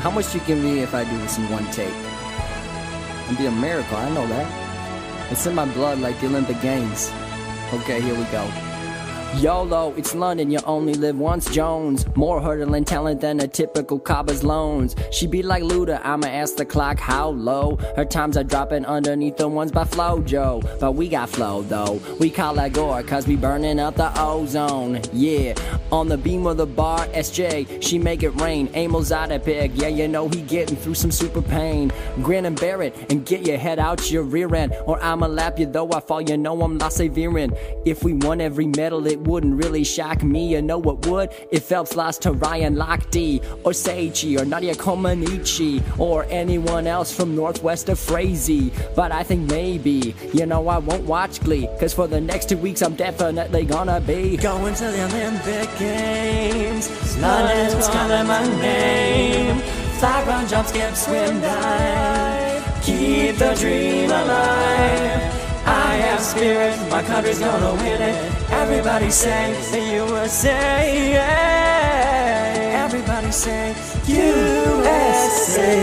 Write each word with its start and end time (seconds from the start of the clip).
How 0.00 0.10
much 0.10 0.34
you 0.34 0.40
give 0.40 0.58
me 0.58 0.80
if 0.80 0.94
I 0.94 1.04
do 1.04 1.18
this 1.18 1.38
in 1.38 1.50
one 1.50 1.64
take? 1.72 1.94
It'd 3.26 3.38
be 3.38 3.46
a 3.46 3.50
miracle, 3.50 3.96
I 3.96 4.08
know 4.10 4.26
that. 4.26 5.32
It's 5.32 5.46
in 5.46 5.54
my 5.54 5.64
blood 5.74 5.98
like 5.98 6.20
the 6.20 6.26
Olympic 6.26 6.60
Games. 6.60 7.10
Okay, 7.72 8.00
here 8.00 8.14
we 8.14 8.24
go. 8.24 8.65
YOLO, 9.40 9.92
it's 9.98 10.14
London, 10.14 10.50
you 10.50 10.58
only 10.64 10.94
live 10.94 11.18
once, 11.18 11.50
Jones. 11.50 12.06
More 12.16 12.40
hurdling 12.40 12.86
talent 12.86 13.20
than 13.20 13.38
a 13.40 13.46
typical 13.46 13.98
Cabba's 13.98 14.42
loans. 14.42 14.96
She 15.12 15.26
be 15.26 15.42
like 15.42 15.62
Luda, 15.62 16.00
I'ma 16.02 16.26
ask 16.26 16.56
the 16.56 16.64
clock 16.64 16.98
how 16.98 17.28
low. 17.28 17.76
Her 17.96 18.06
times 18.06 18.38
are 18.38 18.44
dropping 18.44 18.86
underneath 18.86 19.36
the 19.36 19.46
ones 19.46 19.72
by 19.72 19.84
Flojo. 19.84 20.80
But 20.80 20.92
we 20.92 21.10
got 21.10 21.28
flow 21.28 21.60
though. 21.60 22.00
We 22.18 22.30
call 22.30 22.54
that 22.54 22.72
gore, 22.72 23.02
cause 23.02 23.26
we 23.26 23.36
burning 23.36 23.78
up 23.78 23.96
the 23.96 24.10
ozone. 24.18 25.02
Yeah, 25.12 25.54
on 25.92 26.08
the 26.08 26.16
beam 26.16 26.46
of 26.46 26.56
the 26.56 26.66
bar, 26.66 27.06
SJ, 27.08 27.82
she 27.82 27.98
make 27.98 28.22
it 28.22 28.40
rain. 28.40 28.68
Emil's 28.74 29.12
out 29.12 29.32
of 29.32 29.44
pick, 29.44 29.72
yeah, 29.74 29.88
you 29.88 30.08
know 30.08 30.28
he 30.28 30.40
getting 30.40 30.76
through 30.76 30.94
some 30.94 31.10
super 31.10 31.42
pain. 31.42 31.92
Grin 32.22 32.46
and 32.46 32.58
bear 32.58 32.80
it, 32.80 32.94
and 33.10 33.26
get 33.26 33.46
your 33.46 33.58
head 33.58 33.78
out 33.78 34.10
your 34.10 34.22
rear 34.22 34.54
end. 34.54 34.74
Or 34.86 34.98
I'ma 35.02 35.26
lap 35.26 35.58
you 35.58 35.66
though 35.66 35.90
I 35.92 36.00
fall, 36.00 36.22
you 36.22 36.38
know 36.38 36.62
I'm 36.62 36.78
persevering. 36.78 37.52
If 37.84 38.02
we 38.02 38.14
won 38.14 38.40
every 38.40 38.66
medal, 38.66 39.06
it 39.06 39.25
wouldn't 39.26 39.62
really 39.62 39.84
shock 39.84 40.22
me. 40.22 40.48
You 40.48 40.62
know 40.62 40.78
what 40.78 41.06
would? 41.06 41.30
If 41.50 41.64
Phelps 41.64 41.96
lost 41.96 42.22
to 42.22 42.32
Ryan 42.32 42.76
Lochte, 42.76 43.44
or 43.64 43.72
Seichi, 43.72 44.40
or 44.40 44.44
Nadia 44.44 44.74
Comaneci, 44.74 45.82
or 45.98 46.24
anyone 46.30 46.86
else 46.86 47.14
from 47.14 47.34
northwest 47.34 47.88
of 47.88 47.98
Frazee. 47.98 48.72
But 48.94 49.12
I 49.12 49.22
think 49.22 49.50
maybe, 49.50 50.14
you 50.32 50.46
know, 50.46 50.68
I 50.68 50.78
won't 50.78 51.04
watch 51.04 51.40
Glee, 51.40 51.68
cause 51.78 51.92
for 51.92 52.06
the 52.06 52.20
next 52.20 52.48
two 52.48 52.56
weeks 52.56 52.82
I'm 52.82 52.94
definitely 52.94 53.64
gonna 53.64 54.00
be 54.00 54.36
Going 54.36 54.74
to 54.74 54.84
the 54.84 55.04
Olympic 55.04 55.78
Games. 55.78 57.18
London's 57.18 57.88
calling 57.88 58.26
my 58.26 58.46
name. 58.60 59.60
Fly, 59.98 60.24
run, 60.26 60.46
jump, 60.46 60.68
skip, 60.68 60.94
swim, 60.94 61.40
dive. 61.40 62.82
Keep 62.82 63.36
the 63.36 63.54
dream 63.54 64.10
alive. 64.10 65.45
Spirit, 66.26 66.76
my 66.90 67.02
country's 67.04 67.38
gonna 67.38 67.72
win 67.82 68.02
it. 68.02 68.50
Everybody 68.50 69.10
say 69.10 69.52
the 69.70 69.80
USA. 69.94 71.14
Everybody 72.74 73.30
say 73.30 73.74
USA. 74.08 75.76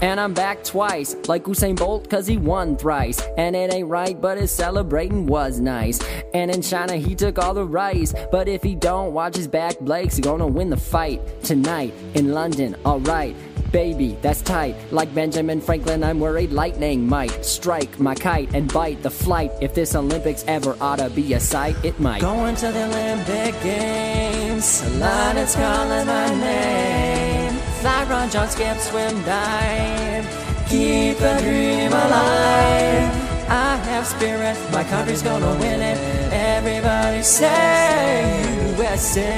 And 0.00 0.18
I'm 0.18 0.32
back 0.32 0.64
twice, 0.64 1.14
like 1.28 1.44
Usain 1.44 1.76
Bolt, 1.76 2.08
cause 2.08 2.26
he 2.26 2.38
won 2.38 2.76
thrice. 2.76 3.20
And 3.36 3.54
it 3.54 3.72
ain't 3.74 3.88
right, 3.88 4.18
but 4.18 4.38
his 4.38 4.50
celebrating 4.50 5.26
was 5.26 5.60
nice. 5.60 6.00
And 6.32 6.50
in 6.50 6.62
China, 6.62 6.96
he 6.96 7.14
took 7.14 7.38
all 7.38 7.52
the 7.52 7.64
rice. 7.64 8.14
But 8.32 8.48
if 8.48 8.62
he 8.62 8.74
don't 8.74 9.12
watch 9.12 9.36
his 9.36 9.48
back, 9.48 9.78
Blake's 9.80 10.18
gonna 10.20 10.46
win 10.46 10.70
the 10.70 10.76
fight 10.76 11.20
tonight 11.42 11.92
in 12.14 12.32
London, 12.32 12.76
alright. 12.86 13.36
Baby, 13.76 14.16
that's 14.22 14.40
tight. 14.40 14.74
Like 14.90 15.14
Benjamin 15.14 15.60
Franklin, 15.60 16.02
I'm 16.02 16.18
worried 16.18 16.50
lightning 16.50 17.06
might 17.06 17.44
strike 17.44 18.00
my 18.00 18.14
kite 18.14 18.48
and 18.54 18.72
bite 18.72 19.02
the 19.02 19.10
flight. 19.10 19.52
If 19.60 19.74
this 19.74 19.94
Olympics 19.94 20.46
ever 20.48 20.78
ought 20.80 20.98
to 20.98 21.10
be 21.10 21.34
a 21.34 21.40
sight, 21.40 21.76
it 21.84 22.00
might. 22.00 22.22
Going 22.22 22.56
to 22.56 22.72
the 22.72 22.86
Olympic 22.86 23.54
Games. 23.62 24.82
London's 24.98 25.54
calling 25.54 26.06
my 26.06 26.28
name. 26.40 27.52
Fly, 27.82 28.04
run, 28.04 28.30
jump, 28.30 28.50
skip, 28.50 28.78
swim, 28.78 29.22
dive. 29.24 30.24
Keep 30.70 31.18
the 31.18 31.36
dream 31.42 31.92
alive. 31.92 33.12
I 33.46 33.76
have 33.90 34.06
spirit, 34.06 34.56
my 34.72 34.84
country's 34.84 35.20
gonna 35.20 35.54
win 35.60 35.82
it. 35.82 35.98
Everybody 36.32 37.22
say 37.22 38.40
USA, 38.78 39.36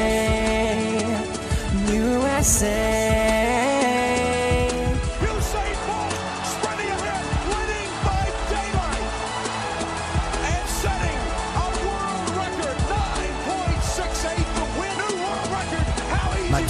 USA. 1.92 3.48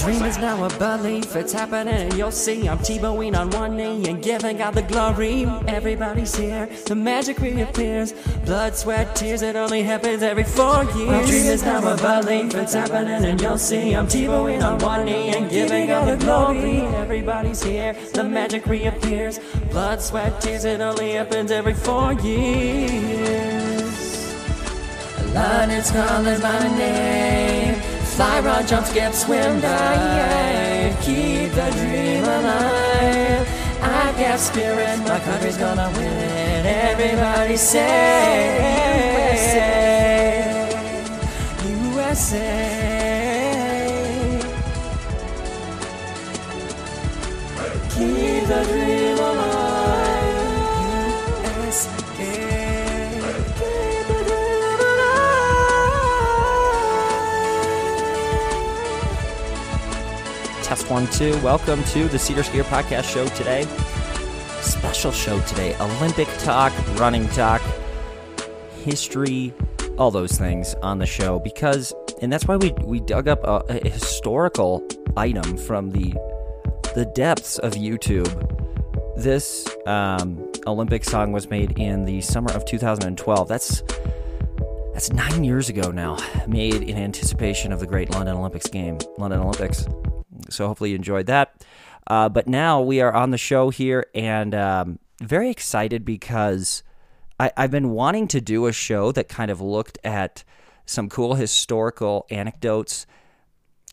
Dream 0.09 0.25
is 0.25 0.39
now 0.39 0.63
a 0.63 0.69
belief, 0.79 1.35
it's 1.35 1.53
happening, 1.53 2.11
you'll 2.17 2.31
see. 2.31 2.67
I'm 2.67 2.79
Tebowing 2.79 3.37
on 3.37 3.51
one 3.51 3.77
knee 3.77 4.09
and 4.09 4.23
giving 4.23 4.57
God 4.57 4.73
the 4.73 4.81
glory. 4.81 5.45
Everybody's 5.67 6.35
here, 6.35 6.67
the 6.87 6.95
magic 6.95 7.37
reappears. 7.37 8.13
Blood, 8.43 8.75
sweat, 8.75 9.15
tears, 9.15 9.43
it 9.43 9.55
only 9.55 9.83
happens 9.83 10.23
every 10.23 10.45
four 10.45 10.83
years. 10.95 11.11
My 11.11 11.23
dream 11.27 11.45
is 11.45 11.61
now 11.61 11.93
a 11.93 11.95
belief, 11.95 12.55
it's 12.55 12.73
happening 12.73 13.23
and 13.23 13.39
you'll 13.39 13.59
see. 13.59 13.93
I'm 13.93 14.07
Tebowing 14.07 14.63
on 14.63 14.79
one 14.79 15.05
knee 15.05 15.29
and 15.29 15.47
giving 15.47 15.85
God 15.85 16.07
the 16.07 16.25
glory. 16.25 16.79
Everybody's 16.97 17.61
here, 17.61 17.95
the 18.15 18.23
magic 18.23 18.65
reappears. 18.65 19.39
Blood, 19.69 20.01
sweat, 20.01 20.41
tears, 20.41 20.65
it 20.65 20.81
only 20.81 21.11
happens 21.11 21.51
every 21.51 21.75
four 21.75 22.13
years. 22.13 23.45
London's 25.35 25.91
calling 25.91 26.41
my 26.41 26.77
name. 26.79 27.88
Fly, 28.15 28.39
run, 28.41 28.67
jump, 28.67 28.85
skip, 28.85 29.13
swim, 29.13 29.61
dive. 29.61 30.99
Keep 31.01 31.51
the 31.53 31.69
dream 31.77 32.23
alive. 32.23 33.47
I 33.81 34.13
got 34.19 34.39
spirit, 34.39 34.99
my 34.99 35.19
country's 35.19 35.57
gonna 35.57 35.89
win 35.95 36.05
it. 36.05 36.65
Everybody 36.65 37.57
say 37.57 38.89
USA. 39.39 39.78
Two. 61.19 61.37
Welcome 61.41 61.83
to 61.83 62.07
the 62.07 62.17
Seder 62.17 62.43
Skier 62.43 62.63
Podcast 62.63 63.13
Show 63.13 63.27
today. 63.35 63.63
Special 64.61 65.11
show 65.11 65.37
today. 65.41 65.75
Olympic 65.81 66.29
talk, 66.37 66.71
running 66.97 67.27
talk, 67.27 67.61
history, 68.85 69.53
all 69.97 70.11
those 70.11 70.37
things 70.37 70.75
on 70.75 70.97
the 70.97 71.05
show 71.05 71.39
because, 71.39 71.93
and 72.21 72.31
that's 72.31 72.47
why 72.47 72.55
we, 72.55 72.71
we 72.85 73.01
dug 73.01 73.27
up 73.27 73.43
a, 73.43 73.61
a 73.67 73.89
historical 73.89 74.81
item 75.17 75.57
from 75.57 75.89
the 75.89 76.13
the 76.95 77.11
depths 77.13 77.57
of 77.59 77.73
YouTube. 77.73 78.31
This 79.17 79.67
um, 79.87 80.49
Olympic 80.67 81.03
song 81.03 81.33
was 81.33 81.49
made 81.49 81.77
in 81.77 82.05
the 82.05 82.21
summer 82.21 82.53
of 82.53 82.63
2012. 82.63 83.45
That's 83.45 83.83
that's 84.93 85.11
nine 85.11 85.43
years 85.43 85.67
ago 85.67 85.91
now. 85.91 86.15
Made 86.47 86.75
in 86.75 86.95
anticipation 86.95 87.73
of 87.73 87.81
the 87.81 87.87
great 87.87 88.09
London 88.11 88.37
Olympics 88.37 88.69
game, 88.69 88.99
London 89.17 89.41
Olympics. 89.41 89.85
So 90.51 90.67
hopefully 90.67 90.91
you 90.91 90.95
enjoyed 90.95 91.25
that. 91.27 91.65
Uh, 92.07 92.29
but 92.29 92.47
now 92.47 92.81
we 92.81 93.01
are 93.01 93.13
on 93.13 93.31
the 93.31 93.37
show 93.37 93.69
here 93.69 94.05
and 94.15 94.55
um, 94.55 94.99
very 95.21 95.49
excited 95.49 96.03
because 96.03 96.83
I, 97.39 97.51
I've 97.55 97.71
been 97.71 97.91
wanting 97.91 98.27
to 98.29 98.41
do 98.41 98.65
a 98.65 98.73
show 98.73 99.11
that 99.11 99.29
kind 99.29 99.51
of 99.51 99.61
looked 99.61 99.99
at 100.03 100.43
some 100.85 101.07
cool 101.07 101.35
historical 101.35 102.25
anecdotes 102.31 103.05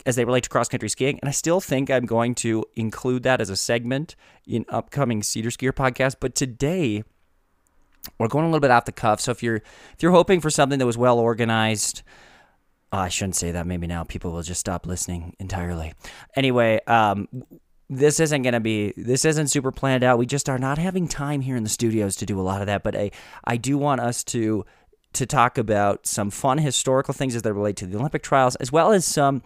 as 0.06 0.16
they 0.16 0.24
relate 0.24 0.44
to 0.44 0.50
cross 0.50 0.68
country 0.68 0.88
skiing. 0.88 1.18
And 1.20 1.28
I 1.28 1.32
still 1.32 1.60
think 1.60 1.90
I'm 1.90 2.06
going 2.06 2.34
to 2.36 2.64
include 2.74 3.24
that 3.24 3.40
as 3.40 3.50
a 3.50 3.56
segment 3.56 4.16
in 4.46 4.64
upcoming 4.68 5.22
Seder 5.22 5.50
Skier 5.50 5.72
podcast. 5.72 6.16
But 6.20 6.34
today, 6.34 7.02
we're 8.18 8.28
going 8.28 8.44
a 8.44 8.48
little 8.48 8.60
bit 8.60 8.70
off 8.70 8.84
the 8.84 8.92
cuff. 8.92 9.20
So 9.20 9.32
if 9.32 9.42
you're 9.42 9.56
if 9.56 9.96
you're 10.00 10.12
hoping 10.12 10.40
for 10.40 10.48
something 10.48 10.78
that 10.78 10.86
was 10.86 10.96
well 10.96 11.18
organized, 11.18 12.02
oh, 12.96 13.00
I 13.00 13.08
shouldn't 13.08 13.36
say 13.36 13.50
that. 13.52 13.66
Maybe 13.66 13.86
now 13.86 14.04
people 14.04 14.32
will 14.32 14.42
just 14.42 14.60
stop 14.60 14.86
listening 14.86 15.36
entirely. 15.38 15.92
Anyway, 16.34 16.80
um, 16.86 17.28
this 17.88 18.18
isn't 18.18 18.42
going 18.42 18.54
to 18.54 18.60
be 18.60 18.92
this 18.96 19.24
isn't 19.24 19.48
super 19.48 19.70
planned 19.70 20.02
out. 20.02 20.18
We 20.18 20.26
just 20.26 20.48
are 20.48 20.58
not 20.58 20.78
having 20.78 21.06
time 21.06 21.40
here 21.40 21.56
in 21.56 21.62
the 21.62 21.68
studios 21.68 22.16
to 22.16 22.26
do 22.26 22.40
a 22.40 22.42
lot 22.42 22.60
of 22.60 22.66
that. 22.66 22.82
But 22.82 22.96
I 22.96 23.10
I 23.44 23.56
do 23.56 23.78
want 23.78 24.00
us 24.00 24.24
to 24.24 24.64
to 25.12 25.26
talk 25.26 25.56
about 25.56 26.06
some 26.06 26.30
fun 26.30 26.58
historical 26.58 27.14
things 27.14 27.36
as 27.36 27.42
they 27.42 27.52
relate 27.52 27.76
to 27.76 27.86
the 27.86 27.98
Olympic 27.98 28.22
trials, 28.22 28.56
as 28.56 28.72
well 28.72 28.92
as 28.92 29.04
some 29.04 29.42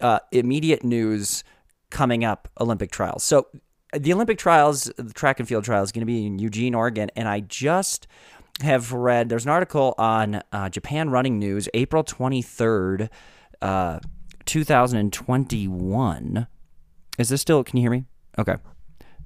uh, 0.00 0.18
immediate 0.30 0.84
news 0.84 1.44
coming 1.90 2.24
up 2.24 2.48
Olympic 2.60 2.90
trials. 2.90 3.22
So 3.22 3.46
the 3.92 4.12
Olympic 4.12 4.38
trials, 4.38 4.90
the 4.96 5.12
track 5.12 5.38
and 5.38 5.48
field 5.48 5.64
trials, 5.64 5.88
is 5.88 5.92
going 5.92 6.00
to 6.00 6.06
be 6.06 6.26
in 6.26 6.38
Eugene, 6.38 6.74
Oregon, 6.74 7.10
and 7.16 7.28
I 7.28 7.40
just 7.40 8.06
have 8.60 8.92
read. 8.92 9.28
There's 9.28 9.44
an 9.44 9.50
article 9.50 9.94
on 9.98 10.42
uh, 10.52 10.68
Japan 10.68 11.10
Running 11.10 11.38
News, 11.38 11.68
April 11.74 12.04
23rd, 12.04 13.08
uh, 13.60 13.98
2021. 14.44 16.46
Is 17.18 17.28
this 17.28 17.40
still? 17.40 17.64
Can 17.64 17.76
you 17.76 17.82
hear 17.82 17.90
me? 17.90 18.04
Okay. 18.38 18.56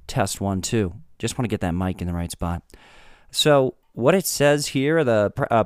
Test 0.06 0.40
one, 0.40 0.62
two. 0.62 0.94
Just 1.18 1.38
want 1.38 1.44
to 1.44 1.48
get 1.48 1.60
that 1.60 1.72
mic 1.72 2.00
in 2.00 2.06
the 2.06 2.14
right 2.14 2.30
spot. 2.30 2.62
So 3.30 3.76
what 3.92 4.14
it 4.14 4.26
says 4.26 4.68
here, 4.68 5.04
the 5.04 5.32
uh, 5.50 5.64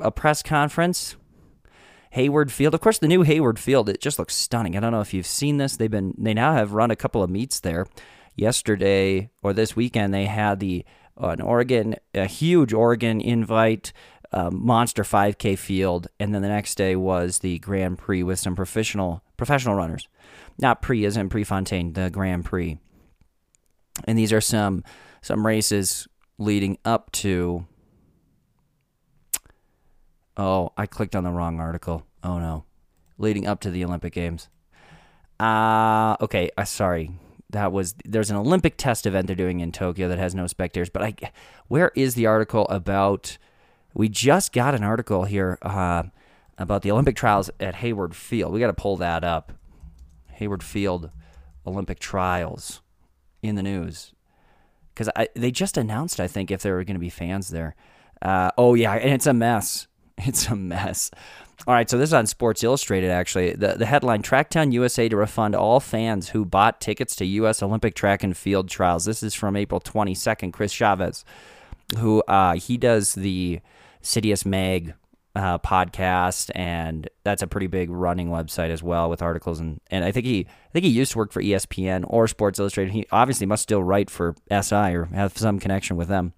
a 0.00 0.10
press 0.10 0.42
conference 0.42 1.16
Hayward 2.10 2.50
Field. 2.50 2.74
Of 2.74 2.80
course, 2.80 2.98
the 2.98 3.08
new 3.08 3.22
Hayward 3.22 3.58
Field 3.58 3.88
it 3.88 4.00
just 4.00 4.18
looks 4.18 4.34
stunning. 4.34 4.76
I 4.76 4.80
don't 4.80 4.92
know 4.92 5.00
if 5.00 5.12
you've 5.12 5.26
seen 5.26 5.58
this. 5.58 5.76
They've 5.76 5.90
been 5.90 6.14
they 6.16 6.34
now 6.34 6.54
have 6.54 6.72
run 6.72 6.90
a 6.90 6.96
couple 6.96 7.22
of 7.22 7.30
meets 7.30 7.60
there. 7.60 7.86
Yesterday 8.34 9.30
or 9.42 9.52
this 9.52 9.76
weekend, 9.76 10.12
they 10.12 10.26
had 10.26 10.60
the 10.60 10.84
an 11.18 11.40
Oregon 11.40 11.96
a 12.14 12.26
huge 12.26 12.72
Oregon 12.72 13.20
invite 13.20 13.92
um, 14.32 14.64
monster 14.64 15.02
5K 15.02 15.58
field, 15.58 16.08
and 16.18 16.34
then 16.34 16.42
the 16.42 16.48
next 16.48 16.74
day 16.74 16.96
was 16.96 17.38
the 17.38 17.58
Grand 17.60 17.98
Prix 17.98 18.22
with 18.22 18.38
some 18.38 18.56
professional 18.56 19.22
professional 19.36 19.74
runners. 19.74 20.08
Not 20.58 20.82
Prix 20.82 21.04
isn't 21.04 21.28
Prefontaine, 21.28 21.92
the 21.92 22.10
Grand 22.10 22.44
Prix. 22.44 22.78
And 24.04 24.18
these 24.18 24.32
are 24.32 24.40
some 24.40 24.84
some 25.22 25.46
races 25.46 26.06
leading 26.38 26.78
up 26.84 27.12
to. 27.12 27.66
Oh, 30.36 30.72
I 30.76 30.86
clicked 30.86 31.16
on 31.16 31.24
the 31.24 31.30
wrong 31.30 31.60
article. 31.60 32.06
Oh 32.22 32.38
no, 32.38 32.64
leading 33.18 33.46
up 33.46 33.60
to 33.60 33.70
the 33.70 33.84
Olympic 33.84 34.12
Games. 34.12 34.48
Uh 35.38 36.16
okay. 36.20 36.50
Uh, 36.56 36.64
sorry, 36.64 37.10
that 37.50 37.72
was 37.72 37.94
there's 38.04 38.30
an 38.30 38.36
Olympic 38.36 38.76
test 38.76 39.06
event 39.06 39.26
they're 39.26 39.36
doing 39.36 39.60
in 39.60 39.72
Tokyo 39.72 40.08
that 40.08 40.18
has 40.18 40.34
no 40.34 40.46
spectators. 40.46 40.90
But 40.90 41.02
I, 41.02 41.14
where 41.68 41.92
is 41.94 42.14
the 42.14 42.26
article 42.26 42.66
about? 42.68 43.38
We 43.94 44.08
just 44.08 44.52
got 44.52 44.74
an 44.74 44.84
article 44.84 45.24
here 45.24 45.58
uh, 45.62 46.04
about 46.58 46.82
the 46.82 46.90
Olympic 46.90 47.16
trials 47.16 47.50
at 47.58 47.76
Hayward 47.76 48.14
Field. 48.14 48.52
We 48.52 48.60
got 48.60 48.66
to 48.66 48.72
pull 48.74 48.96
that 48.98 49.24
up. 49.24 49.52
Hayward 50.32 50.62
Field 50.62 51.10
Olympic 51.66 51.98
trials 51.98 52.82
in 53.42 53.54
the 53.54 53.62
news 53.62 54.12
because 54.94 55.08
they 55.34 55.50
just 55.50 55.76
announced, 55.76 56.20
I 56.20 56.26
think, 56.26 56.50
if 56.50 56.62
there 56.62 56.74
were 56.74 56.84
going 56.84 56.96
to 56.96 57.00
be 57.00 57.10
fans 57.10 57.48
there. 57.48 57.74
Uh, 58.22 58.50
oh 58.56 58.74
yeah, 58.74 58.92
and 58.92 59.12
it's 59.12 59.26
a 59.26 59.34
mess. 59.34 59.86
It's 60.18 60.48
a 60.48 60.56
mess. 60.56 61.10
All 61.66 61.74
right, 61.74 61.88
so 61.88 61.98
this 61.98 62.10
is 62.10 62.14
on 62.14 62.26
Sports 62.26 62.62
Illustrated. 62.62 63.10
Actually, 63.10 63.52
the 63.52 63.74
the 63.74 63.86
headline: 63.86 64.22
Tracktown 64.22 64.72
USA 64.72 65.08
to 65.08 65.16
refund 65.16 65.54
all 65.54 65.80
fans 65.80 66.28
who 66.28 66.44
bought 66.44 66.80
tickets 66.80 67.16
to 67.16 67.24
U.S. 67.24 67.62
Olympic 67.62 67.94
track 67.94 68.22
and 68.22 68.36
field 68.36 68.68
trials. 68.68 69.04
This 69.04 69.22
is 69.22 69.34
from 69.34 69.56
April 69.56 69.80
twenty 69.80 70.14
second. 70.14 70.52
Chris 70.52 70.70
Chavez, 70.70 71.24
who 71.98 72.22
uh, 72.28 72.54
he 72.54 72.76
does 72.76 73.14
the 73.14 73.60
Citius 74.02 74.46
Mag 74.46 74.94
uh, 75.34 75.58
podcast, 75.58 76.50
and 76.54 77.08
that's 77.24 77.42
a 77.42 77.46
pretty 77.46 77.66
big 77.66 77.90
running 77.90 78.28
website 78.28 78.70
as 78.70 78.82
well 78.82 79.10
with 79.10 79.20
articles 79.20 79.58
and 79.58 79.80
and 79.90 80.04
I 80.04 80.12
think 80.12 80.24
he 80.26 80.46
I 80.48 80.72
think 80.72 80.84
he 80.84 80.90
used 80.90 81.12
to 81.12 81.18
work 81.18 81.32
for 81.32 81.42
ESPN 81.42 82.04
or 82.06 82.28
Sports 82.28 82.58
Illustrated. 82.58 82.92
He 82.92 83.06
obviously 83.10 83.46
must 83.46 83.62
still 83.62 83.82
write 83.82 84.08
for 84.08 84.34
SI 84.50 84.94
or 84.94 85.06
have 85.06 85.36
some 85.36 85.58
connection 85.58 85.96
with 85.96 86.08
them. 86.08 86.32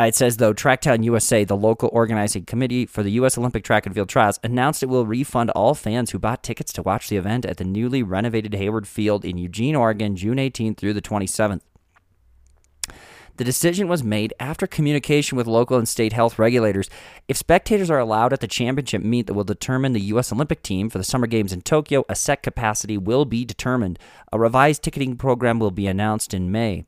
Uh, 0.00 0.04
it 0.04 0.14
says 0.14 0.38
though 0.38 0.54
Tracktown 0.54 1.04
USA, 1.04 1.44
the 1.44 1.54
local 1.54 1.90
organizing 1.92 2.46
committee 2.46 2.86
for 2.86 3.02
the 3.02 3.10
U.S. 3.12 3.36
Olympic 3.36 3.62
Track 3.62 3.84
and 3.84 3.94
Field 3.94 4.08
Trials, 4.08 4.40
announced 4.42 4.82
it 4.82 4.88
will 4.88 5.04
refund 5.04 5.50
all 5.50 5.74
fans 5.74 6.10
who 6.10 6.18
bought 6.18 6.42
tickets 6.42 6.72
to 6.72 6.82
watch 6.82 7.10
the 7.10 7.18
event 7.18 7.44
at 7.44 7.58
the 7.58 7.64
newly 7.64 8.02
renovated 8.02 8.54
Hayward 8.54 8.88
Field 8.88 9.26
in 9.26 9.36
Eugene, 9.36 9.76
Oregon, 9.76 10.16
June 10.16 10.38
18th 10.38 10.78
through 10.78 10.94
the 10.94 11.02
27th. 11.02 11.60
The 13.36 13.44
decision 13.44 13.88
was 13.88 14.02
made 14.02 14.32
after 14.40 14.66
communication 14.66 15.36
with 15.36 15.46
local 15.46 15.76
and 15.76 15.86
state 15.86 16.14
health 16.14 16.38
regulators. 16.38 16.88
If 17.28 17.36
spectators 17.36 17.90
are 17.90 17.98
allowed 17.98 18.32
at 18.32 18.40
the 18.40 18.48
championship 18.48 19.02
meet 19.02 19.26
that 19.26 19.34
will 19.34 19.44
determine 19.44 19.92
the 19.92 20.00
U.S. 20.00 20.32
Olympic 20.32 20.62
team 20.62 20.88
for 20.88 20.96
the 20.96 21.04
Summer 21.04 21.26
Games 21.26 21.52
in 21.52 21.60
Tokyo, 21.60 22.06
a 22.08 22.14
set 22.14 22.42
capacity 22.42 22.96
will 22.96 23.26
be 23.26 23.44
determined. 23.44 23.98
A 24.32 24.38
revised 24.38 24.82
ticketing 24.82 25.18
program 25.18 25.58
will 25.58 25.70
be 25.70 25.86
announced 25.86 26.32
in 26.32 26.50
May. 26.50 26.86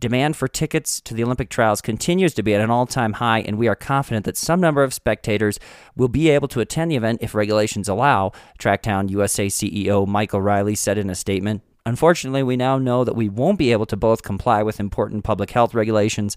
Demand 0.00 0.34
for 0.34 0.48
tickets 0.48 0.98
to 1.02 1.12
the 1.12 1.22
Olympic 1.22 1.50
trials 1.50 1.82
continues 1.82 2.32
to 2.32 2.42
be 2.42 2.54
at 2.54 2.62
an 2.62 2.70
all 2.70 2.86
time 2.86 3.12
high, 3.12 3.40
and 3.40 3.58
we 3.58 3.68
are 3.68 3.76
confident 3.76 4.24
that 4.24 4.38
some 4.38 4.58
number 4.58 4.82
of 4.82 4.94
spectators 4.94 5.60
will 5.94 6.08
be 6.08 6.30
able 6.30 6.48
to 6.48 6.60
attend 6.60 6.90
the 6.90 6.96
event 6.96 7.18
if 7.20 7.34
regulations 7.34 7.86
allow, 7.86 8.32
Tracktown 8.58 9.10
USA 9.10 9.48
CEO 9.48 10.06
Michael 10.06 10.40
Riley 10.40 10.74
said 10.74 10.96
in 10.96 11.10
a 11.10 11.14
statement. 11.14 11.60
Unfortunately, 11.84 12.42
we 12.42 12.56
now 12.56 12.78
know 12.78 13.04
that 13.04 13.16
we 13.16 13.28
won't 13.28 13.58
be 13.58 13.72
able 13.72 13.84
to 13.86 13.96
both 13.96 14.22
comply 14.22 14.62
with 14.62 14.80
important 14.80 15.22
public 15.22 15.50
health 15.50 15.74
regulations 15.74 16.34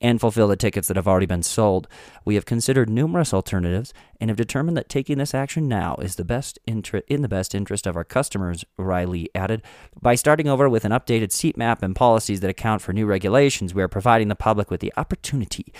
and 0.00 0.20
fulfill 0.20 0.48
the 0.48 0.56
tickets 0.56 0.88
that 0.88 0.96
have 0.96 1.08
already 1.08 1.26
been 1.26 1.42
sold. 1.42 1.88
We 2.24 2.34
have 2.34 2.44
considered 2.44 2.90
numerous 2.90 3.32
alternatives 3.32 3.94
and 4.20 4.30
have 4.30 4.36
determined 4.36 4.76
that 4.76 4.88
taking 4.88 5.18
this 5.18 5.34
action 5.34 5.68
now 5.68 5.96
is 5.96 6.16
the 6.16 6.24
best 6.24 6.58
inter- 6.66 7.02
in 7.08 7.22
the 7.22 7.28
best 7.28 7.54
interest 7.54 7.86
of 7.86 7.96
our 7.96 8.04
customers, 8.04 8.64
Riley 8.76 9.30
added. 9.34 9.62
By 10.00 10.14
starting 10.14 10.48
over 10.48 10.68
with 10.68 10.84
an 10.84 10.92
updated 10.92 11.32
seat 11.32 11.56
map 11.56 11.82
and 11.82 11.96
policies 11.96 12.40
that 12.40 12.50
account 12.50 12.82
for 12.82 12.92
new 12.92 13.06
regulations, 13.06 13.74
we 13.74 13.82
are 13.82 13.88
providing 13.88 14.28
the 14.28 14.34
public 14.34 14.70
with 14.70 14.80
the 14.80 14.92
opportunity 14.96 15.72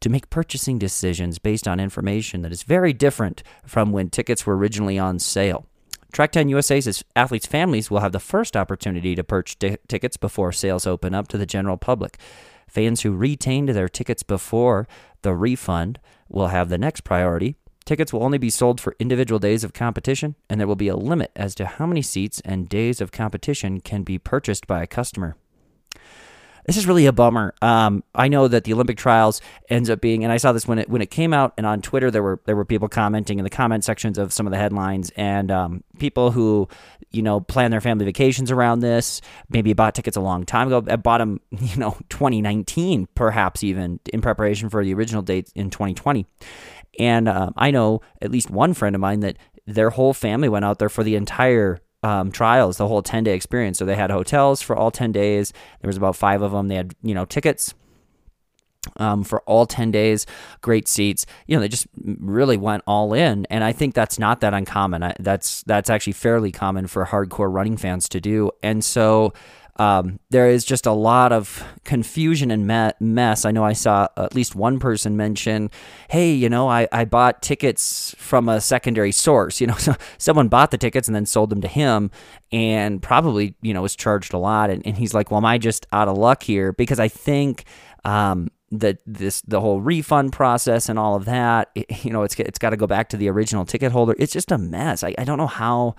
to 0.00 0.08
make 0.08 0.30
purchasing 0.30 0.78
decisions 0.78 1.38
based 1.38 1.68
on 1.68 1.78
information 1.78 2.42
that 2.42 2.52
is 2.52 2.62
very 2.62 2.92
different 2.92 3.42
from 3.66 3.92
when 3.92 4.08
tickets 4.08 4.46
were 4.46 4.56
originally 4.56 4.98
on 4.98 5.18
sale. 5.18 5.66
Tracktown 6.12 6.50
USA's 6.50 7.04
athletes' 7.14 7.46
families 7.46 7.90
will 7.90 8.00
have 8.00 8.12
the 8.12 8.18
first 8.18 8.56
opportunity 8.56 9.14
to 9.14 9.22
purchase 9.22 9.54
t- 9.54 9.76
tickets 9.86 10.16
before 10.16 10.50
sales 10.52 10.86
open 10.86 11.14
up 11.14 11.28
to 11.28 11.38
the 11.38 11.46
general 11.46 11.76
public. 11.76 12.18
Fans 12.70 13.02
who 13.02 13.10
retained 13.10 13.70
their 13.70 13.88
tickets 13.88 14.22
before 14.22 14.86
the 15.22 15.34
refund 15.34 15.98
will 16.28 16.46
have 16.48 16.68
the 16.68 16.78
next 16.78 17.02
priority. 17.02 17.56
Tickets 17.84 18.12
will 18.12 18.22
only 18.22 18.38
be 18.38 18.48
sold 18.48 18.80
for 18.80 18.94
individual 19.00 19.40
days 19.40 19.64
of 19.64 19.72
competition, 19.72 20.36
and 20.48 20.60
there 20.60 20.68
will 20.68 20.76
be 20.76 20.86
a 20.86 20.96
limit 20.96 21.32
as 21.34 21.56
to 21.56 21.66
how 21.66 21.84
many 21.84 22.00
seats 22.00 22.40
and 22.44 22.68
days 22.68 23.00
of 23.00 23.10
competition 23.10 23.80
can 23.80 24.04
be 24.04 24.18
purchased 24.18 24.68
by 24.68 24.82
a 24.82 24.86
customer 24.86 25.34
this 26.66 26.76
is 26.76 26.86
really 26.86 27.06
a 27.06 27.12
bummer. 27.12 27.54
Um, 27.62 28.04
I 28.14 28.28
know 28.28 28.48
that 28.48 28.64
the 28.64 28.72
Olympic 28.72 28.98
trials 28.98 29.40
ends 29.68 29.90
up 29.90 30.00
being, 30.00 30.24
and 30.24 30.32
I 30.32 30.36
saw 30.36 30.52
this 30.52 30.66
when 30.66 30.78
it 30.78 30.88
when 30.88 31.02
it 31.02 31.10
came 31.10 31.32
out, 31.32 31.54
and 31.56 31.66
on 31.66 31.82
Twitter 31.82 32.10
there 32.10 32.22
were 32.22 32.40
there 32.44 32.56
were 32.56 32.64
people 32.64 32.88
commenting 32.88 33.38
in 33.38 33.44
the 33.44 33.50
comment 33.50 33.84
sections 33.84 34.18
of 34.18 34.32
some 34.32 34.46
of 34.46 34.50
the 34.50 34.58
headlines, 34.58 35.10
and 35.16 35.50
um, 35.50 35.84
people 35.98 36.30
who 36.30 36.68
you 37.10 37.22
know 37.22 37.40
plan 37.40 37.70
their 37.70 37.80
family 37.80 38.04
vacations 38.04 38.50
around 38.50 38.80
this, 38.80 39.20
maybe 39.48 39.72
bought 39.72 39.94
tickets 39.94 40.16
a 40.16 40.20
long 40.20 40.44
time 40.44 40.72
ago, 40.72 40.96
bought 40.96 41.18
them, 41.18 41.40
you 41.50 41.76
know, 41.76 41.96
2019, 42.08 43.08
perhaps 43.14 43.64
even 43.64 44.00
in 44.12 44.20
preparation 44.20 44.68
for 44.68 44.84
the 44.84 44.94
original 44.94 45.22
date 45.22 45.50
in 45.54 45.70
2020. 45.70 46.26
And 46.98 47.28
um, 47.28 47.54
I 47.56 47.70
know 47.70 48.00
at 48.20 48.30
least 48.30 48.50
one 48.50 48.74
friend 48.74 48.94
of 48.94 49.00
mine 49.00 49.20
that 49.20 49.36
their 49.66 49.90
whole 49.90 50.12
family 50.12 50.48
went 50.48 50.64
out 50.64 50.78
there 50.78 50.88
for 50.88 51.04
the 51.04 51.16
entire 51.16 51.78
um, 52.02 52.32
trials, 52.32 52.78
the 52.78 52.88
whole 52.88 53.02
10 53.02 53.24
day 53.24 53.34
experience. 53.34 53.78
So 53.78 53.84
they 53.84 53.96
had 53.96 54.10
hotels 54.10 54.62
for 54.62 54.76
all 54.76 54.90
10 54.90 55.12
days. 55.12 55.52
There 55.80 55.88
was 55.88 55.96
about 55.96 56.16
five 56.16 56.42
of 56.42 56.52
them. 56.52 56.68
They 56.68 56.76
had, 56.76 56.94
you 57.02 57.14
know, 57.14 57.24
tickets 57.24 57.74
um, 58.96 59.24
for 59.24 59.40
all 59.42 59.66
10 59.66 59.90
days, 59.90 60.26
great 60.62 60.88
seats. 60.88 61.26
You 61.46 61.56
know, 61.56 61.60
they 61.60 61.68
just 61.68 61.86
really 62.02 62.56
went 62.56 62.82
all 62.86 63.12
in. 63.12 63.46
And 63.50 63.62
I 63.62 63.72
think 63.72 63.94
that's 63.94 64.18
not 64.18 64.40
that 64.40 64.54
uncommon. 64.54 65.02
I, 65.02 65.14
that's, 65.20 65.62
that's 65.64 65.90
actually 65.90 66.14
fairly 66.14 66.52
common 66.52 66.86
for 66.86 67.04
hardcore 67.06 67.52
running 67.52 67.76
fans 67.76 68.08
to 68.10 68.20
do. 68.20 68.50
And 68.62 68.84
so, 68.84 69.32
um, 69.80 70.20
there 70.28 70.46
is 70.46 70.66
just 70.66 70.84
a 70.84 70.92
lot 70.92 71.32
of 71.32 71.64
confusion 71.84 72.50
and 72.50 72.66
me- 72.66 72.92
mess. 73.00 73.46
I 73.46 73.50
know 73.50 73.64
I 73.64 73.72
saw 73.72 74.08
at 74.18 74.34
least 74.34 74.54
one 74.54 74.78
person 74.78 75.16
mention, 75.16 75.70
hey, 76.10 76.34
you 76.34 76.50
know, 76.50 76.68
I, 76.68 76.86
I 76.92 77.06
bought 77.06 77.40
tickets 77.40 78.14
from 78.18 78.50
a 78.50 78.60
secondary 78.60 79.10
source. 79.10 79.58
You 79.58 79.68
know, 79.68 79.74
so 79.78 79.94
someone 80.18 80.48
bought 80.48 80.70
the 80.70 80.76
tickets 80.76 81.08
and 81.08 81.14
then 81.14 81.24
sold 81.24 81.48
them 81.48 81.62
to 81.62 81.68
him 81.68 82.10
and 82.52 83.00
probably, 83.00 83.54
you 83.62 83.72
know, 83.72 83.80
was 83.80 83.96
charged 83.96 84.34
a 84.34 84.38
lot. 84.38 84.68
And, 84.68 84.86
and 84.86 84.98
he's 84.98 85.14
like, 85.14 85.30
well, 85.30 85.38
am 85.38 85.46
I 85.46 85.56
just 85.56 85.86
out 85.92 86.08
of 86.08 86.18
luck 86.18 86.42
here? 86.42 86.72
Because 86.72 87.00
I 87.00 87.08
think. 87.08 87.64
Um, 88.04 88.50
that 88.72 88.98
this 89.04 89.40
the 89.42 89.60
whole 89.60 89.80
refund 89.80 90.32
process 90.32 90.88
and 90.88 90.96
all 90.96 91.16
of 91.16 91.24
that 91.24 91.70
it, 91.74 92.04
you 92.04 92.12
know 92.12 92.22
it's 92.22 92.38
it's 92.38 92.58
got 92.58 92.70
to 92.70 92.76
go 92.76 92.86
back 92.86 93.08
to 93.08 93.16
the 93.16 93.28
original 93.28 93.64
ticket 93.64 93.90
holder 93.90 94.14
it's 94.16 94.32
just 94.32 94.52
a 94.52 94.58
mess 94.58 95.02
i, 95.02 95.12
I 95.18 95.24
don't 95.24 95.38
know 95.38 95.48
how 95.48 95.96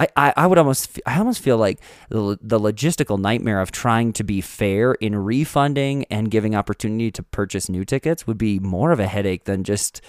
I, 0.00 0.08
I, 0.16 0.32
I 0.36 0.46
would 0.46 0.58
almost 0.58 1.00
I 1.06 1.18
almost 1.18 1.40
feel 1.40 1.58
like 1.58 1.80
the, 2.08 2.38
the 2.40 2.58
logistical 2.58 3.18
nightmare 3.18 3.60
of 3.60 3.70
trying 3.70 4.12
to 4.14 4.24
be 4.24 4.40
fair 4.40 4.92
in 4.94 5.16
refunding 5.16 6.04
and 6.10 6.30
giving 6.30 6.54
opportunity 6.54 7.10
to 7.12 7.22
purchase 7.22 7.68
new 7.68 7.84
tickets 7.84 8.26
would 8.26 8.38
be 8.38 8.58
more 8.58 8.92
of 8.92 9.00
a 9.00 9.06
headache 9.06 9.44
than 9.44 9.64
just 9.64 10.00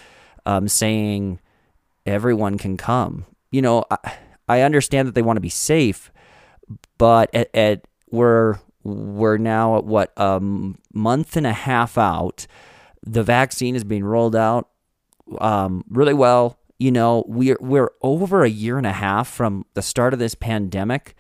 um, 0.45 0.67
saying 0.67 1.39
everyone 2.05 2.57
can 2.57 2.77
come. 2.77 3.25
You 3.51 3.61
know, 3.61 3.85
I, 3.91 4.13
I 4.47 4.61
understand 4.61 5.07
that 5.07 5.15
they 5.15 5.21
want 5.21 5.37
to 5.37 5.41
be 5.41 5.49
safe, 5.49 6.11
but 6.97 7.33
at, 7.33 7.53
at 7.55 7.85
we're 8.11 8.59
we're 8.83 9.37
now 9.37 9.77
at 9.77 9.85
what 9.85 10.11
a 10.17 10.39
month 10.93 11.37
and 11.37 11.47
a 11.47 11.53
half 11.53 11.97
out. 11.97 12.47
The 13.05 13.23
vaccine 13.23 13.75
is 13.75 13.83
being 13.83 14.03
rolled 14.03 14.35
out 14.35 14.69
um, 15.39 15.83
really 15.89 16.13
well 16.13 16.57
you 16.83 16.91
know, 16.91 17.23
we're 17.27 17.57
we're 17.61 17.91
over 18.01 18.43
a 18.43 18.49
year 18.49 18.77
and 18.77 18.85
a 18.85 18.91
half 18.91 19.29
from 19.29 19.65
the 19.73 19.81
start 19.81 20.11
of 20.11 20.19
this 20.19 20.35
pandemic. 20.35 21.15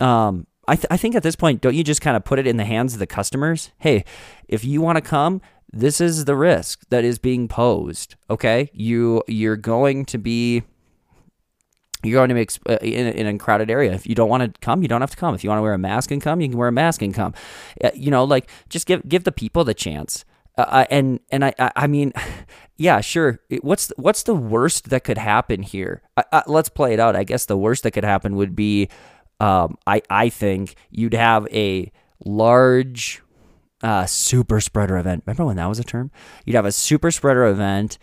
Um, 0.00 0.48
I, 0.66 0.74
th- 0.74 0.88
I 0.90 0.96
think 0.96 1.14
at 1.14 1.22
this 1.22 1.36
point, 1.36 1.60
don't 1.60 1.76
you 1.76 1.84
just 1.84 2.00
kind 2.00 2.16
of 2.16 2.24
put 2.24 2.40
it 2.40 2.46
in 2.46 2.56
the 2.56 2.64
hands 2.64 2.92
of 2.92 2.98
the 2.98 3.06
customers? 3.06 3.70
Hey, 3.78 4.04
if 4.48 4.64
you 4.64 4.80
want 4.80 4.96
to 4.96 5.00
come, 5.00 5.40
this 5.72 6.00
is 6.00 6.24
the 6.24 6.34
risk 6.34 6.80
that 6.88 7.04
is 7.04 7.20
being 7.20 7.46
posed. 7.46 8.16
Okay, 8.28 8.68
you 8.72 9.22
you're 9.28 9.56
going 9.56 10.06
to 10.06 10.18
be 10.18 10.64
you're 12.02 12.26
going 12.26 12.28
to 12.28 12.34
be 12.34 12.48
uh, 12.68 12.78
in, 12.82 13.06
in 13.06 13.26
a 13.28 13.38
crowded 13.38 13.70
area. 13.70 13.92
If 13.92 14.08
you 14.08 14.16
don't 14.16 14.28
want 14.28 14.42
to 14.42 14.60
come, 14.60 14.82
you 14.82 14.88
don't 14.88 15.02
have 15.02 15.12
to 15.12 15.16
come. 15.16 15.36
If 15.36 15.44
you 15.44 15.50
want 15.50 15.58
to 15.58 15.62
wear 15.62 15.74
a 15.74 15.78
mask 15.78 16.10
and 16.10 16.20
come, 16.20 16.40
you 16.40 16.48
can 16.48 16.58
wear 16.58 16.68
a 16.68 16.72
mask 16.72 17.00
and 17.00 17.14
come. 17.14 17.32
Uh, 17.82 17.90
you 17.94 18.10
know, 18.10 18.24
like 18.24 18.50
just 18.68 18.88
give 18.88 19.08
give 19.08 19.22
the 19.22 19.30
people 19.30 19.62
the 19.62 19.72
chance 19.72 20.24
Uh, 20.56 20.86
and 20.90 21.20
and 21.30 21.44
I, 21.44 21.54
I 21.58 21.86
mean, 21.86 22.12
yeah, 22.76 23.00
sure. 23.00 23.40
What's 23.60 23.92
what's 23.96 24.22
the 24.22 24.34
worst 24.34 24.90
that 24.90 25.04
could 25.04 25.18
happen 25.18 25.62
here? 25.62 26.02
I, 26.16 26.24
I, 26.32 26.42
let's 26.46 26.68
play 26.68 26.94
it 26.94 27.00
out. 27.00 27.16
I 27.16 27.24
guess 27.24 27.46
the 27.46 27.56
worst 27.56 27.82
that 27.82 27.92
could 27.92 28.04
happen 28.04 28.36
would 28.36 28.56
be, 28.56 28.88
um, 29.40 29.76
I 29.86 30.02
I 30.08 30.28
think 30.28 30.74
you'd 30.90 31.14
have 31.14 31.46
a 31.52 31.92
large 32.24 33.22
uh, 33.82 34.06
super 34.06 34.60
spreader 34.60 34.96
event. 34.96 35.24
Remember 35.26 35.44
when 35.44 35.56
that 35.56 35.68
was 35.68 35.78
a 35.78 35.84
term? 35.84 36.10
You'd 36.44 36.56
have 36.56 36.66
a 36.66 36.72
super 36.72 37.10
spreader 37.10 37.44
event 37.46 37.98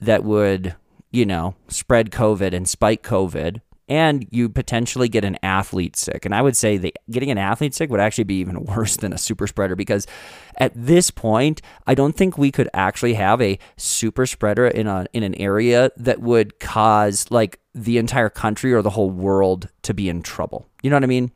that 0.00 0.24
would, 0.24 0.74
you 1.10 1.24
know, 1.24 1.54
spread 1.68 2.10
COVID 2.10 2.52
and 2.52 2.68
spike 2.68 3.02
COVID, 3.02 3.60
and 3.88 4.26
you 4.30 4.48
potentially 4.48 5.08
get 5.08 5.24
an 5.24 5.36
athlete 5.42 5.96
sick. 5.96 6.24
And 6.24 6.34
I 6.34 6.42
would 6.42 6.56
say 6.56 6.76
that 6.78 6.94
getting 7.10 7.30
an 7.30 7.38
athlete 7.38 7.74
sick 7.74 7.90
would 7.90 8.00
actually 8.00 8.24
be 8.24 8.40
even 8.40 8.64
worse 8.64 8.96
than 8.96 9.12
a 9.12 9.18
super 9.18 9.46
spreader 9.46 9.76
because 9.76 10.06
at 10.56 10.72
this 10.74 11.10
point, 11.10 11.60
I 11.86 11.94
don't 11.94 12.16
think 12.16 12.38
we 12.38 12.50
could 12.50 12.68
actually 12.72 13.14
have 13.14 13.42
a 13.42 13.58
super 13.76 14.26
spreader 14.26 14.66
in 14.66 14.86
a 14.86 15.06
in 15.12 15.22
an 15.22 15.34
area 15.34 15.90
that 15.96 16.20
would 16.20 16.58
cause 16.60 17.26
like 17.30 17.60
the 17.74 17.98
entire 17.98 18.30
country 18.30 18.72
or 18.72 18.82
the 18.82 18.90
whole 18.90 19.10
world 19.10 19.68
to 19.82 19.92
be 19.92 20.08
in 20.08 20.22
trouble. 20.22 20.66
You 20.82 20.90
know 20.90 20.96
what 20.96 21.04
I 21.04 21.08
mean? 21.08 21.32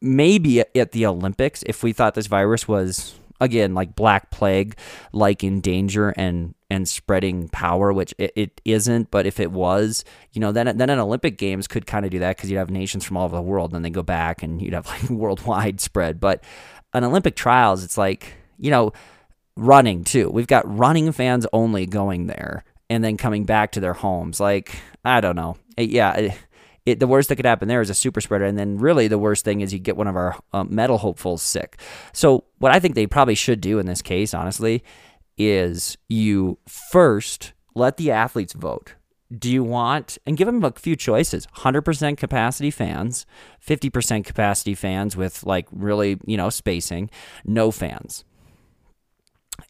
Maybe 0.00 0.60
at- 0.60 0.76
at 0.76 0.92
the 0.92 1.06
Olympics, 1.06 1.62
if 1.66 1.82
we 1.82 1.92
thought 1.92 2.14
this 2.14 2.26
virus 2.26 2.66
was 2.66 3.14
again 3.42 3.74
like 3.74 3.94
black 3.94 4.30
plague, 4.30 4.76
like 5.12 5.44
in 5.44 5.60
danger 5.60 6.10
and 6.10 6.54
and 6.70 6.88
spreading 6.88 7.48
power, 7.48 7.92
which 7.92 8.14
it, 8.16 8.32
it 8.34 8.60
isn't. 8.64 9.10
But 9.10 9.26
if 9.26 9.38
it 9.40 9.50
was, 9.52 10.04
you 10.32 10.40
know, 10.40 10.52
then 10.52 10.76
then 10.76 10.88
an 10.88 10.98
Olympic 10.98 11.36
Games 11.36 11.66
could 11.68 11.86
kind 11.86 12.04
of 12.06 12.10
do 12.10 12.20
that 12.20 12.36
because 12.36 12.50
you'd 12.50 12.58
have 12.58 12.70
nations 12.70 13.04
from 13.04 13.16
all 13.16 13.26
over 13.26 13.36
the 13.36 13.42
world, 13.42 13.70
and 13.70 13.74
then 13.76 13.82
they 13.82 13.90
go 13.90 14.02
back 14.02 14.42
and 14.42 14.62
you'd 14.62 14.74
have 14.74 14.86
like 14.86 15.10
worldwide 15.10 15.80
spread. 15.80 16.20
But 16.20 16.42
an 16.94 17.04
Olympic 17.04 17.36
trials, 17.36 17.84
it's 17.84 17.98
like 17.98 18.34
you 18.58 18.70
know, 18.70 18.92
running 19.56 20.04
too. 20.04 20.30
We've 20.30 20.46
got 20.46 20.78
running 20.78 21.10
fans 21.12 21.46
only 21.52 21.84
going 21.84 22.26
there 22.26 22.64
and 22.88 23.02
then 23.02 23.16
coming 23.16 23.44
back 23.44 23.72
to 23.72 23.80
their 23.80 23.94
homes. 23.94 24.40
Like 24.40 24.74
I 25.04 25.20
don't 25.20 25.36
know. 25.36 25.56
Yeah. 25.76 26.34
It, 26.84 26.98
the 26.98 27.06
worst 27.06 27.28
that 27.28 27.36
could 27.36 27.46
happen 27.46 27.68
there 27.68 27.80
is 27.80 27.90
a 27.90 27.94
super 27.94 28.20
spreader, 28.20 28.44
and 28.44 28.58
then 28.58 28.78
really 28.78 29.06
the 29.08 29.18
worst 29.18 29.44
thing 29.44 29.60
is 29.60 29.72
you 29.72 29.78
get 29.78 29.96
one 29.96 30.08
of 30.08 30.16
our 30.16 30.36
um, 30.52 30.74
medal 30.74 30.98
hopefuls 30.98 31.42
sick. 31.42 31.80
So 32.12 32.44
what 32.58 32.72
I 32.72 32.80
think 32.80 32.94
they 32.94 33.06
probably 33.06 33.36
should 33.36 33.60
do 33.60 33.78
in 33.78 33.86
this 33.86 34.02
case, 34.02 34.34
honestly, 34.34 34.82
is 35.38 35.96
you 36.08 36.58
first 36.66 37.52
let 37.74 37.96
the 37.96 38.10
athletes 38.10 38.52
vote. 38.52 38.94
Do 39.36 39.50
you 39.50 39.64
want 39.64 40.18
and 40.26 40.36
give 40.36 40.46
them 40.46 40.62
a 40.62 40.72
few 40.72 40.94
choices? 40.94 41.46
100% 41.58 42.18
capacity 42.18 42.70
fans, 42.70 43.24
50% 43.66 44.24
capacity 44.24 44.74
fans 44.74 45.16
with 45.16 45.44
like 45.44 45.68
really, 45.72 46.18
you 46.26 46.36
know, 46.36 46.50
spacing, 46.50 47.10
no 47.44 47.70
fans. 47.70 48.24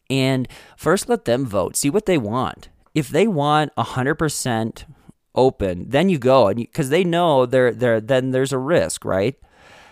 And 0.09 0.47
first 0.75 1.07
let 1.07 1.25
them 1.25 1.45
vote, 1.45 1.75
see 1.75 1.89
what 1.89 2.05
they 2.05 2.17
want. 2.17 2.69
If 2.93 3.09
they 3.09 3.25
want 3.25 3.73
100% 3.75 4.85
open, 5.35 5.89
then 5.89 6.09
you 6.09 6.17
go 6.17 6.47
and 6.47 6.57
because 6.57 6.89
they 6.89 7.03
know 7.03 7.45
there 7.45 7.71
there 7.71 7.99
then 7.99 8.31
there's 8.31 8.53
a 8.53 8.57
risk, 8.57 9.05
right? 9.05 9.35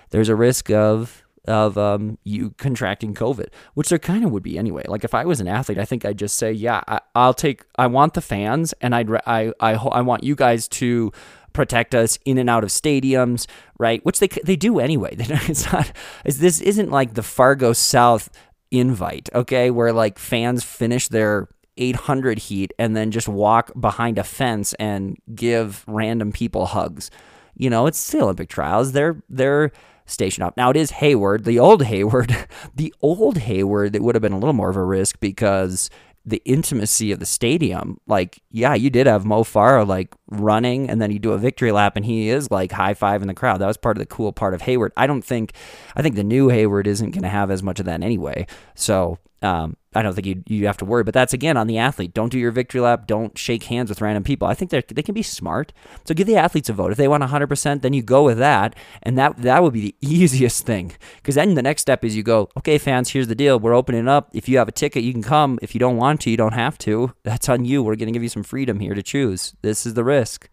There's 0.10 0.30
a 0.30 0.36
risk 0.36 0.70
of 0.70 1.24
of 1.48 1.78
um, 1.78 2.18
you 2.24 2.52
contracting 2.58 3.14
COVID, 3.14 3.48
which 3.74 3.90
there 3.90 4.00
kind 4.00 4.24
of 4.24 4.32
would 4.32 4.44
be 4.44 4.58
anyway. 4.58 4.84
Like 4.88 5.04
if 5.04 5.14
I 5.14 5.26
was 5.26 5.40
an 5.40 5.48
athlete, 5.48 5.80
I 5.80 5.86
think 5.86 6.06
I'd 6.06 6.20
just 6.20 6.38
say, 6.38 6.52
yeah, 6.52 6.82
I, 6.88 7.00
I'll 7.16 7.34
take. 7.34 7.64
I 7.78 7.88
want 7.88 8.14
the 8.14 8.22
fans, 8.22 8.74
and 8.82 8.94
I'd 8.94 9.10
I 9.26 9.52
I 9.60 9.74
I 9.74 10.02
want 10.02 10.24
you 10.24 10.36
guys 10.36 10.68
to 10.70 11.12
protect 11.54 11.94
us 11.94 12.18
in 12.26 12.38
and 12.38 12.50
out 12.50 12.64
of 12.64 12.70
stadiums, 12.70 13.48
right? 13.80 14.04
Which 14.06 14.20
they 14.20 14.28
they 14.28 14.56
do 14.56 14.80
anyway. 14.80 15.16
It's 15.20 15.72
not. 15.72 15.92
This 16.24 16.62
isn't 16.62 16.92
like 16.92 17.16
the 17.16 17.24
Fargo 17.24 17.74
South 17.74 18.30
invite, 18.70 19.30
okay, 19.34 19.72
where 19.72 19.92
like 19.92 20.18
fans 20.20 20.64
finish 20.64 21.08
their 21.08 21.50
800 21.78 22.40
heat 22.40 22.74
and 22.78 22.96
then 22.96 23.12
just 23.12 23.28
walk 23.28 23.72
behind 23.80 24.18
a 24.18 24.24
fence 24.24 24.74
and 24.76 25.18
give 25.34 25.84
random 25.88 26.32
people 26.32 26.68
hugs. 26.68 27.10
You 27.56 27.70
know, 27.70 27.88
it's 27.88 28.12
the 28.12 28.22
Olympic 28.22 28.50
trials. 28.50 28.92
They're 28.92 29.22
they're 29.30 29.72
stationed 30.06 30.46
up. 30.46 30.58
Now 30.58 30.70
it 30.70 30.78
is 30.78 30.92
Hayward, 30.92 31.46
the 31.46 31.60
old 31.60 31.84
Hayward, 31.86 32.48
the 32.76 32.94
old 33.02 33.38
Hayward 33.40 33.94
that 33.94 34.02
would 34.02 34.16
have 34.16 34.22
been 34.22 34.34
a 34.34 34.40
little 34.40 34.54
more 34.54 34.70
of 34.70 34.76
a 34.76 34.84
risk 34.84 35.20
because 35.20 35.90
the 36.26 36.42
intimacy 36.46 37.12
of 37.12 37.20
the 37.20 37.26
stadium. 37.26 38.00
Like, 38.06 38.42
yeah, 38.52 38.76
you 38.76 38.90
did 38.90 39.08
have 39.08 39.26
Mo 39.26 39.44
Farah 39.44 39.88
like 39.88 40.14
running 40.30 40.90
and 40.90 41.02
then 41.02 41.12
you 41.12 41.20
do 41.20 41.32
a 41.32 41.38
victory 41.38 41.72
lap 41.72 41.96
and 41.96 42.06
he 42.06 42.30
is 42.30 42.52
like 42.52 42.72
high 42.72 42.94
five 42.94 43.22
in 43.22 43.28
the 43.28 43.34
crowd. 43.34 43.60
That 43.60 43.68
was 43.68 43.78
part 43.78 43.98
of 43.98 44.00
the 44.00 44.06
cool 44.06 44.32
part 44.32 44.54
of 44.54 44.62
Hayward. 44.62 44.94
I 44.96 45.08
don't 45.08 45.24
think 45.24 45.54
I 45.96 46.02
think 46.02 46.16
the 46.16 46.24
new 46.24 46.50
Hayward 46.50 46.88
isn't 46.88 47.12
gonna 47.12 47.30
have 47.30 47.50
as 47.50 47.64
much 47.64 47.80
of 47.80 47.86
that 47.88 48.04
anyway. 48.04 48.46
So 48.76 49.18
um, 49.42 49.76
I 49.94 50.02
don't 50.02 50.14
think 50.14 50.28
you 50.28 50.44
you 50.48 50.68
have 50.68 50.78
to 50.78 50.86
worry. 50.86 51.04
But 51.04 51.14
that's 51.14 51.34
again 51.34 51.58
on 51.58 51.68
the 51.68 51.78
athlete. 51.78 52.14
Don't 52.14 52.32
do 52.32 52.40
your 52.40 52.52
victory 52.52 52.80
lap. 52.80 53.08
Don't 53.08 53.38
shake 53.38 53.64
hands 53.64 53.90
with 53.90 54.00
random 54.00 54.24
people. 54.24 54.48
I 54.48 54.54
think 54.54 54.72
they 54.72 54.82
they 54.82 55.02
can 55.02 55.14
be 55.16 55.24
smart. 55.24 55.74
So 56.06 56.14
give 56.14 56.28
the 56.28 56.38
athletes 56.38 56.70
a 56.70 56.74
vote. 56.74 56.92
If 56.92 56.98
they 56.98 57.08
want 57.08 57.24
100%, 57.24 57.82
then 57.82 57.94
you 57.94 58.02
go 58.02 58.24
with 58.24 58.38
that, 58.38 58.76
and 59.04 59.18
that 59.18 59.38
that 59.42 59.64
would 59.64 59.74
be 59.74 59.82
the 59.82 59.96
easiest 60.02 60.66
thing. 60.66 60.94
Because 61.18 61.36
then 61.36 61.56
the 61.56 61.62
next 61.62 61.82
step 61.82 62.06
is 62.06 62.16
you 62.16 62.24
go, 62.24 62.50
okay, 62.58 62.78
fans, 62.78 63.10
here's 63.10 63.28
the 63.28 63.36
deal. 63.36 63.60
We're 63.60 63.74
opening 63.74 64.08
up. 64.08 64.30
If 64.34 64.48
you 64.48 64.58
have 64.60 64.68
a 64.68 64.72
ticket, 64.74 65.04
you 65.04 65.12
can 65.12 65.24
come. 65.24 65.60
If 65.62 65.74
you 65.76 65.80
don't 65.80 65.98
want 65.98 66.22
to, 66.22 66.30
you 66.30 66.38
don't 66.38 66.54
have 66.54 66.78
to. 66.80 67.14
That's 67.24 67.50
on 67.50 67.66
you. 67.66 67.84
We're 67.84 67.96
gonna 67.96 68.12
give 68.12 68.24
you 68.24 68.30
some 68.30 68.44
freedom 68.44 68.80
here 68.80 68.94
to 68.94 69.04
choose. 69.04 69.56
This 69.62 69.86
is 69.86 69.96
the 69.96 70.04
risk. 70.04 70.50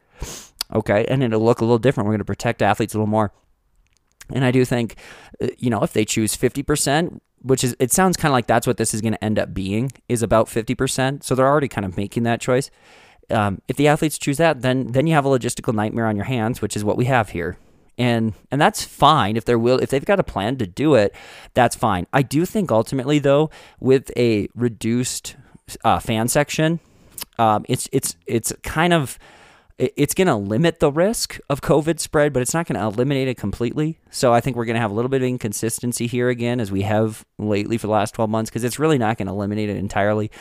Okay, 0.74 1.04
and 1.06 1.22
it'll 1.22 1.44
look 1.44 1.60
a 1.60 1.64
little 1.64 1.78
different. 1.78 2.06
We're 2.06 2.14
gonna 2.14 2.24
protect 2.24 2.62
athletes 2.62 2.94
a 2.94 2.98
little 2.98 3.06
more. 3.06 3.32
And 4.30 4.44
I 4.44 4.50
do 4.50 4.64
think, 4.64 4.96
uh, 5.42 5.48
you 5.58 5.70
know, 5.70 5.82
if 5.82 5.92
they 5.92 6.04
choose 6.04 6.36
50%, 6.36 7.20
which 7.42 7.64
is, 7.64 7.76
it 7.78 7.92
sounds 7.92 8.16
kind 8.16 8.30
of 8.30 8.34
like 8.34 8.46
that's 8.46 8.66
what 8.66 8.76
this 8.76 8.94
is 8.94 9.00
going 9.00 9.12
to 9.12 9.24
end 9.24 9.38
up 9.38 9.54
being, 9.54 9.92
is 10.08 10.22
about 10.22 10.46
50%. 10.46 11.22
So 11.22 11.34
they're 11.34 11.46
already 11.46 11.68
kind 11.68 11.84
of 11.84 11.96
making 11.96 12.22
that 12.24 12.40
choice. 12.40 12.70
Um, 13.30 13.60
if 13.68 13.76
the 13.76 13.88
athletes 13.88 14.18
choose 14.18 14.38
that, 14.38 14.62
then 14.62 14.88
then 14.92 15.06
you 15.06 15.14
have 15.14 15.26
a 15.26 15.28
logistical 15.28 15.74
nightmare 15.74 16.06
on 16.06 16.16
your 16.16 16.24
hands, 16.24 16.62
which 16.62 16.76
is 16.76 16.84
what 16.84 16.96
we 16.96 17.04
have 17.04 17.30
here. 17.30 17.58
And 17.98 18.32
and 18.50 18.60
that's 18.60 18.84
fine 18.84 19.36
if 19.36 19.44
they're 19.44 19.58
will 19.58 19.78
if 19.80 19.90
they've 19.90 20.04
got 20.04 20.20
a 20.20 20.24
plan 20.24 20.56
to 20.58 20.66
do 20.66 20.94
it, 20.94 21.14
that's 21.52 21.76
fine. 21.76 22.06
I 22.12 22.22
do 22.22 22.46
think 22.46 22.70
ultimately 22.70 23.18
though, 23.18 23.50
with 23.80 24.10
a 24.16 24.48
reduced 24.54 25.36
uh, 25.84 25.98
fan 25.98 26.28
section, 26.28 26.80
um, 27.38 27.66
it's 27.68 27.88
it's 27.92 28.16
it's 28.26 28.52
kind 28.62 28.92
of 28.92 29.18
it's 29.78 30.14
going 30.14 30.26
to 30.26 30.34
limit 30.34 30.80
the 30.80 30.90
risk 30.90 31.38
of 31.48 31.60
COVID 31.60 32.00
spread, 32.00 32.32
but 32.32 32.42
it's 32.42 32.52
not 32.52 32.66
going 32.66 32.78
to 32.78 32.84
eliminate 32.84 33.28
it 33.28 33.36
completely. 33.36 34.00
So 34.10 34.34
I 34.34 34.40
think 34.40 34.56
we're 34.56 34.64
going 34.64 34.74
to 34.74 34.80
have 34.80 34.90
a 34.90 34.94
little 34.94 35.08
bit 35.08 35.22
of 35.22 35.28
inconsistency 35.28 36.08
here 36.08 36.28
again, 36.28 36.58
as 36.58 36.72
we 36.72 36.82
have 36.82 37.24
lately 37.38 37.78
for 37.78 37.86
the 37.86 37.92
last 37.92 38.14
12 38.14 38.28
months, 38.28 38.50
because 38.50 38.64
it's 38.64 38.80
really 38.80 38.98
not 38.98 39.18
going 39.18 39.28
to 39.28 39.32
eliminate 39.32 39.70
it 39.70 39.76
entirely. 39.76 40.32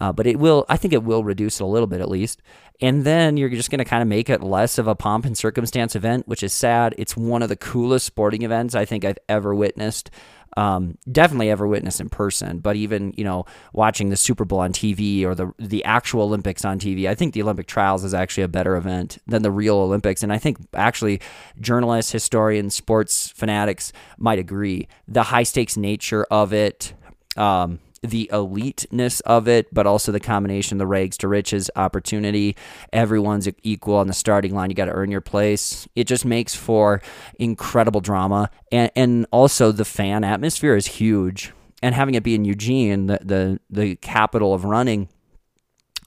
Uh, 0.00 0.12
but 0.12 0.26
it 0.26 0.38
will, 0.38 0.66
I 0.68 0.76
think 0.76 0.92
it 0.92 1.04
will 1.04 1.24
reduce 1.24 1.60
it 1.60 1.64
a 1.64 1.66
little 1.66 1.86
bit 1.86 2.00
at 2.00 2.08
least. 2.08 2.42
And 2.80 3.04
then 3.04 3.36
you're 3.36 3.48
just 3.48 3.70
going 3.70 3.78
to 3.78 3.84
kind 3.84 4.02
of 4.02 4.08
make 4.08 4.28
it 4.28 4.42
less 4.42 4.76
of 4.76 4.88
a 4.88 4.94
pomp 4.94 5.24
and 5.24 5.38
circumstance 5.38 5.94
event, 5.94 6.26
which 6.26 6.42
is 6.42 6.52
sad. 6.52 6.94
It's 6.98 7.16
one 7.16 7.42
of 7.42 7.48
the 7.48 7.56
coolest 7.56 8.04
sporting 8.04 8.42
events 8.42 8.74
I 8.74 8.84
think 8.84 9.04
I've 9.04 9.18
ever 9.28 9.54
witnessed 9.54 10.10
um, 10.56 10.98
definitely 11.10 11.50
ever 11.50 11.66
witnessed 11.66 12.00
in 12.00 12.08
person, 12.08 12.58
but 12.58 12.76
even 12.76 13.14
you 13.16 13.24
know 13.24 13.44
watching 13.72 14.10
the 14.10 14.16
Super 14.16 14.44
Bowl 14.44 14.60
on 14.60 14.72
TV 14.72 15.24
or 15.24 15.34
the 15.34 15.52
the 15.58 15.84
actual 15.84 16.22
Olympics 16.22 16.64
on 16.64 16.78
TV, 16.78 17.08
I 17.08 17.14
think 17.14 17.34
the 17.34 17.42
Olympic 17.42 17.66
trials 17.66 18.04
is 18.04 18.14
actually 18.14 18.44
a 18.44 18.48
better 18.48 18.76
event 18.76 19.18
than 19.26 19.42
the 19.42 19.50
real 19.50 19.76
Olympics, 19.76 20.22
and 20.22 20.32
I 20.32 20.38
think 20.38 20.58
actually 20.74 21.20
journalists, 21.60 22.12
historians, 22.12 22.74
sports 22.74 23.28
fanatics 23.34 23.92
might 24.18 24.38
agree 24.38 24.88
the 25.08 25.24
high 25.24 25.44
stakes 25.44 25.76
nature 25.76 26.26
of 26.30 26.52
it. 26.52 26.94
Um, 27.36 27.80
the 28.02 28.28
eliteness 28.32 29.20
of 29.20 29.48
it, 29.48 29.72
but 29.72 29.86
also 29.86 30.12
the 30.12 30.20
combination, 30.20 30.78
the 30.78 30.86
rags 30.86 31.16
to 31.18 31.28
riches 31.28 31.70
opportunity. 31.76 32.56
Everyone's 32.92 33.48
equal 33.62 33.96
on 33.96 34.08
the 34.08 34.12
starting 34.12 34.54
line. 34.54 34.70
You 34.70 34.76
got 34.76 34.86
to 34.86 34.92
earn 34.92 35.10
your 35.10 35.20
place. 35.20 35.88
It 35.94 36.06
just 36.06 36.24
makes 36.24 36.54
for 36.54 37.00
incredible 37.38 38.00
drama, 38.00 38.50
and 38.70 38.90
and 38.96 39.26
also 39.30 39.72
the 39.72 39.84
fan 39.84 40.24
atmosphere 40.24 40.76
is 40.76 40.86
huge. 40.86 41.52
And 41.82 41.94
having 41.94 42.14
it 42.14 42.22
be 42.22 42.34
in 42.34 42.44
Eugene, 42.44 43.06
the 43.06 43.18
the, 43.22 43.60
the 43.70 43.96
capital 43.96 44.52
of 44.54 44.64
running, 44.64 45.08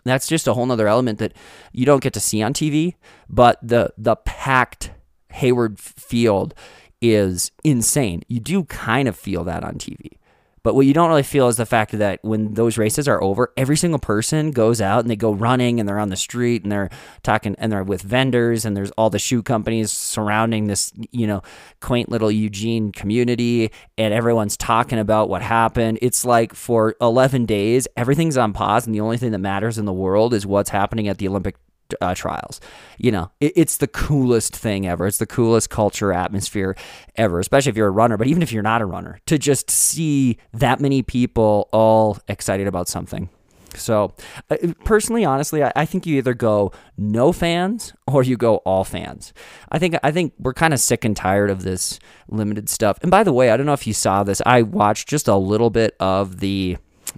that's 0.03 0.27
just 0.27 0.47
a 0.47 0.53
whole 0.53 0.65
nother 0.65 0.87
element 0.87 1.19
that 1.19 1.33
you 1.71 1.85
don't 1.85 2.03
get 2.03 2.13
to 2.13 2.19
see 2.19 2.41
on 2.41 2.53
TV. 2.53 2.95
But 3.29 3.59
the 3.61 3.93
the 3.97 4.15
packed 4.17 4.91
Hayward 5.31 5.79
Field 5.79 6.53
is 7.01 7.51
insane. 7.63 8.23
You 8.27 8.39
do 8.39 8.63
kind 8.65 9.07
of 9.07 9.15
feel 9.15 9.43
that 9.45 9.63
on 9.63 9.75
TV. 9.75 10.17
But 10.65 10.73
what 10.73 10.87
you 10.87 10.95
don't 10.95 11.09
really 11.09 11.21
feel 11.21 11.47
is 11.47 11.57
the 11.57 11.65
fact 11.67 11.91
that 11.91 12.23
when 12.23 12.55
those 12.55 12.75
races 12.75 13.07
are 13.07 13.21
over, 13.21 13.53
every 13.55 13.77
single 13.77 13.99
person 13.99 14.49
goes 14.49 14.81
out 14.81 15.01
and 15.01 15.09
they 15.11 15.15
go 15.15 15.31
running 15.31 15.79
and 15.79 15.87
they're 15.87 15.99
on 15.99 16.09
the 16.09 16.15
street 16.15 16.63
and 16.63 16.71
they're 16.71 16.89
talking 17.21 17.55
and 17.59 17.71
they're 17.71 17.83
with 17.83 18.01
vendors 18.01 18.65
and 18.65 18.75
there's 18.75 18.89
all 18.97 19.11
the 19.11 19.19
shoe 19.19 19.43
companies 19.43 19.91
surrounding 19.91 20.65
this, 20.65 20.91
you 21.11 21.27
know, 21.27 21.43
quaint 21.81 22.09
little 22.09 22.31
Eugene 22.31 22.91
community 22.91 23.69
and 23.95 24.11
everyone's 24.11 24.57
talking 24.57 24.97
about 24.97 25.29
what 25.29 25.43
happened. 25.43 25.99
It's 26.01 26.25
like 26.25 26.55
for 26.55 26.95
11 26.99 27.45
days, 27.45 27.87
everything's 27.95 28.35
on 28.35 28.51
pause 28.51 28.87
and 28.87 28.95
the 28.95 29.01
only 29.01 29.17
thing 29.17 29.33
that 29.33 29.37
matters 29.37 29.77
in 29.77 29.85
the 29.85 29.93
world 29.93 30.33
is 30.33 30.47
what's 30.47 30.71
happening 30.71 31.07
at 31.07 31.19
the 31.19 31.27
Olympic 31.27 31.57
uh, 32.01 32.15
trials. 32.15 32.59
You 32.97 33.11
know, 33.11 33.31
it, 33.39 33.53
it's 33.55 33.77
the 33.77 33.87
coolest 33.87 34.55
thing 34.55 34.87
ever. 34.87 35.07
It's 35.07 35.17
the 35.17 35.25
coolest 35.25 35.69
culture 35.69 36.11
atmosphere 36.11 36.75
ever, 37.15 37.39
especially 37.39 37.69
if 37.71 37.77
you're 37.77 37.87
a 37.87 37.91
runner. 37.91 38.17
But 38.17 38.27
even 38.27 38.41
if 38.43 38.51
you're 38.51 38.63
not 38.63 38.81
a 38.81 38.85
runner, 38.85 39.19
to 39.25 39.37
just 39.37 39.69
see 39.69 40.37
that 40.53 40.79
many 40.79 41.01
people 41.01 41.69
all 41.71 42.17
excited 42.27 42.67
about 42.67 42.87
something. 42.87 43.29
So, 43.77 44.13
uh, 44.49 44.57
personally, 44.83 45.25
honestly, 45.25 45.63
I, 45.63 45.71
I 45.75 45.85
think 45.85 46.05
you 46.05 46.17
either 46.17 46.33
go 46.33 46.71
no 46.97 47.31
fans 47.31 47.93
or 48.07 48.23
you 48.23 48.37
go 48.37 48.57
all 48.57 48.83
fans. 48.83 49.33
I 49.71 49.79
think 49.79 49.95
I 50.03 50.11
think 50.11 50.33
we're 50.39 50.53
kind 50.53 50.73
of 50.73 50.79
sick 50.79 51.05
and 51.05 51.15
tired 51.15 51.49
of 51.49 51.63
this 51.63 51.99
limited 52.29 52.69
stuff. 52.69 52.97
And 53.01 53.11
by 53.11 53.23
the 53.23 53.33
way, 53.33 53.49
I 53.49 53.57
don't 53.57 53.65
know 53.65 53.73
if 53.73 53.87
you 53.87 53.93
saw 53.93 54.23
this. 54.23 54.41
I 54.45 54.61
watched 54.61 55.07
just 55.07 55.27
a 55.27 55.35
little 55.35 55.69
bit 55.69 55.95
of 55.99 56.39
the 56.39 56.77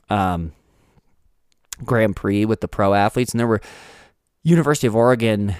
um, 0.09 0.53
Grand 1.83 2.15
Prix 2.15 2.45
with 2.45 2.61
the 2.61 2.67
pro 2.67 2.93
athletes, 2.93 3.31
and 3.31 3.39
there 3.39 3.47
were 3.47 3.61
University 4.47 4.87
of 4.87 4.95
Oregon, 4.95 5.55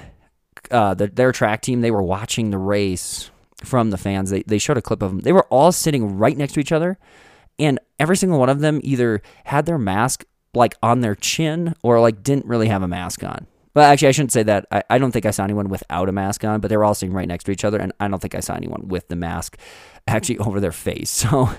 uh, 0.72 0.94
the, 0.94 1.08
their 1.08 1.34
track 1.34 1.62
team. 1.62 1.82
They 1.82 1.91
were 1.91 2.01
watching 2.01 2.51
the 2.51 2.58
race 2.58 3.29
from 3.65 3.89
the 3.89 3.98
fans. 3.98 4.29
They 4.29 4.44
they 4.44 4.58
showed 4.58 4.77
a 4.77 4.82
clip 4.82 5.01
of 5.01 5.12
them. 5.12 5.20
They 5.20 5.34
were 5.34 5.46
all 5.50 5.74
sitting 5.74 6.17
right 6.17 6.38
next 6.38 6.53
to 6.53 6.62
each 6.62 6.72
other, 6.72 6.98
and 7.60 7.79
every 8.00 8.15
single 8.15 8.39
one 8.39 8.48
of 8.48 8.62
them 8.62 8.79
either 8.84 9.22
had 9.44 9.65
their 9.65 9.77
mask 9.77 10.24
like 10.53 10.75
on 10.82 11.01
their 11.01 11.15
chin 11.15 11.74
or 11.84 12.00
like 12.00 12.24
didn't 12.24 12.46
really 12.46 12.70
have 12.70 12.82
a 12.82 12.88
mask 12.88 13.25
on. 13.25 13.46
Well, 13.75 13.91
actually, 13.91 14.08
I 14.08 14.12
shouldn't 14.12 14.32
say 14.32 14.44
that. 14.44 14.65
I, 14.72 14.84
I 14.89 14.98
don't 14.98 15.12
think 15.12 15.25
I 15.25 15.32
saw 15.32 15.44
anyone 15.44 15.67
without 15.67 16.08
a 16.08 16.13
mask 16.13 16.46
on, 16.46 16.62
but 16.62 16.70
they 16.70 16.77
were 16.77 16.86
all 16.86 16.96
sitting 16.96 17.13
right 17.13 17.27
next 17.27 17.44
to 17.44 17.51
each 17.51 17.65
other, 17.65 17.79
and 17.79 17.91
I 18.00 18.08
don't 18.08 18.22
think 18.22 18.36
I 18.36 18.39
saw 18.39 18.56
anyone 18.56 18.88
with 18.88 19.10
the 19.10 19.17
mask 19.17 19.58
actually 20.08 20.38
over 20.48 20.62
their 20.62 20.72
face. 20.72 21.10
So 21.10 21.50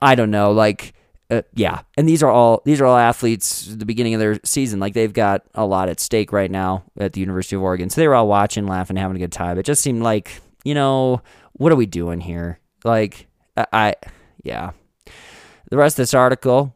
I 0.00 0.16
don't 0.16 0.32
know. 0.32 0.50
Like 0.50 0.94
uh, 1.28 1.42
yeah, 1.54 1.82
and 1.96 2.08
these 2.08 2.22
are 2.22 2.30
all 2.30 2.62
these 2.64 2.80
are 2.80 2.86
all 2.86 2.96
athletes 2.96 3.72
at 3.72 3.78
the 3.80 3.86
beginning 3.86 4.14
of 4.14 4.20
their 4.20 4.38
season. 4.44 4.78
Like 4.78 4.94
they've 4.94 5.12
got 5.12 5.42
a 5.54 5.66
lot 5.66 5.88
at 5.88 5.98
stake 5.98 6.32
right 6.32 6.50
now 6.50 6.84
at 6.98 7.14
the 7.14 7.20
University 7.20 7.56
of 7.56 7.62
Oregon. 7.62 7.90
So 7.90 8.00
they 8.00 8.06
were 8.06 8.14
all 8.14 8.28
watching, 8.28 8.66
laughing, 8.66 8.96
having 8.96 9.16
a 9.16 9.20
good 9.20 9.32
time. 9.32 9.58
It 9.58 9.64
just 9.64 9.82
seemed 9.82 10.02
like 10.02 10.40
you 10.64 10.74
know 10.74 11.22
what 11.54 11.72
are 11.72 11.76
we 11.76 11.86
doing 11.86 12.20
here? 12.20 12.60
Like 12.84 13.26
I, 13.56 13.66
I 13.72 13.94
yeah. 14.44 14.70
The 15.68 15.76
rest 15.76 15.94
of 15.94 16.02
this 16.02 16.14
article 16.14 16.75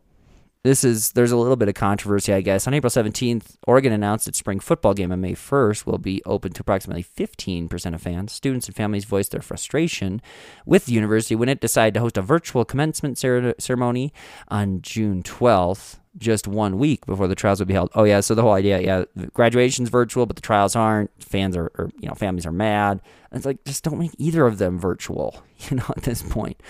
this 0.63 0.85
is 0.85 1.13
there's 1.13 1.33
a 1.33 1.37
little 1.37 1.57
bit 1.57 1.69
of 1.69 1.75
controversy, 1.75 2.33
I 2.35 2.43
guess. 2.43 2.67
On 2.67 2.75
April 2.75 2.91
17th, 2.91 3.57
Oregon 3.67 3.93
announced 3.93 4.29
its 4.29 4.39
spring 4.39 4.61
football 4.61 4.93
game 4.93 5.11
on 5.11 5.21
May 5.21 5.33
1st 5.33 5.87
will 5.87 5.99
be 5.99 6.23
open 6.27 6.53
to 6.53 6.61
approximately 6.61 7.03
15% 7.03 7.95
of 7.95 8.03
fans. 8.03 8.33
Students 8.33 8.67
and 8.67 8.77
families 8.77 9.07
voiced 9.07 9.33
their 9.33 9.41
frustration 9.41 10.21
with 10.67 10.85
the 10.85 10.93
university 10.93 11.35
when 11.35 11.49
it 11.49 11.61
decided 11.61 11.95
to 11.95 12.01
host 12.01 12.19
a 12.19 12.23
virtual 12.23 12.67
commencement 12.67 13.17
ceremony 13.19 14.13
on 14.49 14.83
June 14.83 15.23
12th, 15.23 15.97
just 16.19 16.47
one 16.47 16.79
week 16.79 17.07
before 17.07 17.29
the 17.29 17.35
trials 17.35 17.61
would 17.61 17.69
be 17.69 17.75
held. 17.75 17.91
Oh 17.95 18.05
yeah, 18.05 18.21
so 18.21 18.35
the 18.35 18.43
whole 18.43 18.53
idea, 18.53 18.81
yeah, 18.81 19.05
graduation's 19.33 19.89
virtual, 19.89 20.27
but 20.27 20.37
the 20.37 20.43
trials 20.43 20.77
aren't. 20.77 21.11
Fans 21.23 21.57
are, 21.57 21.71
or, 21.79 21.91
you 21.99 22.09
know, 22.09 22.15
families 22.15 22.45
are 22.45 22.53
mad. 22.53 23.01
it's 23.33 23.47
like 23.47 23.65
just 23.65 23.83
don't 23.83 23.99
make 23.99 24.13
either 24.19 24.47
of 24.47 24.59
them 24.59 24.79
virtual, 24.79 25.43
you 25.71 25.79
know, 25.79 25.87
at 25.97 26.03
this 26.03 26.23
point. 26.23 26.61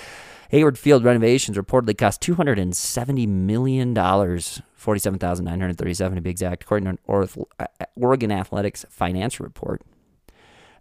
Hayward 0.50 0.76
Field 0.76 1.04
renovations 1.04 1.56
reportedly 1.56 1.96
cost 1.96 2.20
$270 2.22 3.28
million, 3.28 3.94
47937 3.94 6.16
to 6.16 6.20
be 6.20 6.30
exact, 6.30 6.64
according 6.64 6.86
to 6.86 6.98
an 7.08 7.28
uh, 7.60 7.66
Oregon 7.94 8.32
Athletics 8.32 8.84
finance 8.90 9.38
report. 9.38 9.82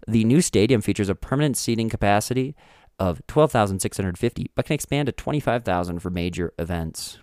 The 0.07 0.23
new 0.23 0.41
stadium 0.41 0.81
features 0.81 1.07
a 1.07 1.13
permanent 1.13 1.55
seating 1.55 1.87
capacity 1.87 2.55
of 2.97 3.21
12,650, 3.27 4.49
but 4.55 4.65
can 4.65 4.73
expand 4.73 5.05
to 5.05 5.11
25,000 5.11 5.99
for 5.99 6.09
major 6.09 6.51
events. 6.57 7.19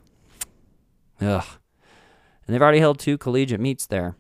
Ugh. 1.21 1.45
And 2.47 2.55
they've 2.55 2.63
already 2.63 2.79
held 2.79 3.01
two 3.01 3.19
collegiate 3.19 3.61
meets 3.61 3.87
there. 3.87 4.15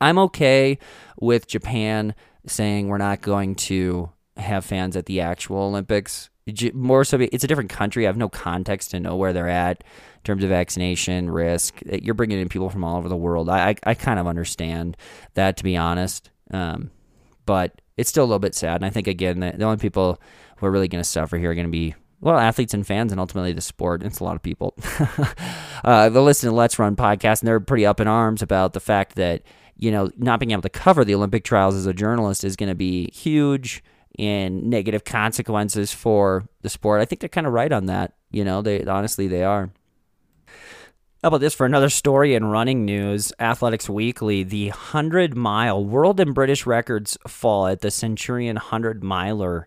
I'm 0.00 0.18
okay 0.18 0.78
with 1.20 1.46
Japan 1.46 2.14
saying 2.46 2.88
we're 2.88 2.96
not 2.96 3.20
going 3.20 3.56
to 3.56 4.12
have 4.38 4.64
fans 4.64 4.96
at 4.96 5.06
the 5.06 5.20
actual 5.20 5.58
Olympics. 5.58 6.30
More 6.72 7.04
so, 7.04 7.18
it's 7.20 7.44
a 7.44 7.46
different 7.46 7.70
country. 7.70 8.06
I 8.06 8.08
have 8.08 8.16
no 8.16 8.28
context 8.28 8.92
to 8.92 9.00
know 9.00 9.16
where 9.16 9.32
they're 9.32 9.48
at 9.48 9.82
in 9.82 10.22
terms 10.24 10.42
of 10.42 10.50
vaccination 10.50 11.30
risk. 11.30 11.80
You're 11.84 12.14
bringing 12.14 12.40
in 12.40 12.48
people 12.48 12.70
from 12.70 12.84
all 12.84 12.96
over 12.96 13.08
the 13.08 13.16
world. 13.16 13.50
I, 13.50 13.76
I, 13.84 13.94
kind 13.94 14.18
of 14.18 14.26
understand 14.26 14.96
that, 15.34 15.58
to 15.58 15.64
be 15.64 15.76
honest. 15.76 16.30
Um, 16.50 16.90
but 17.44 17.82
it's 17.98 18.08
still 18.08 18.24
a 18.24 18.26
little 18.26 18.38
bit 18.38 18.54
sad. 18.54 18.76
And 18.76 18.86
I 18.86 18.90
think, 18.90 19.08
again, 19.08 19.40
the, 19.40 19.52
the 19.52 19.64
only 19.64 19.76
people 19.76 20.20
who 20.56 20.66
are 20.66 20.70
really 20.70 20.88
going 20.88 21.02
to 21.02 21.08
suffer 21.08 21.36
here 21.36 21.50
are 21.50 21.54
going 21.54 21.66
to 21.66 21.70
be 21.70 21.94
well, 22.20 22.38
athletes 22.38 22.74
and 22.74 22.86
fans, 22.86 23.12
and 23.12 23.20
ultimately 23.20 23.52
the 23.52 23.60
sport. 23.60 24.02
It's 24.02 24.20
a 24.20 24.24
lot 24.24 24.34
of 24.34 24.42
people. 24.42 24.74
uh, 25.84 26.08
they 26.08 26.18
listen 26.18 26.50
to 26.50 26.56
Let's 26.56 26.78
Run 26.78 26.96
podcast, 26.96 27.40
and 27.40 27.48
they're 27.48 27.60
pretty 27.60 27.86
up 27.86 28.00
in 28.00 28.08
arms 28.08 28.42
about 28.42 28.72
the 28.72 28.80
fact 28.80 29.14
that 29.16 29.42
you 29.76 29.92
know 29.92 30.10
not 30.16 30.40
being 30.40 30.50
able 30.50 30.62
to 30.62 30.68
cover 30.68 31.04
the 31.04 31.14
Olympic 31.14 31.44
trials 31.44 31.76
as 31.76 31.86
a 31.86 31.94
journalist 31.94 32.42
is 32.42 32.56
going 32.56 32.68
to 32.68 32.74
be 32.74 33.10
huge 33.12 33.84
and 34.18 34.64
negative 34.64 35.04
consequences 35.04 35.92
for 35.92 36.48
the 36.62 36.68
sport. 36.68 37.00
I 37.00 37.04
think 37.04 37.20
they're 37.20 37.28
kind 37.28 37.46
of 37.46 37.52
right 37.52 37.72
on 37.72 37.86
that. 37.86 38.14
You 38.30 38.44
know, 38.44 38.62
they 38.62 38.84
honestly 38.84 39.26
they 39.26 39.44
are. 39.44 39.70
How 41.22 41.28
about 41.28 41.40
this 41.40 41.54
for 41.54 41.66
another 41.66 41.88
story 41.88 42.36
in 42.36 42.44
running 42.44 42.84
news? 42.84 43.32
Athletics 43.40 43.88
Weekly, 43.88 44.44
the 44.44 44.68
100 44.68 45.36
mile 45.36 45.84
world 45.84 46.20
and 46.20 46.32
British 46.32 46.64
records 46.64 47.18
fall 47.26 47.66
at 47.66 47.80
the 47.80 47.90
Centurion 47.90 48.54
100 48.54 49.02
miler. 49.02 49.66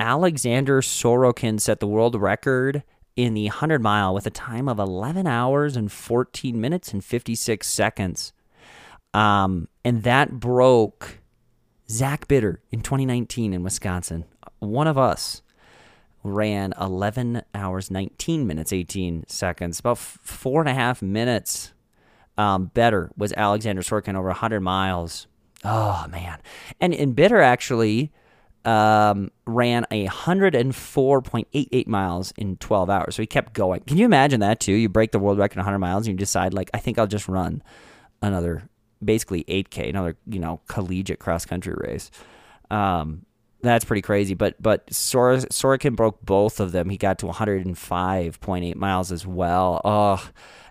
Alexander 0.00 0.80
Sorokin 0.80 1.60
set 1.60 1.78
the 1.78 1.86
world 1.86 2.16
record 2.16 2.82
in 3.14 3.34
the 3.34 3.46
100 3.46 3.80
mile 3.80 4.12
with 4.12 4.26
a 4.26 4.30
time 4.30 4.68
of 4.68 4.80
11 4.80 5.26
hours 5.26 5.76
and 5.76 5.90
14 5.90 6.60
minutes 6.60 6.92
and 6.92 7.04
56 7.04 7.66
seconds. 7.66 8.32
Um, 9.14 9.68
and 9.84 10.02
that 10.02 10.32
broke 10.32 11.20
Zach 11.90 12.28
Bitter 12.28 12.60
in 12.70 12.80
2019 12.80 13.52
in 13.52 13.62
Wisconsin, 13.62 14.24
one 14.58 14.86
of 14.86 14.98
us, 14.98 15.42
ran 16.22 16.74
11 16.80 17.42
hours, 17.54 17.90
19 17.90 18.46
minutes, 18.46 18.72
18 18.72 19.24
seconds, 19.28 19.80
about 19.80 19.98
four 19.98 20.60
and 20.60 20.68
a 20.68 20.74
half 20.74 21.00
minutes 21.00 21.72
um, 22.36 22.66
better 22.66 23.10
was 23.16 23.32
Alexander 23.32 23.82
Sorokin 23.82 24.14
over 24.14 24.28
100 24.28 24.60
miles. 24.60 25.26
Oh, 25.64 26.06
man. 26.08 26.38
And, 26.80 26.94
and 26.94 27.16
Bitter 27.16 27.40
actually 27.40 28.12
um, 28.64 29.30
ran 29.44 29.86
a 29.90 30.06
104.88 30.06 31.86
miles 31.86 32.32
in 32.36 32.56
12 32.56 32.90
hours. 32.90 33.16
So 33.16 33.22
he 33.22 33.26
kept 33.26 33.54
going. 33.54 33.80
Can 33.80 33.96
you 33.96 34.04
imagine 34.04 34.40
that 34.40 34.60
too? 34.60 34.72
You 34.72 34.88
break 34.88 35.10
the 35.10 35.18
world 35.18 35.38
record 35.38 35.56
100 35.56 35.78
miles 35.78 36.06
and 36.06 36.14
you 36.14 36.18
decide, 36.18 36.54
like, 36.54 36.70
I 36.72 36.78
think 36.78 36.98
I'll 36.98 37.06
just 37.08 37.28
run 37.28 37.62
another 38.22 38.68
basically 39.04 39.44
8K, 39.44 39.90
another 39.90 40.16
you 40.26 40.40
know 40.40 40.60
collegiate 40.68 41.18
cross 41.18 41.44
country 41.44 41.74
race. 41.76 42.10
Um, 42.70 43.24
that's 43.60 43.84
pretty 43.84 44.02
crazy. 44.02 44.34
But 44.34 44.60
but 44.62 44.92
Sor- 44.92 45.36
Sorokin 45.36 45.96
broke 45.96 46.20
both 46.22 46.60
of 46.60 46.72
them. 46.72 46.90
He 46.90 46.96
got 46.96 47.18
to 47.20 47.26
105.8 47.26 48.74
miles 48.76 49.12
as 49.12 49.26
well. 49.26 49.80
Oh, 49.84 50.30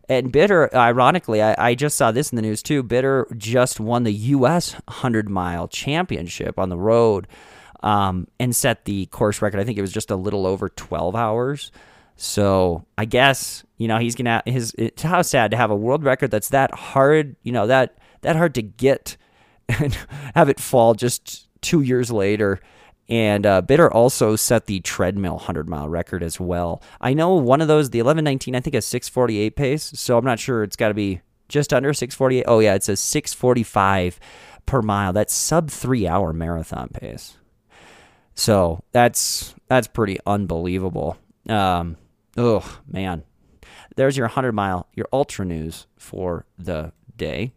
and 0.09 0.31
Bitter, 0.31 0.73
ironically, 0.73 1.41
I, 1.41 1.55
I 1.69 1.75
just 1.75 1.97
saw 1.97 2.11
this 2.11 2.31
in 2.31 2.37
the 2.37 2.41
news 2.41 2.63
too. 2.63 2.81
Bitter 2.81 3.27
just 3.35 3.79
won 3.79 4.03
the 4.03 4.13
U.S. 4.13 4.73
100 4.73 5.29
mile 5.29 5.67
championship 5.67 6.57
on 6.57 6.69
the 6.69 6.77
road 6.77 7.27
um, 7.81 8.27
and 8.39 8.55
set 8.55 8.85
the 8.85 9.07
course 9.07 9.41
record. 9.41 9.59
I 9.59 9.63
think 9.65 9.77
it 9.77 9.81
was 9.81 9.91
just 9.91 10.09
a 10.09 10.15
little 10.15 10.47
over 10.47 10.69
12 10.69 11.15
hours. 11.15 11.71
So 12.15 12.85
I 12.97 13.05
guess 13.05 13.63
you 13.77 13.87
know 13.87 13.99
he's 13.99 14.15
gonna 14.15 14.41
his. 14.45 14.73
It's 14.77 15.03
how 15.03 15.21
sad 15.21 15.51
to 15.51 15.57
have 15.57 15.69
a 15.69 15.75
world 15.75 16.03
record 16.03 16.31
that's 16.31 16.49
that 16.49 16.73
hard. 16.73 17.35
You 17.43 17.51
know 17.51 17.67
that 17.67 17.97
that 18.27 18.35
hard 18.35 18.55
to 18.55 18.61
get 18.61 19.15
and 19.69 19.97
have 20.35 20.49
it 20.49 20.59
fall 20.59 20.93
just 20.93 21.47
two 21.61 21.81
years 21.81 22.11
later. 22.11 22.59
And 23.09 23.45
uh, 23.45 23.61
Bitter 23.61 23.91
also 23.91 24.35
set 24.35 24.65
the 24.65 24.81
treadmill 24.81 25.35
100 25.35 25.69
mile 25.69 25.87
record 25.87 26.21
as 26.21 26.41
well. 26.41 26.83
I 26.99 27.13
know 27.13 27.35
one 27.35 27.61
of 27.61 27.69
those, 27.69 27.89
the 27.89 27.99
1119, 27.99 28.53
I 28.53 28.59
think 28.59 28.75
a 28.75 28.81
648 28.81 29.55
pace. 29.55 29.91
So 29.95 30.17
I'm 30.17 30.25
not 30.25 30.39
sure 30.39 30.61
it's 30.63 30.75
got 30.75 30.89
to 30.89 30.93
be 30.93 31.21
just 31.47 31.73
under 31.73 31.93
648. 31.93 32.43
Oh, 32.47 32.59
yeah, 32.59 32.73
it 32.73 32.83
says 32.83 32.99
645 32.99 34.19
per 34.65 34.81
mile. 34.81 35.13
That's 35.13 35.33
sub 35.33 35.71
three 35.71 36.05
hour 36.05 36.33
marathon 36.33 36.89
pace. 36.89 37.37
So 38.35 38.83
that's 38.91 39.55
that's 39.67 39.87
pretty 39.87 40.19
unbelievable. 40.27 41.17
Um, 41.47 41.95
oh 42.35 42.79
man, 42.85 43.23
there's 43.95 44.17
your 44.17 44.27
100 44.27 44.51
mile, 44.51 44.87
your 44.93 45.07
ultra 45.13 45.45
news 45.45 45.87
for 45.97 46.45
the 46.59 46.91
day. 47.15 47.53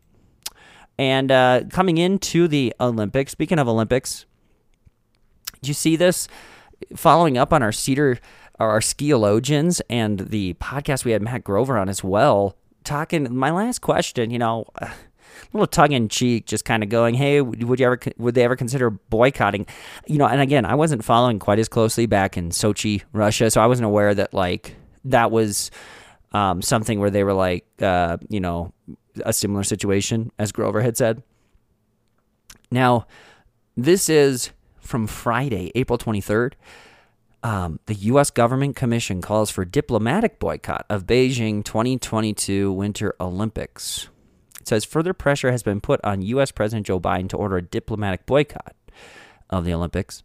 And 1.00 1.32
uh, 1.32 1.62
coming 1.70 1.96
into 1.96 2.46
the 2.46 2.74
Olympics, 2.78 3.32
speaking 3.32 3.58
of 3.58 3.66
Olympics, 3.66 4.26
did 5.62 5.68
you 5.68 5.72
see 5.72 5.96
this? 5.96 6.28
Following 6.94 7.38
up 7.38 7.54
on 7.54 7.62
our 7.62 7.72
Seder, 7.72 8.18
our 8.58 8.80
skiologians, 8.80 9.80
and 9.88 10.20
the 10.20 10.52
podcast 10.60 11.06
we 11.06 11.12
had 11.12 11.22
Matt 11.22 11.42
Grover 11.42 11.78
on 11.78 11.88
as 11.88 12.04
well, 12.04 12.54
talking. 12.84 13.34
My 13.34 13.50
last 13.50 13.78
question, 13.78 14.30
you 14.30 14.38
know, 14.38 14.66
a 14.78 14.90
little 15.54 15.66
tongue 15.66 15.92
in 15.92 16.10
cheek, 16.10 16.44
just 16.44 16.66
kind 16.66 16.82
of 16.82 16.90
going, 16.90 17.14
"Hey, 17.14 17.40
would 17.40 17.80
you 17.80 17.86
ever 17.86 17.98
would 18.18 18.34
they 18.34 18.44
ever 18.44 18.54
consider 18.54 18.90
boycotting?" 18.90 19.64
You 20.06 20.18
know, 20.18 20.26
and 20.26 20.42
again, 20.42 20.66
I 20.66 20.74
wasn't 20.74 21.02
following 21.02 21.38
quite 21.38 21.58
as 21.58 21.68
closely 21.70 22.04
back 22.04 22.36
in 22.36 22.50
Sochi, 22.50 23.04
Russia, 23.14 23.50
so 23.50 23.62
I 23.62 23.66
wasn't 23.66 23.86
aware 23.86 24.14
that 24.14 24.34
like 24.34 24.76
that 25.06 25.30
was 25.30 25.70
um, 26.32 26.60
something 26.60 27.00
where 27.00 27.10
they 27.10 27.24
were 27.24 27.32
like, 27.32 27.64
uh, 27.80 28.18
you 28.28 28.40
know, 28.40 28.74
a 29.24 29.33
similar 29.33 29.64
situation 29.64 30.30
as 30.38 30.52
Grover 30.52 30.83
had 30.83 30.96
said. 30.96 31.22
Now, 32.70 33.06
this 33.76 34.09
is 34.09 34.50
from 34.80 35.06
Friday, 35.06 35.72
April 35.74 35.98
23rd. 35.98 36.54
Um, 37.42 37.80
the 37.87 37.94
U.S. 37.94 38.30
government 38.30 38.76
commission 38.76 39.22
calls 39.22 39.50
for 39.50 39.64
diplomatic 39.64 40.38
boycott 40.38 40.85
of 40.90 41.06
Beijing 41.06 41.64
2022 41.64 42.70
Winter 42.70 43.14
Olympics. 43.18 44.09
It 44.61 44.68
says 44.68 44.85
further 44.85 45.14
pressure 45.14 45.50
has 45.50 45.62
been 45.62 45.80
put 45.80 46.00
on 46.04 46.20
U.S. 46.22 46.50
President 46.50 46.87
Joe 46.87 47.00
Biden 47.00 47.30
to 47.30 47.37
order 47.37 47.56
a 47.56 47.62
diplomatic 47.62 48.26
boycott 48.26 48.76
of 49.48 49.64
the 49.64 49.72
Olympics. 49.72 50.22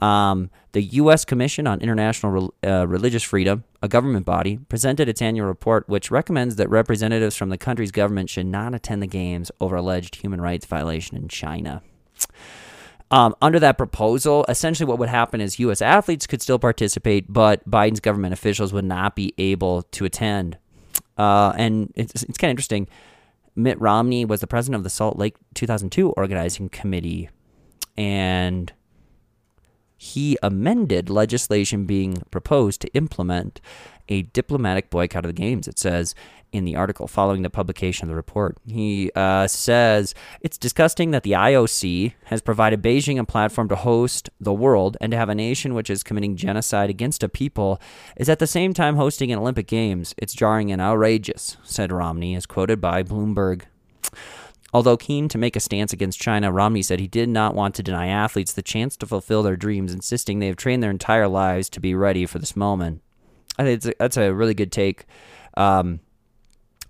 Um, 0.00 0.50
the 0.72 0.82
U.S. 0.82 1.24
Commission 1.24 1.66
on 1.66 1.80
International 1.80 2.54
uh, 2.64 2.86
Religious 2.88 3.22
Freedom, 3.22 3.64
a 3.82 3.88
government 3.88 4.24
body, 4.24 4.58
presented 4.68 5.08
its 5.08 5.20
annual 5.20 5.46
report, 5.46 5.88
which 5.88 6.10
recommends 6.10 6.56
that 6.56 6.70
representatives 6.70 7.36
from 7.36 7.50
the 7.50 7.58
country's 7.58 7.90
government 7.90 8.30
should 8.30 8.46
not 8.46 8.74
attend 8.74 9.02
the 9.02 9.06
Games 9.06 9.50
over 9.60 9.76
alleged 9.76 10.16
human 10.16 10.40
rights 10.40 10.64
violation 10.64 11.16
in 11.16 11.28
China. 11.28 11.82
Um, 13.10 13.34
under 13.42 13.58
that 13.58 13.76
proposal, 13.76 14.46
essentially 14.48 14.86
what 14.86 14.98
would 14.98 15.08
happen 15.08 15.40
is 15.40 15.58
U.S. 15.58 15.82
athletes 15.82 16.26
could 16.26 16.40
still 16.40 16.60
participate, 16.60 17.26
but 17.28 17.68
Biden's 17.68 18.00
government 18.00 18.32
officials 18.32 18.72
would 18.72 18.84
not 18.84 19.16
be 19.16 19.34
able 19.36 19.82
to 19.82 20.04
attend. 20.04 20.56
Uh, 21.18 21.52
and 21.56 21.92
it's, 21.96 22.22
it's 22.22 22.38
kind 22.38 22.50
of 22.50 22.52
interesting. 22.52 22.88
Mitt 23.56 23.80
Romney 23.80 24.24
was 24.24 24.40
the 24.40 24.46
president 24.46 24.76
of 24.76 24.84
the 24.84 24.90
Salt 24.90 25.18
Lake 25.18 25.34
2002 25.54 26.10
organizing 26.10 26.68
committee, 26.68 27.28
and 27.96 28.72
he 30.02 30.38
amended 30.42 31.10
legislation 31.10 31.84
being 31.84 32.22
proposed 32.30 32.80
to 32.80 32.88
implement 32.94 33.60
a 34.08 34.22
diplomatic 34.22 34.88
boycott 34.88 35.26
of 35.26 35.28
the 35.28 35.34
games. 35.34 35.68
It 35.68 35.78
says 35.78 36.14
in 36.52 36.64
the 36.64 36.74
article 36.74 37.06
following 37.06 37.42
the 37.42 37.50
publication 37.50 38.04
of 38.04 38.08
the 38.08 38.16
report. 38.16 38.56
He 38.66 39.12
uh, 39.14 39.46
says 39.46 40.14
it's 40.40 40.56
disgusting 40.56 41.10
that 41.10 41.22
the 41.22 41.32
IOC 41.32 42.14
has 42.24 42.40
provided 42.40 42.80
Beijing 42.80 43.18
a 43.18 43.24
platform 43.24 43.68
to 43.68 43.76
host 43.76 44.30
the 44.40 44.54
world 44.54 44.96
and 45.02 45.10
to 45.10 45.18
have 45.18 45.28
a 45.28 45.34
nation 45.34 45.74
which 45.74 45.90
is 45.90 46.02
committing 46.02 46.34
genocide 46.34 46.88
against 46.88 47.22
a 47.22 47.28
people 47.28 47.78
is 48.16 48.30
at 48.30 48.38
the 48.38 48.46
same 48.46 48.72
time 48.72 48.96
hosting 48.96 49.30
an 49.30 49.38
Olympic 49.38 49.66
Games. 49.66 50.14
It's 50.16 50.32
jarring 50.32 50.72
and 50.72 50.80
outrageous, 50.80 51.58
said 51.62 51.92
Romney, 51.92 52.34
as 52.34 52.46
quoted 52.46 52.80
by 52.80 53.02
Bloomberg. 53.02 53.64
Although 54.72 54.96
keen 54.96 55.28
to 55.28 55.38
make 55.38 55.56
a 55.56 55.60
stance 55.60 55.92
against 55.92 56.20
China, 56.20 56.52
Romney 56.52 56.82
said 56.82 57.00
he 57.00 57.08
did 57.08 57.28
not 57.28 57.54
want 57.54 57.74
to 57.74 57.82
deny 57.82 58.06
athletes 58.06 58.52
the 58.52 58.62
chance 58.62 58.96
to 58.98 59.06
fulfill 59.06 59.42
their 59.42 59.56
dreams, 59.56 59.92
insisting 59.92 60.38
they 60.38 60.46
have 60.46 60.56
trained 60.56 60.82
their 60.82 60.90
entire 60.90 61.28
lives 61.28 61.68
to 61.70 61.80
be 61.80 61.94
ready 61.94 62.26
for 62.26 62.38
this 62.38 62.54
moment. 62.54 63.02
I 63.58 63.64
think 63.64 63.96
that's 63.98 64.16
a 64.16 64.32
really 64.32 64.54
good 64.54 64.72
take. 64.72 65.06
Um, 65.56 66.00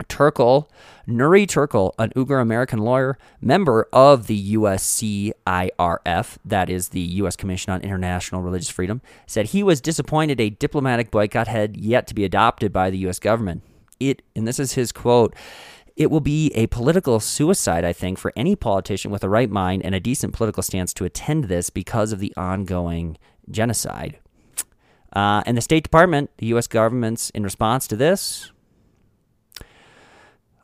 Turkel, 0.05 0.69
Nury 1.07 1.47
Turkel, 1.47 1.93
an 1.99 2.11
Uyghur 2.11 2.41
American 2.41 2.79
lawyer, 2.79 3.19
member 3.41 3.89
of 3.93 4.27
the 4.27 4.55
USCIRF, 4.55 6.39
that 6.45 6.71
is 6.71 6.89
the 6.89 7.01
U.S. 7.01 7.37
Commission 7.37 7.73
on 7.73 7.83
International 7.83 8.43
Religious 8.43 8.71
Freedom, 8.71 9.03
said 9.27 9.47
he 9.47 9.63
was 9.63 9.81
disappointed 9.81 10.41
a 10.41 10.51
diplomatic 10.51 11.11
boycott 11.11 11.49
had 11.49 11.77
yet 11.77 12.07
to 12.07 12.15
be 12.15 12.25
adopted 12.25 12.73
by 12.73 12.91
the 12.91 12.99
U.S. 12.99 13.19
government. 13.19 13.63
It, 13.99 14.23
and 14.35 14.49
this 14.49 14.59
is 14.59 14.73
his 14.73 14.93
quote, 14.93 15.35
it 16.01 16.11
will 16.11 16.21
be 16.21 16.51
a 16.55 16.67
political 16.69 17.21
suicide, 17.21 17.85
I 17.85 17.93
think, 17.93 18.17
for 18.17 18.33
any 18.35 18.57
politician 18.57 19.11
with 19.11 19.23
a 19.23 19.29
right 19.29 19.51
mind 19.51 19.85
and 19.85 19.95
a 19.95 20.01
decent 20.01 20.33
political 20.33 20.63
stance 20.63 20.95
to 20.95 21.05
attend 21.05 21.45
this 21.45 21.69
because 21.69 22.11
of 22.11 22.21
the 22.21 22.33
ongoing 22.39 23.19
genocide. 23.51 24.19
Uh, 25.13 25.43
and 25.45 25.59
the 25.59 25.61
State 25.61 25.83
Department, 25.83 26.31
the 26.39 26.47
U.S. 26.47 26.67
government's 26.67 27.29
in 27.31 27.43
response 27.43 27.87
to 27.87 27.97
this, 27.97 28.51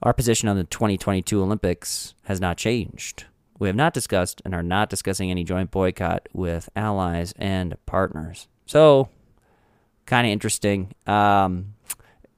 our 0.02 0.14
position 0.14 0.48
on 0.48 0.56
the 0.56 0.64
2022 0.64 1.42
Olympics 1.42 2.14
has 2.24 2.40
not 2.40 2.56
changed. 2.56 3.26
We 3.58 3.68
have 3.68 3.76
not 3.76 3.92
discussed 3.92 4.40
and 4.42 4.54
are 4.54 4.62
not 4.62 4.88
discussing 4.88 5.30
any 5.30 5.44
joint 5.44 5.70
boycott 5.70 6.30
with 6.32 6.70
allies 6.74 7.34
and 7.36 7.76
partners. 7.84 8.48
So, 8.64 9.10
kind 10.06 10.26
of 10.26 10.32
interesting. 10.32 10.94
Um, 11.06 11.74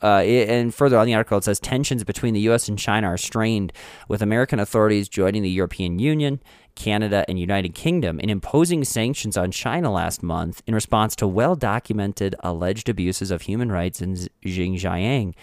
uh, 0.03 0.23
and 0.23 0.75
further 0.75 0.99
on 0.99 1.07
the 1.07 1.15
article, 1.15 1.39
it 1.39 1.45
says 1.45 1.59
tensions 1.61 2.05
between 2.05 2.35
the 2.35 2.41
U.S. 2.41 2.69
and 2.69 2.79
China 2.79 3.09
are 3.09 3.19
strained, 3.19 3.73
with 4.09 4.23
American 4.23 4.61
authorities 4.61 5.09
joining 5.09 5.43
the 5.43 5.51
European 5.51 5.99
Union, 5.99 6.41
Canada, 6.75 7.25
and 7.29 7.39
United 7.39 7.75
Kingdom 7.75 8.21
in 8.21 8.31
imposing 8.31 8.85
sanctions 8.85 9.37
on 9.37 9.51
China 9.51 9.91
last 9.91 10.23
month 10.23 10.63
in 10.67 10.75
response 10.75 11.17
to 11.17 11.27
well 11.27 11.57
documented 11.57 12.35
alleged 12.41 12.89
abuses 12.89 13.31
of 13.31 13.43
human 13.43 13.73
rights 13.73 14.01
in 14.01 14.15
Xinjiang. 14.45 15.35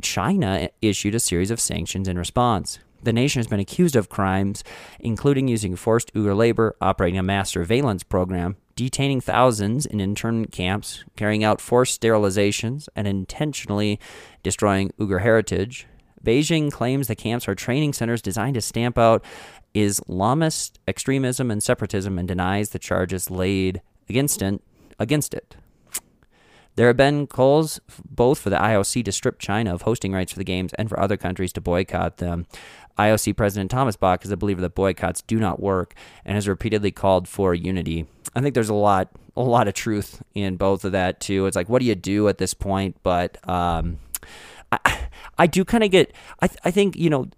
China 0.00 0.70
issued 0.80 1.14
a 1.14 1.20
series 1.20 1.50
of 1.50 1.60
sanctions 1.60 2.08
in 2.08 2.18
response. 2.18 2.78
The 3.02 3.12
nation 3.12 3.40
has 3.40 3.46
been 3.46 3.60
accused 3.60 3.96
of 3.96 4.08
crimes, 4.08 4.62
including 4.98 5.48
using 5.48 5.74
forced 5.74 6.12
Uyghur 6.14 6.36
labor, 6.36 6.76
operating 6.80 7.18
a 7.18 7.22
mass 7.22 7.50
surveillance 7.50 8.02
program, 8.02 8.56
detaining 8.80 9.20
thousands 9.20 9.84
in 9.84 10.00
internment 10.00 10.52
camps, 10.52 11.04
carrying 11.14 11.44
out 11.44 11.60
forced 11.60 12.00
sterilizations, 12.00 12.88
and 12.96 13.06
intentionally 13.06 14.00
destroying 14.42 14.90
Uyghur 14.98 15.20
heritage. 15.20 15.86
Beijing 16.24 16.72
claims 16.72 17.06
the 17.06 17.14
camps 17.14 17.46
are 17.46 17.54
training 17.54 17.92
centers 17.92 18.22
designed 18.22 18.54
to 18.54 18.62
stamp 18.62 18.96
out 18.96 19.22
Islamist 19.74 20.78
extremism 20.88 21.50
and 21.50 21.62
separatism 21.62 22.18
and 22.18 22.26
denies 22.26 22.70
the 22.70 22.78
charges 22.78 23.30
laid 23.30 23.82
against 24.08 24.40
it. 24.40 24.62
Against 24.98 25.34
it. 25.34 25.56
There 26.76 26.86
have 26.86 26.96
been 26.96 27.26
calls 27.26 27.80
both 28.08 28.38
for 28.38 28.48
the 28.48 28.56
IOC 28.56 29.04
to 29.04 29.12
strip 29.12 29.38
China 29.38 29.74
of 29.74 29.82
hosting 29.82 30.12
rights 30.12 30.32
for 30.32 30.38
the 30.38 30.44
games 30.44 30.72
and 30.78 30.88
for 30.88 30.98
other 30.98 31.18
countries 31.18 31.52
to 31.52 31.60
boycott 31.60 32.16
them. 32.16 32.46
IOC 32.98 33.36
President 33.36 33.70
Thomas 33.70 33.96
Bach 33.96 34.24
is 34.24 34.30
a 34.30 34.38
believer 34.38 34.62
that 34.62 34.74
boycotts 34.74 35.20
do 35.20 35.38
not 35.38 35.60
work 35.60 35.94
and 36.24 36.34
has 36.34 36.48
repeatedly 36.48 36.90
called 36.90 37.28
for 37.28 37.54
unity. 37.54 38.06
I 38.34 38.40
think 38.40 38.54
there's 38.54 38.68
a 38.68 38.74
lot 38.74 39.10
a 39.36 39.42
lot 39.42 39.68
of 39.68 39.74
truth 39.74 40.22
in 40.34 40.56
both 40.56 40.84
of 40.84 40.92
that 40.92 41.20
too. 41.20 41.46
It's 41.46 41.56
like 41.56 41.68
what 41.68 41.80
do 41.80 41.86
you 41.86 41.94
do 41.94 42.28
at 42.28 42.38
this 42.38 42.54
point? 42.54 42.96
But 43.02 43.36
um, 43.48 43.98
I 44.72 45.08
I 45.38 45.46
do 45.46 45.64
kind 45.64 45.84
of 45.84 45.90
get 45.90 46.12
I 46.40 46.48
I 46.64 46.70
think 46.70 46.96
you 46.96 47.10
know 47.10 47.28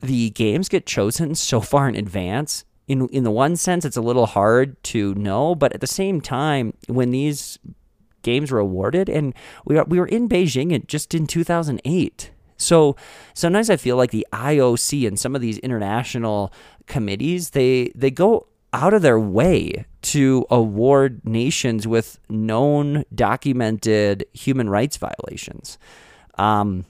the 0.00 0.30
games 0.30 0.68
get 0.68 0.86
chosen 0.86 1.34
so 1.34 1.60
far 1.60 1.88
in 1.88 1.96
advance. 1.96 2.64
In 2.88 3.08
in 3.08 3.24
the 3.24 3.30
one 3.30 3.56
sense, 3.56 3.84
it's 3.84 3.96
a 3.96 4.02
little 4.02 4.26
hard 4.26 4.82
to 4.84 5.14
know, 5.14 5.54
but 5.54 5.72
at 5.72 5.80
the 5.80 5.86
same 5.86 6.20
time, 6.20 6.74
when 6.88 7.10
these 7.10 7.58
games 8.22 8.50
were 8.50 8.58
awarded, 8.58 9.08
and 9.08 9.34
we 9.64 9.76
were, 9.76 9.84
we 9.84 9.98
were 10.00 10.06
in 10.06 10.28
Beijing 10.28 10.86
just 10.86 11.14
in 11.14 11.26
2008. 11.26 12.30
So 12.56 12.96
sometimes 13.34 13.70
I 13.70 13.76
feel 13.76 13.96
like 13.96 14.10
the 14.10 14.26
IOC 14.32 15.06
and 15.06 15.18
some 15.18 15.34
of 15.34 15.42
these 15.42 15.58
international 15.58 16.52
committees 16.86 17.50
they 17.50 17.92
they 17.94 18.10
go 18.10 18.46
out 18.72 18.94
of 18.94 19.02
their 19.02 19.20
way 19.20 19.84
to 20.02 20.46
award 20.50 21.20
nations 21.24 21.86
with 21.86 22.18
known 22.28 23.04
documented 23.14 24.24
human 24.32 24.68
rights 24.68 24.96
violations. 24.96 25.78
Um, 26.38 26.86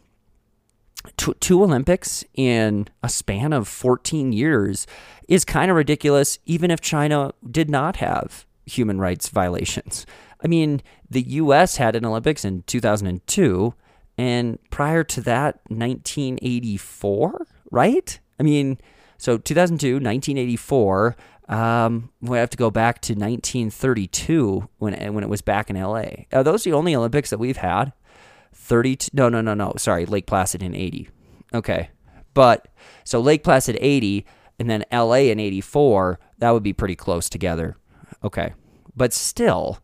two, 1.16 1.34
two 1.34 1.62
Olympics 1.62 2.24
in 2.34 2.88
a 3.02 3.08
span 3.08 3.52
of 3.52 3.68
14 3.68 4.32
years 4.32 4.86
is 5.28 5.44
kind 5.44 5.70
of 5.70 5.76
ridiculous, 5.76 6.38
even 6.46 6.70
if 6.70 6.80
China 6.80 7.32
did 7.50 7.68
not 7.68 7.96
have 7.96 8.46
human 8.66 8.98
rights 8.98 9.28
violations. 9.28 10.06
I 10.42 10.48
mean, 10.48 10.82
the 11.08 11.22
U.S. 11.22 11.76
had 11.76 11.96
an 11.96 12.04
Olympics 12.04 12.44
in 12.44 12.62
2002, 12.62 13.74
and 14.18 14.58
prior 14.70 15.04
to 15.04 15.20
that, 15.22 15.60
1984, 15.68 17.46
right? 17.70 18.18
I 18.38 18.42
mean, 18.42 18.78
so 19.22 19.38
2002, 19.38 19.94
1984. 19.94 21.16
Um, 21.48 22.10
we 22.20 22.38
have 22.38 22.50
to 22.50 22.56
go 22.56 22.70
back 22.70 23.00
to 23.02 23.14
1932 23.14 24.68
when 24.78 25.14
when 25.14 25.24
it 25.24 25.30
was 25.30 25.42
back 25.42 25.70
in 25.70 25.80
LA. 25.80 26.04
Are 26.32 26.44
those 26.44 26.64
the 26.64 26.72
only 26.72 26.94
Olympics 26.94 27.30
that 27.30 27.38
we've 27.38 27.56
had? 27.56 27.92
32? 28.54 29.10
No, 29.12 29.28
no, 29.28 29.40
no, 29.40 29.54
no. 29.54 29.72
Sorry, 29.76 30.06
Lake 30.06 30.26
Placid 30.26 30.62
in 30.62 30.74
80. 30.74 31.08
Okay, 31.54 31.90
but 32.34 32.68
so 33.04 33.20
Lake 33.20 33.42
Placid 33.42 33.76
80 33.80 34.24
and 34.58 34.70
then 34.70 34.84
LA 34.92 35.30
in 35.30 35.40
84. 35.40 36.20
That 36.38 36.50
would 36.52 36.62
be 36.62 36.72
pretty 36.72 36.94
close 36.94 37.28
together. 37.28 37.76
Okay, 38.22 38.54
but 38.94 39.12
still, 39.12 39.80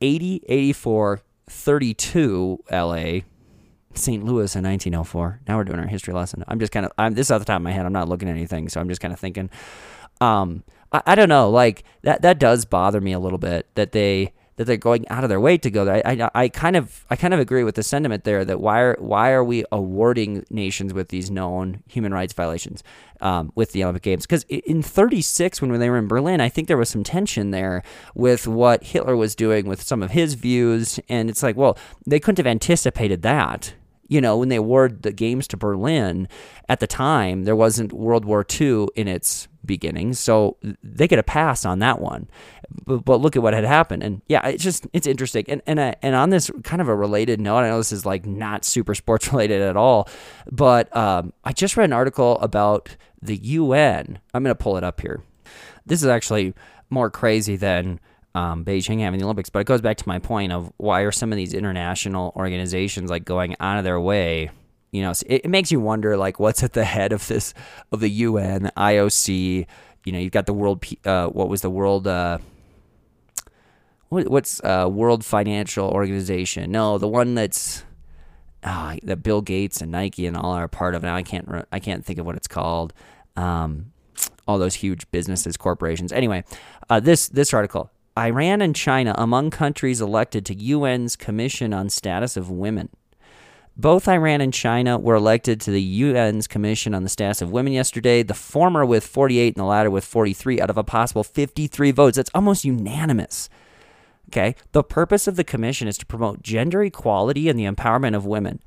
80, 0.00 0.42
84, 0.46 1.20
32 1.48 2.64
LA, 2.70 3.20
St. 3.94 4.24
Louis 4.24 4.54
in 4.54 4.64
1904. 4.64 5.40
Now 5.46 5.56
we're 5.56 5.64
doing 5.64 5.78
our 5.78 5.86
history 5.86 6.14
lesson. 6.14 6.44
I'm 6.48 6.58
just 6.58 6.72
kind 6.72 6.86
of, 6.86 6.92
I'm 6.98 7.14
this 7.14 7.28
is 7.28 7.30
off 7.30 7.40
the 7.40 7.44
top 7.44 7.56
of 7.56 7.62
my 7.62 7.72
head. 7.72 7.86
I'm 7.86 7.92
not 7.92 8.08
looking 8.08 8.28
at 8.28 8.32
anything, 8.36 8.68
so 8.68 8.80
I'm 8.80 8.88
just 8.88 9.00
kind 9.00 9.12
of 9.12 9.20
thinking. 9.20 9.50
Um, 10.24 10.64
I, 10.92 11.02
I 11.06 11.14
don't 11.14 11.28
know, 11.28 11.50
like 11.50 11.84
that 12.02 12.22
that 12.22 12.38
does 12.38 12.64
bother 12.64 13.00
me 13.00 13.12
a 13.12 13.18
little 13.18 13.38
bit 13.38 13.68
that 13.74 13.92
they 13.92 14.32
that 14.56 14.64
they're 14.64 14.76
going 14.76 15.08
out 15.08 15.24
of 15.24 15.28
their 15.28 15.40
way 15.40 15.58
to 15.58 15.70
go 15.70 15.84
there. 15.84 16.00
I, 16.06 16.12
I, 16.12 16.30
I 16.34 16.48
kind 16.48 16.76
of 16.76 17.04
I 17.10 17.16
kind 17.16 17.34
of 17.34 17.40
agree 17.40 17.64
with 17.64 17.74
the 17.74 17.82
sentiment 17.82 18.24
there 18.24 18.44
that 18.44 18.60
why 18.60 18.80
are 18.80 18.96
why 19.00 19.32
are 19.32 19.42
we 19.44 19.64
awarding 19.72 20.44
nations 20.50 20.94
with 20.94 21.08
these 21.08 21.30
known 21.30 21.82
human 21.88 22.14
rights 22.14 22.32
violations 22.32 22.82
um, 23.20 23.52
with 23.54 23.72
the 23.72 23.82
Olympic 23.82 24.02
Games? 24.02 24.24
Because 24.24 24.44
in 24.44 24.82
'36 24.82 25.60
when 25.60 25.78
they 25.78 25.90
were 25.90 25.98
in 25.98 26.08
Berlin, 26.08 26.40
I 26.40 26.48
think 26.48 26.68
there 26.68 26.76
was 26.76 26.88
some 26.88 27.02
tension 27.04 27.50
there 27.50 27.82
with 28.14 28.46
what 28.46 28.84
Hitler 28.84 29.16
was 29.16 29.34
doing 29.34 29.66
with 29.66 29.82
some 29.82 30.02
of 30.02 30.12
his 30.12 30.34
views, 30.34 31.00
and 31.08 31.28
it's 31.28 31.42
like, 31.42 31.56
well, 31.56 31.76
they 32.06 32.20
couldn't 32.20 32.38
have 32.38 32.50
anticipated 32.50 33.22
that. 33.22 33.74
You 34.06 34.20
know, 34.20 34.36
when 34.36 34.48
they 34.48 34.56
award 34.56 35.02
the 35.02 35.12
games 35.12 35.48
to 35.48 35.56
Berlin, 35.56 36.28
at 36.68 36.80
the 36.80 36.86
time 36.86 37.44
there 37.44 37.56
wasn't 37.56 37.92
World 37.92 38.24
War 38.24 38.44
II 38.60 38.88
in 38.94 39.08
its 39.08 39.48
beginnings, 39.64 40.18
so 40.18 40.56
they 40.82 41.08
get 41.08 41.18
a 41.18 41.22
pass 41.22 41.64
on 41.64 41.78
that 41.78 42.00
one. 42.00 42.28
But, 42.86 43.04
but 43.04 43.20
look 43.20 43.36
at 43.36 43.42
what 43.42 43.54
had 43.54 43.64
happened, 43.64 44.02
and 44.02 44.22
yeah, 44.28 44.46
it's 44.46 44.62
just 44.62 44.86
it's 44.92 45.06
interesting. 45.06 45.44
And 45.48 45.62
and 45.66 45.78
uh, 45.78 45.94
and 46.02 46.14
on 46.14 46.30
this 46.30 46.50
kind 46.62 46.82
of 46.82 46.88
a 46.88 46.94
related 46.94 47.40
note, 47.40 47.58
I 47.58 47.68
know 47.68 47.78
this 47.78 47.92
is 47.92 48.04
like 48.04 48.26
not 48.26 48.64
super 48.64 48.94
sports 48.94 49.32
related 49.32 49.62
at 49.62 49.76
all, 49.76 50.08
but 50.50 50.94
um, 50.96 51.32
I 51.44 51.52
just 51.52 51.76
read 51.76 51.84
an 51.84 51.92
article 51.92 52.38
about 52.40 52.96
the 53.22 53.36
UN. 53.36 54.18
I'm 54.34 54.42
going 54.42 54.54
to 54.54 54.62
pull 54.62 54.76
it 54.76 54.84
up 54.84 55.00
here. 55.00 55.22
This 55.86 56.02
is 56.02 56.08
actually 56.08 56.54
more 56.90 57.10
crazy 57.10 57.56
than 57.56 58.00
um, 58.34 58.64
Beijing 58.64 59.00
having 59.00 59.18
the 59.18 59.24
Olympics, 59.24 59.50
but 59.50 59.60
it 59.60 59.66
goes 59.66 59.80
back 59.80 59.96
to 59.98 60.08
my 60.08 60.18
point 60.18 60.52
of 60.52 60.72
why 60.76 61.02
are 61.02 61.12
some 61.12 61.32
of 61.32 61.36
these 61.36 61.54
international 61.54 62.32
organizations 62.36 63.10
like 63.10 63.24
going 63.24 63.56
out 63.60 63.78
of 63.78 63.84
their 63.84 64.00
way? 64.00 64.50
You 64.90 65.02
know, 65.02 65.10
it, 65.10 65.42
it 65.44 65.48
makes 65.48 65.70
you 65.70 65.80
wonder 65.80 66.16
like 66.16 66.38
what's 66.38 66.62
at 66.62 66.72
the 66.72 66.84
head 66.84 67.12
of 67.12 67.26
this 67.28 67.54
of 67.92 68.00
the 68.00 68.10
UN, 68.10 68.64
the 68.64 68.72
IOC. 68.76 69.66
You 70.04 70.12
know, 70.12 70.18
you've 70.18 70.32
got 70.32 70.46
the 70.46 70.52
world. 70.52 70.84
Uh, 71.04 71.28
what 71.28 71.48
was 71.48 71.62
the 71.62 71.70
world? 71.70 72.06
Uh, 72.06 72.38
what, 74.08 74.28
what's 74.28 74.62
uh, 74.62 74.88
World 74.90 75.24
Financial 75.24 75.88
Organization? 75.88 76.70
No, 76.70 76.98
the 76.98 77.08
one 77.08 77.34
that's 77.34 77.84
uh, 78.62 78.96
that 79.02 79.22
Bill 79.22 79.42
Gates 79.42 79.80
and 79.80 79.92
Nike 79.92 80.26
and 80.26 80.36
all 80.36 80.52
are 80.52 80.68
part 80.68 80.94
of. 80.94 81.02
Now 81.02 81.14
I 81.14 81.22
can't 81.22 81.66
I 81.70 81.78
can't 81.78 82.04
think 82.04 82.18
of 82.18 82.26
what 82.26 82.36
it's 82.36 82.48
called. 82.48 82.92
Um, 83.36 83.92
all 84.46 84.58
those 84.58 84.74
huge 84.74 85.10
businesses, 85.10 85.56
corporations. 85.56 86.12
Anyway, 86.12 86.44
uh, 86.88 87.00
this 87.00 87.28
this 87.28 87.52
article: 87.52 87.90
Iran 88.16 88.62
and 88.62 88.76
China 88.76 89.12
among 89.18 89.50
countries 89.50 90.00
elected 90.00 90.46
to 90.46 90.72
UN's 90.72 91.16
Commission 91.16 91.74
on 91.74 91.90
Status 91.90 92.36
of 92.36 92.48
Women. 92.48 92.88
Both 93.76 94.06
Iran 94.06 94.40
and 94.40 94.54
China 94.54 94.96
were 94.96 95.16
elected 95.16 95.60
to 95.62 95.72
the 95.72 96.02
UN's 96.02 96.46
Commission 96.46 96.94
on 96.94 97.02
the 97.02 97.08
Status 97.08 97.42
of 97.42 97.50
Women 97.50 97.72
yesterday, 97.72 98.22
the 98.22 98.32
former 98.32 98.86
with 98.86 99.04
48 99.04 99.56
and 99.56 99.60
the 99.60 99.64
latter 99.64 99.90
with 99.90 100.04
43 100.04 100.60
out 100.60 100.70
of 100.70 100.78
a 100.78 100.84
possible 100.84 101.24
53 101.24 101.90
votes. 101.90 102.16
That's 102.16 102.30
almost 102.32 102.64
unanimous. 102.64 103.48
Okay. 104.28 104.54
The 104.70 104.84
purpose 104.84 105.26
of 105.26 105.34
the 105.34 105.42
commission 105.42 105.88
is 105.88 105.98
to 105.98 106.06
promote 106.06 106.40
gender 106.40 106.84
equality 106.84 107.48
and 107.48 107.58
the 107.58 107.66
empowerment 107.66 108.14
of 108.14 108.24
women. 108.24 108.60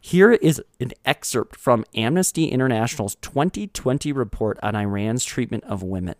Here 0.00 0.30
is 0.30 0.62
an 0.78 0.92
excerpt 1.04 1.56
from 1.56 1.84
Amnesty 1.96 2.46
International's 2.46 3.16
2020 3.16 4.12
report 4.12 4.60
on 4.62 4.76
Iran's 4.76 5.24
treatment 5.24 5.64
of 5.64 5.82
women 5.82 6.14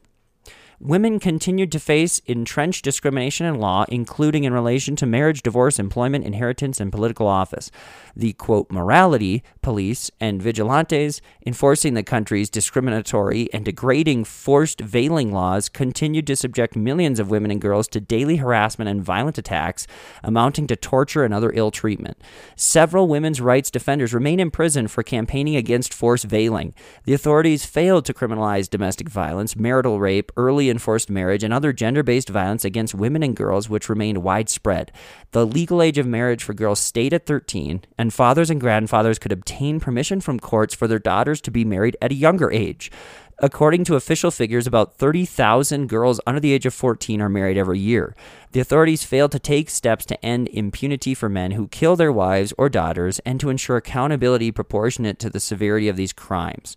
women 0.82 1.20
continued 1.20 1.70
to 1.70 1.78
face 1.78 2.20
entrenched 2.26 2.84
discrimination 2.84 3.46
in 3.46 3.54
law, 3.54 3.84
including 3.88 4.42
in 4.42 4.52
relation 4.52 4.96
to 4.96 5.06
marriage, 5.06 5.40
divorce, 5.40 5.78
employment, 5.78 6.24
inheritance, 6.24 6.80
and 6.80 6.90
political 6.90 7.28
office. 7.28 7.70
The 8.16 8.32
quote, 8.32 8.68
morality 8.70 9.44
police 9.62 10.10
and 10.18 10.42
vigilantes 10.42 11.22
enforcing 11.46 11.94
the 11.94 12.02
country's 12.02 12.50
discriminatory 12.50 13.48
and 13.52 13.64
degrading 13.64 14.24
forced 14.24 14.80
veiling 14.80 15.32
laws 15.32 15.68
continued 15.68 16.26
to 16.26 16.34
subject 16.34 16.74
millions 16.74 17.20
of 17.20 17.30
women 17.30 17.52
and 17.52 17.60
girls 17.60 17.86
to 17.88 18.00
daily 18.00 18.36
harassment 18.36 18.90
and 18.90 19.04
violent 19.04 19.38
attacks, 19.38 19.86
amounting 20.24 20.66
to 20.66 20.74
torture 20.74 21.22
and 21.22 21.32
other 21.32 21.52
ill 21.54 21.70
treatment. 21.70 22.18
Several 22.56 23.06
women's 23.06 23.40
rights 23.40 23.70
defenders 23.70 24.12
remain 24.12 24.40
in 24.40 24.50
prison 24.50 24.88
for 24.88 25.04
campaigning 25.04 25.54
against 25.54 25.94
forced 25.94 26.24
veiling. 26.24 26.74
The 27.04 27.14
authorities 27.14 27.64
failed 27.64 28.04
to 28.06 28.14
criminalize 28.14 28.68
domestic 28.68 29.08
violence, 29.08 29.54
marital 29.54 30.00
rape, 30.00 30.32
early 30.36 30.71
enforced 30.72 31.08
marriage, 31.08 31.44
and 31.44 31.54
other 31.54 31.72
gender 31.72 32.02
based 32.02 32.28
violence 32.28 32.64
against 32.64 32.96
women 32.96 33.22
and 33.22 33.36
girls, 33.36 33.68
which 33.68 33.88
remained 33.88 34.24
widespread. 34.24 34.90
The 35.30 35.46
legal 35.46 35.80
age 35.80 35.98
of 35.98 36.06
marriage 36.08 36.42
for 36.42 36.54
girls 36.54 36.80
stayed 36.80 37.14
at 37.14 37.26
13, 37.26 37.82
and 37.96 38.12
fathers 38.12 38.50
and 38.50 38.60
grandfathers 38.60 39.20
could 39.20 39.30
obtain 39.30 39.78
permission 39.78 40.20
from 40.20 40.40
courts 40.40 40.74
for 40.74 40.88
their 40.88 40.98
daughters 40.98 41.40
to 41.42 41.52
be 41.52 41.64
married 41.64 41.96
at 42.02 42.10
a 42.10 42.16
younger 42.16 42.50
age. 42.50 42.90
According 43.38 43.84
to 43.84 43.96
official 43.96 44.30
figures, 44.30 44.66
about 44.66 44.94
30,000 44.98 45.88
girls 45.88 46.20
under 46.26 46.38
the 46.38 46.52
age 46.52 46.64
of 46.64 46.74
14 46.74 47.20
are 47.20 47.28
married 47.28 47.58
every 47.58 47.78
year. 47.78 48.14
The 48.52 48.60
authorities 48.60 49.02
failed 49.04 49.32
to 49.32 49.40
take 49.40 49.68
steps 49.68 50.04
to 50.06 50.24
end 50.24 50.48
impunity 50.52 51.12
for 51.12 51.28
men 51.28 51.52
who 51.52 51.66
kill 51.68 51.96
their 51.96 52.12
wives 52.12 52.52
or 52.56 52.68
daughters 52.68 53.18
and 53.20 53.40
to 53.40 53.50
ensure 53.50 53.76
accountability 53.76 54.52
proportionate 54.52 55.18
to 55.18 55.30
the 55.30 55.40
severity 55.40 55.88
of 55.88 55.96
these 55.96 56.12
crimes. 56.12 56.76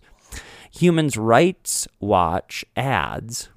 Human 0.72 1.08
Rights 1.16 1.86
Watch 2.00 2.64
adds 2.76 3.48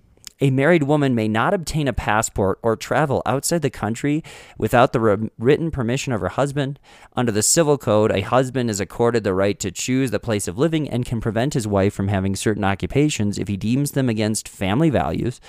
a 0.41 0.52
married 0.52 0.84
woman 0.84 1.15
may 1.15 1.28
not 1.28 1.54
obtain 1.54 1.88
a 1.88 1.93
passport 1.93 2.60
or 2.62 2.75
travel 2.75 3.21
outside 3.25 3.62
the 3.62 3.69
country 3.69 4.23
without 4.58 4.93
the 4.93 4.99
re- 4.99 5.30
written 5.38 5.69
permission 5.69 6.13
of 6.13 6.21
her 6.21 6.30
husband. 6.30 6.80
Under 7.15 7.32
the 7.32 7.43
civil 7.43 7.78
code, 7.78 8.12
a 8.12 8.21
husband 8.21 8.69
is 8.69 8.80
accorded 8.80 9.23
the 9.23 9.34
right 9.34 9.60
to 9.60 9.71
choose 9.71 10.12
the 10.12 10.19
place 10.19 10.47
of 10.47 10.58
living 10.58 10.89
and 10.89 11.06
can 11.06 11.19
prevent 11.19 11.54
his 11.54 11.67
wife 11.67 11.93
from 11.93 12.08
having 12.08 12.36
certain 12.36 12.63
occupations 12.63 13.38
if 13.38 13.47
he 13.47 13.58
deems 13.58 13.91
them 13.91 14.08
against 14.08 14.47
family 14.47 14.89
values. 14.89 15.41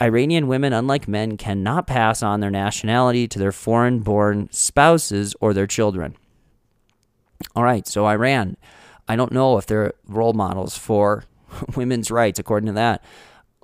Iranian 0.00 0.48
women, 0.48 0.72
unlike 0.72 1.06
men, 1.06 1.36
cannot 1.36 1.86
pass 1.86 2.22
on 2.22 2.40
their 2.40 2.50
nationality 2.50 3.28
to 3.28 3.38
their 3.38 3.52
foreign 3.52 4.00
born 4.00 4.48
spouses 4.50 5.34
or 5.40 5.52
their 5.52 5.66
children. 5.66 6.16
All 7.54 7.64
right, 7.64 7.86
so 7.86 8.06
Iran, 8.06 8.56
I 9.06 9.16
don't 9.16 9.32
know 9.32 9.58
if 9.58 9.66
they're 9.66 9.92
role 10.08 10.32
models 10.32 10.78
for 10.78 11.24
women's 11.76 12.10
rights, 12.10 12.38
according 12.38 12.68
to 12.68 12.72
that. 12.72 13.04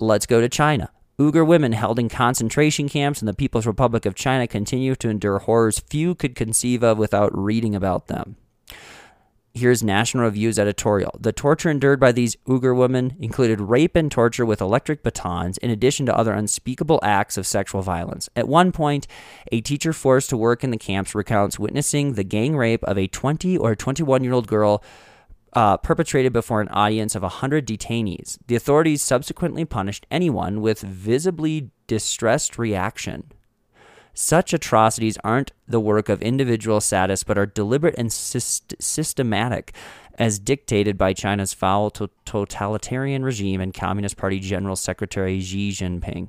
Let's 0.00 0.26
go 0.26 0.40
to 0.40 0.48
China. 0.48 0.90
Uyghur 1.18 1.44
women 1.44 1.72
held 1.72 1.98
in 1.98 2.08
concentration 2.08 2.88
camps 2.88 3.20
in 3.20 3.26
the 3.26 3.34
People's 3.34 3.66
Republic 3.66 4.06
of 4.06 4.14
China 4.14 4.46
continue 4.46 4.94
to 4.94 5.08
endure 5.08 5.40
horrors 5.40 5.80
few 5.80 6.14
could 6.14 6.37
conceive 6.37 6.84
of 6.84 6.98
without 6.98 7.37
reading 7.37 7.74
about 7.74 8.06
them. 8.06 8.37
Here's 9.54 9.82
National 9.82 10.22
Review's 10.22 10.56
editorial. 10.56 11.18
The 11.18 11.32
torture 11.32 11.68
endured 11.68 11.98
by 11.98 12.12
these 12.12 12.37
Uyghur 12.46 12.76
women 12.76 13.16
included 13.18 13.61
rape 13.61 13.96
and 13.96 14.08
torture 14.08 14.46
with 14.46 14.61
electric 14.61 15.02
batons, 15.02 15.58
in 15.58 15.70
addition 15.70 16.06
to 16.06 16.16
other 16.16 16.32
unspeakable 16.32 17.00
acts 17.02 17.37
of 17.37 17.44
sexual 17.44 17.82
violence. 17.82 18.28
At 18.37 18.46
one 18.46 18.70
point, 18.70 19.08
a 19.50 19.61
teacher 19.61 19.92
forced 19.92 20.30
to 20.30 20.37
work 20.37 20.62
in 20.62 20.70
the 20.70 20.76
camps 20.76 21.12
recounts 21.12 21.58
witnessing 21.58 22.12
the 22.12 22.22
gang 22.22 22.56
rape 22.56 22.84
of 22.84 22.96
a 22.96 23.08
20 23.08 23.58
or 23.58 23.74
21 23.74 24.22
year 24.22 24.34
old 24.34 24.46
girl 24.46 24.80
uh, 25.52 25.76
perpetrated 25.78 26.32
before 26.32 26.61
an 26.61 26.68
audience 26.68 27.14
of 27.14 27.22
100 27.22 27.66
detainees. 27.66 28.38
The 28.46 28.56
authorities 28.56 29.02
subsequently 29.02 29.64
punished 29.64 30.06
anyone 30.11 30.61
with 30.61 30.80
visibly 30.80 31.70
distressed 31.87 32.58
reaction. 32.58 33.32
Such 34.14 34.52
atrocities 34.52 35.16
aren't 35.22 35.52
the 35.68 35.78
work 35.78 36.08
of 36.08 36.20
individual 36.22 36.80
sadists, 36.80 37.24
but 37.24 37.38
are 37.38 37.46
deliberate 37.46 37.94
and 37.96 38.11
syst- 38.11 38.74
systematic, 38.80 39.72
as 40.14 40.40
dictated 40.40 40.98
by 40.98 41.12
China's 41.12 41.54
foul 41.54 41.90
to- 41.90 42.11
totalitarian 42.24 43.24
regime 43.24 43.61
and 43.61 43.72
Communist 43.72 44.16
Party 44.16 44.40
General 44.40 44.74
Secretary 44.74 45.40
Xi 45.40 45.70
Jinping. 45.70 46.28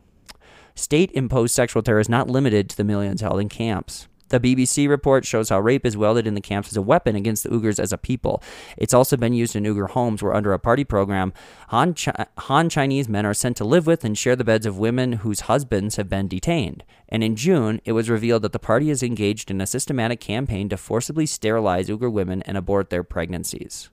State 0.75 1.11
imposed 1.13 1.55
sexual 1.55 1.81
terror 1.81 1.99
is 1.99 2.07
not 2.07 2.29
limited 2.29 2.69
to 2.69 2.77
the 2.77 2.83
millions 2.83 3.21
held 3.21 3.41
in 3.41 3.49
camps. 3.49 4.07
The 4.29 4.39
BBC 4.39 4.87
report 4.87 5.25
shows 5.25 5.49
how 5.49 5.59
rape 5.59 5.85
is 5.85 5.97
welded 5.97 6.27
in 6.27 6.35
the 6.35 6.41
camps 6.41 6.69
as 6.69 6.77
a 6.77 6.81
weapon 6.81 7.15
against 7.15 7.43
the 7.43 7.49
Uyghurs 7.49 7.79
as 7.79 7.91
a 7.91 7.97
people. 7.97 8.41
It's 8.77 8.93
also 8.93 9.17
been 9.17 9.33
used 9.33 9.55
in 9.55 9.63
Uyghur 9.63 9.89
homes 9.89 10.21
where, 10.21 10.33
under 10.33 10.53
a 10.53 10.59
party 10.59 10.83
program, 10.83 11.33
Han, 11.69 11.93
Chi- 11.93 12.25
Han 12.37 12.69
Chinese 12.69 13.09
men 13.09 13.25
are 13.25 13.33
sent 13.33 13.57
to 13.57 13.65
live 13.65 13.87
with 13.87 14.03
and 14.03 14.17
share 14.17 14.35
the 14.35 14.43
beds 14.43 14.65
of 14.65 14.77
women 14.77 15.13
whose 15.13 15.41
husbands 15.41 15.95
have 15.97 16.09
been 16.09 16.27
detained. 16.27 16.83
And 17.07 17.23
in 17.23 17.35
June, 17.35 17.81
it 17.85 17.93
was 17.93 18.09
revealed 18.09 18.43
that 18.43 18.53
the 18.53 18.59
party 18.59 18.89
is 18.89 19.01
engaged 19.03 19.49
in 19.49 19.61
a 19.61 19.67
systematic 19.67 20.19
campaign 20.19 20.69
to 20.69 20.77
forcibly 20.77 21.25
sterilize 21.25 21.89
Uyghur 21.89 22.11
women 22.11 22.43
and 22.43 22.57
abort 22.57 22.89
their 22.89 23.03
pregnancies. 23.03 23.89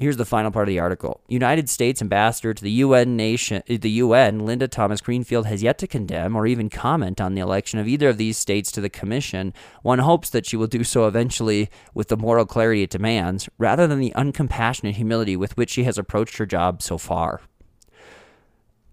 Here's 0.00 0.16
the 0.16 0.24
final 0.24 0.50
part 0.50 0.66
of 0.66 0.72
the 0.72 0.80
article. 0.80 1.20
United 1.28 1.68
States 1.68 2.00
Ambassador 2.00 2.54
to 2.54 2.64
the 2.64 2.70
UN 2.70 3.18
nation, 3.18 3.62
eh, 3.68 3.76
the 3.76 3.90
UN, 3.90 4.46
Linda 4.46 4.66
Thomas 4.66 5.02
Greenfield, 5.02 5.44
has 5.44 5.62
yet 5.62 5.76
to 5.76 5.86
condemn 5.86 6.34
or 6.34 6.46
even 6.46 6.70
comment 6.70 7.20
on 7.20 7.34
the 7.34 7.42
election 7.42 7.78
of 7.78 7.86
either 7.86 8.08
of 8.08 8.16
these 8.16 8.38
states 8.38 8.72
to 8.72 8.80
the 8.80 8.88
commission. 8.88 9.52
One 9.82 9.98
hopes 9.98 10.30
that 10.30 10.46
she 10.46 10.56
will 10.56 10.68
do 10.68 10.84
so 10.84 11.06
eventually 11.06 11.68
with 11.92 12.08
the 12.08 12.16
moral 12.16 12.46
clarity 12.46 12.82
it 12.82 12.88
demands, 12.88 13.46
rather 13.58 13.86
than 13.86 13.98
the 13.98 14.14
uncompassionate 14.16 14.94
humility 14.94 15.36
with 15.36 15.58
which 15.58 15.68
she 15.68 15.84
has 15.84 15.98
approached 15.98 16.38
her 16.38 16.46
job 16.46 16.80
so 16.80 16.96
far. 16.96 17.42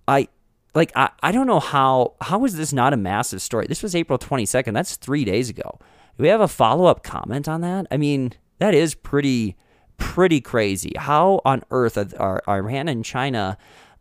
I 0.09 0.27
like 0.75 0.91
I, 0.93 1.11
I 1.23 1.31
don't 1.31 1.47
know 1.47 1.61
how 1.61 2.15
how 2.19 2.43
is 2.43 2.57
this 2.57 2.73
not 2.73 2.91
a 2.91 2.97
massive 2.97 3.41
story? 3.41 3.65
This 3.69 3.81
was 3.81 3.95
April 3.95 4.19
22nd. 4.19 4.73
That's 4.73 4.97
3 4.97 5.23
days 5.23 5.49
ago. 5.49 5.79
Do 6.17 6.23
we 6.23 6.27
have 6.27 6.41
a 6.41 6.49
follow-up 6.49 7.01
comment 7.01 7.47
on 7.47 7.61
that? 7.61 7.87
I 7.89 7.95
mean, 7.95 8.33
that 8.59 8.75
is 8.75 8.93
pretty 8.93 9.55
pretty 9.97 10.41
crazy. 10.41 10.93
How 10.97 11.41
on 11.43 11.63
earth 11.71 11.97
are 12.19 12.41
Iran 12.47 12.87
and 12.87 13.03
China 13.03 13.57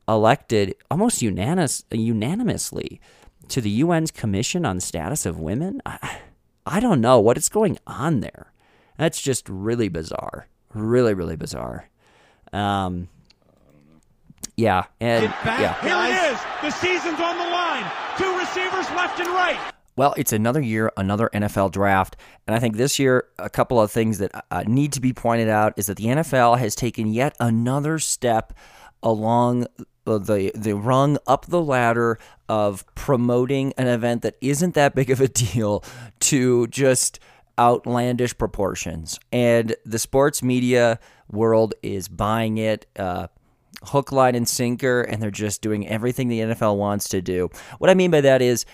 elected 0.09 0.75
almost 0.91 1.23
unanimous, 1.23 1.85
unanimously 1.91 3.01
to 3.49 3.61
the 3.61 3.83
UN's 3.83 4.11
Commission 4.11 4.65
on 4.65 4.81
Status 4.81 5.27
of 5.27 5.39
Women? 5.39 5.83
I, 5.85 6.19
I 6.67 6.81
don't 6.81 7.01
know 7.01 7.21
what 7.21 7.37
is 7.37 7.49
going 7.49 7.79
on 7.87 8.21
there. 8.21 8.53
That's 8.99 9.21
just 9.21 9.49
really 9.49 9.89
bizarre. 9.89 10.49
Really, 10.73 11.15
really 11.15 11.37
bizarre. 11.37 11.89
Um, 12.53 13.09
yeah, 14.57 14.85
and 15.01 15.25
yeah. 15.25 15.81
Here 15.83 15.97
it 15.97 16.33
is. 16.33 16.41
The 16.63 16.71
season's 16.71 17.21
on 17.21 17.37
the 17.37 17.45
line. 17.45 17.85
Two 18.17 18.39
receivers 18.39 18.89
left 18.97 19.21
and 19.21 19.29
right. 19.29 19.59
Well, 19.97 20.15
it's 20.19 20.33
another 20.33 20.61
year, 20.61 20.93
another 20.97 21.31
NFL 21.33 21.73
draft. 21.73 22.17
And 22.47 22.55
I 22.55 22.59
think 22.59 22.77
this 22.77 22.99
year, 22.99 23.29
a 23.39 23.49
couple 23.49 23.81
of 23.81 23.91
things 23.91 24.19
that 24.19 24.31
uh, 24.51 24.63
need 24.67 24.93
to 24.93 25.01
be 25.01 25.15
pointed 25.15 25.49
out 25.49 25.73
is 25.77 25.87
that 25.87 25.97
the 25.97 26.05
NFL 26.05 26.59
has 26.59 26.75
taken 26.75 27.13
yet 27.13 27.35
another 27.41 27.99
step 27.99 28.53
along 29.03 29.67
the 30.05 30.53
the 30.55 30.75
rung 30.75 31.19
up 31.27 31.47
the 31.47 31.61
ladder 31.61 32.19
of 32.49 32.85
promoting 32.95 33.73
an 33.77 33.89
event 33.89 34.23
that 34.23 34.37
isn't 34.41 34.75
that 34.75 34.95
big 34.95 35.11
of 35.11 35.21
a 35.21 35.29
deal 35.29 35.83
to 36.21 36.67
just 36.69 37.19
outlandish 37.59 38.37
proportions. 38.37 39.19
And 39.33 39.75
the 39.85 39.99
sports 39.99 40.43
media 40.43 41.01
world 41.31 41.75
is 41.83 42.09
buying 42.09 42.59
it. 42.59 42.87
Uh, 42.97 43.29
hook, 43.83 44.11
line, 44.11 44.35
and 44.35 44.49
sinker, 44.49 45.03
and 45.03 45.23
they're 45.23 45.31
just 45.31 45.63
doing 45.63 45.87
everything 45.87 46.29
the 46.29 46.41
NFL 46.41 46.77
wants 46.77 47.09
to 47.11 47.21
do. 47.21 47.51
What 47.79 47.91
I 47.91 47.95
mean 47.95 48.11
by 48.11 48.21
that 48.23 48.43
is 48.43 48.65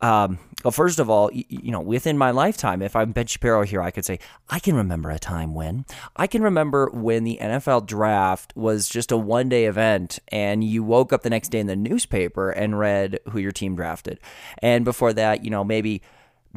um, 0.00 0.38
well, 0.64 0.72
first 0.72 0.98
of 0.98 1.08
all, 1.08 1.32
you, 1.32 1.44
you, 1.48 1.72
know, 1.72 1.80
within 1.80 2.18
my 2.18 2.30
lifetime, 2.30 2.82
if 2.82 2.96
I'm 2.96 3.12
Ben 3.12 3.26
Shapiro 3.26 3.62
here, 3.62 3.80
I 3.80 3.90
could 3.90 4.04
say 4.04 4.18
I 4.48 4.58
can 4.58 4.74
remember 4.74 5.10
a 5.10 5.18
time 5.18 5.54
when 5.54 5.84
I 6.16 6.26
can 6.26 6.42
remember 6.42 6.90
when 6.92 7.24
the 7.24 7.38
NFL 7.40 7.86
draft 7.86 8.52
was 8.56 8.88
just 8.88 9.12
a 9.12 9.16
one 9.16 9.48
day 9.48 9.66
event, 9.66 10.18
and 10.28 10.64
you 10.64 10.82
woke 10.82 11.12
up 11.12 11.22
the 11.22 11.30
next 11.30 11.50
day 11.50 11.60
in 11.60 11.66
the 11.66 11.76
newspaper 11.76 12.50
and 12.50 12.78
read 12.78 13.20
who 13.30 13.38
your 13.38 13.52
team 13.52 13.76
drafted. 13.76 14.18
And 14.58 14.84
before 14.84 15.12
that, 15.12 15.44
you 15.44 15.50
know, 15.50 15.62
maybe 15.62 16.02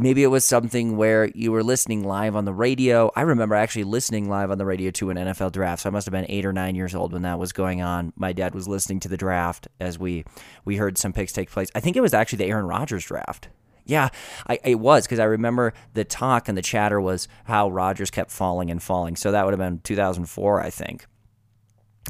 Maybe 0.02 0.24
it 0.24 0.28
was 0.30 0.44
something 0.44 0.98
where 0.98 1.26
you 1.36 1.52
were 1.52 1.62
listening 1.62 2.04
live 2.04 2.36
on 2.36 2.46
the 2.46 2.54
radio. 2.56 3.12
I 3.16 3.22
remember 3.22 3.54
actually 3.54 3.84
listening 3.84 4.28
live 4.28 4.50
on 4.50 4.58
the 4.58 4.66
radio 4.66 4.90
to 4.90 5.12
an 5.12 5.18
NFL 5.18 5.52
draft. 5.52 5.84
So 5.84 5.90
I 5.90 5.92
must 5.92 6.08
have 6.08 6.12
been 6.12 6.26
eight 6.28 6.44
or 6.44 6.52
nine 6.52 6.74
years 6.74 6.96
old 6.96 7.14
when 7.14 7.22
that 7.22 7.38
was 7.38 7.54
going 7.54 7.84
on. 7.84 8.12
My 8.16 8.34
dad 8.34 8.56
was 8.56 8.68
listening 8.68 9.00
to 9.02 9.08
the 9.08 9.16
draft 9.16 9.68
as 9.80 10.00
we 10.00 10.26
we 10.66 10.78
heard 10.78 10.98
some 10.98 11.14
picks 11.14 11.32
take 11.32 11.52
place. 11.52 11.70
I 11.76 11.82
think 11.82 11.96
it 11.96 12.02
was 12.02 12.16
actually 12.16 12.38
the 12.38 12.46
Aaron 12.46 12.66
Rodgers 12.66 13.06
draft. 13.06 13.50
Yeah, 13.86 14.10
I, 14.48 14.58
it 14.64 14.80
was 14.80 15.06
because 15.06 15.20
I 15.20 15.26
remember 15.26 15.72
the 15.94 16.04
talk 16.04 16.50
and 16.50 16.58
the 16.58 16.64
chatter 16.64 17.00
was 17.00 17.28
how 17.44 17.70
Rodgers 17.70 18.10
kept 18.10 18.32
falling 18.32 18.72
and 18.72 18.82
falling. 18.82 19.16
So 19.16 19.32
that 19.32 19.46
would 19.46 19.52
have 19.52 19.60
been 19.60 19.82
2004, 19.84 20.64
I 20.64 20.72
think. 20.72 21.06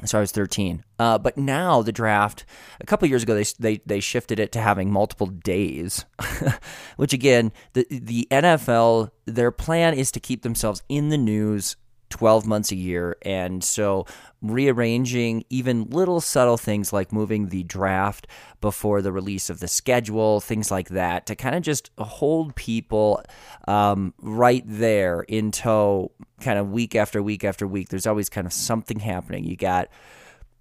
So 0.06 0.18
I 0.18 0.22
was 0.22 0.32
13. 0.32 0.84
Uh, 0.98 1.18
but 1.18 1.38
now 1.38 1.82
the 1.82 1.92
draft, 1.92 2.46
a 2.80 2.86
couple 2.86 3.08
years 3.08 3.24
ago, 3.24 3.36
they, 3.36 3.46
they 3.60 3.82
they 3.86 4.00
shifted 4.00 4.40
it 4.40 4.52
to 4.54 4.62
having 4.62 4.92
multiple 4.92 5.28
days, 5.28 6.06
which 6.96 7.14
again, 7.14 7.52
the 7.74 7.86
the 7.90 8.28
NFL, 8.32 9.12
their 9.26 9.52
plan 9.52 9.94
is 9.94 10.12
to 10.12 10.20
keep 10.20 10.44
themselves 10.44 10.82
in 10.88 11.10
the 11.10 11.18
news 11.18 11.76
12 12.12 12.46
months 12.46 12.72
a 12.72 12.76
year. 12.76 13.18
And 13.24 13.64
so 13.64 14.06
rearranging 14.42 15.44
even 15.50 15.86
little 15.86 16.22
subtle 16.22 16.58
things 16.58 16.92
like 16.94 17.12
moving 17.12 17.50
the 17.50 17.64
draft 17.64 18.28
before 18.60 19.02
the 19.02 19.12
release 19.12 19.50
of 19.50 19.60
the 19.60 19.68
schedule, 19.68 20.40
things 20.40 20.70
like 20.70 20.90
that, 20.90 21.26
to 21.28 21.36
kind 21.36 21.56
of 21.56 21.64
just 21.64 21.90
hold 21.98 22.56
people 22.56 23.24
um, 23.68 24.14
right 24.20 24.64
there 24.66 25.22
in 25.22 25.52
tow, 25.52 26.12
kind 26.40 26.60
of 26.60 26.70
week 26.72 26.96
after 26.96 27.22
week 27.22 27.44
after 27.44 27.68
week. 27.68 27.90
There's 27.90 28.08
always 28.08 28.30
kind 28.30 28.46
of 28.46 28.54
something 28.54 29.00
happening. 29.00 29.44
You 29.44 29.56
got 29.56 29.90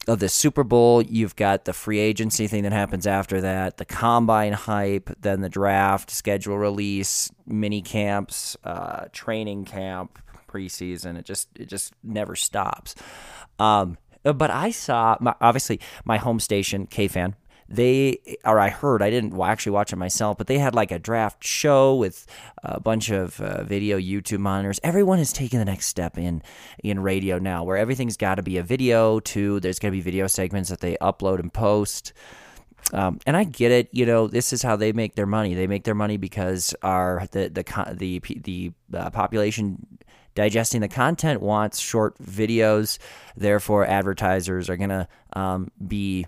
of 0.08 0.18
the 0.18 0.28
Super 0.28 0.64
Bowl, 0.64 1.02
you've 1.02 1.36
got 1.36 1.66
the 1.66 1.72
free 1.72 1.98
agency 1.98 2.46
thing 2.46 2.62
that 2.62 2.72
happens 2.72 3.06
after 3.06 3.40
that, 3.42 3.76
the 3.76 3.84
combine 3.84 4.52
hype, 4.52 5.10
then 5.20 5.40
the 5.40 5.48
draft, 5.48 6.10
schedule 6.10 6.58
release, 6.58 7.30
mini 7.46 7.82
camps, 7.82 8.56
uh, 8.64 9.06
training 9.12 9.64
camp, 9.66 10.18
preseason. 10.50 11.18
It 11.18 11.24
just 11.24 11.48
it 11.54 11.68
just 11.68 11.94
never 12.02 12.36
stops. 12.36 12.94
Um, 13.58 13.98
but 14.22 14.50
I 14.50 14.70
saw 14.70 15.16
my, 15.20 15.34
obviously 15.40 15.80
my 16.04 16.18
home 16.18 16.40
station 16.40 16.86
KFan. 16.86 17.34
They 17.72 18.18
or 18.44 18.58
I 18.58 18.68
heard 18.68 19.00
I 19.00 19.10
didn't 19.10 19.40
actually 19.40 19.72
watch 19.72 19.92
it 19.92 19.96
myself, 19.96 20.36
but 20.38 20.48
they 20.48 20.58
had 20.58 20.74
like 20.74 20.90
a 20.90 20.98
draft 20.98 21.44
show 21.44 21.94
with 21.94 22.26
a 22.64 22.80
bunch 22.80 23.10
of 23.10 23.40
uh, 23.40 23.62
video 23.62 23.96
YouTube 23.96 24.40
monitors. 24.40 24.80
Everyone 24.82 25.20
is 25.20 25.32
taking 25.32 25.60
the 25.60 25.64
next 25.64 25.86
step 25.86 26.18
in 26.18 26.42
in 26.82 26.98
radio 27.00 27.38
now, 27.38 27.62
where 27.62 27.76
everything's 27.76 28.16
got 28.16 28.34
to 28.34 28.42
be 28.42 28.58
a 28.58 28.64
video. 28.64 29.20
Too, 29.20 29.60
there's 29.60 29.78
going 29.78 29.92
to 29.92 29.96
be 29.96 30.00
video 30.00 30.26
segments 30.26 30.68
that 30.68 30.80
they 30.80 30.96
upload 31.00 31.38
and 31.38 31.52
post. 31.52 32.12
Um, 32.92 33.20
and 33.26 33.36
I 33.36 33.44
get 33.44 33.70
it. 33.70 33.88
You 33.92 34.06
know, 34.06 34.26
this 34.26 34.52
is 34.52 34.62
how 34.62 34.76
they 34.76 34.92
make 34.92 35.14
their 35.14 35.26
money. 35.26 35.54
They 35.54 35.66
make 35.66 35.84
their 35.84 35.94
money 35.94 36.16
because 36.16 36.74
our 36.82 37.26
the 37.30 37.48
the 37.48 37.94
the 37.96 38.20
the 38.40 38.72
uh, 38.94 39.10
population 39.10 39.86
digesting 40.34 40.80
the 40.80 40.88
content 40.88 41.40
wants 41.40 41.80
short 41.80 42.16
videos. 42.18 42.98
Therefore, 43.36 43.84
advertisers 43.86 44.68
are 44.68 44.76
going 44.76 44.90
to 44.90 45.08
um, 45.34 45.70
be 45.86 46.26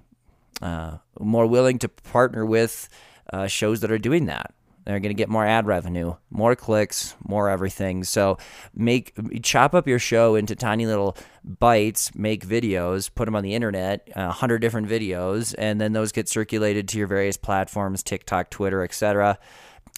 uh, 0.61 0.99
more 1.19 1.47
willing 1.47 1.79
to 1.81 1.89
partner 1.89 2.47
with 2.47 2.89
uh, 3.33 3.47
shows 3.47 3.81
that 3.81 3.91
are 3.91 3.99
doing 3.99 4.27
that. 4.27 4.55
They're 4.85 4.99
going 4.99 5.11
to 5.11 5.15
get 5.15 5.29
more 5.29 5.47
ad 5.47 5.67
revenue, 5.67 6.17
more 6.31 6.57
clicks, 6.57 7.15
more 7.25 7.49
everything. 7.49 8.03
So 8.03 8.39
make 8.75 9.15
chop 9.43 9.75
up 9.75 9.87
your 9.87 10.01
show 10.01 10.35
into 10.35 10.57
tiny 10.57 10.87
little 10.87 11.17
bites, 11.45 12.15
make 12.17 12.45
videos, 12.45 13.09
put 13.15 13.27
them 13.27 13.37
on 13.37 13.45
the 13.45 13.55
internet, 13.55 14.09
a 14.17 14.33
hundred 14.33 14.59
different 14.59 14.89
videos, 14.89 15.55
and 15.57 15.81
then 15.81 15.93
those 15.93 16.11
get 16.11 16.29
circulated 16.29 16.89
to 16.89 16.99
your 16.99 17.07
various 17.07 17.37
platforms, 17.37 18.03
TikTok, 18.03 18.51
Twitter, 18.51 18.83
etc. 18.83 19.39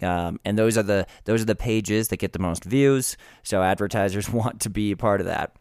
Um, 0.03 0.41
and 0.45 0.59
those 0.59 0.77
are 0.77 0.83
the 0.83 1.07
those 1.25 1.43
are 1.43 1.47
the 1.47 1.55
pages 1.55 2.09
that 2.09 2.19
get 2.19 2.33
the 2.33 2.39
most 2.39 2.65
views. 2.65 3.17
So 3.43 3.63
advertisers 3.63 4.31
want 4.33 4.61
to 4.63 4.71
be 4.71 4.93
a 4.93 4.97
part 4.97 5.21
of 5.21 5.27
that. 5.27 5.55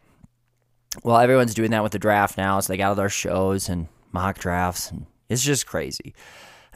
Well, 1.02 1.18
everyone's 1.18 1.54
doing 1.54 1.70
that 1.72 1.82
with 1.82 1.92
the 1.92 1.98
draft 1.98 2.36
now. 2.36 2.60
So 2.60 2.72
they 2.72 2.76
got 2.76 2.90
all 2.90 2.94
their 2.94 3.08
shows 3.08 3.68
and 3.68 3.88
mock 4.12 4.38
drafts, 4.38 4.90
and 4.90 5.06
it's 5.28 5.42
just 5.42 5.66
crazy. 5.66 6.14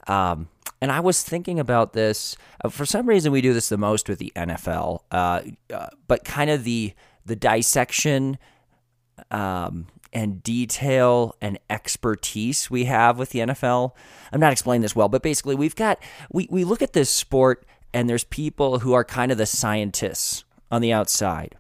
Um, 0.07 0.49
and 0.81 0.91
I 0.93 1.01
was 1.01 1.23
thinking 1.23 1.59
about 1.61 1.93
this. 1.93 2.37
Uh, 2.65 2.69
for 2.69 2.87
some 2.87 3.09
reason, 3.09 3.33
we 3.33 3.41
do 3.41 3.53
this 3.53 3.69
the 3.69 3.77
most 3.77 4.09
with 4.09 4.19
the 4.19 4.33
NFL, 4.37 5.01
uh, 5.11 5.43
uh, 5.73 5.89
but 6.07 6.25
kind 6.25 6.51
of 6.51 6.65
the 6.65 6.95
the 7.27 7.37
dissection 7.37 8.39
um, 9.31 9.87
and 10.13 10.43
detail 10.43 11.37
and 11.41 11.59
expertise 11.69 12.71
we 12.71 12.85
have 12.85 13.19
with 13.19 13.31
the 13.31 13.41
NFL. 13.41 13.93
I'm 14.33 14.41
not 14.41 14.53
explaining 14.53 14.83
this 14.83 14.97
well, 14.97 15.09
but 15.09 15.23
basically 15.23 15.55
we've 15.55 15.77
got 15.77 15.99
we, 16.31 16.49
we 16.51 16.65
look 16.65 16.83
at 16.83 16.93
this 16.93 17.11
sport 17.11 17.65
and 17.93 18.09
there's 18.09 18.25
people 18.25 18.81
who 18.81 18.93
are 18.93 19.05
kind 19.05 19.33
of 19.33 19.39
the 19.39 19.47
scientists 19.47 20.45
on 20.71 20.83
the 20.83 20.93
outside. 20.93 21.57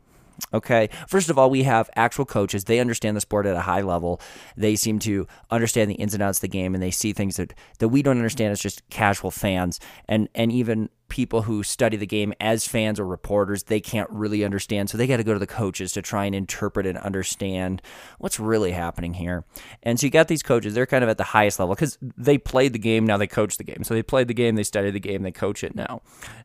Okay. 0.54 0.88
First 1.08 1.30
of 1.30 1.38
all, 1.38 1.50
we 1.50 1.64
have 1.64 1.90
actual 1.96 2.24
coaches. 2.24 2.64
They 2.64 2.78
understand 2.78 3.16
the 3.16 3.20
sport 3.20 3.46
at 3.46 3.56
a 3.56 3.62
high 3.62 3.80
level. 3.80 4.20
They 4.56 4.76
seem 4.76 4.98
to 5.00 5.26
understand 5.50 5.90
the 5.90 5.96
ins 5.96 6.14
and 6.14 6.22
outs 6.22 6.38
of 6.38 6.42
the 6.42 6.48
game 6.48 6.74
and 6.74 6.82
they 6.82 6.90
see 6.90 7.12
things 7.12 7.36
that, 7.36 7.54
that 7.78 7.88
we 7.88 8.02
don't 8.02 8.16
understand 8.16 8.52
as 8.52 8.60
just 8.60 8.88
casual 8.88 9.30
fans. 9.30 9.80
And 10.06 10.28
and 10.34 10.52
even 10.52 10.90
people 11.08 11.42
who 11.42 11.62
study 11.62 11.96
the 11.96 12.06
game 12.06 12.32
as 12.40 12.66
fans 12.66 13.00
or 13.00 13.06
reporters, 13.06 13.64
they 13.64 13.80
can't 13.80 14.08
really 14.10 14.44
understand. 14.44 14.90
So 14.90 14.98
they 14.98 15.06
got 15.06 15.18
to 15.18 15.24
go 15.24 15.32
to 15.32 15.38
the 15.38 15.46
coaches 15.46 15.92
to 15.92 16.02
try 16.02 16.26
and 16.26 16.34
interpret 16.34 16.86
and 16.86 16.98
understand 16.98 17.82
what's 18.18 18.38
really 18.38 18.72
happening 18.72 19.14
here. 19.14 19.44
And 19.82 19.98
so 19.98 20.06
you 20.06 20.10
got 20.10 20.28
these 20.28 20.42
coaches, 20.42 20.74
they're 20.74 20.86
kind 20.86 21.04
of 21.04 21.10
at 21.10 21.18
the 21.18 21.24
highest 21.24 21.58
level 21.58 21.74
because 21.74 21.98
they 22.00 22.38
played 22.38 22.72
the 22.72 22.78
game, 22.78 23.06
now 23.06 23.16
they 23.16 23.26
coach 23.26 23.56
the 23.56 23.64
game. 23.64 23.84
So 23.84 23.94
they 23.94 24.02
played 24.02 24.28
the 24.28 24.34
game, 24.34 24.56
they 24.56 24.62
studied 24.62 24.92
the 24.92 25.00
game, 25.00 25.22
they 25.22 25.32
coach 25.32 25.64
it 25.64 25.74
now. 25.74 26.02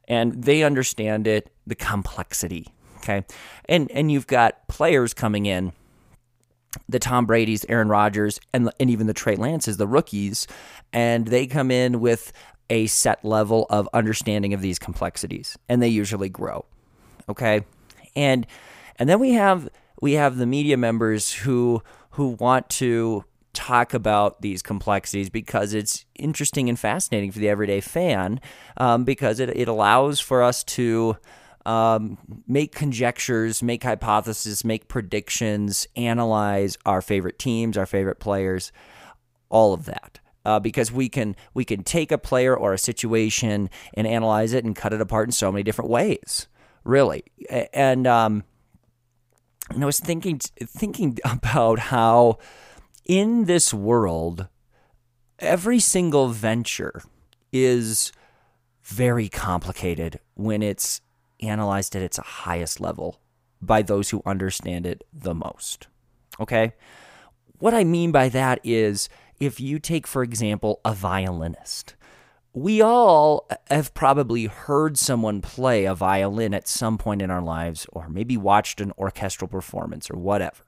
And 0.08 0.44
they 0.44 0.64
understand 0.64 1.28
it, 1.28 1.52
the 1.68 1.76
complexity 1.76 2.68
Okay. 3.04 3.26
And 3.68 3.92
and 3.92 4.12
you've 4.12 4.28
got 4.28 4.68
players 4.68 5.14
coming 5.14 5.46
in 5.46 5.74
the 6.88 7.00
Tom 7.00 7.26
Brady's, 7.26 7.66
Aaron 7.68 7.90
Rodgers, 7.90 8.40
and 8.54 8.72
and 8.80 8.90
even 8.90 9.08
the 9.08 9.14
Trey 9.14 9.36
Lances, 9.36 9.78
the 9.78 9.88
rookies, 9.88 10.48
and 10.94 11.28
they 11.28 11.46
come 11.46 11.70
in 11.70 12.00
with 12.00 12.32
a 12.70 12.88
set 12.88 13.24
level 13.24 13.66
of 13.70 13.88
understanding 13.94 14.54
of 14.54 14.62
these 14.62 14.80
complexities, 14.80 15.58
and 15.70 15.82
they 15.82 15.88
usually 15.88 16.30
grow. 16.30 16.66
Okay, 17.30 17.62
and 18.16 18.46
and 18.98 19.10
then 19.10 19.20
we 19.20 19.32
have 19.32 19.70
we 20.02 20.14
have 20.14 20.38
the 20.38 20.46
media 20.46 20.78
members 20.78 21.32
who 21.32 21.82
who 22.12 22.30
want 22.40 22.70
to 22.70 23.26
talk 23.54 23.94
about 23.94 24.42
these 24.42 24.62
complexities 24.62 25.30
because 25.30 25.74
it's 25.74 26.06
interesting 26.16 26.70
and 26.70 26.80
fascinating 26.80 27.32
for 27.32 27.40
the 27.40 27.48
everyday 27.48 27.80
fan 27.80 28.42
um, 28.78 29.04
because 29.04 29.40
it, 29.40 29.50
it 29.56 29.68
allows 29.68 30.20
for 30.20 30.42
us 30.42 30.64
to 30.64 31.16
um, 31.66 32.18
make 32.48 32.74
conjectures, 32.74 33.64
make 33.64 33.84
hypotheses, 33.84 34.66
make 34.66 34.88
predictions, 34.88 35.88
analyze 35.96 36.78
our 36.86 37.02
favorite 37.02 37.40
teams, 37.40 37.78
our 37.78 37.86
favorite 37.86 38.20
players, 38.20 38.72
all 39.50 39.74
of 39.74 39.86
that. 39.86 40.20
Uh, 40.46 40.60
because 40.60 40.92
we 40.92 41.08
can 41.08 41.38
we 41.54 41.64
can 41.64 41.84
take 41.84 42.12
a 42.12 42.18
player 42.18 42.56
or 42.56 42.74
a 42.74 42.78
situation 42.78 43.70
and 43.94 44.06
analyze 44.06 44.52
it 44.52 44.66
and 44.66 44.76
cut 44.76 44.92
it 44.92 45.00
apart 45.00 45.28
in 45.28 45.32
so 45.32 45.50
many 45.50 45.64
different 45.64 45.90
ways, 45.90 46.48
really. 46.84 47.24
And 47.74 48.06
um, 48.06 48.44
and 49.70 49.82
I 49.82 49.86
was 49.86 50.00
thinking 50.02 50.40
thinking 50.40 51.18
about 51.26 51.80
how 51.80 52.40
in 53.06 53.46
this 53.46 53.74
world, 53.74 54.48
every 55.40 55.80
single 55.80 56.30
venture 56.30 57.04
is 57.52 58.12
very 58.84 59.30
complicated 59.30 60.20
when 60.36 60.62
it's 60.62 61.02
analyzed 61.42 61.96
at 61.96 62.02
its 62.02 62.18
highest 62.18 62.80
level 62.80 63.20
by 63.62 63.82
those 63.82 64.10
who 64.10 64.22
understand 64.26 64.86
it 64.86 65.04
the 65.14 65.34
most. 65.34 65.88
Okay? 66.40 66.74
What 67.60 67.74
I 67.74 67.84
mean 67.84 68.12
by 68.12 68.30
that 68.30 68.60
is 68.64 69.08
if 69.46 69.60
you 69.60 69.80
take, 69.80 70.08
for 70.08 70.24
example, 70.24 70.80
a 70.86 70.94
violinist, 70.94 71.96
we 72.54 72.82
all 72.82 73.48
have 73.70 73.94
probably 73.94 74.46
heard 74.46 74.98
someone 74.98 75.42
play 75.42 75.86
a 75.86 75.96
violin 75.96 76.54
at 76.54 76.68
some 76.68 76.98
point 76.98 77.22
in 77.22 77.32
our 77.32 77.42
lives, 77.42 77.88
or 77.92 78.08
maybe 78.10 78.38
watched 78.38 78.80
an 78.80 78.92
orchestral 78.98 79.48
performance 79.48 80.10
or 80.10 80.18
whatever. 80.18 80.64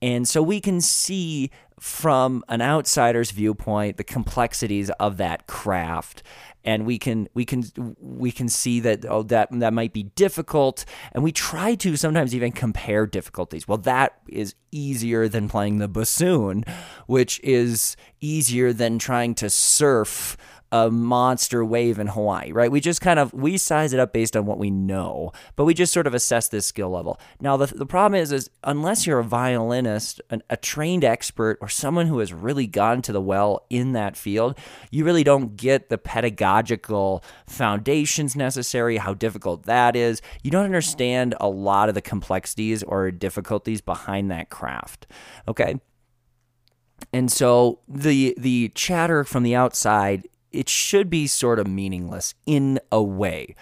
And 0.00 0.26
so 0.26 0.42
we 0.42 0.60
can 0.60 0.80
see 0.80 1.50
from 1.78 2.42
an 2.48 2.60
outsider's 2.60 3.30
viewpoint 3.30 3.98
the 3.98 4.04
complexities 4.04 4.90
of 4.98 5.16
that 5.18 5.46
craft 5.46 6.22
and 6.64 6.86
we 6.86 6.98
can 6.98 7.28
we 7.34 7.44
can 7.44 7.64
we 8.00 8.30
can 8.30 8.48
see 8.48 8.80
that 8.80 9.04
oh 9.08 9.22
that 9.24 9.48
that 9.52 9.72
might 9.72 9.92
be 9.92 10.04
difficult. 10.04 10.84
And 11.12 11.22
we 11.22 11.32
try 11.32 11.74
to 11.76 11.96
sometimes 11.96 12.34
even 12.34 12.52
compare 12.52 13.06
difficulties. 13.06 13.66
Well 13.66 13.78
that 13.78 14.18
is 14.28 14.54
easier 14.70 15.28
than 15.28 15.48
playing 15.48 15.78
the 15.78 15.88
bassoon 15.88 16.64
which 17.06 17.40
is 17.40 17.96
easier 18.20 18.72
than 18.72 18.98
trying 18.98 19.34
to 19.34 19.50
surf 19.50 20.36
a 20.72 20.90
monster 20.90 21.62
wave 21.62 21.98
in 21.98 22.06
Hawaii, 22.06 22.50
right? 22.50 22.72
We 22.72 22.80
just 22.80 23.02
kind 23.02 23.18
of 23.18 23.34
we 23.34 23.58
size 23.58 23.92
it 23.92 24.00
up 24.00 24.14
based 24.14 24.34
on 24.34 24.46
what 24.46 24.58
we 24.58 24.70
know, 24.70 25.32
but 25.54 25.66
we 25.66 25.74
just 25.74 25.92
sort 25.92 26.06
of 26.06 26.14
assess 26.14 26.48
this 26.48 26.64
skill 26.64 26.88
level. 26.88 27.20
Now 27.40 27.58
the, 27.58 27.66
the 27.66 27.84
problem 27.84 28.18
is 28.18 28.32
is 28.32 28.48
unless 28.64 29.06
you're 29.06 29.18
a 29.18 29.24
violinist, 29.24 30.22
an, 30.30 30.42
a 30.48 30.56
trained 30.56 31.04
expert 31.04 31.58
or 31.60 31.68
someone 31.68 32.06
who 32.06 32.20
has 32.20 32.32
really 32.32 32.66
gone 32.66 33.02
to 33.02 33.12
the 33.12 33.20
well 33.20 33.66
in 33.68 33.92
that 33.92 34.16
field, 34.16 34.58
you 34.90 35.04
really 35.04 35.22
don't 35.22 35.56
get 35.56 35.90
the 35.90 35.98
pedagogical 35.98 37.22
foundations 37.46 38.34
necessary, 38.34 38.96
how 38.96 39.12
difficult 39.12 39.64
that 39.64 39.94
is. 39.94 40.22
You 40.42 40.50
don't 40.50 40.64
understand 40.64 41.34
a 41.38 41.50
lot 41.50 41.90
of 41.90 41.94
the 41.94 42.00
complexities 42.00 42.82
or 42.82 43.10
difficulties 43.10 43.82
behind 43.82 44.30
that 44.30 44.48
craft. 44.48 45.06
Okay? 45.46 45.76
And 47.12 47.30
so 47.30 47.80
the 47.88 48.34
the 48.38 48.70
chatter 48.74 49.24
from 49.24 49.42
the 49.42 49.54
outside 49.54 50.28
it 50.52 50.68
should 50.68 51.10
be 51.10 51.26
sort 51.26 51.58
of 51.58 51.66
meaningless 51.66 52.34
in 52.46 52.80
a 52.90 53.02
way. 53.02 53.54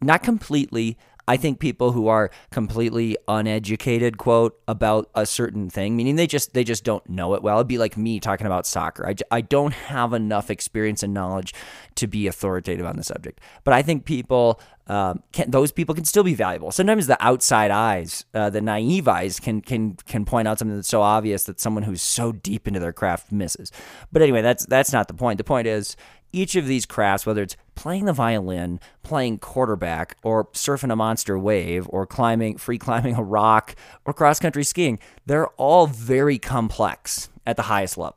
Not 0.00 0.22
completely. 0.22 0.96
I 1.26 1.36
think 1.36 1.58
people 1.58 1.92
who 1.92 2.08
are 2.08 2.30
completely 2.50 3.18
uneducated, 3.28 4.16
quote, 4.16 4.58
about 4.66 5.10
a 5.14 5.26
certain 5.26 5.68
thing, 5.68 5.94
meaning 5.94 6.16
they 6.16 6.26
just 6.26 6.54
they 6.54 6.64
just 6.64 6.84
don't 6.84 7.06
know 7.06 7.34
it 7.34 7.42
well. 7.42 7.58
It'd 7.58 7.68
be 7.68 7.76
like 7.76 7.98
me 7.98 8.18
talking 8.18 8.46
about 8.46 8.66
soccer. 8.66 9.06
I, 9.06 9.14
I 9.30 9.42
don't 9.42 9.74
have 9.74 10.14
enough 10.14 10.50
experience 10.50 11.02
and 11.02 11.12
knowledge 11.12 11.52
to 11.96 12.06
be 12.06 12.26
authoritative 12.28 12.86
on 12.86 12.96
the 12.96 13.04
subject. 13.04 13.42
But 13.62 13.74
I 13.74 13.82
think 13.82 14.06
people 14.06 14.58
um, 14.86 15.22
can, 15.32 15.50
those 15.50 15.70
people 15.70 15.94
can 15.94 16.06
still 16.06 16.24
be 16.24 16.32
valuable. 16.32 16.72
Sometimes 16.72 17.06
the 17.06 17.22
outside 17.22 17.70
eyes, 17.70 18.24
uh, 18.32 18.48
the 18.48 18.62
naive 18.62 19.06
eyes, 19.06 19.38
can 19.38 19.60
can 19.60 19.96
can 20.06 20.24
point 20.24 20.48
out 20.48 20.58
something 20.58 20.76
that's 20.76 20.88
so 20.88 21.02
obvious 21.02 21.44
that 21.44 21.60
someone 21.60 21.82
who's 21.82 22.00
so 22.00 22.32
deep 22.32 22.66
into 22.66 22.80
their 22.80 22.94
craft 22.94 23.30
misses. 23.30 23.70
But 24.10 24.22
anyway, 24.22 24.40
that's 24.40 24.64
that's 24.64 24.94
not 24.94 25.08
the 25.08 25.14
point. 25.14 25.36
The 25.36 25.44
point 25.44 25.66
is 25.66 25.94
each 26.32 26.56
of 26.56 26.66
these 26.66 26.86
crafts, 26.86 27.26
whether 27.26 27.42
it's 27.42 27.56
playing 27.74 28.04
the 28.04 28.12
violin, 28.12 28.80
playing 29.02 29.38
quarterback, 29.38 30.16
or 30.22 30.46
surfing 30.46 30.92
a 30.92 30.96
monster 30.96 31.38
wave, 31.38 31.86
or 31.90 32.06
climbing, 32.06 32.58
free 32.58 32.78
climbing 32.78 33.14
a 33.14 33.22
rock, 33.22 33.74
or 34.04 34.12
cross 34.12 34.38
country 34.38 34.64
skiing, 34.64 34.98
they're 35.26 35.48
all 35.50 35.86
very 35.86 36.38
complex 36.38 37.28
at 37.46 37.56
the 37.56 37.62
highest 37.62 37.96
level. 37.96 38.16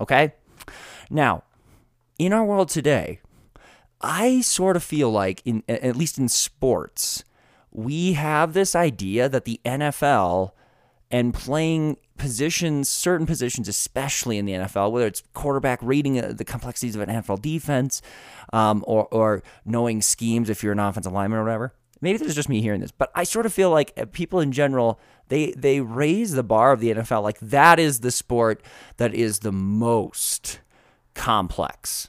Okay? 0.00 0.34
Now, 1.10 1.42
in 2.18 2.32
our 2.32 2.44
world 2.44 2.68
today, 2.68 3.20
I 4.00 4.40
sort 4.42 4.76
of 4.76 4.84
feel 4.84 5.10
like, 5.10 5.42
in 5.44 5.62
at 5.68 5.96
least 5.96 6.18
in 6.18 6.28
sports, 6.28 7.24
we 7.72 8.12
have 8.12 8.52
this 8.52 8.76
idea 8.76 9.28
that 9.28 9.44
the 9.44 9.60
NFL 9.64 10.52
and 11.10 11.32
playing 11.32 11.96
positions, 12.18 12.88
certain 12.88 13.26
positions, 13.26 13.68
especially 13.68 14.38
in 14.38 14.44
the 14.44 14.52
NFL, 14.52 14.90
whether 14.90 15.06
it's 15.06 15.22
quarterback, 15.32 15.78
reading 15.82 16.22
uh, 16.22 16.32
the 16.36 16.44
complexities 16.44 16.94
of 16.94 17.02
an 17.02 17.08
NFL 17.08 17.40
defense, 17.40 18.02
um, 18.52 18.84
or, 18.86 19.06
or 19.10 19.42
knowing 19.64 20.02
schemes 20.02 20.50
if 20.50 20.62
you're 20.62 20.72
an 20.72 20.78
offensive 20.78 21.12
lineman 21.12 21.38
or 21.38 21.44
whatever. 21.44 21.74
Maybe 22.00 22.18
this 22.18 22.28
is 22.28 22.34
just 22.34 22.48
me 22.48 22.60
hearing 22.60 22.80
this, 22.80 22.92
but 22.92 23.10
I 23.14 23.24
sort 23.24 23.46
of 23.46 23.52
feel 23.52 23.70
like 23.70 23.92
uh, 23.96 24.04
people 24.12 24.38
in 24.40 24.52
general 24.52 25.00
they 25.28 25.52
they 25.52 25.80
raise 25.80 26.32
the 26.32 26.42
bar 26.44 26.72
of 26.72 26.80
the 26.80 26.90
NFL 26.90 27.22
like 27.22 27.40
that 27.40 27.78
is 27.78 28.00
the 28.00 28.10
sport 28.10 28.62
that 28.98 29.14
is 29.14 29.40
the 29.40 29.52
most 29.52 30.60
complex, 31.14 32.08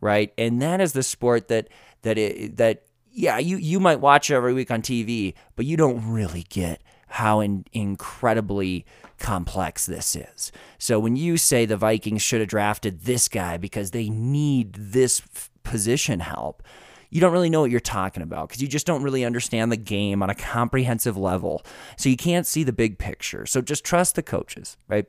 right? 0.00 0.32
And 0.38 0.62
that 0.62 0.80
is 0.80 0.94
the 0.94 1.02
sport 1.02 1.48
that 1.48 1.68
that 2.02 2.16
it, 2.16 2.56
that 2.56 2.84
yeah 3.12 3.38
you 3.38 3.58
you 3.58 3.78
might 3.78 4.00
watch 4.00 4.30
every 4.30 4.54
week 4.54 4.70
on 4.70 4.80
TV, 4.80 5.34
but 5.54 5.66
you 5.66 5.76
don't 5.76 6.10
really 6.10 6.46
get 6.48 6.82
how 7.10 7.40
in, 7.40 7.64
incredibly 7.72 8.86
complex 9.18 9.86
this 9.86 10.16
is. 10.16 10.52
So 10.78 10.98
when 10.98 11.16
you 11.16 11.36
say 11.36 11.66
the 11.66 11.76
Vikings 11.76 12.22
should 12.22 12.40
have 12.40 12.48
drafted 12.48 13.02
this 13.02 13.28
guy 13.28 13.56
because 13.56 13.90
they 13.90 14.08
need 14.08 14.74
this 14.74 15.20
f- 15.20 15.50
position 15.62 16.20
help, 16.20 16.62
you 17.10 17.20
don't 17.20 17.32
really 17.32 17.50
know 17.50 17.60
what 17.60 17.70
you're 17.70 17.80
talking 17.80 18.22
about 18.22 18.48
because 18.48 18.62
you 18.62 18.68
just 18.68 18.86
don't 18.86 19.02
really 19.02 19.24
understand 19.24 19.72
the 19.72 19.76
game 19.76 20.22
on 20.22 20.30
a 20.30 20.34
comprehensive 20.34 21.16
level. 21.16 21.62
So 21.96 22.08
you 22.08 22.16
can't 22.16 22.46
see 22.46 22.62
the 22.62 22.72
big 22.72 22.98
picture. 22.98 23.44
So 23.46 23.60
just 23.60 23.84
trust 23.84 24.14
the 24.14 24.22
coaches, 24.22 24.76
right? 24.88 25.06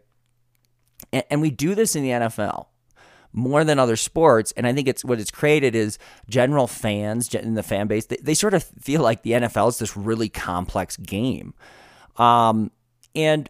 And, 1.13 1.23
and 1.29 1.41
we 1.41 1.51
do 1.51 1.75
this 1.75 1.95
in 1.95 2.03
the 2.03 2.09
NFL 2.09 2.65
more 3.33 3.63
than 3.63 3.79
other 3.79 3.95
sports. 3.95 4.51
And 4.57 4.67
I 4.67 4.73
think 4.73 4.87
it's 4.87 5.05
what 5.05 5.19
it's 5.19 5.31
created 5.31 5.75
is 5.75 5.97
general 6.27 6.67
fans 6.67 7.33
in 7.33 7.53
the 7.53 7.63
fan 7.63 7.87
base, 7.87 8.07
they, 8.07 8.17
they 8.21 8.33
sort 8.33 8.53
of 8.53 8.63
feel 8.63 9.01
like 9.01 9.23
the 9.23 9.31
NFL 9.31 9.69
is 9.69 9.79
this 9.79 9.95
really 9.95 10.29
complex 10.29 10.97
game. 10.97 11.53
Um, 12.21 12.71
and 13.15 13.49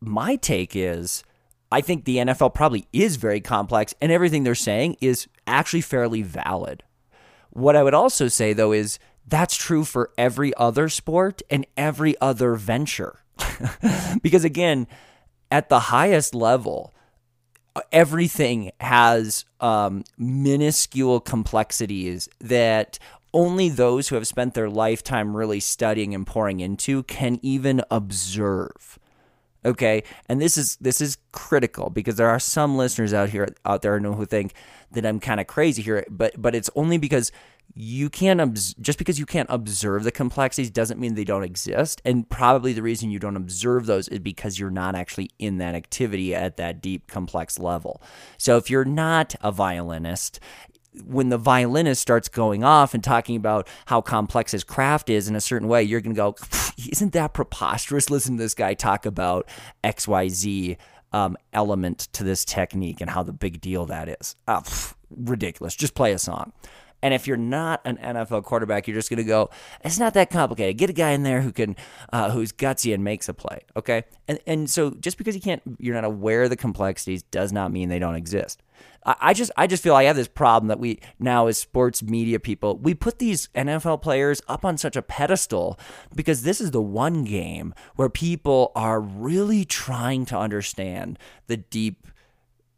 my 0.00 0.36
take 0.36 0.76
is 0.76 1.24
I 1.72 1.80
think 1.80 2.04
the 2.04 2.18
NFL 2.18 2.54
probably 2.54 2.86
is 2.92 3.16
very 3.16 3.40
complex, 3.40 3.94
and 4.00 4.12
everything 4.12 4.44
they're 4.44 4.54
saying 4.54 4.96
is 5.00 5.26
actually 5.46 5.80
fairly 5.80 6.22
valid. 6.22 6.82
What 7.50 7.76
I 7.76 7.82
would 7.82 7.94
also 7.94 8.28
say, 8.28 8.52
though, 8.52 8.72
is 8.72 8.98
that's 9.26 9.56
true 9.56 9.84
for 9.84 10.10
every 10.18 10.54
other 10.56 10.88
sport 10.88 11.42
and 11.50 11.66
every 11.76 12.14
other 12.20 12.54
venture. 12.54 13.20
because 14.22 14.44
again, 14.44 14.86
at 15.50 15.68
the 15.68 15.80
highest 15.80 16.34
level, 16.34 16.92
everything 17.90 18.70
has 18.80 19.44
um, 19.60 20.04
minuscule 20.18 21.20
complexities 21.20 22.28
that 22.40 22.98
only 23.34 23.68
those 23.68 24.08
who 24.08 24.14
have 24.14 24.26
spent 24.26 24.54
their 24.54 24.70
lifetime 24.70 25.36
really 25.36 25.60
studying 25.60 26.14
and 26.14 26.26
pouring 26.26 26.60
into 26.60 27.02
can 27.02 27.38
even 27.42 27.82
observe 27.90 28.98
okay? 29.66 30.02
And 30.28 30.40
this 30.40 30.56
is 30.56 30.76
this 30.76 31.00
is 31.00 31.18
critical 31.32 31.90
because 31.90 32.16
there 32.16 32.28
are 32.28 32.38
some 32.38 32.76
listeners 32.76 33.14
out 33.14 33.30
here 33.30 33.48
out 33.64 33.82
there 33.82 33.98
who 33.98 34.26
think 34.26 34.54
that 34.92 35.06
I'm 35.06 35.20
kind 35.20 35.40
of 35.40 35.46
crazy 35.46 35.82
here 35.82 36.04
but 36.10 36.34
but 36.40 36.54
it's 36.54 36.70
only 36.76 36.98
because 36.98 37.32
you 37.74 38.08
can't 38.08 38.40
obs- 38.40 38.74
just 38.74 38.98
because 38.98 39.18
you 39.18 39.26
can't 39.26 39.48
observe 39.50 40.04
the 40.04 40.12
complexities 40.12 40.70
doesn't 40.70 41.00
mean 41.00 41.14
they 41.14 41.24
don't 41.24 41.42
exist. 41.42 42.00
And 42.04 42.28
probably 42.28 42.72
the 42.72 42.82
reason 42.82 43.10
you 43.10 43.18
don't 43.18 43.36
observe 43.36 43.86
those 43.86 44.06
is 44.08 44.20
because 44.20 44.58
you're 44.58 44.70
not 44.70 44.94
actually 44.94 45.30
in 45.38 45.58
that 45.58 45.74
activity 45.74 46.34
at 46.34 46.56
that 46.58 46.80
deep 46.80 47.08
complex 47.08 47.58
level. 47.58 48.00
So 48.38 48.56
if 48.58 48.70
you're 48.70 48.84
not 48.84 49.34
a 49.40 49.50
violinist 49.50 50.38
when 51.04 51.28
the 51.28 51.38
violinist 51.38 52.00
starts 52.00 52.28
going 52.28 52.62
off 52.62 52.94
and 52.94 53.02
talking 53.02 53.36
about 53.36 53.68
how 53.86 54.00
complex 54.00 54.52
his 54.52 54.64
craft 54.64 55.10
is 55.10 55.28
in 55.28 55.36
a 55.36 55.40
certain 55.40 55.68
way, 55.68 55.82
you're 55.82 56.00
going 56.00 56.14
to 56.14 56.18
go, 56.18 56.36
isn't 56.90 57.12
that 57.12 57.34
preposterous? 57.34 58.10
Listen 58.10 58.36
to 58.36 58.42
this 58.42 58.54
guy 58.54 58.74
talk 58.74 59.06
about 59.06 59.48
XYZ 59.82 60.76
um, 61.12 61.36
element 61.52 62.08
to 62.12 62.24
this 62.24 62.44
technique 62.44 63.00
and 63.00 63.10
how 63.10 63.22
the 63.22 63.32
big 63.32 63.60
deal 63.60 63.86
that 63.86 64.08
is. 64.20 64.36
Oh, 64.48 64.62
ridiculous. 65.10 65.74
Just 65.74 65.94
play 65.94 66.12
a 66.12 66.18
song. 66.18 66.52
And 67.04 67.12
if 67.12 67.26
you're 67.26 67.36
not 67.36 67.82
an 67.84 67.98
NFL 67.98 68.44
quarterback, 68.44 68.88
you're 68.88 68.96
just 68.96 69.10
going 69.10 69.18
to 69.18 69.24
go, 69.24 69.50
it's 69.84 69.98
not 69.98 70.14
that 70.14 70.30
complicated. 70.30 70.78
Get 70.78 70.88
a 70.88 70.94
guy 70.94 71.10
in 71.10 71.22
there 71.22 71.42
who 71.42 71.52
can, 71.52 71.76
uh, 72.14 72.30
who's 72.30 72.50
gutsy 72.50 72.94
and 72.94 73.04
makes 73.04 73.28
a 73.28 73.34
play. 73.34 73.60
Okay. 73.76 74.04
And, 74.26 74.38
and 74.46 74.70
so 74.70 74.88
just 74.88 75.18
because 75.18 75.34
you 75.34 75.42
can't, 75.42 75.60
you're 75.78 75.94
not 75.94 76.04
aware 76.04 76.44
of 76.44 76.50
the 76.50 76.56
complexities 76.56 77.22
does 77.24 77.52
not 77.52 77.72
mean 77.72 77.90
they 77.90 77.98
don't 77.98 78.14
exist. 78.14 78.62
I 79.06 79.34
just 79.34 79.50
I 79.58 79.66
just 79.66 79.82
feel 79.82 79.94
I 79.94 80.04
have 80.04 80.16
this 80.16 80.28
problem 80.28 80.68
that 80.68 80.80
we 80.80 80.98
now 81.18 81.46
as 81.46 81.58
sports 81.58 82.02
media 82.02 82.40
people 82.40 82.78
we 82.78 82.94
put 82.94 83.18
these 83.18 83.48
NFL 83.54 84.00
players 84.00 84.40
up 84.48 84.64
on 84.64 84.78
such 84.78 84.96
a 84.96 85.02
pedestal 85.02 85.78
because 86.14 86.42
this 86.42 86.58
is 86.58 86.70
the 86.70 86.80
one 86.80 87.24
game 87.24 87.74
where 87.96 88.08
people 88.08 88.72
are 88.74 89.00
really 89.00 89.66
trying 89.66 90.24
to 90.26 90.38
understand 90.38 91.18
the 91.48 91.58
deep 91.58 92.06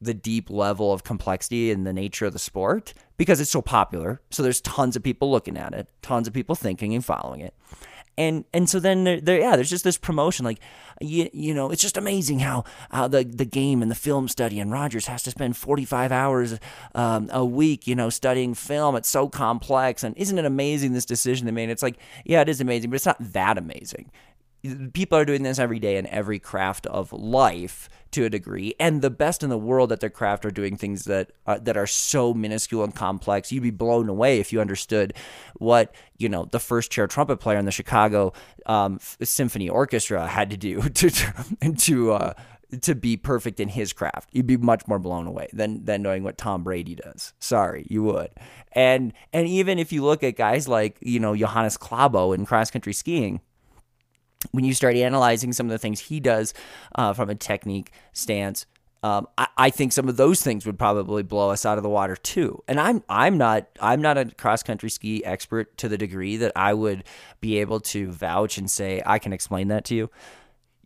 the 0.01 0.14
deep 0.14 0.51
level 0.51 0.92
of 0.92 1.05
complexity 1.05 1.70
and 1.70 1.86
the 1.86 1.92
nature 1.92 2.26
of 2.26 2.32
the 2.32 2.38
sport 2.38 2.92
because 3.16 3.40
it's 3.40 3.51
so 3.51 3.62
popular. 3.62 4.20
So 4.30 4.42
there's 4.42 4.61
tons 4.61 4.97
of 4.97 5.03
people 5.03 5.30
looking 5.30 5.57
at 5.57 5.72
it, 5.72 5.88
tons 6.03 6.28
of 6.28 6.34
people 6.34 6.55
thinking 6.55 6.94
and 6.94 7.05
following 7.05 7.40
it. 7.40 7.55
And 8.18 8.44
and 8.55 8.68
so 8.68 8.80
then 8.80 9.05
there, 9.05 9.20
there, 9.20 9.38
yeah 9.38 9.57
there's 9.57 9.68
just 9.68 9.84
this 9.84 9.99
promotion 9.99 10.47
like 10.47 10.59
you, 11.03 11.28
you 11.34 11.53
know 11.53 11.70
it's 11.70 11.82
just 11.82 11.99
amazing 11.99 12.38
how 12.38 12.64
how 12.90 13.09
the 13.09 13.24
the 13.24 13.44
game 13.44 13.82
and 13.82 13.90
the 13.90 13.94
film 13.94 14.26
study 14.26 14.59
and 14.59 14.72
Rodgers 14.72 15.07
has 15.07 15.22
to 15.24 15.30
spend 15.30 15.55
45 15.55 16.12
hours 16.12 16.59
um, 16.94 17.28
a 17.30 17.44
week 17.44 17.86
you 17.86 17.94
know 17.94 18.09
studying 18.09 18.55
film. 18.55 18.97
It's 18.97 19.09
so 19.09 19.28
complex. 19.28 20.03
And 20.03 20.16
isn't 20.16 20.38
it 20.38 20.47
amazing 20.47 20.94
this 20.94 21.05
decision 21.05 21.44
they 21.44 21.53
made? 21.53 21.68
It's 21.68 21.82
like 21.82 21.99
yeah 22.24 22.40
it 22.40 22.49
is 22.49 22.61
amazing 22.61 22.88
but 22.90 22.97
it's 22.97 23.07
not 23.07 23.18
that 23.20 23.59
amazing. 23.59 24.11
People 24.94 25.18
are 25.18 25.26
doing 25.26 25.42
this 25.42 25.59
every 25.59 25.78
day 25.78 25.97
in 25.97 26.07
every 26.07 26.38
craft 26.38 26.86
of 26.86 27.12
life 27.12 27.88
to 28.12 28.24
a 28.24 28.30
degree, 28.30 28.74
and 28.78 29.02
the 29.02 29.11
best 29.11 29.42
in 29.42 29.50
the 29.50 29.59
world 29.59 29.92
at 29.92 30.00
their 30.00 30.11
craft 30.11 30.44
are 30.44 30.50
doing 30.50 30.76
things 30.76 31.04
that 31.04 31.32
uh, 31.46 31.59
that 31.59 31.76
are 31.76 31.86
so 31.86 32.32
minuscule 32.32 32.84
and 32.84 32.94
complex. 32.94 33.52
You'd 33.52 33.62
be 33.62 33.70
blown 33.70 34.09
away 34.09 34.40
if 34.40 34.52
you 34.52 34.61
understood 34.61 35.14
what 35.57 35.94
you 36.18 36.28
know 36.28 36.46
the 36.50 36.61
first 36.61 36.90
chair 36.90 37.07
trumpet 37.07 37.38
player 37.38 37.59
in 37.59 37.64
the 37.64 37.70
Chicago 37.72 38.32
um, 38.66 38.98
Symphony 39.22 39.68
Orchestra 39.68 40.26
had 40.26 40.50
to 40.50 40.57
do 40.57 40.82
to 40.88 41.11
to. 41.78 42.12
uh, 42.12 42.34
to 42.80 42.94
be 42.94 43.16
perfect 43.16 43.61
in 43.61 43.68
his 43.68 43.92
craft. 43.92 44.28
You'd 44.32 44.46
be 44.46 44.57
much 44.57 44.86
more 44.88 44.98
blown 44.98 45.26
away 45.26 45.48
than 45.52 45.84
than 45.84 46.02
knowing 46.02 46.24
what 46.24 46.36
Tom 46.36 46.64
Brady 46.64 46.96
does. 46.96 47.32
Sorry, 47.38 47.86
you 47.88 48.02
would. 48.02 48.30
And 48.72 49.12
and 49.32 49.46
even 49.46 49.78
if 49.78 49.92
you 49.92 50.04
look 50.04 50.22
at 50.24 50.36
guys 50.36 50.66
like, 50.66 50.98
you 51.00 51.20
know, 51.20 51.36
Johannes 51.36 51.78
Klæbo 51.78 52.34
in 52.34 52.44
cross 52.44 52.70
country 52.70 52.92
skiing, 52.92 53.40
when 54.53 54.64
you 54.64 54.74
start 54.74 54.97
analyzing 54.97 55.53
some 55.53 55.66
of 55.66 55.70
the 55.70 55.78
things 55.78 56.01
he 56.01 56.20
does 56.20 56.55
uh, 56.95 57.12
from 57.12 57.30
a 57.30 57.34
technique 57.34 57.91
stance, 58.12 58.66
um, 59.03 59.28
I, 59.39 59.49
I, 59.57 59.70
think 59.70 59.93
some 59.93 60.09
of 60.09 60.16
those 60.16 60.43
things 60.43 60.66
would 60.66 60.78
probably 60.78 61.22
blow 61.22 61.51
us 61.51 61.64
out 61.64 61.78
of 61.78 61.82
the 61.82 61.89
water 61.91 62.16
too. 62.16 62.62
And 62.66 62.80
I'm 62.80 63.05
I'm 63.09 63.39
not 63.39 63.68
I'm 63.80 64.01
not 64.01 64.18
a 64.18 64.24
cross 64.24 64.62
country 64.62 64.91
ski 64.91 65.24
expert 65.24 65.76
to 65.78 65.89
the 65.89 65.99
degree 65.99 66.37
that 66.39 66.53
I 66.57 66.74
would 66.74 67.05
be 67.41 67.59
able 67.59 67.80
to 67.80 68.11
vouch 68.11 68.59
and 68.59 68.70
say 68.70 69.03
I 69.05 69.18
can 69.18 69.32
explain 69.32 69.68
that 69.68 69.84
to 69.87 69.95
you 69.95 70.11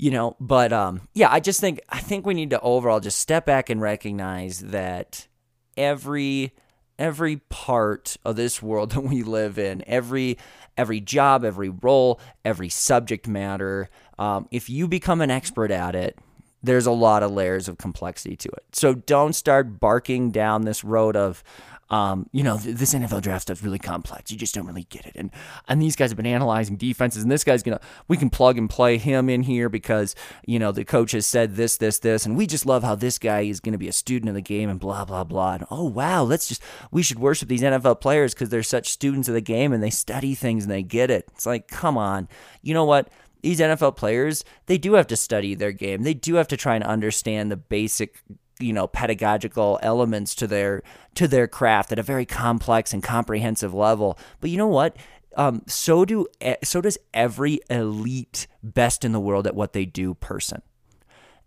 you 0.00 0.10
know 0.10 0.34
but 0.40 0.72
um 0.72 1.02
yeah 1.12 1.30
i 1.30 1.38
just 1.38 1.60
think 1.60 1.78
i 1.90 1.98
think 1.98 2.24
we 2.24 2.32
need 2.32 2.48
to 2.48 2.60
overall 2.60 3.00
just 3.00 3.18
step 3.18 3.44
back 3.44 3.68
and 3.68 3.82
recognize 3.82 4.60
that 4.60 5.28
every 5.76 6.54
every 6.98 7.36
part 7.48 8.16
of 8.24 8.34
this 8.34 8.62
world 8.62 8.90
that 8.92 9.02
we 9.02 9.22
live 9.22 9.58
in 9.58 9.84
every 9.86 10.38
every 10.76 11.00
job 11.00 11.44
every 11.44 11.68
role 11.68 12.20
every 12.44 12.68
subject 12.68 13.28
matter. 13.28 13.88
Um, 14.18 14.48
if 14.50 14.68
you 14.70 14.88
become 14.88 15.20
an 15.20 15.30
expert 15.30 15.70
at 15.70 15.94
it 15.94 16.18
there's 16.62 16.86
a 16.86 16.92
lot 16.92 17.22
of 17.22 17.30
layers 17.30 17.68
of 17.68 17.78
complexity 17.78 18.36
to 18.36 18.48
it. 18.48 18.64
So 18.72 18.94
don't 18.94 19.32
start 19.32 19.80
barking 19.80 20.30
down 20.30 20.62
this 20.62 20.84
road 20.84 21.16
of 21.16 21.42
um, 21.90 22.28
you 22.30 22.44
know, 22.44 22.56
th- 22.56 22.76
this 22.76 22.94
NFL 22.94 23.22
draft 23.22 23.42
stuff's 23.42 23.62
really 23.62 23.78
complex. 23.78 24.30
You 24.30 24.38
just 24.38 24.54
don't 24.54 24.66
really 24.66 24.84
get 24.84 25.06
it. 25.06 25.12
And 25.16 25.30
and 25.68 25.82
these 25.82 25.96
guys 25.96 26.10
have 26.10 26.16
been 26.16 26.26
analyzing 26.26 26.76
defenses, 26.76 27.22
and 27.22 27.30
this 27.30 27.42
guy's 27.42 27.62
gonna 27.64 27.80
we 28.06 28.16
can 28.16 28.30
plug 28.30 28.56
and 28.56 28.70
play 28.70 28.96
him 28.96 29.28
in 29.28 29.42
here 29.42 29.68
because 29.68 30.14
you 30.46 30.58
know 30.58 30.70
the 30.70 30.84
coach 30.84 31.12
has 31.12 31.26
said 31.26 31.56
this, 31.56 31.76
this, 31.76 31.98
this, 31.98 32.24
and 32.24 32.36
we 32.36 32.46
just 32.46 32.64
love 32.64 32.84
how 32.84 32.94
this 32.94 33.18
guy 33.18 33.40
is 33.40 33.58
gonna 33.58 33.78
be 33.78 33.88
a 33.88 33.92
student 33.92 34.28
of 34.28 34.34
the 34.36 34.40
game 34.40 34.70
and 34.70 34.78
blah 34.78 35.04
blah 35.04 35.24
blah. 35.24 35.54
And 35.54 35.66
oh 35.70 35.84
wow, 35.84 36.22
let's 36.22 36.48
just 36.48 36.62
we 36.92 37.02
should 37.02 37.18
worship 37.18 37.48
these 37.48 37.62
NFL 37.62 38.00
players 38.00 38.34
because 38.34 38.50
they're 38.50 38.62
such 38.62 38.88
students 38.88 39.28
of 39.28 39.34
the 39.34 39.40
game 39.40 39.72
and 39.72 39.82
they 39.82 39.90
study 39.90 40.34
things 40.36 40.64
and 40.64 40.72
they 40.72 40.84
get 40.84 41.10
it. 41.10 41.28
It's 41.32 41.46
like, 41.46 41.66
come 41.66 41.98
on, 41.98 42.28
you 42.62 42.72
know 42.72 42.84
what? 42.84 43.08
These 43.42 43.58
NFL 43.58 43.96
players, 43.96 44.44
they 44.66 44.76
do 44.76 44.94
have 44.94 45.06
to 45.08 45.16
study 45.16 45.54
their 45.54 45.72
game. 45.72 46.02
They 46.02 46.14
do 46.14 46.34
have 46.34 46.48
to 46.48 46.56
try 46.56 46.74
and 46.74 46.84
understand 46.84 47.50
the 47.50 47.56
basic 47.56 48.22
you 48.60 48.72
know 48.72 48.86
pedagogical 48.86 49.78
elements 49.82 50.34
to 50.36 50.46
their 50.46 50.82
to 51.14 51.26
their 51.28 51.46
craft 51.46 51.92
at 51.92 51.98
a 51.98 52.02
very 52.02 52.26
complex 52.26 52.92
and 52.92 53.02
comprehensive 53.02 53.74
level. 53.74 54.18
But 54.40 54.50
you 54.50 54.56
know 54.56 54.68
what? 54.68 54.96
Um, 55.36 55.62
so 55.66 56.04
do 56.04 56.26
so 56.62 56.80
does 56.80 56.98
every 57.14 57.60
elite 57.68 58.46
best 58.62 59.04
in 59.04 59.12
the 59.12 59.20
world 59.20 59.46
at 59.46 59.54
what 59.54 59.72
they 59.72 59.84
do 59.84 60.14
person. 60.14 60.62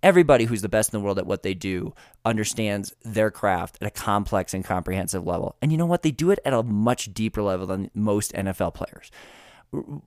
Everybody 0.02 0.46
who's 0.46 0.62
the 0.62 0.70
best 0.70 0.94
in 0.94 1.00
the 1.00 1.04
world 1.04 1.18
at 1.18 1.26
what 1.26 1.44
they 1.44 1.54
do 1.54 1.94
understands 2.26 2.94
their 3.04 3.32
craft 3.32 3.78
at 3.82 3.88
a 3.88 3.92
complex 3.92 4.54
and 4.54 4.64
comprehensive 4.64 5.26
level. 5.26 5.56
And 5.62 5.72
you 5.72 5.78
know 5.78 5.86
what? 5.86 6.04
They 6.04 6.12
do 6.12 6.30
it 6.30 6.40
at 6.44 6.54
a 6.54 6.62
much 6.62 7.14
deeper 7.14 7.42
level 7.42 7.66
than 7.68 7.90
most 7.94 8.34
NFL 8.34 8.74
players 8.74 9.12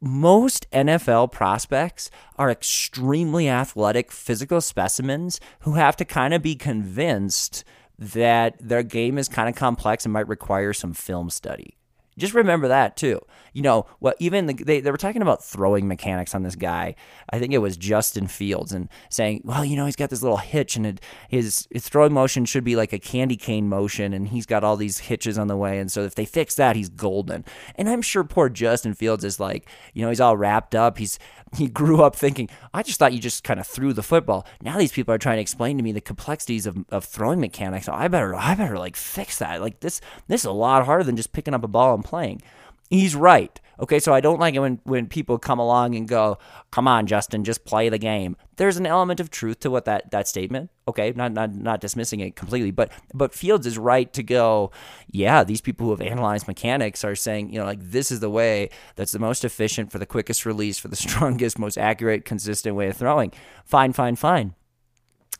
most 0.00 0.70
NFL 0.70 1.32
prospects 1.32 2.10
are 2.36 2.50
extremely 2.50 3.48
athletic 3.48 4.12
physical 4.12 4.60
specimens 4.60 5.40
who 5.60 5.74
have 5.74 5.96
to 5.96 6.04
kind 6.04 6.34
of 6.34 6.42
be 6.42 6.54
convinced 6.54 7.64
that 7.98 8.56
their 8.60 8.82
game 8.82 9.18
is 9.18 9.28
kind 9.28 9.48
of 9.48 9.54
complex 9.54 10.04
and 10.04 10.12
might 10.12 10.28
require 10.28 10.72
some 10.72 10.92
film 10.92 11.30
study. 11.30 11.76
Just 12.18 12.34
remember 12.34 12.68
that 12.68 12.96
too. 12.96 13.20
You 13.52 13.62
know, 13.62 13.86
what 13.98 14.16
even 14.18 14.46
the, 14.46 14.54
they, 14.54 14.80
they 14.80 14.90
were 14.90 14.96
talking 14.96 15.22
about 15.22 15.44
throwing 15.44 15.88
mechanics 15.88 16.34
on 16.34 16.42
this 16.42 16.56
guy. 16.56 16.94
I 17.30 17.38
think 17.38 17.52
it 17.52 17.58
was 17.58 17.76
Justin 17.76 18.26
Fields 18.26 18.72
and 18.72 18.88
saying, 19.10 19.42
well, 19.44 19.64
you 19.64 19.76
know, 19.76 19.86
he's 19.86 19.96
got 19.96 20.10
this 20.10 20.22
little 20.22 20.38
hitch 20.38 20.76
and 20.76 20.86
it, 20.86 21.00
his, 21.28 21.66
his 21.70 21.88
throwing 21.88 22.12
motion 22.12 22.44
should 22.44 22.64
be 22.64 22.76
like 22.76 22.92
a 22.92 22.98
candy 22.98 23.36
cane 23.36 23.68
motion 23.68 24.12
and 24.12 24.28
he's 24.28 24.46
got 24.46 24.64
all 24.64 24.76
these 24.76 24.98
hitches 24.98 25.38
on 25.38 25.46
the 25.46 25.56
way. 25.56 25.78
And 25.78 25.90
so 25.90 26.02
if 26.02 26.14
they 26.14 26.24
fix 26.24 26.54
that, 26.56 26.76
he's 26.76 26.88
golden. 26.88 27.44
And 27.76 27.88
I'm 27.88 28.02
sure 28.02 28.24
poor 28.24 28.48
Justin 28.48 28.94
Fields 28.94 29.24
is 29.24 29.40
like, 29.40 29.68
you 29.94 30.02
know, 30.02 30.08
he's 30.08 30.20
all 30.20 30.36
wrapped 30.36 30.74
up. 30.74 30.98
He's 30.98 31.18
he 31.57 31.68
grew 31.68 32.03
up 32.03 32.16
thinking, 32.16 32.49
I 32.74 32.82
just 32.82 32.99
thought 32.99 33.12
you 33.12 33.20
just 33.20 33.44
kind 33.44 33.61
of 33.61 33.66
threw 33.66 33.92
the 33.92 34.03
football. 34.03 34.47
Now 34.62 34.78
these 34.78 34.92
people 34.92 35.14
are 35.14 35.18
trying 35.18 35.36
to 35.36 35.42
explain 35.42 35.76
to 35.76 35.82
me 35.82 35.92
the 35.92 36.01
complexities 36.01 36.66
of, 36.66 36.84
of 36.90 37.05
throwing 37.05 37.40
mechanics. 37.40 37.88
I 37.88 38.09
better 38.09 38.34
I 38.34 38.55
better 38.55 38.78
like 38.78 38.97
fix 38.97 39.38
that. 39.38 39.61
Like 39.61 39.80
this 39.80 40.01
this 40.28 40.42
is 40.42 40.47
a 40.47 40.53
lot 40.53 40.84
harder 40.84 41.05
than 41.05 41.16
just 41.16 41.32
picking 41.32 41.55
up 41.55 41.64
a 41.64 41.68
ball 41.68 41.94
and 41.94 42.05
playing. 42.05 42.42
He's 42.90 43.14
right. 43.16 43.61
Okay, 43.78 43.98
so 43.98 44.14
I 44.14 44.20
don't 44.20 44.40
like 44.40 44.54
it 44.54 44.60
when, 44.60 44.80
when 44.84 45.06
people 45.06 45.38
come 45.38 45.58
along 45.58 45.94
and 45.94 46.08
go, 46.08 46.38
"Come 46.70 46.88
on, 46.88 47.06
Justin, 47.06 47.44
just 47.44 47.64
play 47.64 47.88
the 47.88 47.98
game." 47.98 48.36
There's 48.56 48.78
an 48.78 48.86
element 48.86 49.20
of 49.20 49.30
truth 49.30 49.60
to 49.60 49.70
what 49.70 49.84
that 49.84 50.10
that 50.10 50.26
statement. 50.28 50.70
Okay, 50.88 51.12
not 51.14 51.32
not 51.32 51.54
not 51.54 51.80
dismissing 51.80 52.20
it 52.20 52.36
completely, 52.36 52.70
but 52.70 52.90
but 53.12 53.34
Fields 53.34 53.66
is 53.66 53.76
right 53.76 54.12
to 54.14 54.22
go. 54.22 54.70
Yeah, 55.10 55.44
these 55.44 55.60
people 55.60 55.86
who 55.86 55.90
have 55.90 56.00
analyzed 56.00 56.48
mechanics 56.48 57.04
are 57.04 57.14
saying, 57.14 57.52
you 57.52 57.58
know, 57.58 57.66
like 57.66 57.80
this 57.80 58.10
is 58.10 58.20
the 58.20 58.30
way 58.30 58.70
that's 58.96 59.12
the 59.12 59.18
most 59.18 59.44
efficient 59.44 59.92
for 59.92 59.98
the 59.98 60.06
quickest 60.06 60.46
release, 60.46 60.78
for 60.78 60.88
the 60.88 60.96
strongest, 61.06 61.58
most 61.58 61.76
accurate, 61.78 62.24
consistent 62.24 62.76
way 62.76 62.88
of 62.88 62.96
throwing. 62.96 63.32
Fine, 63.64 63.92
fine, 63.92 64.16
fine. 64.16 64.54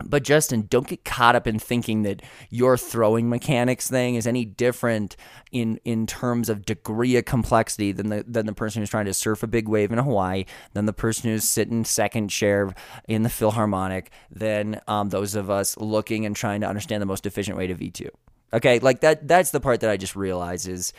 But 0.05 0.25
Justin, 0.25 0.67
don't 0.69 0.87
get 0.87 1.05
caught 1.05 1.37
up 1.37 1.47
in 1.47 1.59
thinking 1.59 2.03
that 2.03 2.21
your 2.51 2.77
throwing 2.77 3.31
mechanics 3.31 3.89
thing 3.89 4.15
is 4.17 4.27
any 4.27 4.45
different 4.45 5.17
in 5.53 5.81
in 5.85 6.07
terms 6.07 6.51
of 6.51 6.67
degree 6.67 7.17
of 7.17 7.25
complexity 7.25 7.93
than 7.93 8.11
the 8.11 8.25
than 8.29 8.45
the 8.45 8.53
person 8.53 8.83
who's 8.83 8.91
trying 8.91 9.07
to 9.07 9.15
surf 9.15 9.43
a 9.43 9.47
big 9.47 9.69
wave 9.69 9.93
in 9.93 9.99
Hawaii, 9.99 10.45
than 10.75 10.85
the 10.85 10.93
person 10.93 11.31
who's 11.31 11.45
sitting 11.45 11.85
second 11.85 12.29
chair 12.29 12.75
in 13.09 13.23
the 13.23 13.31
Philharmonic, 13.31 14.11
than 14.31 14.81
um, 14.87 15.09
those 15.09 15.35
of 15.35 15.49
us 15.49 15.77
looking 15.79 16.27
and 16.27 16.37
trying 16.37 16.61
to 16.61 16.69
understand 16.69 17.01
the 17.01 17.07
most 17.07 17.25
efficient 17.25 17.57
way 17.57 17.67
to 17.67 17.75
V 17.75 17.91
two. 17.91 18.11
Okay, 18.53 18.79
like 18.79 19.01
that. 19.01 19.27
That's 19.27 19.51
the 19.51 19.61
part 19.61 19.81
that 19.81 19.91
I 19.91 19.97
just 19.97 20.15
realize 20.15 20.69
is 20.69 20.93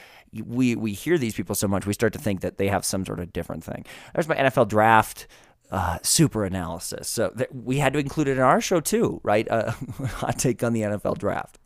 we 0.46 0.76
we 0.76 0.94
hear 0.94 1.18
these 1.18 1.36
people 1.36 1.56
so 1.56 1.68
much, 1.68 1.86
we 1.86 1.94
start 1.94 2.14
to 2.14 2.20
think 2.20 2.42
that 2.42 2.58
they 2.58 2.68
have 2.68 2.84
some 2.84 3.06
sort 3.06 3.20
of 3.20 3.32
different 3.32 3.64
thing. 3.64 3.86
There's 4.14 4.28
my 4.28 4.36
NFL 4.36 4.68
draft 4.68 5.28
uh, 5.72 5.98
super 6.02 6.46
analysis. 6.46 7.10
So 7.10 7.30
th- 7.30 7.50
we 7.52 7.78
had 7.78 7.94
to 7.94 8.00
include 8.00 8.28
it 8.28 8.38
in 8.38 8.44
our 8.44 8.62
show 8.62 8.80
too, 8.80 9.20
right? 9.24 9.50
Uh, 9.50 9.72
hot 10.06 10.40
take 10.40 10.64
on 10.64 10.74
the 10.74 10.82
NFL 10.82 11.18
draft. 11.18 11.60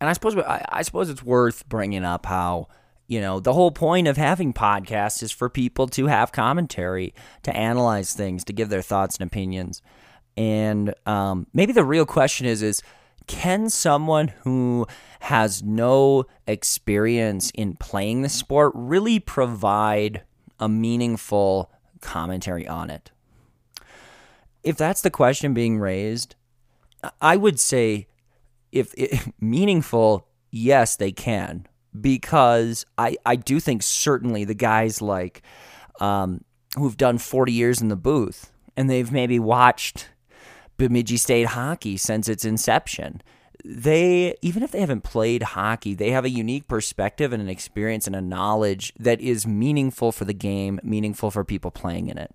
And 0.00 0.10
I 0.10 0.12
suppose 0.12 0.36
I, 0.36 0.64
I 0.68 0.82
suppose 0.82 1.08
it's 1.08 1.22
worth 1.22 1.68
bringing 1.68 2.04
up 2.04 2.26
how 2.26 2.68
you 3.06 3.20
know 3.20 3.40
the 3.40 3.52
whole 3.52 3.70
point 3.70 4.08
of 4.08 4.16
having 4.16 4.52
podcasts 4.52 5.22
is 5.22 5.32
for 5.32 5.48
people 5.48 5.86
to 5.88 6.06
have 6.06 6.32
commentary, 6.32 7.14
to 7.42 7.56
analyze 7.56 8.12
things, 8.12 8.44
to 8.44 8.52
give 8.52 8.68
their 8.68 8.82
thoughts 8.82 9.16
and 9.16 9.26
opinions. 9.26 9.82
And 10.36 10.94
um, 11.06 11.46
maybe 11.52 11.72
the 11.72 11.84
real 11.84 12.06
question 12.06 12.46
is 12.46 12.62
is 12.62 12.82
can 13.26 13.70
someone 13.70 14.28
who 14.42 14.86
has 15.20 15.62
no 15.62 16.24
experience 16.46 17.50
in 17.54 17.74
playing 17.74 18.22
the 18.22 18.28
sport 18.28 18.72
really 18.74 19.20
provide 19.20 20.22
a 20.58 20.68
meaningful 20.68 21.70
commentary 22.00 22.66
on 22.66 22.90
it? 22.90 23.10
If 24.62 24.76
that's 24.76 25.02
the 25.02 25.10
question 25.10 25.54
being 25.54 25.78
raised, 25.78 26.34
I 27.20 27.36
would 27.36 27.58
say 27.58 28.06
if, 28.70 28.94
if 28.96 29.28
meaningful, 29.40 30.26
yes, 30.50 30.96
they 30.96 31.12
can 31.12 31.66
because 31.98 32.86
I, 32.96 33.16
I 33.26 33.36
do 33.36 33.60
think 33.60 33.82
certainly 33.82 34.44
the 34.44 34.54
guys 34.54 35.02
like 35.02 35.42
um, 36.00 36.42
who've 36.76 36.96
done 36.96 37.18
40 37.18 37.52
years 37.52 37.80
in 37.80 37.88
the 37.88 37.96
booth 37.96 38.50
and 38.76 38.88
they've 38.88 39.12
maybe 39.12 39.38
watched 39.38 40.08
Bemidji 40.78 41.16
State 41.16 41.48
hockey 41.48 41.96
since 41.96 42.28
its 42.28 42.44
inception. 42.44 43.22
They, 43.64 44.34
even 44.42 44.62
if 44.62 44.72
they 44.72 44.80
haven't 44.80 45.02
played 45.02 45.42
hockey, 45.42 45.94
they 45.94 46.10
have 46.10 46.24
a 46.24 46.30
unique 46.30 46.66
perspective 46.66 47.32
and 47.32 47.40
an 47.40 47.48
experience 47.48 48.06
and 48.06 48.16
a 48.16 48.20
knowledge 48.20 48.92
that 48.98 49.20
is 49.20 49.46
meaningful 49.46 50.10
for 50.10 50.24
the 50.24 50.32
game, 50.32 50.80
meaningful 50.82 51.30
for 51.30 51.44
people 51.44 51.70
playing 51.70 52.08
in 52.08 52.18
it. 52.18 52.34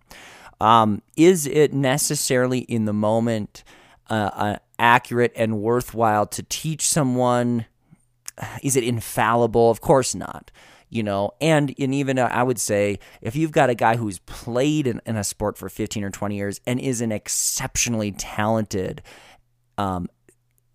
Um, 0.59 1.01
is 1.15 1.45
it 1.45 1.73
necessarily 1.73 2.59
in 2.59 2.85
the 2.85 2.93
moment 2.93 3.63
uh, 4.09 4.29
uh, 4.33 4.57
accurate 4.79 5.33
and 5.35 5.59
worthwhile 5.59 6.25
to 6.27 6.43
teach 6.43 6.87
someone? 6.87 7.65
Is 8.63 8.75
it 8.75 8.83
infallible? 8.83 9.69
Of 9.69 9.81
course 9.81 10.15
not. 10.15 10.51
You 10.89 11.03
know, 11.03 11.31
and 11.41 11.75
and 11.77 11.93
even 11.93 12.17
uh, 12.17 12.29
I 12.31 12.43
would 12.43 12.59
say 12.59 12.99
if 13.21 13.35
you've 13.35 13.51
got 13.51 13.69
a 13.69 13.75
guy 13.75 13.97
who's 13.97 14.19
played 14.19 14.87
in, 14.87 15.01
in 15.05 15.17
a 15.17 15.23
sport 15.23 15.57
for 15.57 15.67
15 15.67 16.01
or 16.05 16.09
20 16.09 16.37
years 16.37 16.61
and 16.65 16.79
is 16.79 17.01
an 17.01 17.11
exceptionally 17.11 18.13
talented, 18.13 19.01
um, 19.77 20.07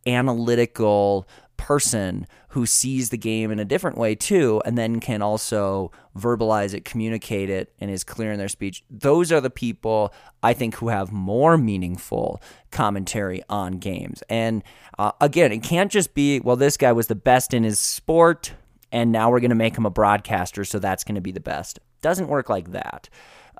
analytical, 0.06 1.26
person 1.62 2.26
who 2.52 2.66
sees 2.66 3.08
the 3.08 3.16
game 3.16 3.50
in 3.50 3.58
a 3.58 3.64
different 3.64 3.96
way 3.96 4.14
too, 4.14 4.60
and 4.66 4.76
then 4.76 5.00
can 5.00 5.22
also 5.22 5.90
verbalize 6.14 6.74
it, 6.74 6.84
communicate 6.84 7.48
it, 7.48 7.72
and 7.80 7.90
is 7.90 8.04
clear 8.04 8.30
in 8.30 8.38
their 8.38 8.48
speech. 8.48 8.84
Those 8.90 9.32
are 9.32 9.40
the 9.40 9.48
people 9.48 10.12
I 10.42 10.52
think 10.52 10.74
who 10.74 10.88
have 10.88 11.10
more 11.10 11.56
meaningful 11.56 12.42
commentary 12.70 13.42
on 13.48 13.78
games. 13.78 14.22
And 14.28 14.62
uh, 14.98 15.12
again, 15.18 15.50
it 15.50 15.62
can't 15.62 15.90
just 15.90 16.12
be, 16.12 16.40
well, 16.40 16.56
this 16.56 16.76
guy 16.76 16.92
was 16.92 17.06
the 17.06 17.14
best 17.14 17.54
in 17.54 17.64
his 17.64 17.80
sport, 17.80 18.52
and 18.90 19.10
now 19.10 19.30
we're 19.30 19.40
going 19.40 19.48
to 19.48 19.54
make 19.54 19.78
him 19.78 19.86
a 19.86 19.90
broadcaster, 19.90 20.62
so 20.66 20.78
that's 20.78 21.04
going 21.04 21.14
to 21.14 21.22
be 21.22 21.32
the 21.32 21.40
best. 21.40 21.80
Doesn't 22.02 22.28
work 22.28 22.50
like 22.50 22.72
that. 22.72 23.08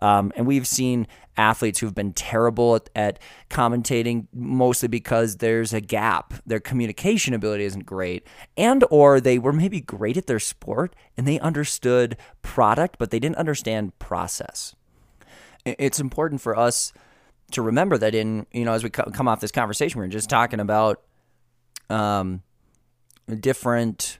Um, 0.02 0.32
and 0.34 0.48
we've 0.48 0.66
seen 0.66 1.06
athletes 1.36 1.78
who've 1.78 1.94
been 1.94 2.12
terrible 2.12 2.74
at, 2.74 2.90
at, 2.96 3.18
commentating 3.48 4.26
mostly 4.34 4.88
because 4.88 5.36
there's 5.36 5.72
a 5.72 5.80
gap. 5.80 6.34
Their 6.44 6.58
communication 6.58 7.34
ability 7.34 7.64
isn't 7.64 7.86
great, 7.86 8.26
and 8.56 8.84
or 8.90 9.20
they 9.20 9.38
were 9.38 9.52
maybe 9.52 9.80
great 9.80 10.16
at 10.16 10.26
their 10.26 10.40
sport 10.40 10.96
and 11.16 11.26
they 11.26 11.38
understood 11.38 12.16
product, 12.42 12.96
but 12.98 13.12
they 13.12 13.20
didn't 13.20 13.36
understand 13.36 13.96
process. 14.00 14.74
It's 15.64 16.00
important 16.00 16.40
for 16.40 16.58
us 16.58 16.92
to 17.52 17.62
remember 17.62 17.96
that 17.96 18.12
in 18.12 18.46
you 18.50 18.64
know 18.64 18.72
as 18.72 18.82
we 18.82 18.90
come 18.90 19.28
off 19.28 19.38
this 19.38 19.52
conversation, 19.52 20.00
we're 20.00 20.08
just 20.08 20.28
talking 20.28 20.58
about 20.58 21.00
um, 21.88 22.42
different 23.38 24.18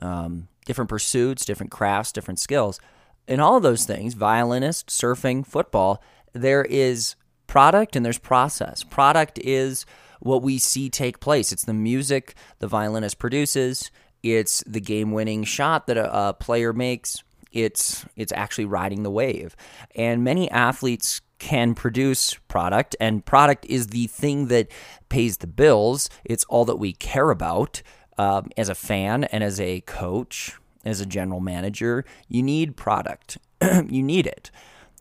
um, 0.00 0.46
different 0.66 0.88
pursuits, 0.88 1.44
different 1.44 1.72
crafts, 1.72 2.12
different 2.12 2.38
skills 2.38 2.78
in 3.26 3.40
all 3.40 3.60
those 3.60 3.84
things, 3.84 4.14
violinist, 4.14 4.88
surfing, 4.88 5.46
football, 5.46 6.02
there 6.32 6.64
is 6.64 7.16
product 7.46 7.96
and 7.96 8.04
there's 8.04 8.18
process. 8.18 8.82
Product 8.82 9.38
is 9.38 9.86
what 10.20 10.42
we 10.42 10.58
see 10.58 10.88
take 10.88 11.20
place. 11.20 11.52
It's 11.52 11.64
the 11.64 11.74
music 11.74 12.34
the 12.58 12.68
violinist 12.68 13.18
produces. 13.18 13.90
It's 14.22 14.64
the 14.66 14.80
game-winning 14.80 15.44
shot 15.44 15.86
that 15.86 15.96
a, 15.96 16.28
a 16.28 16.32
player 16.34 16.72
makes. 16.72 17.22
It's 17.52 18.04
it's 18.16 18.32
actually 18.32 18.64
riding 18.64 19.02
the 19.02 19.10
wave. 19.10 19.54
And 19.94 20.24
many 20.24 20.50
athletes 20.50 21.20
can 21.38 21.74
produce 21.74 22.34
product, 22.48 22.96
and 22.98 23.24
product 23.24 23.66
is 23.66 23.88
the 23.88 24.06
thing 24.06 24.48
that 24.48 24.68
pays 25.08 25.36
the 25.36 25.46
bills. 25.46 26.08
It's 26.24 26.44
all 26.44 26.64
that 26.64 26.76
we 26.76 26.94
care 26.94 27.30
about 27.30 27.82
um, 28.16 28.48
as 28.56 28.68
a 28.68 28.74
fan 28.74 29.24
and 29.24 29.44
as 29.44 29.60
a 29.60 29.82
coach 29.82 30.56
as 30.84 31.00
a 31.00 31.06
general 31.06 31.40
manager, 31.40 32.04
you 32.28 32.42
need 32.42 32.76
product. 32.76 33.38
you 33.88 34.02
need 34.02 34.26
it. 34.26 34.50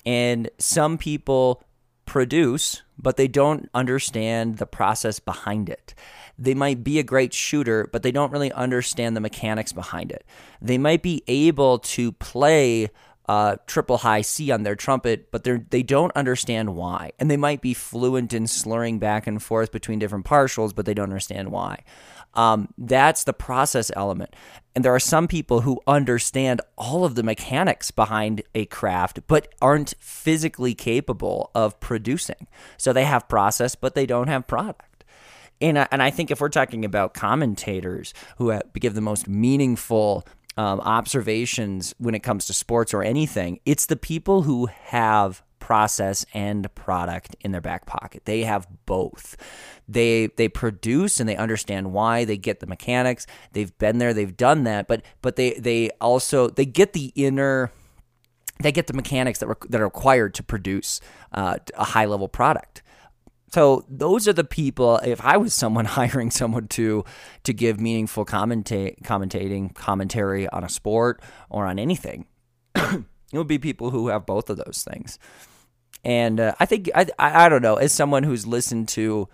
And 0.06 0.50
some 0.58 0.98
people 0.98 1.64
produce, 2.06 2.82
but 2.98 3.18
they 3.18 3.28
don't 3.28 3.70
understand 3.74 4.58
the 4.58 4.66
process 4.66 5.20
behind 5.20 5.70
it. 5.70 5.94
They 6.38 6.54
might 6.54 6.84
be 6.84 7.00
a 7.00 7.04
great 7.04 7.34
shooter, 7.34 7.88
but 7.92 8.04
they 8.04 8.12
don't 8.12 8.32
really 8.32 8.52
understand 8.52 9.16
the 9.16 9.22
mechanics 9.22 9.72
behind 9.72 10.12
it. 10.12 10.26
They 10.62 10.78
might 10.78 11.02
be 11.02 11.24
able 11.28 11.80
to 11.80 12.12
play 12.14 12.90
uh, 13.28 13.56
triple 13.68 14.00
high 14.00 14.22
C 14.22 14.52
on 14.52 14.64
their 14.64 14.76
trumpet, 14.76 15.32
but 15.32 15.44
they 15.44 15.58
they 15.70 15.84
don't 15.84 16.12
understand 16.16 16.76
why, 16.76 17.12
and 17.20 17.32
they 17.32 17.38
might 17.38 17.62
be 17.62 17.74
fluent 17.74 18.34
in 18.34 18.48
slurring 18.48 19.00
back 19.00 19.28
and 19.28 19.42
forth 19.42 19.72
between 19.72 20.00
different 20.00 20.26
partials, 20.26 20.76
but 20.76 20.86
they 20.86 20.94
don't 20.94 21.06
understand 21.06 21.52
why. 21.52 21.84
Um, 22.34 22.70
that's 22.78 23.24
the 23.24 23.34
process 23.34 23.92
element. 23.96 24.36
And 24.76 24.84
there 24.84 24.94
are 24.94 25.00
some 25.00 25.28
people 25.28 25.62
who 25.62 25.82
understand 25.86 26.62
all 26.78 27.06
of 27.06 27.16
the 27.16 27.24
mechanics 27.24 27.92
behind 27.92 28.42
a 28.56 28.66
craft, 28.66 29.20
but 29.28 29.54
aren't 29.62 29.94
physically 30.00 30.74
capable 30.74 31.52
of 31.54 31.80
producing. 31.80 32.48
So 32.78 32.92
they 32.92 33.06
have 33.06 33.30
process, 33.30 33.76
but 33.76 33.94
they 33.94 34.06
don't 34.06 34.30
have 34.30 34.48
product. 34.48 35.06
And 35.62 35.78
I, 35.78 35.88
and 35.92 36.02
I 36.02 36.10
think 36.10 36.32
if 36.32 36.42
we're 36.42 36.50
talking 36.50 36.84
about 36.84 37.14
commentators 37.14 38.14
who 38.38 38.60
give 38.80 38.96
the 38.96 39.02
most 39.02 39.28
meaningful 39.28 40.28
um, 40.58 40.80
observations 40.82 41.94
when 41.98 42.16
it 42.16 42.20
comes 42.20 42.46
to 42.48 42.54
sports 42.54 42.94
or 42.94 43.04
anything, 43.04 43.60
it's 43.66 43.86
the 43.86 43.96
people 43.96 44.42
who 44.42 44.66
have 44.66 45.44
process 45.64 46.26
and 46.34 46.68
product 46.76 47.38
in 47.40 47.54
their 47.54 47.62
back 47.62 47.86
pocket. 47.86 48.26
They 48.26 48.44
have 48.44 48.68
both. 48.86 49.38
They 49.88 50.28
they 50.36 50.50
produce 50.50 51.22
and 51.22 51.30
they 51.30 51.38
understand 51.38 51.94
why. 51.94 52.26
They 52.26 52.36
get 52.36 52.60
the 52.60 52.68
mechanics. 52.68 53.26
They've 53.54 53.76
been 53.78 53.98
there. 53.98 54.14
They've 54.14 54.36
done 54.36 54.66
that. 54.66 54.90
But 54.90 55.04
but 55.22 55.38
they 55.38 55.54
they 55.54 55.90
also 56.02 56.50
they 56.50 56.66
get 56.66 56.92
the 56.92 57.14
inner. 57.16 57.72
They 58.60 58.74
get 58.74 58.88
the 58.88 58.94
mechanics 58.94 59.40
that, 59.40 59.48
that 59.70 59.80
are 59.80 59.86
required 59.86 60.34
to 60.36 60.44
produce 60.44 61.00
uh, 61.32 61.58
a 61.76 61.86
high 61.86 62.06
level 62.06 62.28
product. 62.28 62.84
So 63.54 63.86
those 63.88 64.28
are 64.28 64.34
the 64.34 64.44
people. 64.44 64.98
If 64.98 65.22
I 65.22 65.38
was 65.38 65.54
someone 65.54 65.86
hiring 66.00 66.30
someone 66.30 66.68
to 66.70 67.06
to 67.44 67.54
give 67.54 67.80
meaningful 67.80 68.26
commenta- 68.26 69.02
commentating 69.02 69.74
commentary 69.74 70.50
on 70.50 70.66
a 70.66 70.70
sport 70.70 71.22
or 71.50 71.66
on 71.68 71.80
anything, 71.80 72.26
it 72.76 73.06
would 73.32 73.48
be 73.48 73.60
people 73.60 73.92
who 73.92 74.10
have 74.10 74.26
both 74.26 74.50
of 74.50 74.58
those 74.58 74.86
things. 74.86 75.18
And 76.04 76.40
uh, 76.40 76.56
I 76.60 76.66
think 76.66 76.90
I, 76.94 77.08
I 77.18 77.50
don't 77.50 77.62
know 77.62 77.76
as 77.76 77.94
someone 77.94 78.24
who's 78.24 78.46
listened 78.46 78.90
to 78.90 79.28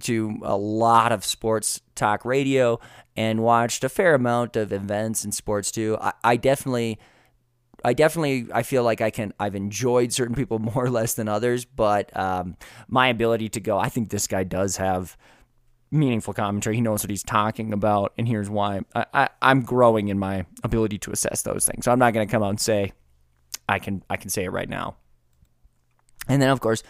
to 0.00 0.38
a 0.42 0.56
lot 0.56 1.12
of 1.12 1.24
sports 1.24 1.80
talk 1.94 2.24
radio 2.24 2.80
and 3.16 3.42
watched 3.42 3.84
a 3.84 3.88
fair 3.88 4.14
amount 4.14 4.56
of 4.56 4.72
events 4.72 5.24
and 5.24 5.34
sports 5.34 5.70
too. 5.70 5.96
I, 6.00 6.12
I 6.24 6.36
definitely 6.36 6.98
I 7.84 7.92
definitely 7.92 8.48
I 8.52 8.62
feel 8.62 8.82
like 8.82 9.00
I 9.00 9.10
can 9.10 9.32
I've 9.38 9.54
enjoyed 9.54 10.12
certain 10.12 10.34
people 10.34 10.58
more 10.58 10.84
or 10.84 10.90
less 10.90 11.14
than 11.14 11.28
others, 11.28 11.64
but 11.64 12.14
um, 12.16 12.56
my 12.88 13.08
ability 13.08 13.48
to 13.50 13.60
go, 13.60 13.78
I 13.78 13.88
think 13.88 14.10
this 14.10 14.26
guy 14.26 14.44
does 14.44 14.76
have 14.76 15.16
meaningful 15.90 16.34
commentary. 16.34 16.76
He 16.76 16.82
knows 16.82 17.02
what 17.02 17.10
he's 17.10 17.22
talking 17.22 17.72
about, 17.72 18.12
and 18.16 18.28
here's 18.28 18.48
why. 18.48 18.80
I, 18.94 19.06
I, 19.12 19.28
I'm 19.42 19.62
growing 19.62 20.08
in 20.08 20.18
my 20.18 20.46
ability 20.62 20.98
to 20.98 21.10
assess 21.10 21.42
those 21.42 21.64
things. 21.64 21.84
So 21.84 21.92
I'm 21.92 21.98
not 21.98 22.14
going 22.14 22.26
to 22.26 22.30
come 22.30 22.42
out 22.42 22.50
and 22.50 22.60
say 22.60 22.92
I 23.68 23.78
can 23.78 24.02
I 24.08 24.16
can 24.16 24.30
say 24.30 24.44
it 24.44 24.50
right 24.50 24.68
now. 24.68 24.96
And 26.28 26.40
then, 26.40 26.50
of 26.50 26.60
course, 26.60 26.82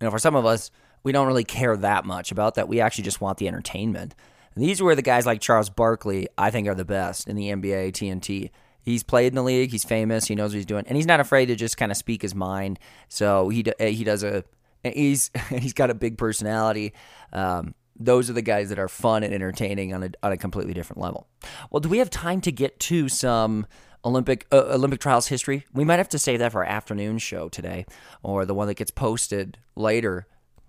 you 0.00 0.06
know, 0.06 0.10
for 0.10 0.18
some 0.18 0.36
of 0.36 0.46
us, 0.46 0.70
we 1.02 1.12
don't 1.12 1.26
really 1.26 1.44
care 1.44 1.76
that 1.76 2.04
much 2.04 2.32
about 2.32 2.54
that. 2.54 2.68
We 2.68 2.80
actually 2.80 3.04
just 3.04 3.20
want 3.20 3.38
the 3.38 3.48
entertainment. 3.48 4.14
And 4.54 4.64
these 4.64 4.80
are 4.80 4.84
where 4.84 4.94
the 4.94 5.02
guys 5.02 5.26
like 5.26 5.40
Charles 5.40 5.68
Barkley, 5.68 6.28
I 6.38 6.50
think, 6.50 6.68
are 6.68 6.74
the 6.74 6.84
best 6.84 7.28
in 7.28 7.36
the 7.36 7.50
NBA, 7.50 7.92
TNT. 7.92 8.50
He's 8.82 9.02
played 9.02 9.28
in 9.28 9.34
the 9.34 9.42
league. 9.42 9.70
He's 9.70 9.84
famous. 9.84 10.26
He 10.26 10.34
knows 10.34 10.50
what 10.50 10.56
he's 10.56 10.66
doing, 10.66 10.84
and 10.86 10.96
he's 10.96 11.06
not 11.06 11.20
afraid 11.20 11.46
to 11.46 11.56
just 11.56 11.76
kind 11.76 11.90
of 11.90 11.96
speak 11.96 12.22
his 12.22 12.34
mind. 12.34 12.78
So 13.08 13.48
he 13.48 13.64
he 13.78 14.04
does 14.04 14.22
a 14.22 14.44
he's 14.82 15.30
he's 15.48 15.72
got 15.72 15.90
a 15.90 15.94
big 15.94 16.18
personality. 16.18 16.92
Um, 17.32 17.74
those 17.98 18.28
are 18.28 18.32
the 18.32 18.42
guys 18.42 18.68
that 18.68 18.78
are 18.78 18.88
fun 18.88 19.22
and 19.22 19.32
entertaining 19.32 19.94
on 19.94 20.02
a 20.02 20.10
on 20.22 20.32
a 20.32 20.36
completely 20.36 20.74
different 20.74 21.00
level. 21.00 21.26
Well, 21.70 21.80
do 21.80 21.88
we 21.88 21.98
have 21.98 22.10
time 22.10 22.40
to 22.42 22.52
get 22.52 22.78
to 22.80 23.08
some 23.08 23.66
Olympic 24.04 24.46
uh, 24.52 24.64
Olympic 24.70 25.00
trials 25.00 25.28
history. 25.28 25.64
We 25.72 25.84
might 25.84 25.98
have 25.98 26.08
to 26.10 26.18
save 26.18 26.38
that 26.40 26.52
for 26.52 26.64
our 26.64 26.70
afternoon 26.70 27.18
show 27.18 27.48
today, 27.48 27.86
or 28.22 28.44
the 28.44 28.54
one 28.54 28.68
that 28.68 28.74
gets 28.74 28.90
posted 28.90 29.58
later. 29.76 30.26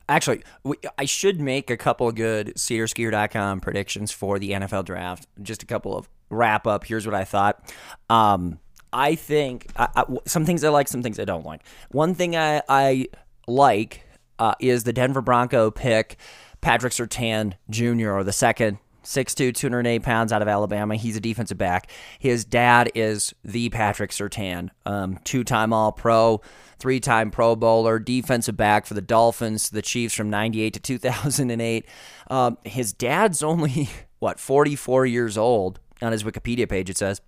Actually, 0.08 0.44
we, 0.64 0.76
I 0.98 1.06
should 1.06 1.42
make 1.42 1.70
a 1.70 1.78
couple 1.78 2.12
good 2.12 2.54
SederSkier.com 2.56 3.60
predictions 3.60 4.12
for 4.12 4.38
the 4.38 4.52
NFL 4.52 4.86
draft. 4.86 5.28
Just 5.42 5.64
a 5.64 5.66
couple 5.66 5.98
of 5.98 6.08
wrap 6.30 6.68
up. 6.68 6.86
Here's 6.86 7.06
what 7.06 7.16
I 7.16 7.24
thought. 7.24 7.74
Um, 8.10 8.60
I 8.94 9.16
think 9.16 9.68
I, 9.76 9.90
I, 9.96 10.04
some 10.26 10.46
things 10.46 10.64
I 10.64 10.70
like, 10.70 10.88
some 10.88 11.02
things 11.02 11.20
I 11.20 11.26
don't 11.26 11.46
like. 11.46 11.62
One 11.90 12.14
thing 12.14 12.36
I, 12.36 12.62
I 12.70 13.08
like 13.48 14.02
uh, 14.40 14.54
is 14.60 14.84
the 14.84 14.94
Denver 14.94 15.22
Bronco 15.22 15.72
pick 15.72 16.18
Patrick 16.62 16.94
Surtain 16.94 17.54
Jr. 17.70 18.12
or 18.12 18.24
the 18.24 18.34
second 18.34 18.78
6'2", 19.06 19.56
208 19.56 20.04
pounds 20.04 20.34
out 20.34 20.42
of 20.42 20.48
Alabama. 20.48 20.96
He's 20.96 21.16
a 21.16 21.22
defensive 21.22 21.58
back. 21.58 21.90
His 22.20 22.44
dad 22.44 22.92
is 22.96 23.34
the 23.44 23.70
Patrick 23.70 24.12
Surtain, 24.12 24.70
um, 24.86 25.20
two-time 25.24 25.72
All-Pro, 25.72 26.42
three-time 26.80 27.32
Pro 27.32 27.56
Bowler, 27.56 28.00
defensive 28.00 28.58
back 28.58 28.86
for 28.86 28.94
the 28.94 29.02
Dolphins, 29.02 29.70
the 29.70 29.82
Chiefs 29.82 30.16
from 30.16 30.30
98 30.30 30.74
to 30.74 30.80
2008. 30.80 31.86
Um, 32.30 32.58
his 32.66 32.92
dad's 32.92 33.42
only, 33.42 33.90
what, 34.20 34.40
44 34.40 35.06
years 35.06 35.38
old. 35.38 35.80
On 36.02 36.12
his 36.12 36.24
Wikipedia 36.24 36.68
page, 36.68 36.90
it 36.90 36.98
says. 36.98 37.22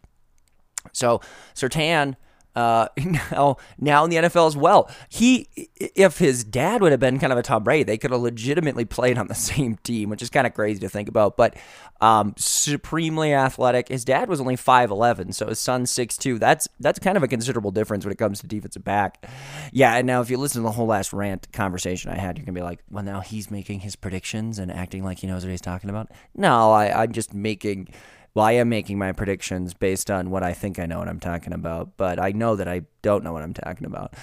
So 0.91 1.21
Surtain 1.55 2.17
uh, 2.57 2.87
now 3.31 3.57
now 3.79 4.03
in 4.03 4.09
the 4.09 4.15
NFL 4.15 4.47
as 4.47 4.57
well. 4.57 4.89
He, 5.09 5.47
if 5.75 6.17
his 6.17 6.43
dad 6.43 6.81
would 6.81 6.91
have 6.91 6.99
been 6.99 7.19
kind 7.19 7.31
of 7.31 7.37
a 7.37 7.43
Tom 7.43 7.63
Brady, 7.63 7.83
they 7.83 7.97
could 7.99 8.11
have 8.11 8.19
legitimately 8.19 8.83
played 8.83 9.17
on 9.17 9.27
the 9.27 9.35
same 9.51 9.77
team, 9.77 10.09
which 10.09 10.23
is 10.23 10.29
kind 10.31 10.47
of 10.47 10.53
crazy 10.53 10.79
to 10.79 10.89
think 10.89 11.07
about. 11.07 11.37
But 11.37 11.55
um, 12.01 12.33
supremely 12.35 13.33
athletic. 13.33 13.89
His 13.89 14.03
dad 14.03 14.27
was 14.27 14.41
only 14.41 14.55
five 14.55 14.89
eleven, 14.89 15.31
so 15.33 15.47
his 15.47 15.59
son's 15.59 15.91
six 15.91 16.17
two. 16.17 16.39
That's 16.39 16.67
that's 16.79 16.97
kind 16.97 17.15
of 17.15 17.23
a 17.23 17.27
considerable 17.27 17.71
difference 17.71 18.03
when 18.03 18.11
it 18.11 18.17
comes 18.17 18.41
to 18.41 18.47
defensive 18.47 18.83
back. 18.83 19.23
Yeah, 19.71 19.95
and 19.95 20.07
now 20.07 20.21
if 20.21 20.31
you 20.31 20.37
listen 20.37 20.63
to 20.63 20.67
the 20.67 20.71
whole 20.73 20.87
last 20.87 21.13
rant 21.13 21.51
conversation 21.53 22.11
I 22.11 22.15
had, 22.15 22.37
you're 22.37 22.45
gonna 22.45 22.55
be 22.55 22.63
like, 22.63 22.79
well, 22.89 23.03
now 23.03 23.19
he's 23.19 23.51
making 23.51 23.81
his 23.81 23.95
predictions 23.95 24.57
and 24.57 24.71
acting 24.71 25.03
like 25.03 25.19
he 25.19 25.27
knows 25.27 25.43
what 25.45 25.51
he's 25.51 25.61
talking 25.61 25.91
about. 25.91 26.09
No, 26.35 26.71
I, 26.71 27.03
I'm 27.03 27.11
just 27.11 27.35
making 27.35 27.89
well, 28.37 28.45
I 28.45 28.51
am 28.51 28.69
making 28.69 28.99
my 28.99 29.13
predictions 29.13 29.73
based 29.73 30.11
on 30.11 30.29
what 30.29 30.43
I 30.43 30.53
think 30.53 30.77
I 30.77 30.85
know 30.85 30.99
what 30.99 31.07
I'm 31.07 31.19
talking 31.19 31.53
about, 31.53 31.97
but 31.97 32.19
I 32.19 32.33
know 32.33 32.55
that 32.55 32.67
I 32.67 32.83
don't 33.01 33.23
know 33.23 33.33
what 33.33 33.41
I'm 33.41 33.55
talking 33.55 33.87
about. 33.87 34.13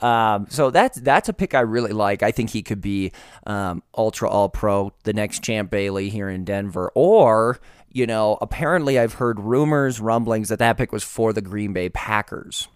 Um, 0.00 0.48
so 0.50 0.70
that's 0.70 1.00
that's 1.00 1.28
a 1.28 1.32
pick 1.32 1.54
I 1.54 1.60
really 1.60 1.92
like. 1.92 2.24
I 2.24 2.32
think 2.32 2.50
he 2.50 2.62
could 2.62 2.80
be 2.80 3.12
um, 3.46 3.84
ultra 3.96 4.28
all 4.28 4.48
pro, 4.48 4.92
the 5.04 5.12
next 5.12 5.44
Champ 5.44 5.70
Bailey 5.70 6.08
here 6.08 6.28
in 6.28 6.44
Denver, 6.44 6.90
or 6.96 7.60
you 7.92 8.08
know, 8.08 8.38
apparently 8.40 8.98
I've 8.98 9.14
heard 9.14 9.38
rumors, 9.38 10.00
rumblings 10.00 10.48
that 10.48 10.58
that 10.58 10.76
pick 10.76 10.90
was 10.90 11.04
for 11.04 11.32
the 11.32 11.40
Green 11.40 11.72
Bay 11.72 11.90
Packers, 11.90 12.66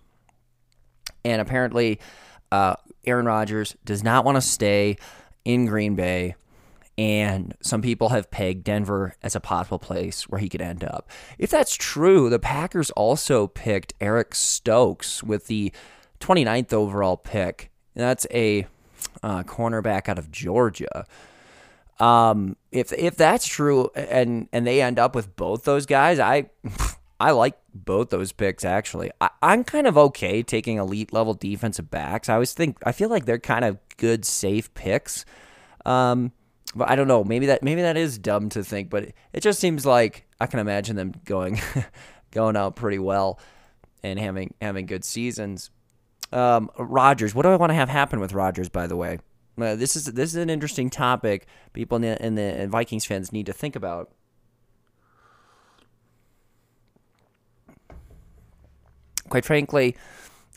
and 1.24 1.42
apparently 1.42 1.98
uh, 2.52 2.76
Aaron 3.04 3.26
Rodgers 3.26 3.74
does 3.84 4.04
not 4.04 4.24
want 4.24 4.36
to 4.36 4.40
stay 4.40 4.96
in 5.44 5.66
Green 5.66 5.96
Bay 5.96 6.36
and 6.96 7.54
some 7.60 7.82
people 7.82 8.10
have 8.10 8.30
pegged 8.30 8.64
Denver 8.64 9.14
as 9.22 9.34
a 9.34 9.40
possible 9.40 9.78
place 9.78 10.28
where 10.28 10.40
he 10.40 10.48
could 10.48 10.62
end 10.62 10.84
up. 10.84 11.10
If 11.38 11.50
that's 11.50 11.74
true, 11.74 12.30
the 12.30 12.38
Packers 12.38 12.90
also 12.92 13.48
picked 13.48 13.94
Eric 14.00 14.34
Stokes 14.34 15.22
with 15.22 15.46
the 15.46 15.72
29th 16.20 16.72
overall 16.72 17.16
pick. 17.16 17.70
That's 17.94 18.26
a 18.30 18.66
uh, 19.22 19.42
cornerback 19.42 20.08
out 20.08 20.18
of 20.18 20.30
Georgia. 20.30 21.06
Um, 22.00 22.56
if 22.72 22.92
if 22.92 23.16
that's 23.16 23.46
true, 23.46 23.90
and 23.94 24.48
and 24.52 24.66
they 24.66 24.82
end 24.82 24.98
up 24.98 25.14
with 25.14 25.36
both 25.36 25.64
those 25.64 25.86
guys, 25.86 26.18
I 26.18 26.50
I 27.20 27.30
like 27.30 27.56
both 27.72 28.10
those 28.10 28.32
picks 28.32 28.64
actually. 28.64 29.10
I, 29.20 29.30
I'm 29.42 29.64
kind 29.64 29.86
of 29.86 29.96
okay 29.96 30.42
taking 30.42 30.78
elite 30.78 31.12
level 31.12 31.34
defensive 31.34 31.90
backs. 31.90 32.28
I 32.28 32.34
always 32.34 32.52
think 32.52 32.78
I 32.84 32.92
feel 32.92 33.08
like 33.08 33.26
they're 33.26 33.38
kind 33.38 33.64
of 33.64 33.78
good, 33.96 34.24
safe 34.24 34.72
picks. 34.74 35.24
Um, 35.86 36.32
but 36.74 36.90
I 36.90 36.96
don't 36.96 37.08
know. 37.08 37.24
Maybe 37.24 37.46
that 37.46 37.62
maybe 37.62 37.82
that 37.82 37.96
is 37.96 38.18
dumb 38.18 38.48
to 38.50 38.64
think, 38.64 38.90
but 38.90 39.10
it 39.32 39.40
just 39.40 39.60
seems 39.60 39.86
like 39.86 40.26
I 40.40 40.46
can 40.46 40.58
imagine 40.60 40.96
them 40.96 41.14
going 41.24 41.60
going 42.30 42.56
out 42.56 42.76
pretty 42.76 42.98
well 42.98 43.38
and 44.02 44.18
having 44.18 44.54
having 44.60 44.86
good 44.86 45.04
seasons. 45.04 45.70
Um, 46.32 46.70
Rodgers, 46.78 47.34
what 47.34 47.42
do 47.42 47.50
I 47.50 47.56
want 47.56 47.70
to 47.70 47.74
have 47.74 47.88
happen 47.88 48.20
with 48.20 48.32
Rodgers? 48.32 48.68
By 48.68 48.86
the 48.86 48.96
way, 48.96 49.18
uh, 49.60 49.76
this 49.76 49.94
is 49.96 50.06
this 50.06 50.30
is 50.30 50.36
an 50.36 50.50
interesting 50.50 50.90
topic. 50.90 51.46
People 51.72 51.96
in 51.96 52.02
the, 52.02 52.26
in 52.26 52.34
the 52.34 52.66
Vikings 52.68 53.04
fans 53.04 53.32
need 53.32 53.46
to 53.46 53.52
think 53.52 53.76
about. 53.76 54.10
Quite 59.28 59.44
frankly, 59.44 59.96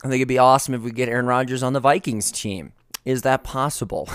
I 0.03 0.07
think 0.07 0.15
it'd 0.15 0.27
be 0.27 0.37
awesome 0.37 0.73
if 0.73 0.81
we 0.81 0.91
get 0.91 1.09
Aaron 1.09 1.25
Rodgers 1.25 1.63
on 1.63 1.73
the 1.73 1.79
Vikings 1.79 2.31
team. 2.31 2.73
Is 3.05 3.21
that 3.21 3.43
possible? 3.43 4.09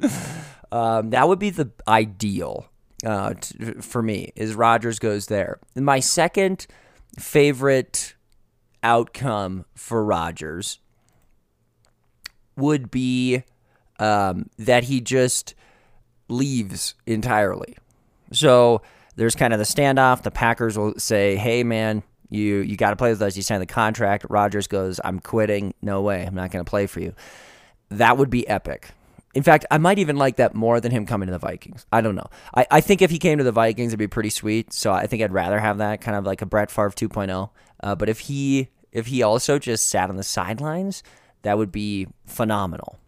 Um, 0.72 1.10
that 1.10 1.26
would 1.28 1.38
be 1.38 1.50
the 1.50 1.70
ideal 1.88 2.66
uh, 3.04 3.34
t- 3.34 3.72
for 3.80 4.02
me. 4.02 4.32
Is 4.36 4.54
Rodgers 4.54 4.98
goes 4.98 5.26
there. 5.26 5.58
My 5.74 6.00
second 6.00 6.66
favorite 7.18 8.14
outcome 8.82 9.64
for 9.74 10.04
Rodgers 10.04 10.78
would 12.56 12.90
be 12.90 13.42
um, 13.98 14.48
that 14.58 14.84
he 14.84 15.00
just 15.00 15.54
leaves 16.28 16.94
entirely. 17.06 17.76
So 18.32 18.82
there's 19.16 19.34
kind 19.34 19.52
of 19.52 19.58
the 19.58 19.64
standoff. 19.64 20.22
The 20.22 20.30
Packers 20.30 20.78
will 20.78 20.94
say, 20.98 21.36
"Hey, 21.36 21.64
man." 21.64 22.02
You, 22.32 22.58
you 22.58 22.76
got 22.76 22.90
to 22.90 22.96
play 22.96 23.10
with 23.10 23.20
us. 23.22 23.36
You 23.36 23.42
signed 23.42 23.60
the 23.60 23.66
contract. 23.66 24.24
Rodgers 24.30 24.68
goes, 24.68 25.00
I'm 25.02 25.18
quitting. 25.18 25.74
No 25.82 26.00
way. 26.00 26.24
I'm 26.24 26.36
not 26.36 26.52
going 26.52 26.64
to 26.64 26.70
play 26.70 26.86
for 26.86 27.00
you. 27.00 27.12
That 27.88 28.18
would 28.18 28.30
be 28.30 28.46
epic. 28.46 28.90
In 29.32 29.42
fact, 29.44 29.64
I 29.70 29.78
might 29.78 29.98
even 29.98 30.16
like 30.16 30.36
that 30.36 30.54
more 30.54 30.80
than 30.80 30.90
him 30.90 31.06
coming 31.06 31.26
to 31.26 31.32
the 31.32 31.38
Vikings. 31.38 31.86
I 31.92 32.00
don't 32.00 32.16
know. 32.16 32.28
I, 32.54 32.66
I 32.70 32.80
think 32.80 33.00
if 33.00 33.10
he 33.10 33.18
came 33.18 33.38
to 33.38 33.44
the 33.44 33.52
Vikings, 33.52 33.90
it'd 33.90 33.98
be 33.98 34.08
pretty 34.08 34.30
sweet. 34.30 34.72
So 34.72 34.92
I 34.92 35.06
think 35.06 35.22
I'd 35.22 35.32
rather 35.32 35.60
have 35.60 35.78
that 35.78 36.00
kind 36.00 36.16
of 36.16 36.24
like 36.24 36.42
a 36.42 36.46
Brett 36.46 36.70
Favre 36.70 36.90
2.0. 36.90 37.50
Uh, 37.82 37.94
but 37.94 38.08
if 38.08 38.20
he 38.20 38.68
if 38.92 39.06
he 39.06 39.22
also 39.22 39.58
just 39.58 39.88
sat 39.88 40.10
on 40.10 40.16
the 40.16 40.24
sidelines, 40.24 41.04
that 41.42 41.56
would 41.56 41.70
be 41.70 42.08
phenomenal. 42.26 42.98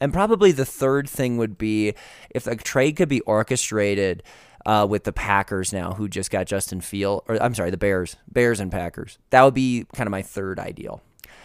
And 0.00 0.12
probably 0.12 0.52
the 0.52 0.64
third 0.64 1.08
thing 1.08 1.38
would 1.38 1.58
be 1.58 1.94
if 2.30 2.46
a 2.46 2.56
trade 2.56 2.96
could 2.96 3.08
be 3.08 3.20
orchestrated 3.22 4.22
uh, 4.66 4.86
with 4.88 5.04
the 5.04 5.12
Packers 5.12 5.72
now, 5.72 5.92
who 5.92 6.08
just 6.08 6.30
got 6.30 6.46
Justin 6.46 6.80
Field, 6.80 7.22
or 7.28 7.42
I'm 7.42 7.54
sorry, 7.54 7.70
the 7.70 7.76
Bears, 7.76 8.16
Bears 8.30 8.60
and 8.60 8.70
Packers. 8.70 9.18
That 9.30 9.42
would 9.42 9.54
be 9.54 9.86
kind 9.94 10.06
of 10.06 10.10
my 10.10 10.22
third 10.22 10.58
ideal. 10.58 11.02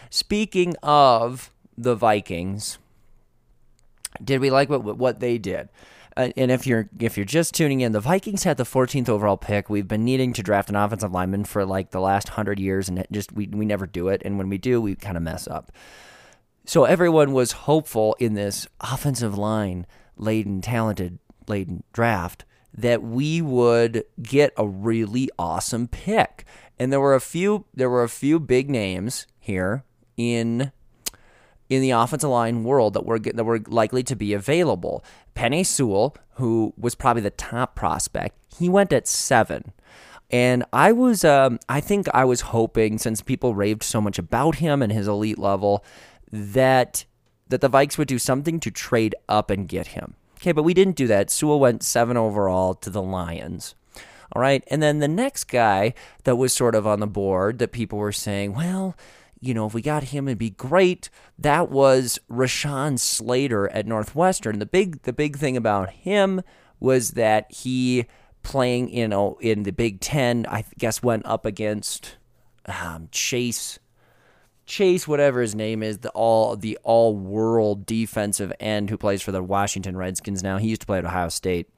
Speaking 0.09 0.75
of 0.81 1.51
the 1.77 1.95
Vikings, 1.95 2.77
did 4.23 4.41
we 4.41 4.49
like 4.49 4.69
what 4.69 4.97
what 4.97 5.19
they 5.19 5.37
did? 5.37 5.69
Uh, 6.17 6.29
and 6.35 6.51
if 6.51 6.65
you're 6.67 6.89
if 6.99 7.17
you're 7.17 7.25
just 7.25 7.53
tuning 7.53 7.81
in, 7.81 7.91
the 7.91 7.99
Vikings 7.99 8.43
had 8.43 8.57
the 8.57 8.63
14th 8.63 9.09
overall 9.09 9.37
pick. 9.37 9.69
We've 9.69 9.87
been 9.87 10.03
needing 10.03 10.33
to 10.33 10.43
draft 10.43 10.69
an 10.69 10.75
offensive 10.75 11.11
lineman 11.11 11.45
for 11.45 11.65
like 11.65 11.91
the 11.91 12.01
last 12.01 12.29
hundred 12.29 12.59
years, 12.59 12.89
and 12.89 13.05
just 13.11 13.31
we 13.31 13.47
we 13.47 13.65
never 13.65 13.87
do 13.87 14.07
it. 14.09 14.21
And 14.25 14.37
when 14.37 14.49
we 14.49 14.57
do, 14.57 14.81
we 14.81 14.95
kind 14.95 15.17
of 15.17 15.23
mess 15.23 15.47
up. 15.47 15.71
So 16.65 16.83
everyone 16.83 17.33
was 17.33 17.51
hopeful 17.53 18.15
in 18.19 18.33
this 18.33 18.67
offensive 18.81 19.37
line 19.37 19.87
laden, 20.17 20.61
talented 20.61 21.19
laden 21.47 21.83
draft 21.93 22.45
that 22.73 23.01
we 23.01 23.41
would 23.41 24.03
get 24.21 24.53
a 24.57 24.67
really 24.67 25.29
awesome 25.39 25.87
pick. 25.87 26.45
And 26.77 26.91
there 26.91 26.99
were 26.99 27.15
a 27.15 27.21
few 27.21 27.65
there 27.73 27.89
were 27.89 28.03
a 28.03 28.09
few 28.09 28.39
big 28.39 28.69
names 28.69 29.25
here 29.39 29.83
in 30.17 30.71
in 31.69 31.81
the 31.81 31.91
offensive 31.91 32.29
line 32.29 32.63
world 32.63 32.93
that 32.95 33.05
were 33.05 33.19
that 33.19 33.43
were 33.43 33.61
likely 33.67 34.03
to 34.03 34.15
be 34.15 34.33
available. 34.33 35.03
Penei 35.35 35.65
Sewell, 35.65 36.15
who 36.33 36.73
was 36.77 36.95
probably 36.95 37.21
the 37.21 37.29
top 37.29 37.75
prospect, 37.75 38.37
he 38.57 38.67
went 38.67 38.91
at 38.91 39.07
seven. 39.07 39.71
And 40.31 40.63
I 40.71 40.91
was, 40.91 41.23
um, 41.23 41.59
I 41.67 41.81
think 41.81 42.07
I 42.13 42.23
was 42.23 42.41
hoping, 42.41 42.99
since 42.99 43.21
people 43.21 43.55
raved 43.55 43.81
so 43.81 43.99
much 43.99 44.19
about 44.19 44.55
him 44.55 44.81
and 44.81 44.91
his 44.91 45.07
elite 45.07 45.39
level, 45.39 45.83
that 46.31 47.05
that 47.47 47.61
the 47.61 47.69
Vikes 47.69 47.97
would 47.97 48.07
do 48.07 48.19
something 48.19 48.59
to 48.59 48.69
trade 48.69 49.15
up 49.27 49.49
and 49.49 49.67
get 49.67 49.87
him. 49.87 50.15
Okay, 50.37 50.51
but 50.51 50.63
we 50.63 50.73
didn't 50.73 50.95
do 50.95 51.07
that. 51.07 51.31
Sewell 51.31 51.59
went 51.59 51.83
seven 51.83 52.15
overall 52.15 52.73
to 52.75 52.89
the 52.89 53.01
Lions. 53.01 53.75
All 54.31 54.41
right, 54.41 54.63
and 54.67 54.83
then 54.83 54.99
the 54.99 55.07
next 55.07 55.45
guy 55.45 55.95
that 56.23 56.35
was 56.35 56.53
sort 56.53 56.75
of 56.75 56.85
on 56.85 56.99
the 56.99 57.07
board 57.07 57.57
that 57.57 57.71
people 57.71 57.97
were 57.97 58.11
saying, 58.11 58.53
well, 58.53 58.95
you 59.41 59.53
know, 59.53 59.65
if 59.65 59.73
we 59.73 59.81
got 59.81 60.03
him, 60.03 60.27
it'd 60.27 60.37
be 60.37 60.49
great. 60.49 61.09
That 61.37 61.69
was 61.69 62.19
Rashawn 62.29 62.99
Slater 62.99 63.69
at 63.69 63.85
Northwestern. 63.85 64.59
The 64.59 64.65
big, 64.65 65.03
the 65.03 65.13
big 65.13 65.37
thing 65.37 65.55
about 65.55 65.89
him 65.91 66.41
was 66.79 67.11
that 67.11 67.51
he 67.51 68.05
playing, 68.43 68.89
you 68.89 69.07
know, 69.07 69.37
in 69.41 69.63
the 69.63 69.71
Big 69.71 69.99
Ten. 69.99 70.45
I 70.49 70.65
guess 70.77 71.03
went 71.03 71.25
up 71.25 71.45
against 71.45 72.17
um, 72.65 73.09
Chase, 73.11 73.79
Chase, 74.65 75.07
whatever 75.07 75.41
his 75.41 75.55
name 75.55 75.83
is, 75.83 75.99
the 75.99 76.09
all 76.09 76.55
the 76.55 76.77
all 76.83 77.15
world 77.15 77.85
defensive 77.85 78.51
end 78.59 78.89
who 78.89 78.97
plays 78.97 79.21
for 79.21 79.31
the 79.31 79.43
Washington 79.43 79.97
Redskins 79.97 80.43
now. 80.43 80.57
He 80.57 80.69
used 80.69 80.81
to 80.81 80.87
play 80.87 80.99
at 80.99 81.05
Ohio 81.05 81.29
State. 81.29 81.69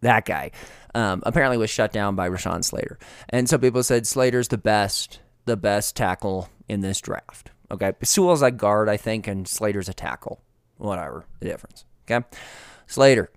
That 0.00 0.24
guy 0.24 0.50
um, 0.94 1.22
apparently 1.24 1.58
was 1.58 1.70
shut 1.70 1.92
down 1.92 2.16
by 2.16 2.28
Rashawn 2.28 2.64
Slater, 2.64 2.98
and 3.28 3.48
so 3.48 3.58
people 3.58 3.82
said 3.82 4.06
Slater's 4.06 4.48
the 4.48 4.58
best 4.58 5.20
the 5.44 5.56
best 5.56 5.96
tackle 5.96 6.48
in 6.68 6.80
this 6.80 7.00
draft. 7.00 7.50
Okay. 7.70 7.92
Sewell's 8.02 8.42
a 8.42 8.50
guard, 8.50 8.88
I 8.88 8.96
think, 8.96 9.26
and 9.26 9.46
Slater's 9.48 9.88
a 9.88 9.94
tackle. 9.94 10.42
Whatever 10.76 11.24
the 11.40 11.46
difference. 11.46 11.84
Okay. 12.10 12.26
Slater, 12.86 13.30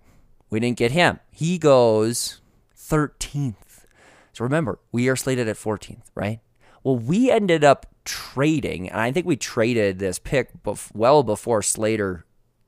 we 0.49 0.59
didn't 0.59 0.77
get 0.77 0.91
him. 0.91 1.19
He 1.31 1.57
goes 1.57 2.41
13th. 2.77 3.85
So 4.33 4.43
remember, 4.43 4.79
we 4.91 5.07
are 5.07 5.15
slated 5.15 5.47
at 5.47 5.55
14th, 5.55 6.07
right? 6.13 6.39
Well, 6.83 6.97
we 6.97 7.31
ended 7.31 7.63
up 7.63 7.87
trading, 8.03 8.89
and 8.89 8.99
I 8.99 9.11
think 9.11 9.25
we 9.25 9.37
traded 9.37 9.99
this 9.99 10.19
pick 10.19 10.61
bef- 10.63 10.93
well 10.93 11.23
before 11.23 11.61
Slater 11.61 12.25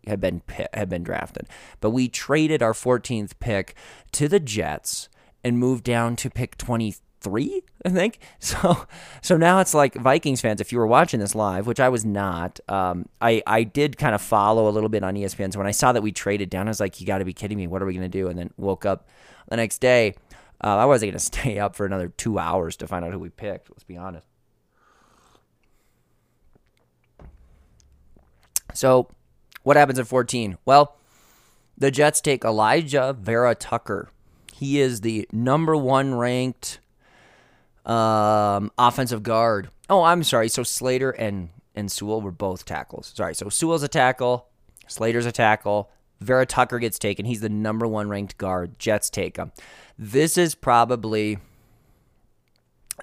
had 0.08 0.20
been 0.20 0.42
had 0.74 0.90
been 0.90 1.04
drafted. 1.04 1.48
But 1.82 1.92
we 1.92 2.08
traded 2.08 2.64
our 2.64 2.74
14th 2.74 3.34
pick 3.40 3.76
to 4.14 4.28
the 4.28 4.40
Jets 4.40 5.10
and 5.44 5.60
moved 5.60 5.84
down 5.84 6.16
to 6.18 6.30
pick 6.30 6.58
23 6.58 6.96
three, 7.22 7.64
I 7.86 7.90
think. 7.90 8.20
So, 8.40 8.88
so 9.22 9.36
now 9.36 9.60
it's 9.60 9.74
like 9.74 9.96
Vikings 9.96 10.40
fans. 10.40 10.62
If 10.62 10.72
you 10.72 10.78
were 10.78 10.88
watching 10.88 11.20
this 11.20 11.36
live, 11.36 11.68
which 11.68 11.80
I 11.80 11.90
was 11.90 12.06
not, 12.06 12.60
um, 12.70 13.10
I 13.20 13.42
I 13.46 13.64
did 13.64 13.98
kind 13.98 14.16
of 14.16 14.22
follow 14.22 14.70
a 14.70 14.72
little 14.72 14.90
bit 14.90 15.04
on 15.04 15.16
ESPN. 15.16 15.52
So 15.52 15.60
when 15.60 15.68
I 15.68 15.72
saw 15.72 15.92
that 15.92 16.02
we 16.02 16.12
traded 16.12 16.50
down, 16.50 16.68
I 16.68 16.72
was 16.72 16.80
like, 16.80 17.02
"You 17.02 17.08
got 17.08 17.18
to 17.18 17.26
be 17.26 17.34
kidding 17.34 17.58
me! 17.58 17.68
What 17.68 17.82
are 17.82 17.86
we 17.86 17.94
gonna 17.94 18.08
do?" 18.08 18.28
And 18.30 18.40
then 18.40 18.52
woke 18.58 18.86
up 18.86 19.10
the 19.50 19.58
next 19.58 19.80
day. 19.80 20.16
Uh, 20.64 20.78
I 20.78 20.86
wasn't 20.86 21.12
gonna 21.12 21.20
stay 21.20 21.60
up 21.60 21.76
for 21.76 21.86
another 21.86 22.10
two 22.10 22.40
hours 22.40 22.78
to 22.78 22.88
find 22.88 23.04
out 23.04 23.12
who 23.12 23.20
we 23.20 23.30
picked. 23.30 23.70
Let's 23.70 23.84
be 23.84 23.98
honest. 23.98 24.28
So, 28.74 29.10
what 29.64 29.76
happens 29.76 29.98
at 30.00 30.08
14? 30.08 30.58
Well, 30.66 30.98
the 31.78 31.92
Jets 31.92 32.22
take 32.22 32.42
Alijah 32.42 33.18
Vera 33.18 33.56
Tucker. 33.56 34.10
He 34.54 34.80
is 34.80 35.02
the 35.02 35.28
number 35.32 35.76
one 35.76 36.16
ranked 36.16 36.80
um, 37.88 38.72
offensive 38.78 39.24
guard. 39.24 39.70
Oh, 39.90 40.04
I'm 40.04 40.24
sorry. 40.24 40.50
So 40.50 40.64
Slater 40.64 41.12
and 41.12 41.50
and 41.76 41.92
Sewell 41.92 42.22
were 42.22 42.32
both 42.32 42.66
tackles. 42.66 43.14
Sorry. 43.16 43.36
So 43.36 43.50
Sewell's 43.50 43.84
a 43.84 43.88
tackle, 43.88 44.48
Slater's 44.88 45.26
a 45.26 45.32
tackle, 45.32 45.90
Vera 46.20 46.46
Tucker 46.46 46.80
gets 46.80 47.00
taken. 47.00 47.26
He's 47.26 47.42
the 47.42 47.50
number 47.50 47.88
one 47.88 48.10
ranked 48.10 48.38
guard. 48.38 48.80
Jets 48.80 49.10
take 49.10 49.38
him. 49.38 49.52
This 49.98 50.38
is 50.38 50.56
probably 50.56 51.40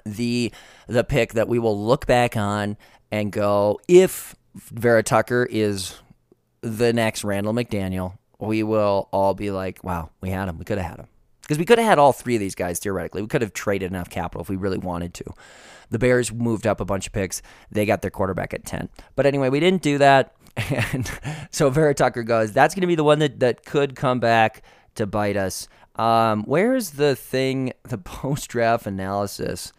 the 0.05 0.51
the 0.87 1.03
pick 1.03 1.33
that 1.33 1.47
we 1.47 1.57
will 1.57 1.79
look 1.85 2.05
back 2.05 2.37
on 2.37 2.77
and 3.11 3.31
go 3.31 3.79
if 3.87 4.35
Vera 4.55 5.03
Tucker 5.03 5.47
is 5.49 5.95
the 6.61 6.93
next 6.93 7.23
Randall 7.23 7.53
McDaniel, 7.53 8.17
we 8.39 8.63
will 8.63 9.07
all 9.11 9.33
be 9.33 9.51
like, 9.51 9.83
wow, 9.83 10.09
we 10.21 10.29
had 10.29 10.49
him. 10.49 10.57
We 10.57 10.65
could 10.65 10.77
have 10.77 10.89
had 10.89 10.99
him. 10.99 11.07
Because 11.45 11.59
we 11.59 11.65
could 11.65 11.77
have 11.77 11.87
had 11.87 11.99
all 11.99 12.11
three 12.11 12.35
of 12.35 12.39
these 12.39 12.55
guys 12.55 12.79
theoretically. 12.79 13.21
We 13.21 13.27
could 13.27 13.43
have 13.43 13.53
traded 13.53 13.91
enough 13.91 14.09
capital 14.09 14.41
if 14.41 14.49
we 14.49 14.55
really 14.55 14.79
wanted 14.79 15.13
to. 15.13 15.25
The 15.91 15.99
Bears 15.99 16.33
moved 16.33 16.65
up 16.65 16.81
a 16.81 16.85
bunch 16.85 17.05
of 17.05 17.13
picks. 17.13 17.43
They 17.69 17.85
got 17.85 18.01
their 18.01 18.09
quarterback 18.09 18.51
at 18.55 18.65
10. 18.65 18.89
But 19.15 19.27
anyway, 19.27 19.49
we 19.49 19.59
didn't 19.59 19.81
do 19.81 19.97
that. 19.99 20.35
And 20.93 21.11
so 21.51 21.69
Vera 21.69 21.93
Tucker 21.93 22.23
goes, 22.23 22.53
that's 22.53 22.73
going 22.73 22.81
to 22.81 22.87
be 22.87 22.95
the 22.95 23.03
one 23.03 23.19
that, 23.19 23.41
that 23.41 23.65
could 23.65 23.95
come 23.95 24.21
back 24.21 24.63
to 24.95 25.05
bite 25.05 25.35
us. 25.35 25.67
Um, 25.97 26.43
where's 26.43 26.91
the 26.91 27.15
thing, 27.15 27.73
the 27.83 27.97
post 27.97 28.49
draft 28.49 28.87
analysis? 28.87 29.73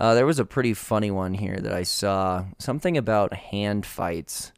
Uh, 0.00 0.14
there 0.14 0.26
was 0.26 0.38
a 0.38 0.44
pretty 0.44 0.74
funny 0.74 1.10
one 1.10 1.34
here 1.34 1.58
that 1.58 1.72
I 1.72 1.82
saw. 1.84 2.46
Something 2.58 2.96
about 2.96 3.34
hand 3.34 3.86
fights. 3.86 4.52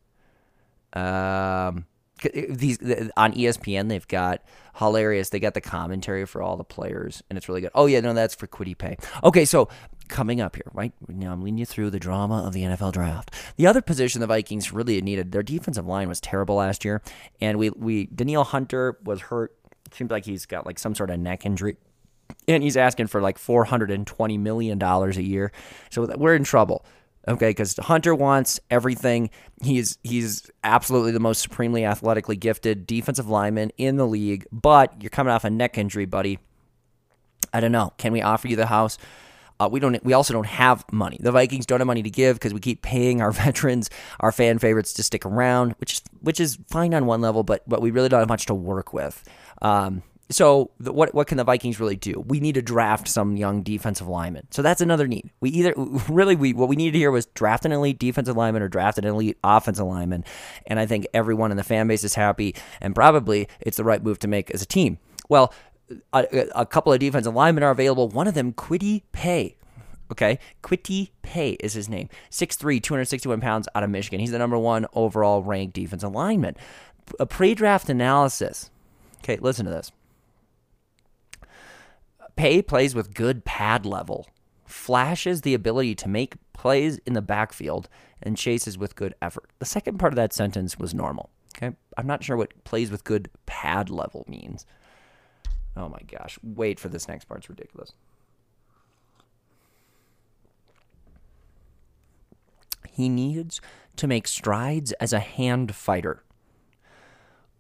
Um, 0.92 1.84
Eh, 2.24 2.46
these 2.48 2.78
on 3.16 3.32
ESPN 3.32 3.88
they've 3.88 4.06
got 4.08 4.42
hilarious. 4.76 5.30
They 5.30 5.40
got 5.40 5.54
the 5.54 5.60
commentary 5.60 6.26
for 6.26 6.42
all 6.42 6.56
the 6.56 6.64
players, 6.64 7.22
and 7.28 7.36
it's 7.36 7.48
really 7.48 7.60
good. 7.60 7.70
Oh 7.74 7.86
yeah, 7.86 8.00
no, 8.00 8.14
that's 8.14 8.34
for 8.34 8.46
Kwity 8.46 8.76
Paye. 8.76 8.96
Okay, 9.22 9.44
so 9.44 9.68
coming 10.08 10.40
up 10.40 10.56
here, 10.56 10.70
right 10.72 10.92
now 11.08 11.32
I'm 11.32 11.42
leading 11.42 11.58
you 11.58 11.66
through 11.66 11.90
the 11.90 11.98
drama 12.00 12.46
of 12.46 12.52
the 12.52 12.62
NFL 12.62 12.92
draft. 12.92 13.34
The 13.56 13.66
other 13.66 13.82
position 13.82 14.20
the 14.20 14.26
Vikings 14.26 14.72
really 14.72 15.00
needed, 15.00 15.32
their 15.32 15.42
defensive 15.42 15.86
line 15.86 16.08
was 16.08 16.20
terrible 16.20 16.56
last 16.56 16.84
year, 16.84 17.02
and 17.40 17.58
we 17.58 17.70
we 17.70 18.06
Danielle 18.06 18.44
Hunter 18.44 18.98
was 19.04 19.22
hurt. 19.22 19.54
It 19.86 19.94
seems 19.94 20.10
like 20.10 20.24
he's 20.24 20.46
got 20.46 20.66
like 20.66 20.78
some 20.78 20.94
sort 20.94 21.10
of 21.10 21.20
neck 21.20 21.46
injury 21.46 21.76
and 22.48 22.62
he's 22.62 22.76
asking 22.76 23.06
for 23.08 23.20
like 23.20 23.38
four 23.38 23.64
hundred 23.64 23.90
and 23.90 24.06
twenty 24.06 24.38
million 24.38 24.78
dollars 24.78 25.16
a 25.16 25.22
year. 25.22 25.52
So 25.90 26.06
we're 26.16 26.34
in 26.34 26.44
trouble. 26.44 26.84
Okay, 27.28 27.50
because 27.50 27.76
Hunter 27.76 28.14
wants 28.14 28.60
everything. 28.70 29.30
He's 29.62 29.98
he's 30.04 30.48
absolutely 30.62 31.10
the 31.10 31.20
most 31.20 31.42
supremely 31.42 31.84
athletically 31.84 32.36
gifted 32.36 32.86
defensive 32.86 33.28
lineman 33.28 33.72
in 33.78 33.96
the 33.96 34.06
league. 34.06 34.46
But 34.52 35.02
you're 35.02 35.10
coming 35.10 35.32
off 35.32 35.44
a 35.44 35.50
neck 35.50 35.76
injury, 35.76 36.04
buddy. 36.04 36.38
I 37.52 37.60
don't 37.60 37.72
know. 37.72 37.92
Can 37.98 38.12
we 38.12 38.22
offer 38.22 38.46
you 38.46 38.54
the 38.54 38.66
house? 38.66 38.96
Uh, 39.58 39.68
we 39.70 39.80
don't. 39.80 40.02
We 40.04 40.12
also 40.12 40.34
don't 40.34 40.46
have 40.46 40.84
money. 40.92 41.18
The 41.20 41.32
Vikings 41.32 41.66
don't 41.66 41.80
have 41.80 41.86
money 41.86 42.02
to 42.02 42.10
give 42.10 42.36
because 42.36 42.52
we 42.54 42.60
keep 42.60 42.82
paying 42.82 43.20
our 43.20 43.32
veterans, 43.44 43.90
our 44.20 44.30
fan 44.30 44.58
favorites, 44.58 44.92
to 44.94 45.02
stick 45.02 45.24
around, 45.26 45.74
which 45.78 45.94
is 45.94 46.02
which 46.20 46.40
is 46.40 46.58
fine 46.68 46.94
on 46.94 47.06
one 47.06 47.22
level, 47.22 47.42
but 47.42 47.68
but 47.68 47.80
we 47.80 47.90
really 47.90 48.08
don't 48.08 48.20
have 48.20 48.28
much 48.28 48.46
to 48.46 48.54
work 48.54 48.92
with. 48.92 49.24
Um, 49.62 50.02
so 50.28 50.70
the, 50.80 50.92
what 50.92 51.14
what 51.14 51.28
can 51.28 51.38
the 51.38 51.44
Vikings 51.44 51.78
really 51.78 51.96
do? 51.96 52.24
We 52.26 52.40
need 52.40 52.56
to 52.56 52.62
draft 52.62 53.06
some 53.06 53.36
young 53.36 53.62
defensive 53.62 54.08
lineman. 54.08 54.48
So 54.50 54.60
that's 54.60 54.80
another 54.80 55.06
need. 55.06 55.30
We 55.40 55.50
either 55.50 55.74
really 56.08 56.34
we 56.34 56.52
what 56.52 56.68
we 56.68 56.76
needed 56.76 56.96
here 56.96 57.10
was 57.10 57.26
draft 57.26 57.64
an 57.64 57.72
elite 57.72 57.98
defensive 57.98 58.36
lineman 58.36 58.62
or 58.62 58.68
draft 58.68 58.98
an 58.98 59.04
elite 59.04 59.38
offensive 59.44 59.86
lineman, 59.86 60.24
and 60.66 60.80
I 60.80 60.86
think 60.86 61.06
everyone 61.14 61.50
in 61.50 61.56
the 61.56 61.64
fan 61.64 61.86
base 61.86 62.02
is 62.02 62.14
happy, 62.14 62.54
and 62.80 62.94
probably 62.94 63.48
it's 63.60 63.76
the 63.76 63.84
right 63.84 64.02
move 64.02 64.18
to 64.20 64.28
make 64.28 64.50
as 64.50 64.62
a 64.62 64.66
team. 64.66 64.98
Well, 65.28 65.52
a, 66.12 66.48
a 66.54 66.66
couple 66.66 66.92
of 66.92 66.98
defensive 66.98 67.34
linemen 67.34 67.62
are 67.62 67.70
available. 67.70 68.08
One 68.08 68.26
of 68.26 68.34
them, 68.34 68.52
Kwity 68.52 69.02
Paye. 69.12 69.56
Okay, 70.10 70.38
Kwity 70.62 71.10
Paye 71.22 71.56
is 71.60 71.72
his 71.72 71.88
name. 71.88 72.08
6'3", 72.30 72.80
261 72.80 73.40
pounds 73.40 73.68
out 73.74 73.82
of 73.82 73.90
Michigan. 73.90 74.20
He's 74.20 74.30
the 74.30 74.38
number 74.38 74.58
one 74.58 74.86
overall 74.92 75.42
ranked 75.42 75.74
defensive 75.74 76.12
lineman. 76.12 76.56
A 77.18 77.26
pre-draft 77.26 77.88
analysis. 77.88 78.70
Okay, 79.18 79.36
listen 79.40 79.64
to 79.64 79.70
this. 79.70 79.90
Paye 82.36 82.62
plays 82.62 82.94
with 82.94 83.14
good 83.14 83.44
pad 83.44 83.86
level, 83.86 84.28
flashes 84.66 85.40
the 85.40 85.54
ability 85.54 85.94
to 85.96 86.08
make 86.08 86.34
plays 86.52 86.98
in 87.06 87.14
the 87.14 87.22
backfield, 87.22 87.88
and 88.22 88.36
chases 88.36 88.78
with 88.78 88.94
good 88.94 89.14
effort. 89.20 89.50
The 89.58 89.66
second 89.66 89.98
part 89.98 90.12
of 90.12 90.16
that 90.16 90.32
sentence 90.32 90.78
was 90.78 90.94
normal. 90.94 91.30
Okay, 91.56 91.74
I'm 91.96 92.06
not 92.06 92.22
sure 92.22 92.36
what 92.36 92.64
plays 92.64 92.90
with 92.90 93.04
good 93.04 93.30
pad 93.46 93.88
level 93.88 94.24
means. 94.28 94.66
Oh 95.76 95.88
my 95.88 96.00
gosh, 96.06 96.38
wait 96.42 96.78
for 96.78 96.88
this 96.88 97.08
next 97.08 97.24
part. 97.24 97.40
It's 97.40 97.50
ridiculous. 97.50 97.92
He 102.90 103.08
needs 103.08 103.60
to 103.96 104.06
make 104.06 104.26
strides 104.26 104.92
as 104.92 105.12
a 105.12 105.18
hand 105.18 105.74
fighter. 105.74 106.22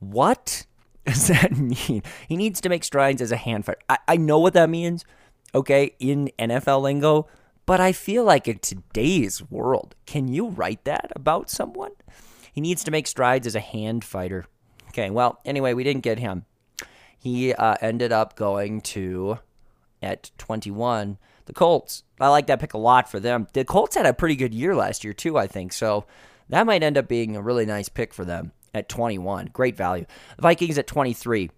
What 0.00 0.66
does 1.12 1.28
that 1.28 1.56
mean? 1.56 2.02
He 2.28 2.36
needs 2.36 2.60
to 2.60 2.68
make 2.68 2.82
strides 2.82 3.22
as 3.22 3.30
a 3.30 3.36
hand 3.36 3.64
fighter. 3.64 3.78
I, 3.88 3.98
I 4.08 4.16
know 4.16 4.40
what 4.40 4.54
that 4.54 4.68
means, 4.68 5.04
okay, 5.54 5.94
in 6.00 6.30
NFL 6.36 6.82
lingo, 6.82 7.28
but 7.64 7.80
I 7.80 7.92
feel 7.92 8.24
like 8.24 8.48
in 8.48 8.58
today's 8.58 9.48
world, 9.48 9.94
can 10.04 10.26
you 10.26 10.48
write 10.48 10.84
that 10.84 11.12
about 11.14 11.48
someone? 11.48 11.92
He 12.52 12.60
needs 12.60 12.82
to 12.82 12.90
make 12.90 13.06
strides 13.06 13.46
as 13.46 13.54
a 13.54 13.60
hand 13.60 14.02
fighter. 14.02 14.46
Okay, 14.88 15.10
well, 15.10 15.38
anyway, 15.44 15.74
we 15.74 15.84
didn't 15.84 16.02
get 16.02 16.18
him. 16.18 16.44
He 17.16 17.54
uh, 17.54 17.76
ended 17.80 18.10
up 18.10 18.34
going 18.34 18.80
to, 18.80 19.38
at 20.02 20.32
21, 20.38 21.18
the 21.44 21.52
Colts. 21.52 22.02
I 22.20 22.28
like 22.28 22.48
that 22.48 22.58
pick 22.58 22.74
a 22.74 22.78
lot 22.78 23.08
for 23.08 23.20
them. 23.20 23.46
The 23.52 23.64
Colts 23.64 23.94
had 23.94 24.06
a 24.06 24.12
pretty 24.12 24.34
good 24.34 24.54
year 24.54 24.74
last 24.74 25.04
year, 25.04 25.12
too, 25.12 25.38
I 25.38 25.46
think. 25.46 25.72
So 25.72 26.04
that 26.48 26.66
might 26.66 26.82
end 26.82 26.98
up 26.98 27.06
being 27.06 27.36
a 27.36 27.42
really 27.42 27.66
nice 27.66 27.88
pick 27.88 28.12
for 28.12 28.24
them 28.24 28.52
at 28.76 28.88
21. 28.88 29.50
Great 29.52 29.76
value. 29.76 30.06
The 30.36 30.42
Vikings 30.42 30.78
at 30.78 30.86
23. 30.86 31.50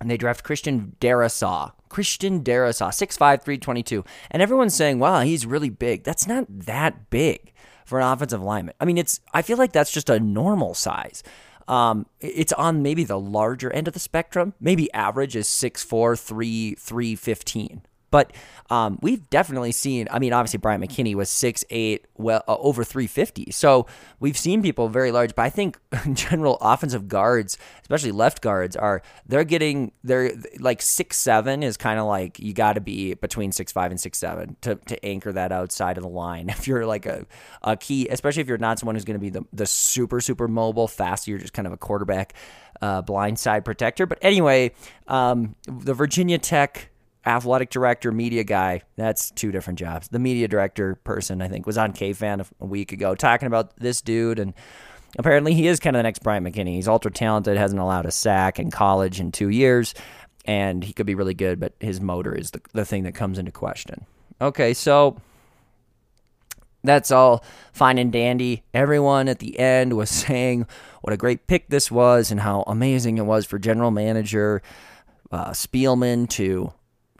And 0.00 0.10
they 0.10 0.16
draft 0.16 0.44
Christian 0.44 0.96
Darrisaw. 1.00 1.72
Christian 1.88 2.42
Darrisaw, 2.42 2.88
6'5, 2.88 3.18
322. 3.42 4.04
And 4.30 4.42
everyone's 4.42 4.74
saying, 4.74 4.98
wow, 4.98 5.20
he's 5.20 5.44
really 5.44 5.70
big. 5.70 6.04
That's 6.04 6.26
not 6.26 6.46
that 6.48 7.10
big 7.10 7.52
for 7.84 8.00
an 8.00 8.06
offensive 8.06 8.42
lineman. 8.42 8.74
I 8.80 8.84
mean, 8.84 8.96
it's 8.96 9.20
I 9.34 9.42
feel 9.42 9.58
like 9.58 9.72
that's 9.72 9.90
just 9.90 10.08
a 10.08 10.20
normal 10.20 10.74
size. 10.74 11.22
Um, 11.68 12.06
it's 12.20 12.52
on 12.52 12.82
maybe 12.82 13.04
the 13.04 13.18
larger 13.18 13.72
end 13.72 13.88
of 13.88 13.94
the 13.94 14.00
spectrum. 14.00 14.54
Maybe 14.60 14.92
average 14.92 15.36
is 15.36 15.46
6'4, 15.46 16.18
3, 16.18 16.74
315. 16.74 17.82
But 18.10 18.32
um, 18.70 18.98
we've 19.02 19.28
definitely 19.30 19.72
seen. 19.72 20.08
I 20.10 20.18
mean, 20.18 20.32
obviously 20.32 20.58
Bryant 20.58 20.82
McKinnie 20.82 21.14
was 21.14 21.28
six 21.28 21.64
eight, 21.70 22.06
well 22.16 22.42
uh, 22.46 22.56
over 22.58 22.84
three 22.84 23.06
fifty. 23.06 23.50
So 23.50 23.86
we've 24.20 24.38
seen 24.38 24.62
people 24.62 24.88
very 24.88 25.10
large. 25.10 25.34
But 25.34 25.42
I 25.42 25.50
think 25.50 25.78
in 26.04 26.14
general 26.28 26.56
offensive 26.60 27.08
guards, 27.08 27.58
especially 27.82 28.12
left 28.12 28.42
guards, 28.42 28.76
are 28.76 29.02
they're 29.26 29.44
getting 29.44 29.92
they're 30.04 30.32
like 30.58 30.82
six 30.82 31.16
seven 31.16 31.62
is 31.62 31.76
kind 31.76 31.98
of 31.98 32.06
like 32.06 32.38
you 32.38 32.52
got 32.52 32.74
to 32.74 32.80
be 32.80 33.14
between 33.14 33.52
six 33.52 33.72
five 33.72 33.90
and 33.90 34.00
six 34.00 34.18
seven 34.18 34.56
to 34.60 34.76
to 34.76 35.04
anchor 35.04 35.32
that 35.32 35.52
outside 35.52 35.96
of 35.96 36.02
the 36.02 36.10
line. 36.10 36.48
If 36.60 36.68
you're 36.68 36.84
like 36.84 37.06
a 37.06 37.26
a 37.62 37.74
key, 37.74 38.06
especially 38.08 38.42
if 38.42 38.48
you're 38.48 38.58
not 38.58 38.78
someone 38.78 38.94
who's 38.94 39.06
going 39.06 39.18
to 39.18 39.20
be 39.20 39.30
the 39.30 39.44
the 39.50 39.64
super 39.66 40.20
super 40.20 40.46
mobile, 40.46 40.86
fast, 40.88 41.26
you're 41.26 41.38
just 41.38 41.54
kind 41.54 41.66
of 41.66 41.72
a 41.72 41.78
quarterback. 41.78 42.34
Uh, 42.82 43.02
blindside 43.02 43.62
protector, 43.62 44.06
but 44.06 44.16
anyway, 44.22 44.72
um, 45.06 45.54
the 45.66 45.92
Virginia 45.92 46.38
Tech 46.38 46.89
athletic 47.26 47.70
director, 47.70 48.12
media 48.12 48.44
guy. 48.44 48.82
That's 48.96 49.30
two 49.30 49.52
different 49.52 49.78
jobs. 49.78 50.08
The 50.08 50.18
media 50.18 50.48
director 50.48 50.96
person, 51.04 51.42
I 51.42 51.48
think, 51.48 51.66
was 51.66 51.78
on 51.78 51.92
KFan 51.92 52.40
a, 52.40 52.46
a 52.64 52.66
week 52.66 52.92
ago 52.92 53.14
talking 53.14 53.46
about 53.46 53.76
this 53.76 54.00
dude, 54.00 54.38
and 54.38 54.54
apparently 55.18 55.54
he 55.54 55.66
is 55.66 55.80
kind 55.80 55.96
of 55.96 55.98
the 55.98 56.04
next 56.04 56.22
Bryant 56.22 56.46
McKinnie. 56.46 56.74
He's 56.74 56.88
ultra 56.88 57.10
talented, 57.10 57.56
hasn't 57.56 57.80
allowed 57.80 58.06
a 58.06 58.10
sack 58.10 58.58
in 58.58 58.70
college 58.70 59.20
in 59.20 59.32
two 59.32 59.48
years, 59.48 59.94
and 60.44 60.82
he 60.82 60.92
could 60.92 61.06
be 61.06 61.14
really 61.14 61.34
good, 61.34 61.60
but 61.60 61.74
his 61.80 62.00
motor 62.00 62.34
is 62.34 62.52
the, 62.52 62.60
the 62.72 62.84
thing 62.84 63.04
that 63.04 63.14
comes 63.14 63.38
into 63.38 63.52
question. 63.52 64.06
Okay, 64.40 64.72
so 64.72 65.20
that's 66.82 67.10
all 67.10 67.44
fine 67.72 67.98
and 67.98 68.10
dandy. 68.10 68.62
Everyone 68.72 69.28
at 69.28 69.38
the 69.38 69.58
end 69.58 69.96
was 69.96 70.10
saying 70.10 70.66
what 71.02 71.12
a 71.12 71.18
great 71.18 71.46
pick 71.46 71.68
this 71.68 71.90
was 71.90 72.30
and 72.30 72.40
how 72.40 72.64
amazing 72.66 73.18
it 73.18 73.26
was 73.26 73.46
for 73.46 73.58
general 73.58 73.90
manager 73.90 74.62
uh, 75.32 75.50
Spielman 75.50 76.28
to 76.30 76.72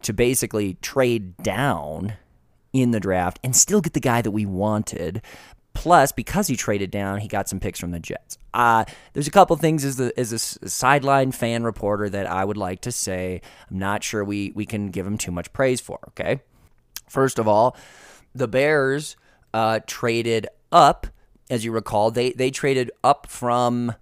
to 0.03 0.12
basically 0.12 0.74
trade 0.74 1.36
down 1.38 2.14
in 2.72 2.90
the 2.90 3.01
draft 3.01 3.38
and 3.42 3.55
still 3.55 3.80
get 3.80 3.94
the 3.94 4.01
guy 4.01 4.22
that 4.22 4.30
we 4.30 4.46
wanted. 4.46 5.22
Plus, 5.72 6.11
because 6.12 6.48
he 6.48 6.57
traded 6.57 6.90
down, 6.90 7.20
he 7.20 7.28
got 7.28 7.48
some 7.48 7.61
picks 7.61 7.78
from 7.78 7.92
the 7.92 8.01
Jets. 8.01 8.36
Uh, 8.53 8.84
there's 9.12 9.28
a 9.28 9.30
couple 9.30 9.55
things 9.57 9.84
as 9.84 9.96
the 9.96 10.12
as 10.18 10.32
a 10.32 10.68
sideline 10.68 11.30
fan 11.30 11.62
reporter 11.62 12.11
that 12.11 12.26
I 12.26 12.44
would 12.44 12.57
like 12.57 12.80
to 12.82 12.92
say. 12.92 13.40
I'm 13.70 13.78
not 13.78 14.03
sure 14.03 14.24
we 14.24 14.53
we 14.55 14.66
can 14.66 14.90
give 14.90 15.07
him 15.07 15.16
too 15.16 15.30
much 15.30 15.53
praise 15.53 15.80
for. 15.80 16.01
Okay, 16.09 16.40
first 17.09 17.38
of 17.38 17.46
all, 17.46 17.76
the 18.34 18.48
Bears 18.48 19.16
uh, 19.55 19.78
traded 19.86 20.48
up, 20.72 21.07
as 21.48 21.64
you 21.64 21.70
recall. 21.70 22.11
They 22.11 22.32
they 22.32 22.51
traded 22.51 22.90
up 23.05 23.28
from 23.28 23.94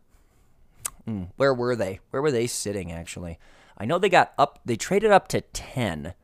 hmm, 1.04 1.24
where 1.36 1.52
were 1.52 1.76
they? 1.76 2.00
Where 2.10 2.22
were 2.22 2.32
they 2.32 2.46
sitting 2.46 2.90
actually? 2.90 3.38
I 3.78 3.84
know 3.84 3.98
they 3.98 4.08
got 4.08 4.32
up. 4.36 4.60
They 4.64 4.76
traded 4.76 5.10
up 5.10 5.28
to 5.28 5.40
ten. 5.40 6.14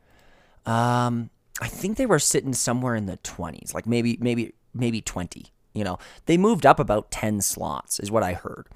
Um, 0.67 1.31
I 1.61 1.69
think 1.69 1.97
they 1.97 2.07
were 2.07 2.19
sitting 2.19 2.53
somewhere 2.53 2.95
in 2.95 3.07
the 3.07 3.17
twenties, 3.19 3.73
like 3.75 3.87
maybe 3.87 4.19
maybe 4.21 4.55
maybe 4.75 5.01
twenty. 5.01 5.47
You 5.73 5.85
know, 5.85 5.99
they 6.27 6.37
moved 6.37 6.67
up 6.67 6.79
about 6.79 7.11
ten 7.11 7.41
slots, 7.41 8.01
is 8.01 8.11
what 8.11 8.23
I 8.23 8.33
heard. 8.35 8.69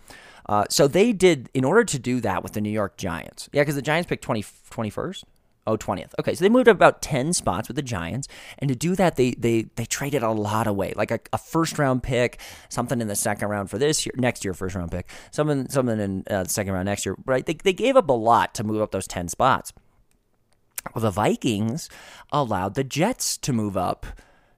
Uh, 0.48 0.64
so 0.70 0.88
they 0.88 1.12
did, 1.12 1.50
in 1.52 1.62
order 1.62 1.84
to 1.84 1.98
do 1.98 2.20
that 2.20 2.42
with 2.42 2.52
the 2.52 2.60
New 2.60 2.70
York 2.70 2.96
Giants. 2.96 3.50
Yeah, 3.52 3.62
because 3.62 3.74
the 3.74 3.82
Giants 3.82 4.08
picked 4.08 4.24
20, 4.24 4.42
21st. 4.42 5.24
Oh, 5.68 5.76
20th. 5.76 6.14
Okay, 6.18 6.34
so 6.34 6.42
they 6.42 6.48
moved 6.48 6.66
up 6.66 6.76
about 6.76 7.02
10 7.02 7.34
spots 7.34 7.68
with 7.68 7.76
the 7.76 7.82
Giants. 7.82 8.26
And 8.58 8.70
to 8.70 8.74
do 8.74 8.96
that, 8.96 9.16
they 9.16 9.32
they 9.32 9.66
they 9.76 9.84
traded 9.84 10.22
a 10.22 10.30
lot 10.30 10.66
away. 10.66 10.94
Like 10.96 11.10
a, 11.10 11.20
a 11.30 11.36
first 11.36 11.78
round 11.78 12.02
pick, 12.02 12.40
something 12.70 13.02
in 13.02 13.06
the 13.06 13.14
second 13.14 13.48
round 13.48 13.68
for 13.68 13.76
this 13.76 14.06
year, 14.06 14.14
next 14.16 14.46
year, 14.46 14.54
first 14.54 14.74
round 14.74 14.90
pick, 14.90 15.10
something 15.30 15.68
something 15.68 16.00
in 16.00 16.24
uh, 16.30 16.44
the 16.44 16.48
second 16.48 16.72
round 16.72 16.86
next 16.86 17.04
year, 17.04 17.16
right? 17.26 17.44
They, 17.44 17.52
they 17.52 17.74
gave 17.74 17.96
up 17.96 18.08
a 18.08 18.14
lot 18.14 18.54
to 18.54 18.64
move 18.64 18.80
up 18.80 18.92
those 18.92 19.06
10 19.06 19.28
spots. 19.28 19.74
Well, 20.94 21.02
the 21.02 21.10
Vikings 21.10 21.90
allowed 22.32 22.74
the 22.74 22.84
Jets 22.84 23.36
to 23.36 23.52
move 23.52 23.76
up 23.76 24.06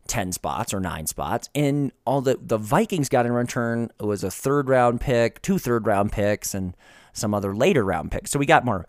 10 0.07 0.31
spots 0.31 0.73
or 0.73 0.79
nine 0.79 1.09
spots. 1.09 1.49
And 1.57 1.91
all 2.05 2.21
the, 2.21 2.39
the 2.41 2.59
Vikings 2.59 3.09
got 3.09 3.27
in 3.27 3.33
return 3.33 3.91
was 3.99 4.23
a 4.23 4.31
third 4.31 4.69
round 4.69 5.01
pick, 5.01 5.43
two 5.43 5.59
third 5.59 5.89
round 5.89 6.13
picks, 6.13 6.55
and 6.55 6.77
some 7.13 7.35
other 7.35 7.53
later 7.53 7.85
round 7.85 8.13
picks. 8.13 8.31
So 8.31 8.39
we 8.39 8.47
got 8.47 8.65
more 8.65 8.87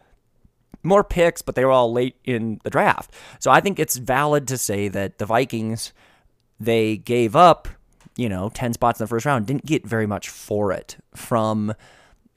more 0.84 1.04
picks, 1.04 1.42
but 1.42 1.56
they 1.56 1.66
were 1.66 1.72
all 1.72 1.92
late 1.92 2.16
in 2.24 2.60
the 2.64 2.70
draft. 2.70 3.14
So 3.40 3.52
I 3.52 3.60
think 3.60 3.80
it's 3.80 3.98
valid 3.98 4.48
to 4.48 4.58
say 4.58 4.88
that 4.88 5.18
the 5.18 5.26
Vikings 5.26 5.94
they 6.60 6.98
gave 6.98 7.36
up, 7.36 7.68
you 8.16 8.30
know, 8.30 8.50
10 8.50 8.74
spots 8.74 9.00
in 9.00 9.04
the 9.04 9.08
first 9.08 9.26
round, 9.26 9.48
didn't 9.48 9.66
get 9.66 9.86
very 9.86 10.06
much 10.06 10.30
for 10.30 10.72
it 10.72 10.98
from 11.16 11.74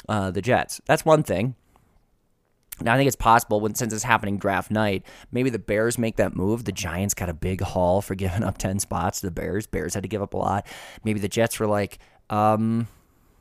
uh, 0.09 0.31
the 0.31 0.43
Jets. 0.43 0.81
That's 0.87 1.05
one 1.05 1.23
thing. 1.23 1.55
Now 2.81 2.95
I 2.95 2.97
think 2.97 3.07
it's 3.07 3.17
possible 3.17 3.61
when 3.61 3.75
since 3.75 3.93
it's 3.93 4.03
happening 4.03 4.37
draft 4.37 4.71
night, 4.71 5.05
maybe 5.31 5.49
the 5.49 5.61
Bears 5.61 5.97
make 5.97 6.17
that 6.17 6.35
move. 6.35 6.65
The 6.65 6.73
Giants 6.73 7.15
got 7.15 7.29
a 7.29 7.35
big 7.35 7.61
haul 7.61 8.03
for 8.03 8.15
giving 8.17 8.43
up 8.43 8.59
ten 8.59 8.81
spots 8.81 9.21
to 9.21 9.27
the 9.27 9.31
Bears. 9.31 9.67
Bears 9.67 9.95
had 9.95 10.03
to 10.03 10.09
give 10.09 10.23
up 10.23 10.35
a 10.35 10.39
lot. 10.39 10.67
Maybe 11.05 11.21
the 11.21 11.29
Jets 11.29 11.61
were 11.61 11.69
like, 11.69 11.99
um, 12.31 12.89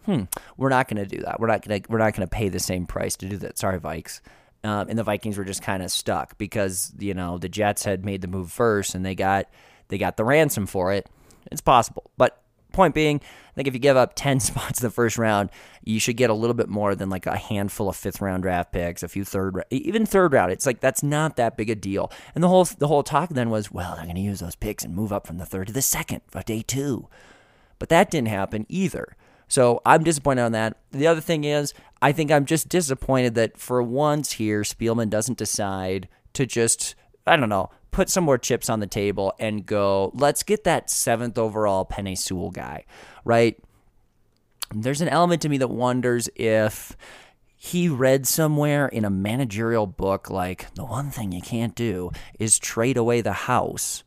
hmm, 0.05 0.23
we're 0.55 0.69
not 0.69 0.87
going 0.87 1.03
to 1.03 1.17
do 1.17 1.23
that. 1.23 1.39
We're 1.39 1.47
not 1.47 1.65
going 1.65 1.81
to 1.81 1.91
we're 1.91 1.97
not 1.97 2.13
going 2.13 2.27
to 2.27 2.31
pay 2.31 2.49
the 2.49 2.59
same 2.59 2.85
price 2.85 3.15
to 3.17 3.27
do 3.27 3.37
that. 3.37 3.57
Sorry, 3.57 3.79
Vikes. 3.79 4.21
Um, 4.63 4.87
and 4.89 4.97
the 4.97 5.03
Vikings 5.03 5.37
were 5.37 5.43
just 5.43 5.61
kind 5.61 5.83
of 5.83 5.91
stuck 5.91 6.37
because 6.37 6.93
you 6.97 7.13
know 7.13 7.37
the 7.37 7.49
Jets 7.49 7.83
had 7.83 8.05
made 8.05 8.21
the 8.21 8.27
move 8.27 8.51
first 8.51 8.95
and 8.95 9.05
they 9.05 9.15
got 9.15 9.47
they 9.89 9.97
got 9.97 10.17
the 10.17 10.23
ransom 10.23 10.65
for 10.65 10.93
it. 10.93 11.09
It's 11.51 11.61
possible, 11.61 12.09
but 12.17 12.43
point 12.73 12.93
being, 12.93 13.21
I 13.21 13.53
think 13.55 13.67
if 13.67 13.73
you 13.73 13.79
give 13.79 13.95
up 13.95 14.13
10 14.15 14.41
spots 14.41 14.81
in 14.81 14.85
the 14.85 14.91
first 14.91 15.17
round, 15.17 15.49
you 15.83 15.99
should 15.99 16.17
get 16.17 16.29
a 16.29 16.33
little 16.33 16.53
bit 16.53 16.67
more 16.67 16.95
than 16.95 17.09
like 17.09 17.25
a 17.25 17.37
handful 17.37 17.87
of 17.87 17.95
fifth 17.95 18.19
round 18.19 18.43
draft 18.43 18.73
picks, 18.73 19.03
a 19.03 19.07
few 19.07 19.23
third, 19.23 19.63
even 19.69 20.05
third 20.05 20.33
round. 20.33 20.51
It's 20.51 20.65
like 20.65 20.81
that's 20.81 21.03
not 21.03 21.37
that 21.37 21.55
big 21.55 21.69
a 21.69 21.75
deal. 21.75 22.11
And 22.35 22.43
the 22.43 22.49
whole 22.49 22.65
the 22.65 22.87
whole 22.87 23.03
talk 23.03 23.29
then 23.29 23.49
was, 23.49 23.71
well, 23.71 23.95
they're 23.95 24.05
going 24.05 24.15
to 24.15 24.21
use 24.21 24.41
those 24.41 24.55
picks 24.55 24.83
and 24.83 24.93
move 24.93 25.13
up 25.13 25.25
from 25.25 25.37
the 25.37 25.45
third 25.45 25.67
to 25.67 25.73
the 25.73 25.81
second 25.81 26.21
for 26.27 26.41
day 26.41 26.61
two. 26.61 27.07
But 27.79 27.89
that 27.89 28.11
didn't 28.11 28.29
happen 28.29 28.65
either. 28.67 29.15
So 29.53 29.83
I'm 29.85 30.03
disappointed 30.03 30.41
on 30.41 30.51
that. 30.53 30.77
The 30.89 31.05
other 31.05 31.21
thing 31.21 31.43
is, 31.43 31.75
I 32.01 32.11
think 32.11 32.31
I'm 32.31 32.45
just 32.45 32.69
disappointed 32.69 33.35
that 33.35 33.55
for 33.55 33.83
once 33.83 34.31
here, 34.31 34.63
Spielman 34.63 35.11
doesn't 35.11 35.37
decide 35.37 36.09
to 36.33 36.47
just, 36.47 36.95
I 37.27 37.35
don't 37.35 37.49
know, 37.49 37.69
put 37.91 38.09
some 38.09 38.23
more 38.23 38.39
chips 38.39 38.67
on 38.67 38.79
the 38.79 38.87
table 38.87 39.31
and 39.37 39.63
go, 39.63 40.09
let's 40.15 40.41
get 40.41 40.63
that 40.63 40.89
seventh 40.89 41.37
overall 41.37 41.85
Penei 41.85 42.17
Sewell 42.17 42.49
guy, 42.49 42.85
right? 43.25 43.55
There's 44.73 45.01
an 45.01 45.09
element 45.09 45.43
to 45.43 45.49
me 45.49 45.59
that 45.59 45.67
wonders 45.67 46.29
if 46.35 46.97
he 47.55 47.87
read 47.87 48.25
somewhere 48.25 48.87
in 48.87 49.05
a 49.05 49.11
managerial 49.11 49.85
book 49.85 50.31
like 50.31 50.73
the 50.73 50.83
one 50.83 51.11
thing 51.11 51.31
you 51.31 51.41
can't 51.41 51.75
do 51.75 52.09
is 52.39 52.57
trade 52.57 52.97
away 52.97 53.21
the 53.21 53.33
house 53.33 54.03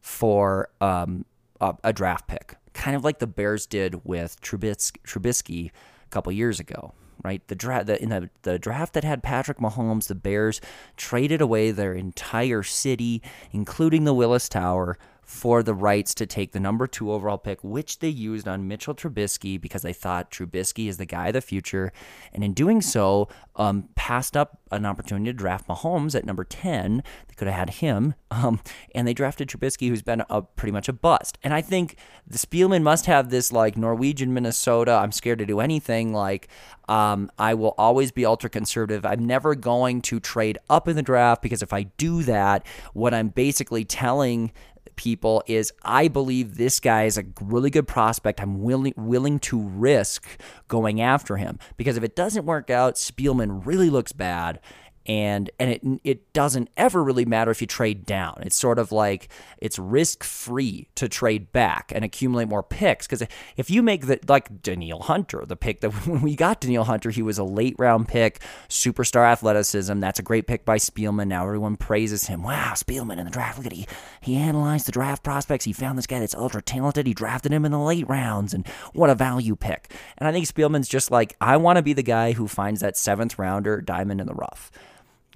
for 0.00 0.70
um, 0.80 1.26
a, 1.60 1.74
a 1.84 1.92
draft 1.92 2.26
pick, 2.26 2.54
kind 2.78 2.96
of 2.96 3.04
like 3.04 3.18
the 3.18 3.26
Bears 3.26 3.66
did 3.66 4.04
with 4.04 4.40
Trubisky, 4.40 4.92
Trubisky 5.04 5.70
a 6.06 6.08
couple 6.10 6.32
years 6.32 6.58
ago 6.58 6.94
right? 7.24 7.46
The 7.48 7.56
draft 7.56 7.86
the, 7.86 8.00
in 8.00 8.10
the, 8.10 8.30
the 8.42 8.60
draft 8.60 8.94
that 8.94 9.02
had 9.02 9.24
Patrick 9.24 9.58
Mahomes, 9.58 10.06
the 10.06 10.14
Bears 10.14 10.60
traded 10.96 11.40
away 11.40 11.72
their 11.72 11.92
entire 11.92 12.62
city, 12.62 13.22
including 13.50 14.04
the 14.04 14.14
Willis 14.14 14.48
Tower, 14.48 14.96
for 15.28 15.62
the 15.62 15.74
rights 15.74 16.14
to 16.14 16.24
take 16.24 16.52
the 16.52 16.58
number 16.58 16.86
two 16.86 17.12
overall 17.12 17.36
pick, 17.36 17.62
which 17.62 17.98
they 17.98 18.08
used 18.08 18.48
on 18.48 18.66
Mitchell 18.66 18.94
Trubisky 18.94 19.60
because 19.60 19.82
they 19.82 19.92
thought 19.92 20.30
Trubisky 20.30 20.88
is 20.88 20.96
the 20.96 21.04
guy 21.04 21.26
of 21.26 21.34
the 21.34 21.42
future. 21.42 21.92
And 22.32 22.42
in 22.42 22.54
doing 22.54 22.80
so, 22.80 23.28
um, 23.54 23.90
passed 23.94 24.38
up 24.38 24.58
an 24.70 24.86
opportunity 24.86 25.26
to 25.26 25.34
draft 25.34 25.68
Mahomes 25.68 26.14
at 26.14 26.24
number 26.24 26.44
10. 26.44 27.02
They 27.28 27.34
could 27.34 27.46
have 27.46 27.56
had 27.56 27.70
him. 27.70 28.14
Um, 28.30 28.60
and 28.94 29.08
they 29.08 29.14
drafted 29.14 29.48
Trubisky, 29.48 29.88
who's 29.88 30.02
been 30.02 30.22
a, 30.28 30.42
pretty 30.42 30.70
much 30.70 30.86
a 30.86 30.92
bust. 30.92 31.38
And 31.42 31.54
I 31.54 31.62
think 31.62 31.96
the 32.26 32.36
Spielman 32.36 32.82
must 32.82 33.06
have 33.06 33.30
this 33.30 33.50
like 33.50 33.78
Norwegian 33.78 34.34
Minnesota, 34.34 34.92
I'm 34.92 35.12
scared 35.12 35.38
to 35.38 35.46
do 35.46 35.60
anything. 35.60 36.12
Like, 36.12 36.48
um, 36.88 37.30
I 37.38 37.54
will 37.54 37.74
always 37.78 38.12
be 38.12 38.26
ultra 38.26 38.50
conservative. 38.50 39.06
I'm 39.06 39.26
never 39.26 39.54
going 39.54 40.02
to 40.02 40.20
trade 40.20 40.58
up 40.68 40.88
in 40.88 40.94
the 40.94 41.02
draft 41.02 41.40
because 41.40 41.62
if 41.62 41.72
I 41.72 41.84
do 41.84 42.22
that, 42.24 42.66
what 42.92 43.14
I'm 43.14 43.28
basically 43.28 43.86
telling 43.86 44.52
people 44.98 45.42
is 45.46 45.72
I 45.82 46.08
believe 46.08 46.56
this 46.56 46.80
guy 46.80 47.04
is 47.04 47.16
a 47.16 47.24
really 47.40 47.70
good 47.70 47.88
prospect. 47.88 48.40
I'm 48.40 48.60
willing 48.62 48.92
willing 48.96 49.38
to 49.40 49.58
risk 49.58 50.26
going 50.66 51.00
after 51.00 51.38
him 51.38 51.58
because 51.78 51.96
if 51.96 52.02
it 52.02 52.14
doesn't 52.14 52.44
work 52.44 52.68
out, 52.68 52.96
Spielman 52.96 53.64
really 53.64 53.88
looks 53.88 54.12
bad 54.12 54.60
and 55.08 55.50
and 55.58 55.70
it 55.70 55.82
it 56.04 56.32
doesn't 56.34 56.68
ever 56.76 57.02
really 57.02 57.24
matter 57.24 57.50
if 57.50 57.62
you 57.62 57.66
trade 57.66 58.04
down. 58.04 58.38
It's 58.42 58.56
sort 58.56 58.78
of 58.78 58.92
like 58.92 59.28
it's 59.56 59.78
risk 59.78 60.22
free 60.22 60.88
to 60.96 61.08
trade 61.08 61.50
back 61.50 61.90
and 61.94 62.04
accumulate 62.04 62.46
more 62.48 62.62
picks 62.62 63.06
because 63.06 63.26
if 63.56 63.70
you 63.70 63.82
make 63.82 64.06
the 64.06 64.20
like 64.28 64.62
Danielle 64.62 65.00
Hunter, 65.00 65.44
the 65.46 65.56
pick 65.56 65.80
that 65.80 65.90
when 66.06 66.20
we 66.20 66.36
got 66.36 66.60
Danielle 66.60 66.84
Hunter, 66.84 67.08
he 67.08 67.22
was 67.22 67.38
a 67.38 67.44
late 67.44 67.74
round 67.78 68.06
pick, 68.06 68.40
superstar 68.68 69.26
athleticism. 69.26 69.98
That's 69.98 70.18
a 70.18 70.22
great 70.22 70.46
pick 70.46 70.66
by 70.66 70.76
Spielman. 70.76 71.28
Now 71.28 71.44
everyone 71.44 71.78
praises 71.78 72.26
him. 72.26 72.42
Wow, 72.42 72.74
Spielman 72.74 73.18
in 73.18 73.24
the 73.24 73.30
draft. 73.30 73.56
Look 73.56 73.66
at 73.66 73.72
he 73.72 73.86
he 74.20 74.36
analyzed 74.36 74.86
the 74.86 74.92
draft 74.92 75.22
prospects. 75.22 75.64
He 75.64 75.72
found 75.72 75.96
this 75.96 76.06
guy 76.06 76.20
that's 76.20 76.34
ultra 76.34 76.60
talented. 76.60 77.06
He 77.06 77.14
drafted 77.14 77.52
him 77.52 77.64
in 77.64 77.72
the 77.72 77.78
late 77.78 78.08
rounds, 78.08 78.52
and 78.52 78.66
what 78.92 79.08
a 79.08 79.14
value 79.14 79.56
pick. 79.56 79.90
And 80.18 80.28
I 80.28 80.32
think 80.32 80.46
Spielman's 80.46 80.88
just 80.88 81.10
like 81.10 81.34
I 81.40 81.56
want 81.56 81.78
to 81.78 81.82
be 81.82 81.94
the 81.94 82.02
guy 82.02 82.32
who 82.32 82.46
finds 82.46 82.80
that 82.80 82.98
seventh 82.98 83.38
rounder 83.38 83.80
diamond 83.80 84.20
in 84.20 84.26
the 84.26 84.34
rough. 84.34 84.70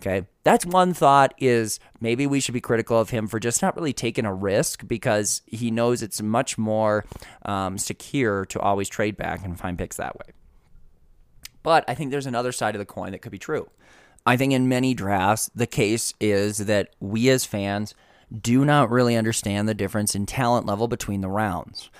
Okay. 0.03 0.27
That's 0.43 0.67
one 0.67 0.95
thought 0.95 1.33
is 1.39 1.79
maybe 2.01 2.27
we 2.27 2.41
should 2.41 2.55
be 2.55 2.61
critical 2.61 2.99
of 2.99 3.11
him 3.11 3.29
for 3.29 3.39
just 3.39 3.63
not 3.63 3.77
really 3.77 3.93
taking 3.93 4.25
a 4.25 4.35
risk 4.35 4.89
because 4.89 5.43
he 5.47 5.71
knows 5.71 6.03
it's 6.03 6.21
much 6.21 6.59
more 6.59 7.05
um, 7.45 7.79
secure 7.79 8.45
to 8.47 8.59
always 8.59 8.89
trade 8.89 9.17
back 9.17 9.45
and 9.45 9.57
find 9.57 9.79
picks 9.79 9.97
that 9.99 10.19
way. 10.19 10.35
But 11.63 11.85
I 11.87 11.95
think 11.95 12.11
there's 12.11 12.27
another 12.27 12.51
side 12.51 12.75
of 12.75 12.81
the 12.81 12.85
coin 12.85 13.13
that 13.13 13.23
could 13.23 13.31
be 13.31 13.39
true. 13.39 13.71
I 14.27 14.37
think 14.37 14.53
in 14.53 14.69
many 14.69 14.93
drafts, 14.93 15.49
the 15.55 15.69
case 15.69 16.15
is 16.21 16.59
that 16.59 16.89
we 16.99 17.29
as 17.29 17.45
fans 17.45 17.95
do 18.37 18.65
not 18.65 18.91
really 18.91 19.15
understand 19.15 19.69
the 19.69 19.75
difference 19.75 20.17
in 20.17 20.27
talent 20.27 20.67
level 20.67 20.89
between 20.89 21.21
the 21.21 21.29
rounds. 21.29 21.91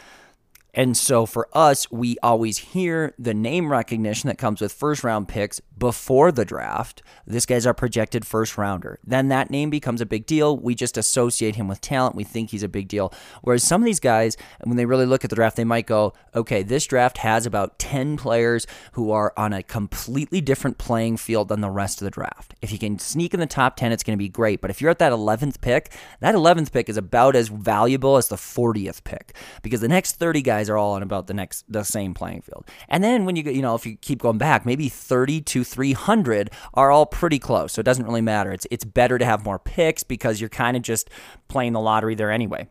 And 0.75 0.97
so 0.97 1.27
for 1.27 1.49
us, 1.53 1.91
we 1.91 2.17
always 2.23 2.59
hear 2.59 3.15
the 3.19 3.35
name 3.35 3.71
recognition 3.71 4.29
that 4.29 4.39
comes 4.39 4.61
with 4.61 4.73
first 4.73 5.05
round 5.05 5.29
picks 5.29 5.61
before 5.77 6.33
the 6.33 6.47
draft. 6.47 7.03
This 7.27 7.45
guy's 7.45 7.67
our 7.67 7.75
projected 7.75 8.27
first 8.27 8.57
rounder. 8.57 8.99
Then 9.05 9.29
that 9.29 9.51
name 9.51 9.69
becomes 9.69 10.01
a 10.01 10.07
big 10.07 10.25
deal. 10.25 10.57
We 10.57 10.75
just 10.75 10.97
associate 10.97 11.57
him 11.57 11.69
with 11.69 11.83
talent. 11.83 12.17
We 12.17 12.25
think 12.25 12.51
he's 12.51 12.63
a 12.63 12.69
big 12.69 12.89
deal. 12.89 13.13
Whereas 13.43 13.65
some 13.65 13.83
of 13.83 13.85
these 13.85 14.01
guys, 14.01 14.37
when 14.65 14.79
they 14.79 14.87
really 14.87 15.05
look 15.05 15.25
at 15.25 15.31
the 15.31 15.37
draft, 15.37 15.57
they 15.57 15.65
might 15.65 15.87
go, 15.87 16.15
okay, 16.35 16.63
this 16.63 16.87
draft 16.87 17.19
has 17.19 17.45
about 17.45 17.79
10 17.79 18.17
players 18.17 18.67
who 18.93 19.11
are 19.11 19.35
on 19.37 19.53
a 19.53 19.63
completely 19.63 20.41
different 20.41 20.79
playing 20.79 21.19
field 21.19 21.49
than 21.49 21.61
the 21.61 21.71
rest 21.71 22.01
of 22.01 22.07
the 22.07 22.11
draft. 22.11 22.55
If 22.63 22.73
you 22.73 22.79
can 22.79 22.99
sneak 22.99 23.35
in 23.35 23.41
the 23.41 23.47
top 23.47 23.77
10, 23.77 23.93
it's 23.93 24.03
going 24.03 24.17
to 24.17 24.23
be 24.23 24.29
great. 24.29 24.63
But 24.63 24.71
if 24.71 24.81
you're 24.81 24.91
at 24.91 25.01
that 25.01 25.13
11th 25.13 25.61
pick, 25.61 25.93
that 26.21 26.35
11th 26.35 26.73
pick 26.73 26.89
is 26.89 26.97
about 26.97 27.37
as 27.37 27.49
valuable 27.49 28.17
as 28.17 28.29
the 28.29 28.37
40th 28.37 29.05
pick 29.05 29.35
because 29.61 29.83
the 29.83 29.89
next 29.89 30.17
30 30.17 30.41
guys 30.41 30.62
guys 30.63 30.71
are 30.71 30.79
all 30.79 30.93
on 30.93 31.03
about 31.03 31.27
the 31.27 31.35
next 31.35 31.65
the 31.69 31.83
same 31.83 32.15
playing 32.15 32.43
field. 32.43 32.67
And 32.89 33.03
then 33.03 33.25
when 33.25 33.37
you 33.37 33.43
you 33.45 33.63
know 33.63 33.75
if 33.75 33.85
you 33.85 33.97
keep 33.97 34.21
going 34.21 34.39
back, 34.39 34.65
maybe 34.65 34.89
30 34.89 35.41
to 35.43 35.65
300 35.65 36.51
are 36.75 36.91
all 36.91 37.07
pretty 37.07 37.39
close. 37.39 37.73
So 37.73 37.81
it 37.81 37.85
doesn't 37.85 38.07
really 38.07 38.21
matter. 38.21 38.53
It's 38.53 38.67
it's 38.71 38.85
better 38.85 39.19
to 39.19 39.25
have 39.25 39.45
more 39.45 39.59
picks 39.59 40.03
because 40.03 40.41
you're 40.41 40.51
kind 40.51 40.77
of 40.77 40.83
just 40.83 41.11
playing 41.49 41.73
the 41.73 41.81
lottery 41.81 42.15
there 42.15 42.31
anyway. 42.31 42.69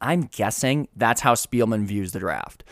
I'm 0.00 0.22
guessing 0.22 0.88
that's 0.96 1.20
how 1.20 1.34
Spielman 1.34 1.84
views 1.84 2.12
the 2.12 2.18
draft. 2.18 2.64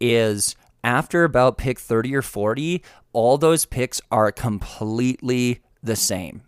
Is 0.00 0.54
after 0.84 1.24
about 1.24 1.58
pick 1.58 1.78
30 1.78 2.14
or 2.14 2.22
40, 2.22 2.82
all 3.12 3.38
those 3.38 3.64
picks 3.64 4.00
are 4.12 4.30
completely 4.30 5.60
the 5.82 5.96
same. 5.96 6.42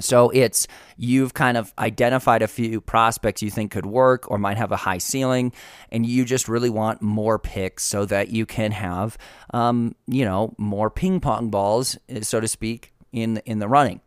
So 0.00 0.30
it's 0.30 0.66
you've 0.96 1.34
kind 1.34 1.56
of 1.56 1.72
identified 1.78 2.42
a 2.42 2.48
few 2.48 2.80
prospects 2.80 3.42
you 3.42 3.50
think 3.50 3.72
could 3.72 3.86
work 3.86 4.30
or 4.30 4.38
might 4.38 4.56
have 4.56 4.72
a 4.72 4.76
high 4.76 4.98
ceiling, 4.98 5.52
and 5.90 6.06
you 6.06 6.24
just 6.24 6.48
really 6.48 6.70
want 6.70 7.02
more 7.02 7.38
picks 7.38 7.84
so 7.84 8.04
that 8.06 8.30
you 8.30 8.46
can 8.46 8.72
have, 8.72 9.18
um, 9.52 9.94
you 10.06 10.24
know, 10.24 10.54
more 10.56 10.90
ping 10.90 11.20
pong 11.20 11.50
balls, 11.50 11.98
so 12.22 12.40
to 12.40 12.48
speak, 12.48 12.92
in 13.12 13.38
in 13.44 13.58
the 13.58 13.68
running. 13.68 14.00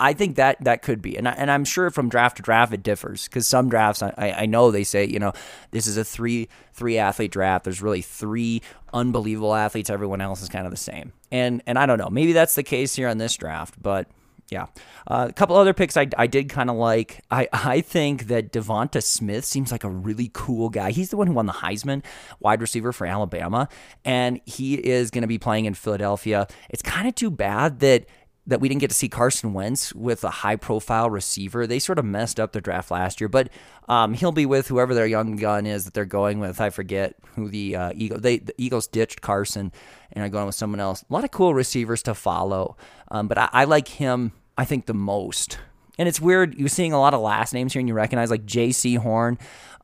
I- 0.00 0.12
think 0.12 0.34
that 0.36 0.56
that 0.64 0.82
could 0.82 1.00
be, 1.00 1.16
and 1.16 1.28
I, 1.28 1.32
and 1.32 1.50
I'm 1.52 1.64
sure 1.64 1.88
from 1.90 2.08
draft 2.08 2.38
to 2.38 2.42
draft 2.42 2.72
it 2.74 2.82
differs 2.82 3.28
because 3.28 3.46
some 3.46 3.68
drafts 3.68 4.02
I 4.02 4.12
I 4.36 4.46
know 4.46 4.72
they 4.72 4.82
say 4.82 5.06
you 5.06 5.20
know 5.20 5.32
this 5.70 5.86
is 5.86 5.96
a 5.96 6.04
three 6.04 6.48
three 6.72 6.98
athlete 6.98 7.30
draft. 7.30 7.64
There's 7.64 7.80
really 7.80 8.02
three 8.02 8.60
unbelievable 8.92 9.54
athletes. 9.54 9.88
Everyone 9.88 10.20
else 10.20 10.42
is 10.42 10.48
kind 10.48 10.66
of 10.66 10.72
the 10.72 10.76
same, 10.76 11.12
and 11.30 11.62
and 11.66 11.78
I 11.78 11.86
don't 11.86 11.98
know. 11.98 12.10
Maybe 12.10 12.32
that's 12.32 12.56
the 12.56 12.64
case 12.64 12.96
here 12.96 13.08
on 13.08 13.18
this 13.18 13.36
draft, 13.36 13.80
but 13.80 14.08
yeah. 14.50 14.66
Uh, 15.06 15.26
a 15.28 15.32
couple 15.32 15.56
other 15.56 15.74
picks 15.74 15.96
I, 15.96 16.08
I 16.16 16.26
did 16.26 16.48
kind 16.48 16.70
of 16.70 16.76
like. 16.76 17.22
I, 17.30 17.48
I 17.52 17.80
think 17.80 18.28
that 18.28 18.52
Devonta 18.52 19.02
Smith 19.02 19.44
seems 19.44 19.70
like 19.70 19.84
a 19.84 19.90
really 19.90 20.30
cool 20.32 20.70
guy. 20.70 20.90
He's 20.90 21.10
the 21.10 21.16
one 21.16 21.26
who 21.26 21.34
won 21.34 21.46
the 21.46 21.52
Heisman 21.52 22.02
wide 22.40 22.60
receiver 22.60 22.92
for 22.92 23.06
Alabama, 23.06 23.68
and 24.04 24.40
he 24.46 24.74
is 24.74 25.10
going 25.10 25.22
to 25.22 25.28
be 25.28 25.38
playing 25.38 25.66
in 25.66 25.74
Philadelphia. 25.74 26.46
It's 26.70 26.82
kind 26.82 27.06
of 27.06 27.14
too 27.14 27.30
bad 27.30 27.80
that 27.80 28.06
that 28.48 28.62
we 28.62 28.68
didn't 28.68 28.80
get 28.80 28.88
to 28.88 28.96
see 28.96 29.10
Carson 29.10 29.52
Wentz 29.52 29.94
with 29.94 30.24
a 30.24 30.30
high 30.30 30.56
profile 30.56 31.10
receiver. 31.10 31.66
They 31.66 31.78
sort 31.78 31.98
of 31.98 32.06
messed 32.06 32.40
up 32.40 32.52
their 32.52 32.62
draft 32.62 32.90
last 32.90 33.20
year, 33.20 33.28
but 33.28 33.50
um, 33.88 34.14
he'll 34.14 34.32
be 34.32 34.46
with 34.46 34.68
whoever 34.68 34.94
their 34.94 35.06
young 35.06 35.36
gun 35.36 35.66
is 35.66 35.84
that 35.84 35.92
they're 35.92 36.06
going 36.06 36.40
with. 36.40 36.58
I 36.58 36.70
forget 36.70 37.14
who 37.36 37.48
the 37.48 37.76
uh, 37.76 37.92
Eagle 37.94 38.18
they 38.18 38.38
the 38.38 38.54
Eagles 38.56 38.86
ditched 38.86 39.20
Carson 39.20 39.70
and 40.12 40.24
are 40.24 40.30
going 40.30 40.46
with 40.46 40.54
someone 40.54 40.80
else. 40.80 41.04
A 41.08 41.12
lot 41.12 41.24
of 41.24 41.30
cool 41.30 41.54
receivers 41.54 42.02
to 42.04 42.14
follow, 42.14 42.76
um, 43.10 43.28
but 43.28 43.36
I, 43.36 43.48
I 43.52 43.64
like 43.64 43.88
him. 43.88 44.32
I 44.56 44.64
think 44.64 44.86
the 44.86 44.94
most. 44.94 45.58
And 45.98 46.08
it's 46.08 46.20
weird. 46.20 46.54
You're 46.54 46.68
seeing 46.68 46.92
a 46.92 46.98
lot 46.98 47.12
of 47.12 47.20
last 47.20 47.52
names 47.52 47.74
here, 47.74 47.80
and 47.80 47.88
you 47.88 47.94
recognize 47.94 48.30
like 48.30 48.46
Jaycee 48.46 48.96
Horn. 48.96 49.38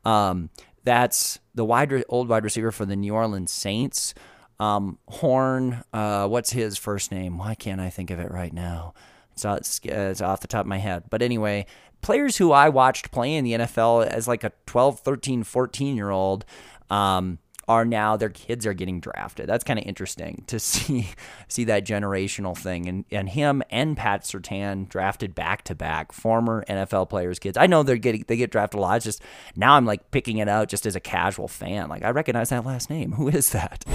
Um, 0.05 0.49
that's 0.83 1.39
the 1.53 1.65
wide 1.65 2.03
old 2.09 2.29
wide 2.29 2.43
receiver 2.43 2.71
for 2.71 2.85
the 2.85 2.95
New 2.95 3.13
Orleans 3.13 3.51
Saints. 3.51 4.15
Um, 4.59 4.99
Horn, 5.07 5.83
uh, 5.93 6.27
what's 6.27 6.51
his 6.51 6.77
first 6.77 7.11
name? 7.11 7.37
Why 7.37 7.55
can't 7.55 7.81
I 7.81 7.89
think 7.89 8.09
of 8.09 8.19
it 8.19 8.31
right 8.31 8.53
now? 8.53 8.93
It's, 9.33 9.43
uh, 9.43 9.57
it's, 9.59 9.81
it's 9.83 10.21
off 10.21 10.39
the 10.39 10.47
top 10.47 10.61
of 10.61 10.67
my 10.67 10.77
head. 10.77 11.03
But 11.09 11.21
anyway, 11.21 11.65
players 12.01 12.37
who 12.37 12.51
I 12.51 12.69
watched 12.69 13.11
play 13.11 13.33
in 13.33 13.43
the 13.43 13.53
NFL 13.53 14.05
as 14.07 14.27
like 14.27 14.43
a 14.43 14.51
12, 14.65 14.99
13, 15.01 15.43
14 15.43 15.95
year 15.95 16.09
old 16.09 16.45
um, 16.89 17.39
are 17.67 17.85
now 17.85 18.15
their 18.17 18.29
kids 18.29 18.65
are 18.65 18.73
getting 18.73 18.99
drafted. 18.99 19.47
That's 19.47 19.63
kind 19.63 19.79
of 19.79 19.85
interesting 19.85 20.43
to 20.47 20.59
see 20.59 21.09
see 21.47 21.63
that 21.65 21.85
generational 21.85 22.57
thing. 22.57 22.87
And 22.87 23.05
and 23.11 23.29
him 23.29 23.63
and 23.69 23.97
Pat 23.97 24.23
Surtain 24.23 24.87
drafted 24.87 25.35
back 25.35 25.63
to 25.65 25.75
back, 25.75 26.11
former 26.11 26.63
NFL 26.67 27.09
players' 27.09 27.39
kids. 27.39 27.57
I 27.57 27.67
know 27.67 27.83
they're 27.83 27.97
getting 27.97 28.25
they 28.27 28.37
get 28.37 28.51
drafted 28.51 28.77
a 28.77 28.81
lot. 28.81 28.97
It's 28.97 29.05
just 29.05 29.21
now 29.55 29.75
I'm 29.75 29.85
like 29.85 30.11
picking 30.11 30.37
it 30.37 30.47
out 30.47 30.69
just 30.69 30.85
as 30.85 30.95
a 30.95 30.99
casual 30.99 31.47
fan. 31.47 31.89
Like 31.89 32.03
I 32.03 32.11
recognize 32.11 32.49
that 32.49 32.65
last 32.65 32.89
name. 32.89 33.13
Who 33.13 33.27
is 33.29 33.49
that? 33.51 33.85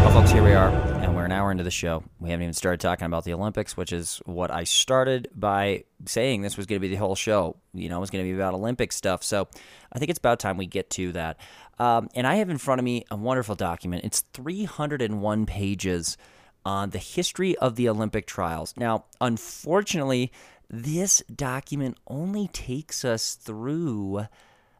Well, 0.00 0.12
folks, 0.12 0.30
here 0.30 0.42
we 0.42 0.52
are, 0.52 0.70
hour 1.48 1.52
into 1.52 1.64
the 1.64 1.70
show. 1.70 2.04
We 2.20 2.30
haven't 2.30 2.44
even 2.44 2.54
started 2.54 2.80
talking 2.80 3.06
about 3.06 3.24
the 3.24 3.32
Olympics, 3.32 3.76
which 3.76 3.92
is 3.92 4.20
what 4.26 4.50
I 4.50 4.64
started 4.64 5.28
by 5.34 5.84
saying 6.06 6.42
this 6.42 6.56
was 6.56 6.66
going 6.66 6.80
to 6.80 6.86
be 6.86 6.94
the 6.94 7.00
whole 7.00 7.14
show. 7.14 7.56
You 7.72 7.88
know, 7.88 7.96
it 7.96 8.00
was 8.00 8.10
going 8.10 8.24
to 8.24 8.30
be 8.30 8.36
about 8.36 8.54
Olympic 8.54 8.92
stuff. 8.92 9.22
So 9.22 9.48
I 9.92 9.98
think 9.98 10.10
it's 10.10 10.18
about 10.18 10.38
time 10.38 10.56
we 10.56 10.66
get 10.66 10.90
to 10.90 11.12
that. 11.12 11.40
Um, 11.78 12.08
and 12.14 12.26
I 12.26 12.36
have 12.36 12.50
in 12.50 12.58
front 12.58 12.80
of 12.80 12.84
me 12.84 13.04
a 13.10 13.16
wonderful 13.16 13.54
document. 13.54 14.04
It's 14.04 14.20
301 14.32 15.46
pages 15.46 16.16
on 16.64 16.90
the 16.90 16.98
history 16.98 17.56
of 17.58 17.76
the 17.76 17.88
Olympic 17.88 18.26
trials. 18.26 18.74
Now, 18.76 19.06
unfortunately, 19.20 20.32
this 20.68 21.22
document 21.34 21.96
only 22.06 22.48
takes 22.48 23.04
us 23.04 23.36
through, 23.36 24.26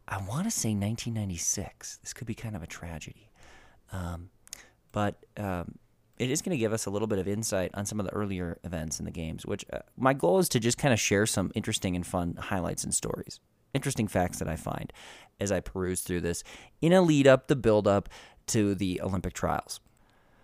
I 0.06 0.18
want 0.18 0.44
to 0.44 0.50
say 0.50 0.70
1996. 0.70 1.98
This 2.02 2.12
could 2.12 2.26
be 2.26 2.34
kind 2.34 2.54
of 2.54 2.62
a 2.62 2.66
tragedy. 2.66 3.30
Um, 3.90 4.28
but 4.92 5.24
um, 5.38 5.78
it 6.18 6.30
is 6.30 6.42
going 6.42 6.50
to 6.50 6.58
give 6.58 6.72
us 6.72 6.86
a 6.86 6.90
little 6.90 7.08
bit 7.08 7.18
of 7.18 7.28
insight 7.28 7.70
on 7.74 7.86
some 7.86 8.00
of 8.00 8.06
the 8.06 8.12
earlier 8.12 8.58
events 8.64 8.98
in 8.98 9.04
the 9.04 9.10
games. 9.10 9.46
Which 9.46 9.64
uh, 9.72 9.80
my 9.96 10.14
goal 10.14 10.38
is 10.38 10.48
to 10.50 10.60
just 10.60 10.78
kind 10.78 10.92
of 10.92 11.00
share 11.00 11.26
some 11.26 11.52
interesting 11.54 11.96
and 11.96 12.06
fun 12.06 12.36
highlights 12.38 12.84
and 12.84 12.94
stories, 12.94 13.40
interesting 13.74 14.08
facts 14.08 14.38
that 14.38 14.48
I 14.48 14.56
find 14.56 14.92
as 15.40 15.52
I 15.52 15.60
peruse 15.60 16.00
through 16.00 16.22
this 16.22 16.42
in 16.80 16.92
a 16.92 17.00
lead 17.02 17.26
up, 17.26 17.48
the 17.48 17.56
build 17.56 17.86
up 17.86 18.08
to 18.48 18.74
the 18.74 19.00
Olympic 19.02 19.34
trials. 19.34 19.80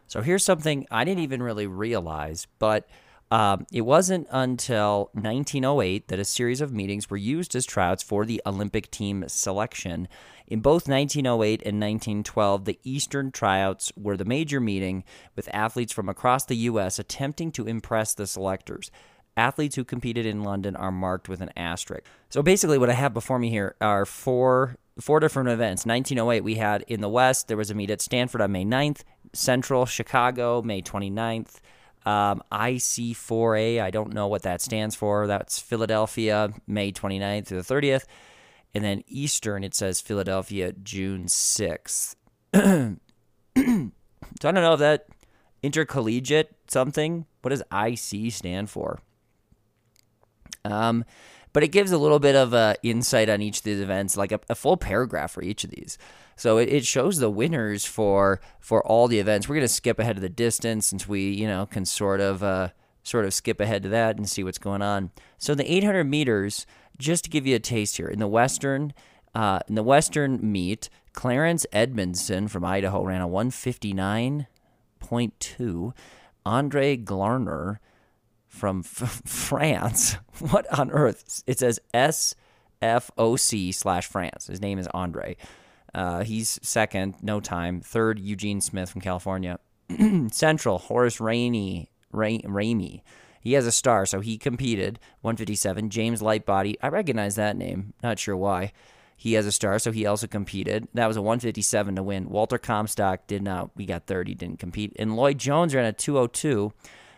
So 0.06 0.20
here's 0.20 0.44
something 0.44 0.86
I 0.90 1.04
didn't 1.04 1.22
even 1.22 1.42
really 1.42 1.66
realize, 1.66 2.46
but 2.58 2.88
um, 3.30 3.66
it 3.72 3.82
wasn't 3.82 4.26
until 4.30 5.10
1908 5.12 6.08
that 6.08 6.18
a 6.18 6.24
series 6.24 6.60
of 6.60 6.72
meetings 6.72 7.10
were 7.10 7.16
used 7.16 7.56
as 7.56 7.66
tryouts 7.66 8.02
for 8.02 8.24
the 8.24 8.40
Olympic 8.46 8.90
team 8.90 9.24
selection. 9.28 10.08
In 10.46 10.60
both 10.60 10.88
1908 10.88 11.62
and 11.62 11.80
1912, 11.80 12.64
the 12.64 12.78
Eastern 12.84 13.32
tryouts 13.32 13.92
were 13.96 14.16
the 14.16 14.26
major 14.26 14.60
meeting, 14.60 15.04
with 15.36 15.48
athletes 15.54 15.92
from 15.92 16.08
across 16.08 16.44
the 16.44 16.56
U.S. 16.56 16.98
attempting 16.98 17.50
to 17.52 17.66
impress 17.66 18.12
the 18.14 18.26
selectors. 18.26 18.90
Athletes 19.36 19.74
who 19.74 19.84
competed 19.84 20.26
in 20.26 20.44
London 20.44 20.76
are 20.76 20.92
marked 20.92 21.28
with 21.28 21.40
an 21.40 21.50
asterisk. 21.56 22.04
So 22.28 22.42
basically, 22.42 22.78
what 22.78 22.90
I 22.90 22.94
have 22.94 23.14
before 23.14 23.38
me 23.38 23.50
here 23.50 23.74
are 23.80 24.04
four 24.04 24.76
four 25.00 25.18
different 25.18 25.48
events. 25.48 25.84
1908, 25.84 26.42
we 26.42 26.54
had 26.54 26.82
in 26.82 27.00
the 27.00 27.08
West, 27.08 27.48
there 27.48 27.56
was 27.56 27.70
a 27.70 27.74
meet 27.74 27.90
at 27.90 28.00
Stanford 28.00 28.40
on 28.40 28.52
May 28.52 28.64
9th, 28.64 29.02
Central 29.32 29.86
Chicago, 29.86 30.62
May 30.62 30.82
29th. 30.82 31.56
Um, 32.06 32.42
IC4A, 32.52 33.80
I 33.80 33.90
don't 33.90 34.12
know 34.12 34.26
what 34.26 34.42
that 34.42 34.60
stands 34.60 34.94
for. 34.94 35.26
That's 35.26 35.58
Philadelphia, 35.58 36.52
May 36.66 36.92
29th 36.92 37.46
through 37.46 37.62
the 37.62 37.74
30th. 37.74 38.04
And 38.74 38.84
then 38.84 39.04
Eastern, 39.06 39.64
it 39.64 39.74
says 39.74 40.00
Philadelphia, 40.00 40.72
June 40.72 41.24
6th. 41.24 42.16
so 42.54 42.98
I 43.56 43.90
don't 44.40 44.54
know 44.54 44.74
if 44.74 44.80
that 44.80 45.06
intercollegiate 45.62 46.54
something. 46.68 47.26
What 47.42 47.50
does 47.50 47.62
IC 47.72 48.32
stand 48.32 48.68
for? 48.68 49.00
Um, 50.64 51.04
but 51.52 51.62
it 51.62 51.68
gives 51.68 51.92
a 51.92 51.98
little 51.98 52.18
bit 52.18 52.34
of 52.34 52.52
uh, 52.52 52.74
insight 52.82 53.28
on 53.28 53.40
each 53.40 53.58
of 53.58 53.64
these 53.64 53.80
events, 53.80 54.16
like 54.16 54.32
a, 54.32 54.40
a 54.48 54.54
full 54.54 54.76
paragraph 54.76 55.32
for 55.32 55.42
each 55.42 55.64
of 55.64 55.70
these. 55.70 55.96
So 56.36 56.58
it, 56.58 56.68
it 56.68 56.84
shows 56.84 57.18
the 57.18 57.30
winners 57.30 57.84
for 57.84 58.40
for 58.60 58.86
all 58.86 59.08
the 59.08 59.18
events. 59.18 59.48
We're 59.48 59.56
gonna 59.56 59.68
skip 59.68 59.98
ahead 59.98 60.16
of 60.16 60.22
the 60.22 60.28
distance 60.28 60.86
since 60.86 61.08
we 61.08 61.30
you 61.30 61.46
know 61.46 61.66
can 61.66 61.84
sort 61.84 62.20
of 62.20 62.42
uh, 62.42 62.68
sort 63.02 63.24
of 63.24 63.34
skip 63.34 63.60
ahead 63.60 63.82
to 63.84 63.88
that 63.90 64.16
and 64.16 64.28
see 64.28 64.42
what's 64.42 64.58
going 64.58 64.82
on. 64.82 65.10
So 65.38 65.54
the 65.54 65.70
800 65.70 66.04
meters, 66.04 66.66
just 66.98 67.24
to 67.24 67.30
give 67.30 67.46
you 67.46 67.56
a 67.56 67.60
taste 67.60 67.96
here, 67.96 68.08
in 68.08 68.18
the 68.18 68.28
western 68.28 68.92
uh, 69.34 69.60
in 69.68 69.74
the 69.74 69.82
western 69.82 70.38
meet, 70.40 70.88
Clarence 71.12 71.66
Edmundson 71.72 72.48
from 72.48 72.64
Idaho 72.64 73.04
ran 73.04 73.20
a 73.20 73.28
159.2. 73.28 75.92
Andre 76.46 76.96
Glarner 76.96 77.78
from 78.46 78.80
f- 78.80 79.22
France. 79.24 80.16
What 80.40 80.66
on 80.76 80.90
earth? 80.90 81.44
It 81.46 81.60
says 81.60 81.78
SFOC 81.94 83.72
slash 83.72 84.06
France. 84.06 84.48
His 84.48 84.60
name 84.60 84.80
is 84.80 84.88
Andre. 84.88 85.36
Uh, 85.94 86.24
he's 86.24 86.58
second, 86.62 87.14
no 87.22 87.40
time. 87.40 87.80
Third, 87.80 88.18
Eugene 88.18 88.60
Smith 88.60 88.90
from 88.90 89.00
California. 89.00 89.58
Central, 90.32 90.78
Horace 90.78 91.20
Rainey, 91.20 91.90
Ray, 92.10 92.38
Ramey. 92.40 93.02
He 93.40 93.52
has 93.52 93.66
a 93.66 93.72
star, 93.72 94.06
so 94.06 94.20
he 94.20 94.38
competed. 94.38 94.98
157. 95.20 95.90
James 95.90 96.22
Lightbody. 96.22 96.76
I 96.82 96.88
recognize 96.88 97.36
that 97.36 97.56
name. 97.56 97.92
Not 98.02 98.18
sure 98.18 98.36
why. 98.36 98.72
He 99.16 99.34
has 99.34 99.46
a 99.46 99.52
star, 99.52 99.78
so 99.78 99.92
he 99.92 100.06
also 100.06 100.26
competed. 100.26 100.88
That 100.94 101.06
was 101.06 101.16
a 101.16 101.22
157 101.22 101.96
to 101.96 102.02
win. 102.02 102.30
Walter 102.30 102.58
Comstock 102.58 103.26
did 103.26 103.42
not. 103.42 103.70
We 103.76 103.86
got 103.86 104.06
third. 104.06 104.28
He 104.28 104.34
didn't 104.34 104.58
compete. 104.58 104.94
And 104.98 105.14
Lloyd 105.14 105.38
Jones 105.38 105.74
ran 105.74 105.84
a 105.84 105.92
202. 105.92 106.72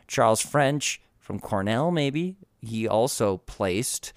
Charles 0.09 0.41
French 0.41 1.01
from 1.19 1.39
Cornell, 1.39 1.91
maybe. 1.91 2.37
He 2.61 2.87
also 2.87 3.39
placed 3.39 4.13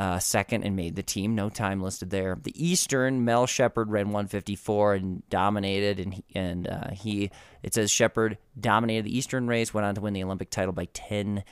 uh, 0.00 0.18
second 0.18 0.62
and 0.62 0.74
made 0.74 0.96
the 0.96 1.02
team. 1.02 1.34
No 1.34 1.50
time 1.50 1.82
listed 1.82 2.08
there. 2.08 2.34
The 2.42 2.54
Eastern, 2.56 3.22
Mel 3.22 3.46
Sheppard 3.46 3.90
ran 3.90 4.06
154 4.06 4.94
and 4.94 5.28
dominated, 5.28 6.00
and 6.00 6.14
he, 6.14 6.24
and 6.34 6.66
uh, 6.66 6.90
he 6.92 7.30
it 7.62 7.74
says 7.74 7.90
Sheppard 7.90 8.38
dominated 8.58 9.04
the 9.04 9.14
Eastern 9.16 9.46
race, 9.46 9.74
went 9.74 9.84
on 9.84 9.94
to 9.96 10.00
win 10.00 10.14
the 10.14 10.24
Olympic 10.24 10.48
title 10.48 10.72
by 10.72 10.86
10 10.94 11.44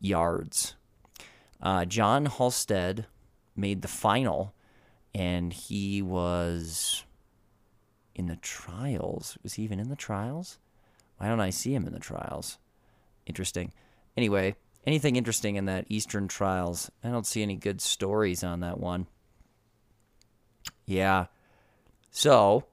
yards. 0.00 0.74
Uh, 1.62 1.84
John 1.84 2.26
Halstead 2.26 3.06
made 3.54 3.82
the 3.82 3.88
final, 3.88 4.52
and 5.14 5.52
he 5.52 6.02
was 6.02 7.04
in 8.16 8.26
the 8.26 8.34
trials. 8.34 9.38
Was 9.44 9.54
he 9.54 9.62
even 9.62 9.78
in 9.78 9.90
the 9.90 9.94
trials? 9.94 10.58
Why 11.18 11.28
don't 11.28 11.38
I 11.38 11.50
see 11.50 11.72
him 11.72 11.86
in 11.86 11.92
the 11.92 12.00
trials? 12.00 12.58
Interesting. 13.26 13.72
Anyway, 14.16 14.56
anything 14.86 15.16
interesting 15.16 15.56
in 15.56 15.66
that 15.66 15.86
Eastern 15.88 16.28
Trials? 16.28 16.90
I 17.02 17.08
don't 17.08 17.26
see 17.26 17.42
any 17.42 17.56
good 17.56 17.80
stories 17.80 18.42
on 18.42 18.60
that 18.60 18.78
one. 18.78 19.06
Yeah. 20.86 21.26
So, 22.10 22.64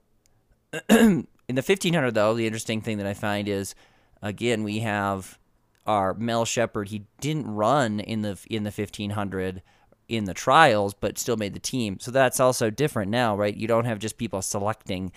in 0.89 1.27
the 1.47 1.61
1500, 1.61 2.13
though, 2.13 2.33
the 2.33 2.45
interesting 2.45 2.81
thing 2.81 2.97
that 2.97 3.07
I 3.07 3.13
find 3.13 3.47
is, 3.47 3.75
again, 4.21 4.63
we 4.63 4.79
have 4.79 5.39
our 5.85 6.13
Mel 6.13 6.45
Sheppard. 6.45 6.89
He 6.89 7.05
didn't 7.19 7.47
run 7.47 7.99
in 7.99 8.21
the 8.21 8.37
in 8.49 8.63
the 8.63 8.71
1500 8.71 9.61
in 10.07 10.25
the 10.25 10.33
trials, 10.33 10.93
but 10.93 11.17
still 11.17 11.37
made 11.37 11.53
the 11.53 11.59
team. 11.59 11.99
So 11.99 12.11
that's 12.11 12.39
also 12.39 12.69
different 12.69 13.11
now, 13.11 13.35
right? 13.35 13.55
You 13.55 13.67
don't 13.67 13.85
have 13.85 13.99
just 13.99 14.17
people 14.17 14.41
selecting. 14.41 15.11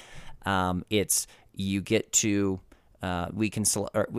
Um, 0.47 0.85
it's 0.90 1.27
you 1.55 1.81
get 1.81 2.12
to 2.14 2.60
uh, 3.03 3.29
we 3.33 3.51
can. 3.51 3.65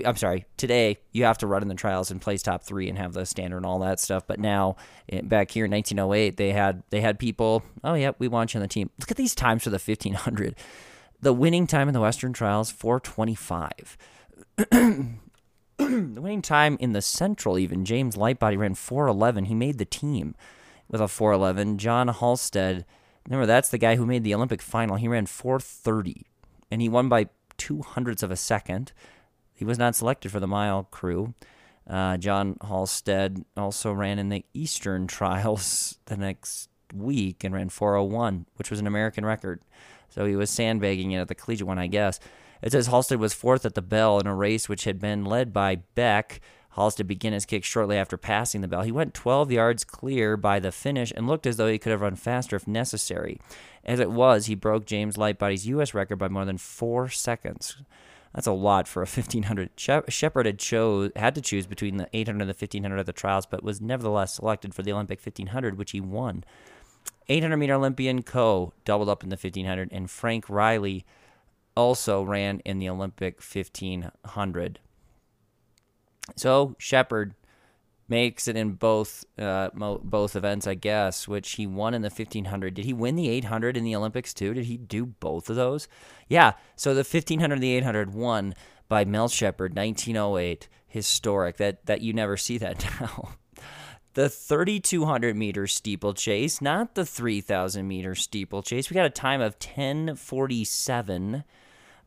I'm 0.06 0.18
sorry. 0.18 0.46
Today 0.58 0.98
you 1.12 1.24
have 1.24 1.38
to 1.40 1.48
run 1.48 1.62
in 1.62 1.70
the 1.70 1.76
trials 1.76 2.12
and 2.12 2.22
place 2.22 2.44
top 2.44 2.64
three 2.64 2.90
and 2.90 2.98
have 2.98 3.14
the 3.14 3.26
standard 3.26 3.58
and 3.58 3.66
all 3.66 3.80
that 3.80 4.00
stuff. 4.00 4.28
But 4.28 4.40
now, 4.40 4.76
eh, 5.08 5.22
back 5.22 5.52
here 5.52 5.66
in 5.66 5.72
1908, 5.72 6.36
they 6.36 6.52
had 6.52 6.84
they 6.90 7.00
had 7.00 7.18
people. 7.18 7.64
Oh 7.84 7.94
yeah, 7.94 8.12
we 8.20 8.28
want 8.28 8.54
you 8.54 8.60
on 8.60 8.62
the 8.62 8.68
team. 8.68 8.90
Look 9.00 9.10
at 9.10 9.18
these 9.18 9.36
times 9.36 9.64
for 9.64 9.70
the 9.70 9.80
1500. 9.80 10.56
The 11.22 11.34
winning 11.34 11.68
time 11.68 11.88
in 11.88 11.94
the 11.94 12.02
Western 12.02 12.34
trials 12.34 12.70
425. 12.72 13.98
the 14.58 15.18
winning 15.78 16.42
time 16.42 16.76
in 16.82 16.92
the 16.92 17.02
Central, 17.02 17.58
even 17.58 17.86
James 17.86 18.18
Lightbody 18.18 18.58
ran 18.58 18.76
411. 18.76 19.46
He 19.46 19.56
made 19.56 19.78
the 19.78 19.86
team 19.86 20.36
with 20.90 21.00
a 21.00 21.08
411. 21.08 21.78
John 21.78 22.10
Halstead, 22.10 22.86
remember 23.26 23.46
that's 23.46 23.70
the 23.70 23.78
guy 23.78 23.96
who 23.96 24.06
made 24.06 24.26
the 24.26 24.36
Olympic 24.36 24.62
final. 24.62 24.98
He 24.98 25.08
ran 25.08 25.26
430, 25.26 26.28
and 26.70 26.82
he 26.82 26.90
won 26.90 27.08
by 27.08 27.30
two 27.64 27.82
hundredths 27.82 28.24
of 28.24 28.32
a 28.32 28.36
second. 28.36 28.92
He 29.54 29.64
was 29.64 29.80
not 29.80 29.96
selected 29.96 30.32
for 30.32 30.42
the 30.42 30.48
mile 30.48 30.84
crew. 30.92 31.34
Uh, 31.90 32.18
John 32.18 32.58
Halstead 32.62 33.46
also 33.56 33.94
ran 33.94 34.20
in 34.20 34.28
the 34.28 34.44
Eastern 34.54 35.08
trials 35.08 35.98
the 36.06 36.18
next 36.18 36.70
week 36.94 37.46
and 37.46 37.54
ran 37.54 37.70
401, 37.70 38.48
which 38.56 38.70
was 38.70 38.82
an 38.82 38.88
American 38.88 39.26
record. 39.26 39.62
So 40.10 40.26
he 40.26 40.36
was 40.36 40.50
sandbagging 40.50 41.12
it 41.12 41.20
at 41.20 41.30
the 41.30 41.36
collegiate 41.36 41.68
one, 41.68 41.80
I 41.80 41.88
guess. 41.88 42.20
It 42.62 42.74
says 42.74 42.88
Halstead 42.88 43.20
was 43.20 43.34
fourth 43.34 43.66
at 43.66 43.76
the 43.76 43.82
bell 43.82 44.20
in 44.20 44.28
a 44.28 44.36
race 44.36 44.68
which 44.68 44.84
had 44.84 45.00
been 45.00 45.24
led 45.24 45.54
by 45.54 45.78
Beck. 45.96 46.42
Halstead 46.76 47.08
begin 47.08 47.34
his 47.34 47.46
kick 47.46 47.64
shortly 47.64 47.98
after 47.98 48.18
passing 48.18 48.62
the 48.62 48.68
bell. 48.68 48.82
He 48.82 48.92
went 48.92 49.14
12 49.14 49.52
yards 49.52 49.84
clear 49.84 50.36
by 50.36 50.60
the 50.60 50.72
finish 50.72 51.14
and 51.16 51.28
looked 51.28 51.46
as 51.46 51.58
though 51.58 51.68
he 51.68 51.78
could 51.78 51.92
have 51.92 52.02
run 52.02 52.16
faster 52.16 52.56
if 52.56 52.68
necessary. 52.68 53.40
As 53.86 54.00
it 54.00 54.12
was, 54.12 54.48
he 54.48 54.56
broke 54.56 54.86
James 54.86 55.18
Lightbody's 55.18 55.68
U.S. 55.68 55.94
record 55.94 56.18
by 56.18 56.30
more 56.30 56.46
than 56.46 56.58
four 56.58 57.10
seconds. 57.10 57.78
That's 58.34 58.48
a 58.48 58.52
lot 58.52 58.88
for 58.88 59.02
a 59.02 59.06
1500. 59.06 59.70
Sheppard 59.78 60.46
had 60.48 60.58
chose 60.58 61.12
had 61.16 61.36
to 61.36 61.42
choose 61.42 61.68
between 61.68 61.98
the 61.98 62.10
800 62.12 62.42
and 62.42 62.50
the 62.50 62.54
1500 62.54 62.98
at 62.98 63.06
the 63.06 63.14
trials, 63.14 63.46
but 63.46 63.64
was 63.64 63.80
nevertheless 63.80 64.36
selected 64.36 64.74
for 64.74 64.82
the 64.82 64.92
Olympic 64.92 65.20
1500, 65.20 65.78
which 65.78 65.92
he 65.92 66.02
won. 66.02 66.44
800 67.30 67.58
meter 67.58 67.76
Olympian 67.76 68.24
Coe 68.24 68.74
doubled 68.84 69.10
up 69.10 69.24
in 69.24 69.30
the 69.30 69.36
1500, 69.36 69.90
and 69.92 70.10
Frank 70.10 70.50
Riley 70.50 71.06
also 71.76 72.24
ran 72.24 72.60
in 72.62 72.80
the 72.80 72.90
Olympic 72.90 73.36
1500. 73.36 74.80
So 76.36 76.76
Sheppard 76.80 77.34
makes 78.10 78.48
it 78.48 78.56
in 78.56 78.74
both 78.74 79.26
uh, 79.38 79.70
mo- 79.74 80.02
both 80.04 80.36
events, 80.36 80.68
I 80.68 80.76
guess, 80.76 81.28
which 81.28 81.54
he 81.54 81.66
won 81.66 81.94
in 81.94 82.02
the 82.02 82.10
1500. 82.10 82.74
Did 82.74 82.86
he 82.86 82.94
win 82.94 83.16
the 83.16 83.30
800 83.30 83.78
in 83.78 83.84
the 83.84 83.96
Olympics 83.96 84.34
too? 84.34 84.54
Did 84.54 84.66
he 84.66 84.78
do 84.78 85.06
both 85.06 85.50
of 85.50 85.56
those? 85.56 85.88
Yeah. 86.28 86.54
So 86.76 86.94
the 86.94 87.00
1500 87.00 87.54
and 87.56 87.64
the 87.64 87.74
800 87.76 88.14
won 88.14 88.54
by 88.90 89.06
Mel 89.06 89.28
Sheppard, 89.30 89.76
1908. 89.76 90.68
Historic. 90.88 91.58
That 91.58 91.86
that 91.88 92.02
you 92.02 92.14
never 92.14 92.38
see 92.38 92.60
that 92.60 92.86
now. 93.02 93.30
the 94.14 94.30
3200 94.30 95.36
meter 95.36 95.66
steeplechase, 95.66 96.62
not 96.62 96.94
the 96.94 97.04
3000 97.04 97.88
meter 97.88 98.14
steeplechase. 98.14 98.92
We 98.92 98.94
got 98.94 99.08
a 99.08 99.10
time 99.10 99.42
of 99.42 99.54
1047. 99.56 101.44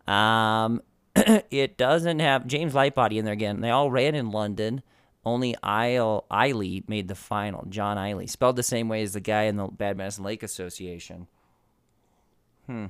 Um, 0.06 0.82
it 1.51 1.76
doesn't 1.76 2.18
have 2.18 2.47
James 2.47 2.74
Lightbody 2.74 3.16
in 3.16 3.24
there 3.24 3.34
again. 3.34 3.60
They 3.60 3.70
all 3.70 3.90
ran 3.90 4.14
in 4.14 4.30
London. 4.30 4.82
Only 5.24 5.56
Isle 5.62 6.24
Eiley 6.30 6.88
made 6.88 7.09
the 7.09 7.14
final. 7.14 7.64
John 7.68 7.97
Eiley, 7.97 8.28
spelled 8.28 8.56
the 8.56 8.62
same 8.62 8.88
way 8.88 9.02
as 9.02 9.12
the 9.12 9.20
guy 9.20 9.43
in 9.44 9.56
the 9.56 9.66
Bad 9.66 9.97
Medicine 9.97 10.24
Lake 10.24 10.43
Association. 10.43 11.26
Hmm. 12.66 12.86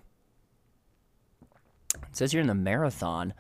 It 1.95 2.17
says 2.17 2.33
here 2.33 2.41
in 2.41 2.47
the 2.47 2.55
marathon 2.55 3.33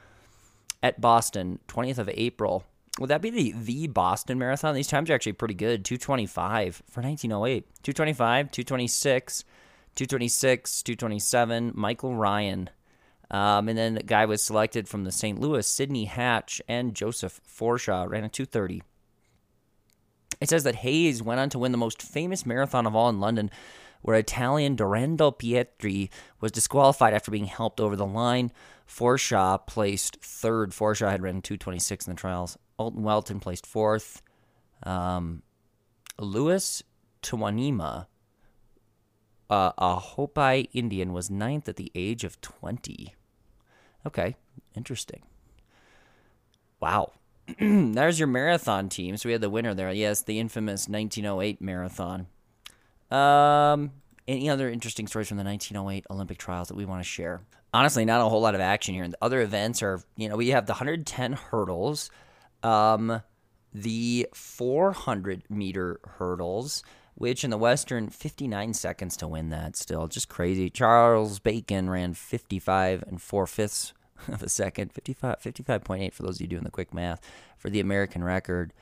at 0.82 1.00
Boston, 1.00 1.58
20th 1.68 1.98
of 1.98 2.08
April. 2.14 2.64
Would 2.98 3.10
that 3.10 3.20
be 3.20 3.28
the 3.28 3.52
the 3.52 3.86
Boston 3.88 4.38
Marathon? 4.38 4.74
These 4.74 4.88
times 4.88 5.10
are 5.10 5.14
actually 5.14 5.32
pretty 5.32 5.52
good. 5.54 5.84
225 5.84 6.76
for 6.88 7.02
1908. 7.02 7.66
225, 7.82 8.50
226, 8.50 9.44
226, 9.94 10.82
227. 10.82 11.72
Michael 11.74 12.14
Ryan. 12.14 12.70
Um, 13.30 13.68
and 13.68 13.76
then 13.76 13.94
the 13.94 14.02
guy 14.02 14.24
was 14.26 14.42
selected 14.42 14.88
from 14.88 15.04
the 15.04 15.12
St. 15.12 15.40
Louis, 15.40 15.66
Sidney 15.66 16.04
Hatch 16.04 16.62
and 16.68 16.94
Joseph 16.94 17.40
Forshaw 17.46 18.08
ran 18.08 18.24
a 18.24 18.28
230. 18.28 18.82
It 20.40 20.48
says 20.48 20.64
that 20.64 20.76
Hayes 20.76 21.22
went 21.22 21.40
on 21.40 21.50
to 21.50 21.58
win 21.58 21.72
the 21.72 21.78
most 21.78 22.02
famous 22.02 22.46
marathon 22.46 22.86
of 22.86 22.94
all 22.94 23.08
in 23.08 23.20
London, 23.20 23.50
where 24.02 24.16
Italian 24.16 24.76
Dorando 24.76 25.36
Pietri 25.36 26.10
was 26.40 26.52
disqualified 26.52 27.14
after 27.14 27.30
being 27.30 27.46
helped 27.46 27.80
over 27.80 27.96
the 27.96 28.06
line. 28.06 28.52
Forshaw 28.86 29.66
placed 29.66 30.18
third. 30.20 30.70
Forshaw 30.70 31.10
had 31.10 31.22
ran 31.22 31.42
226 31.42 32.06
in 32.06 32.14
the 32.14 32.20
trials. 32.20 32.56
Alton 32.78 33.02
Welton 33.02 33.40
placed 33.40 33.66
fourth. 33.66 34.22
Um, 34.82 35.42
Louis 36.18 36.82
Tewanima, 37.22 38.06
uh, 39.50 39.72
a 39.78 39.96
Hopi 39.96 40.68
Indian, 40.72 41.12
was 41.12 41.30
ninth 41.30 41.68
at 41.68 41.76
the 41.76 41.92
age 41.94 42.24
of 42.24 42.40
20. 42.40 43.14
Okay, 44.06 44.36
interesting. 44.74 45.22
Wow. 46.80 47.12
There's 47.60 48.18
your 48.18 48.28
marathon 48.28 48.88
team. 48.88 49.16
So 49.16 49.28
we 49.28 49.32
had 49.32 49.40
the 49.40 49.50
winner 49.50 49.74
there. 49.74 49.92
Yes, 49.92 50.22
the 50.22 50.38
infamous 50.38 50.88
1908 50.88 51.60
marathon. 51.60 52.26
Um, 53.10 53.92
any 54.28 54.50
other 54.50 54.68
interesting 54.68 55.06
stories 55.06 55.28
from 55.28 55.36
the 55.36 55.44
1908 55.44 56.06
Olympic 56.10 56.38
trials 56.38 56.68
that 56.68 56.76
we 56.76 56.84
want 56.84 57.02
to 57.02 57.08
share? 57.08 57.40
Honestly, 57.72 58.04
not 58.04 58.20
a 58.20 58.28
whole 58.28 58.40
lot 58.40 58.54
of 58.54 58.60
action 58.60 58.94
here. 58.94 59.04
And 59.04 59.12
the 59.12 59.24
other 59.24 59.40
events 59.40 59.82
are, 59.82 60.00
you 60.16 60.28
know, 60.28 60.36
we 60.36 60.48
have 60.48 60.66
the 60.66 60.72
110 60.72 61.32
hurdles, 61.34 62.10
um, 62.62 63.22
the 63.72 64.26
400 64.32 65.44
meter 65.50 66.00
hurdles, 66.18 66.82
which 67.16 67.44
in 67.44 67.50
the 67.50 67.58
Western, 67.58 68.08
59 68.08 68.74
seconds 68.74 69.16
to 69.16 69.26
win 69.26 69.48
that 69.48 69.74
still. 69.74 70.06
Just 70.06 70.28
crazy. 70.28 70.68
Charles 70.68 71.38
Bacon 71.38 71.88
ran 71.90 72.14
55 72.14 73.04
and 73.06 73.20
4 73.20 73.46
fifths 73.46 73.94
of 74.28 74.42
a 74.42 74.48
second, 74.48 74.92
55, 74.92 75.40
55.8 75.40 76.12
for 76.12 76.22
those 76.22 76.36
of 76.36 76.42
you 76.42 76.46
doing 76.46 76.64
the 76.64 76.70
quick 76.70 76.92
math 76.92 77.20
for 77.56 77.70
the 77.70 77.80
American 77.80 78.22
record. 78.22 78.72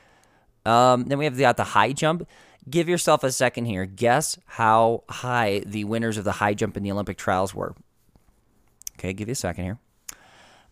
Um, 0.65 1.05
then 1.05 1.17
we 1.17 1.25
have 1.25 1.37
got 1.37 1.57
the 1.57 1.63
high 1.63 1.93
jump. 1.93 2.27
Give 2.69 2.89
yourself 2.89 3.23
a 3.23 3.31
second 3.31 3.65
here. 3.65 3.85
Guess 3.85 4.37
how 4.45 5.03
high 5.09 5.61
the 5.65 5.85
winners 5.85 6.17
of 6.17 6.23
the 6.23 6.33
high 6.33 6.55
jump 6.55 6.75
in 6.75 6.83
the 6.83 6.91
Olympic 6.91 7.17
trials 7.17 7.55
were. 7.55 7.73
Okay, 8.97 9.13
give 9.13 9.27
you 9.27 9.33
a 9.33 9.35
second 9.35 9.63
here. 9.63 9.79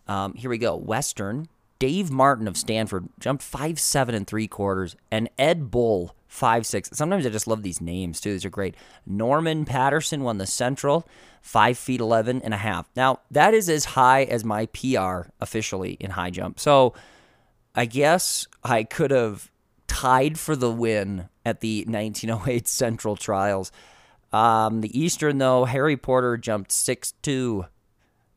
Um, 0.06 0.34
here 0.34 0.50
we 0.50 0.58
go. 0.58 0.76
Western. 0.76 1.48
Dave 1.78 2.10
Martin 2.10 2.48
of 2.48 2.56
Stanford 2.56 3.08
jumped 3.20 3.42
five 3.42 3.78
seven 3.78 4.14
and 4.14 4.26
three 4.26 4.48
quarters, 4.48 4.96
and 5.10 5.28
Ed 5.38 5.70
Bull 5.70 6.14
five 6.34 6.66
six. 6.66 6.90
Sometimes 6.92 7.24
I 7.24 7.30
just 7.30 7.46
love 7.46 7.62
these 7.62 7.80
names 7.80 8.20
too. 8.20 8.32
These 8.32 8.44
are 8.44 8.50
great. 8.50 8.74
Norman 9.06 9.64
Patterson 9.64 10.24
won 10.24 10.38
the 10.38 10.46
Central, 10.46 11.06
five 11.40 11.78
feet 11.78 12.00
eleven 12.00 12.42
and 12.42 12.52
a 12.52 12.56
half. 12.56 12.90
Now 12.96 13.20
that 13.30 13.54
is 13.54 13.68
as 13.68 13.84
high 13.84 14.24
as 14.24 14.44
my 14.44 14.66
PR 14.66 15.28
officially 15.40 15.92
in 16.00 16.10
high 16.10 16.30
jump. 16.30 16.58
So 16.58 16.92
I 17.74 17.86
guess 17.86 18.48
I 18.64 18.82
could 18.82 19.12
have 19.12 19.52
tied 19.86 20.36
for 20.36 20.56
the 20.56 20.72
win 20.72 21.28
at 21.46 21.60
the 21.60 21.84
1908 21.86 22.66
Central 22.68 23.14
Trials. 23.14 23.70
Um, 24.32 24.80
the 24.80 24.98
Eastern 24.98 25.38
though, 25.38 25.66
Harry 25.66 25.96
Porter 25.96 26.36
jumped 26.36 26.72
six 26.72 27.12
two. 27.22 27.66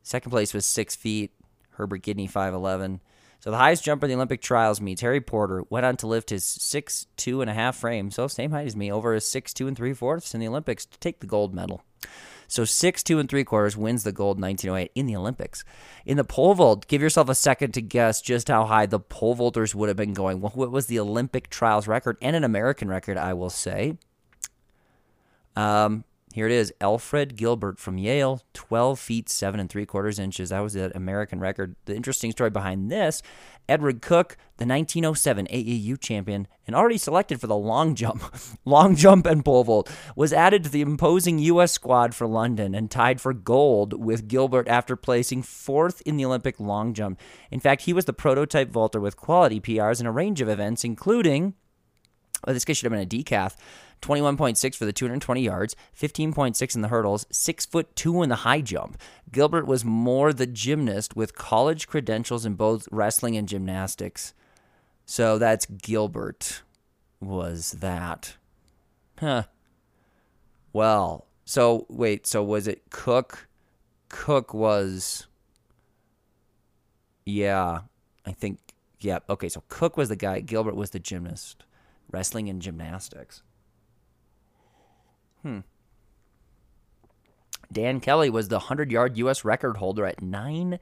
Second 0.04 0.30
place 0.30 0.54
was 0.54 0.68
six 0.68 0.96
feet. 0.96 1.32
Herbert 1.72 2.04
Gidney 2.04 2.30
five 2.30 2.54
eleven. 2.54 3.02
So 3.40 3.52
the 3.52 3.58
highest 3.58 3.84
jumper 3.84 4.06
in 4.06 4.10
the 4.10 4.16
Olympic 4.16 4.42
trials 4.42 4.82
meets 4.82 5.02
Harry 5.02 5.22
Porter 5.22 5.64
went 5.70 5.86
on 5.86 5.98
to 5.98 6.08
lift 6.08 6.32
his 6.32 6.44
six 6.44 7.08
two 7.18 7.42
and 7.42 7.50
a 7.50 7.54
half 7.54 7.78
frame, 7.78 8.12
so 8.12 8.28
same 8.28 8.52
height 8.52 8.68
as 8.68 8.76
me, 8.76 8.92
over 8.92 9.14
his 9.14 9.26
six 9.26 9.54
two 9.54 9.68
and 9.68 9.78
three 9.78 9.94
fourths 9.94 10.34
in 10.34 10.40
the 10.40 10.48
Olympics 10.48 10.86
to 10.86 11.00
take 11.00 11.20
the 11.20 11.28
gold 11.28 11.54
medal. 11.54 11.84
So 12.48 12.66
six 12.66 13.04
two 13.04 13.20
and 13.20 13.30
three 13.30 13.44
quarters 13.44 13.78
wins 13.78 14.04
the 14.04 14.12
gold 14.12 14.42
1908 14.42 14.92
in 14.96 15.06
the 15.06 15.16
Olympics. 15.16 15.64
In 16.06 16.18
the 16.18 16.24
pole 16.24 16.56
vault, 16.56 16.88
give 16.88 17.02
yourself 17.02 17.30
a 17.30 17.36
second 17.36 17.74
to 17.74 17.82
guess 17.82 18.22
just 18.22 18.48
how 18.48 18.66
high 18.66 18.86
the 18.86 19.00
pole 19.00 19.36
vaulters 19.36 19.76
would 19.76 19.90
have 19.90 19.98
been 19.98 20.14
going. 20.14 20.42
What 20.42 20.72
was 20.72 20.88
the 20.88 21.00
Olympic 21.00 21.50
trials 21.50 21.88
record 21.88 22.18
and 22.22 22.36
an 22.36 22.44
American 22.44 22.88
record? 22.88 23.18
I 23.18 23.34
will 23.34 23.50
say. 23.50 23.98
Um, 25.56 26.04
here 26.38 26.46
it 26.46 26.52
is. 26.52 26.72
Alfred 26.80 27.36
Gilbert 27.36 27.80
from 27.80 27.98
Yale, 27.98 28.44
12 28.54 29.00
feet 29.00 29.28
7 29.28 29.60
and 29.60 29.68
3 29.68 29.88
quarters 29.88 30.20
inches. 30.20 30.50
That 30.50 30.60
was 30.60 30.74
the 30.74 30.96
American 30.96 31.40
record. 31.40 31.76
The 31.86 31.96
interesting 31.96 32.30
story 32.30 32.52
behind 32.52 32.92
this 32.92 33.24
Edward 33.68 34.04
Cook, 34.04 34.38
the 34.58 34.68
1907 34.68 35.48
AAU 35.48 36.00
champion, 36.00 36.48
and 36.68 36.76
already 36.76 37.00
selected 37.00 37.42
for 37.42 37.48
the 37.48 37.56
long 37.56 37.96
jump, 37.96 38.22
long 38.66 38.96
jump 38.96 39.26
and 39.26 39.44
pole 39.44 39.64
vault, 39.64 39.90
was 40.16 40.32
added 40.32 40.64
to 40.64 40.70
the 40.70 40.82
imposing 40.82 41.40
U.S. 41.40 41.72
squad 41.72 42.14
for 42.14 42.28
London 42.28 42.76
and 42.76 42.92
tied 42.92 43.20
for 43.20 43.34
gold 43.34 44.00
with 44.00 44.28
Gilbert 44.28 44.68
after 44.68 44.96
placing 44.96 45.42
fourth 45.42 46.04
in 46.06 46.18
the 46.18 46.26
Olympic 46.26 46.60
long 46.60 46.94
jump. 46.94 47.20
In 47.50 47.60
fact, 47.60 47.82
he 47.82 47.94
was 47.94 48.06
the 48.06 48.14
prototype 48.14 48.70
vaulter 48.70 49.00
with 49.00 49.18
quality 49.18 49.60
PRs 49.60 50.00
in 50.00 50.06
a 50.06 50.12
range 50.12 50.40
of 50.40 50.50
events, 50.50 50.84
including 50.84 51.56
Well, 52.46 52.54
this 52.54 52.64
guy 52.64 52.74
should 52.74 52.92
have 52.92 52.92
been 52.92 53.02
a 53.02 53.24
decaf. 53.24 53.56
21.6 54.02 54.76
for 54.76 54.86
the 54.86 54.94
220 54.94 55.42
yards, 55.42 55.76
15.6 56.00 56.76
in 56.76 56.82
the 56.82 56.88
hurdles, 56.88 57.26
6 57.32 57.66
foot 57.66 57.96
2 57.96 58.24
in 58.24 58.30
the 58.30 58.36
high 58.38 58.62
jump. 58.62 58.98
Gilbert 59.32 59.68
was 59.68 59.84
more 59.84 60.34
the 60.34 60.48
gymnast 60.48 61.16
with 61.16 61.36
college 61.36 61.88
credentials 61.88 62.46
in 62.46 62.56
both 62.56 62.88
wrestling 62.92 63.36
and 63.36 63.48
gymnastics. 63.48 64.34
So 65.06 65.38
that's 65.38 65.66
Gilbert 65.66 66.64
was 67.20 67.72
that. 67.80 68.36
Huh. 69.20 69.44
Well, 70.74 71.26
so 71.46 71.86
wait, 71.90 72.28
so 72.28 72.44
was 72.44 72.68
it 72.68 72.84
Cook? 72.90 73.48
Cook 74.10 74.54
was 74.54 75.28
Yeah, 77.26 77.80
I 78.26 78.32
think 78.32 78.60
yeah, 79.00 79.20
okay, 79.30 79.50
so 79.50 79.64
Cook 79.70 79.98
was 79.98 80.10
the 80.10 80.16
guy, 80.16 80.40
Gilbert 80.42 80.76
was 80.76 80.92
the 80.92 81.00
gymnast. 81.00 81.64
Wrestling 82.10 82.50
and 82.50 82.62
gymnastics. 82.62 83.44
Hmm. 85.48 85.60
Dan 87.72 88.00
Kelly 88.00 88.30
was 88.30 88.48
the 88.50 88.58
100 88.58 88.92
yard 88.92 89.18
U.S. 89.18 89.46
record 89.46 89.78
holder 89.78 90.06
at 90.06 90.22
9 90.22 90.80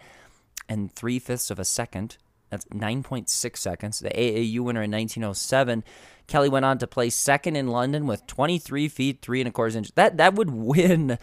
and 0.67 0.91
3 0.91 1.19
fifths 1.19 1.51
of 1.51 1.59
a 1.59 1.65
second. 1.65 2.17
That's 2.49 2.65
9.6 2.65 3.57
seconds. 3.57 3.99
The 3.99 4.09
AAU 4.09 4.59
winner 4.59 4.83
in 4.83 4.91
1907. 4.91 5.83
Kelly 6.27 6.49
went 6.49 6.65
on 6.65 6.77
to 6.79 6.87
place 6.87 7.15
second 7.15 7.55
in 7.55 7.67
London 7.67 8.07
with 8.07 8.25
23 8.27 8.87
feet, 8.87 9.21
3 9.21 9.41
and 9.41 9.47
a 9.47 9.51
quarter 9.51 9.77
inches. 9.77 9.93
That, 9.95 10.17
that 10.17 10.35
would 10.35 10.51
win 10.51 11.17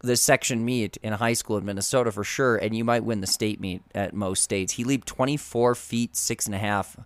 the 0.00 0.16
section 0.16 0.64
meet 0.64 0.96
in 0.98 1.12
high 1.14 1.32
school 1.32 1.58
in 1.58 1.64
Minnesota 1.64 2.12
for 2.12 2.24
sure, 2.24 2.56
and 2.56 2.76
you 2.76 2.84
might 2.84 3.04
win 3.04 3.20
the 3.20 3.26
state 3.26 3.60
meet 3.60 3.82
at 3.94 4.14
most 4.14 4.42
states. 4.42 4.74
He 4.74 4.84
leaped 4.84 5.08
24 5.08 5.74
feet, 5.74 6.16
6 6.16 6.46
and 6.46 6.54
a 6.54 6.58
half, 6.58 6.96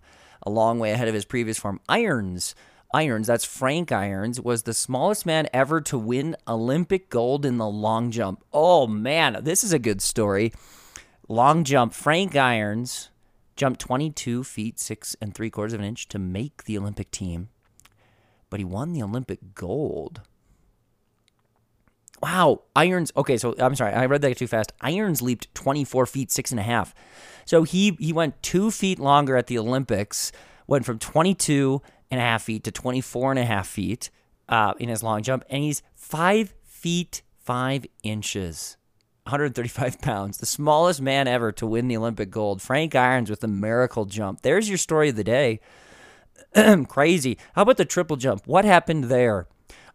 a 0.43 0.51
long 0.51 0.79
way 0.79 0.93
ahead 0.93 1.09
of 1.09 1.15
his 1.15 1.25
previous 1.25 1.59
form. 1.59 1.81
Irons 1.89 2.55
Irons, 2.95 3.27
that's 3.27 3.45
Frank 3.45 3.91
Irons, 3.91 4.41
was 4.41 4.65
the 4.65 4.75
smallest 4.75 5.25
man 5.25 5.49
ever 5.53 5.81
to 5.83 5.97
win 5.97 6.37
Olympic 6.47 7.09
gold 7.09 7.47
in 7.47 7.57
the 7.57 7.69
long 7.69 8.11
jump. 8.11 8.45
Oh 8.53 8.87
man, 8.87 9.39
this 9.43 9.65
is 9.65 9.73
a 9.73 9.79
good 9.79 10.03
story. 10.03 10.53
Long 11.29 11.65
jump, 11.65 11.95
Frank 11.95 12.37
Irons 12.37 13.09
jumped 13.57 13.81
22 13.81 14.45
feet, 14.45 14.79
six 14.79 15.17
and 15.21 15.35
three 15.35 15.49
quarters 15.49 15.73
of 15.73 15.81
an 15.81 15.87
inch 15.87 16.09
to 16.09 16.19
make 16.19 16.65
the 16.65 16.77
Olympic 16.77 17.11
team, 17.11 17.49
but 18.51 18.61
he 18.61 18.65
won 18.65 18.93
the 18.93 19.03
Olympic 19.03 19.55
gold. 19.55 20.21
Wow, 22.23 22.63
Irons. 22.77 23.11
Okay, 23.17 23.37
so 23.37 23.55
I'm 23.59 23.75
sorry, 23.75 23.95
I 23.95 24.07
read 24.07 24.23
that 24.23 24.37
too 24.37 24.47
fast. 24.47 24.73
Irons 24.81 25.23
leaped 25.23 25.53
24 25.55 26.07
feet, 26.07 26.31
six 26.31 26.51
and 26.51 26.61
a 26.61 26.63
half. 26.63 26.95
So 27.45 27.65
he 27.65 27.97
he 27.99 28.13
went 28.13 28.43
two 28.43 28.71
feet 28.71 28.99
longer 28.99 29.37
at 29.37 29.49
the 29.49 29.59
Olympics, 29.59 30.31
went 30.67 30.85
from 30.85 30.99
22 30.99 31.83
and 32.13 32.21
a 32.21 32.25
half 32.25 32.43
feet 32.43 32.63
to 32.65 32.71
24 32.71 33.33
and 33.33 33.39
a 33.41 33.45
half 33.45 33.67
feet 33.67 34.11
uh, 34.49 34.75
in 34.79 34.89
his 34.91 35.03
long 35.03 35.23
jump, 35.23 35.45
and 35.49 35.65
he's 35.65 35.83
five 35.95 36.55
feet 36.63 37.23
five 37.39 37.87
inches, 38.03 38.77
135 39.25 39.99
pounds, 40.03 40.39
the 40.39 40.47
smallest 40.47 41.01
man 41.01 41.27
ever 41.27 41.51
to 41.53 41.67
win 41.67 41.89
the 41.89 41.97
Olympic 41.97 42.31
gold. 42.31 42.61
Frank 42.61 42.95
Irons 42.95 43.31
with 43.31 43.41
the 43.41 43.49
miracle 43.49 44.05
jump. 44.05 44.43
There's 44.43 44.69
your 44.69 44.79
story 44.79 45.09
of 45.09 45.17
the 45.17 45.25
day. 45.25 45.61
Crazy. 46.89 47.39
How 47.55 47.63
about 47.63 47.79
the 47.79 47.85
triple 47.87 48.17
jump? 48.17 48.47
What 48.47 48.65
happened 48.65 49.05
there? 49.05 49.49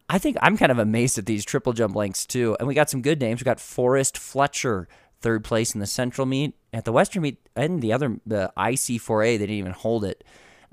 I 0.10 0.18
think 0.18 0.38
I'm 0.41 0.57
kind 0.57 0.72
of 0.72 0.80
amazed 0.80 1.18
at 1.18 1.26
these 1.26 1.45
triple 1.45 1.73
jump 1.73 1.95
lengths 1.95 2.26
too. 2.26 2.56
And 2.60 2.68
we 2.68 2.73
got 2.73 2.89
some 2.89 3.02
good 3.02 3.19
names. 3.19 3.41
We 3.41 3.45
got 3.45 3.60
Forrest 3.60 4.18
Fletcher, 4.18 4.88
third 5.22 5.44
place 5.44 5.76
in 5.76 5.81
the 5.81 5.85
central 5.85 6.26
meet. 6.26 6.56
At 6.73 6.85
the 6.85 6.91
western 6.91 7.22
meet 7.22 7.38
and 7.56 7.81
the 7.81 7.94
other, 7.94 8.19
the 8.26 8.52
IC4A, 8.57 9.34
they 9.34 9.38
didn't 9.38 9.56
even 9.56 9.73
hold 9.73 10.03
it. 10.03 10.23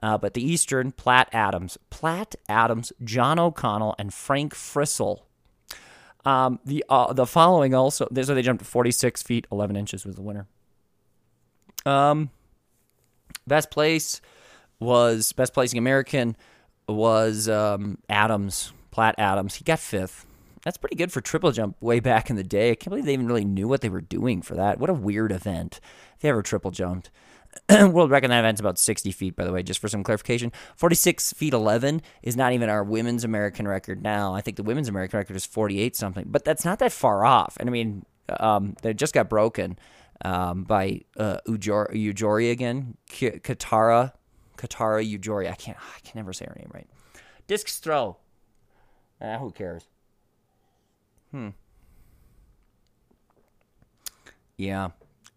Uh, 0.05 0.18
but 0.18 0.35
the 0.35 0.43
Eastern, 0.47 0.93
Platt 0.93 1.31
Adams, 1.32 1.78
Platt 1.89 2.35
Adams, 2.47 2.93
John 3.02 3.39
O'Connell, 3.39 3.94
and 3.98 4.12
Frank 4.12 4.55
Frissell. 4.55 5.22
Um, 6.26 6.60
the 6.62 6.85
uh, 6.90 7.14
the 7.14 7.24
following 7.24 7.74
also, 7.74 8.06
so 8.12 8.35
they 8.35 8.43
jumped 8.43 8.66
46 8.66 9.22
feet 9.22 9.47
11 9.51 9.76
inches 9.76 10.05
was 10.05 10.16
the 10.16 10.20
winner. 10.20 10.47
Um, 11.86 12.28
best 13.47 13.70
place 13.70 14.20
was 14.78 15.32
best 15.32 15.55
placing 15.55 15.78
American 15.78 16.36
was 16.86 17.48
um, 17.48 17.97
Adams, 18.10 18.74
Platt 18.90 19.14
Adams. 19.16 19.55
He 19.55 19.64
got 19.64 19.78
fifth. 19.78 20.26
That's 20.64 20.76
pretty 20.76 20.97
good 20.97 21.12
for 21.12 21.22
triple 21.22 21.51
jump 21.51 21.81
way 21.81 22.01
back 22.01 22.28
in 22.28 22.36
the 22.36 22.44
day. 22.44 22.72
I 22.72 22.74
can't 22.74 22.90
believe 22.90 23.06
they 23.06 23.14
even 23.14 23.26
really 23.26 23.47
knew 23.47 23.68
what 23.68 23.81
they 23.81 23.89
were 23.89 24.02
doing 24.02 24.43
for 24.43 24.55
that. 24.55 24.78
What 24.78 24.90
a 24.90 24.94
weird 24.94 25.32
event. 25.32 25.81
If 26.16 26.20
They 26.20 26.28
ever 26.28 26.43
triple 26.43 26.72
jumped. 26.72 27.10
world 27.90 28.10
record 28.10 28.26
in 28.26 28.31
that 28.31 28.40
event's 28.40 28.60
about 28.60 28.78
60 28.78 29.10
feet, 29.12 29.36
by 29.36 29.44
the 29.44 29.52
way, 29.52 29.62
just 29.62 29.81
for 29.81 29.89
some 29.89 30.02
clarification. 30.02 30.52
46 30.76 31.32
feet 31.35 31.52
11 31.52 32.02
is 32.22 32.36
not 32.36 32.52
even 32.52 32.68
our 32.68 32.85
women's 32.85 33.24
American 33.24 33.66
record 33.68 34.02
now. 34.02 34.35
I 34.35 34.40
think 34.40 34.56
the 34.56 34.62
women's 34.62 34.89
American 34.89 35.18
record 35.18 35.36
is 35.36 35.47
48 35.47 35.97
something, 35.97 36.26
but 36.28 36.44
that's 36.44 36.64
not 36.64 36.78
that 36.81 36.93
far 36.93 37.24
off. 37.24 37.56
And 37.60 37.68
I 37.68 37.72
mean, 37.72 38.05
um, 38.40 38.74
they 38.82 38.94
just 38.94 39.14
got 39.14 39.28
broken 39.28 39.78
um, 40.24 40.64
by 40.64 41.02
uh, 41.16 41.39
Ujor- 41.47 41.93
Ujori 41.94 42.51
again, 42.51 42.97
K- 43.09 43.39
Katara, 43.39 44.12
Katara 44.56 45.05
Ujori. 45.18 45.51
I 45.51 45.55
can't, 45.55 45.78
I 45.78 46.01
can 46.01 46.12
never 46.18 46.32
say 46.32 46.47
her 46.47 46.55
name 46.56 46.70
right. 46.72 46.89
Discs 47.47 47.78
throw. 47.78 48.16
Ah, 49.20 49.39
who 49.39 49.51
cares? 49.51 49.85
Hmm. 51.31 51.51
Yeah. 54.56 54.90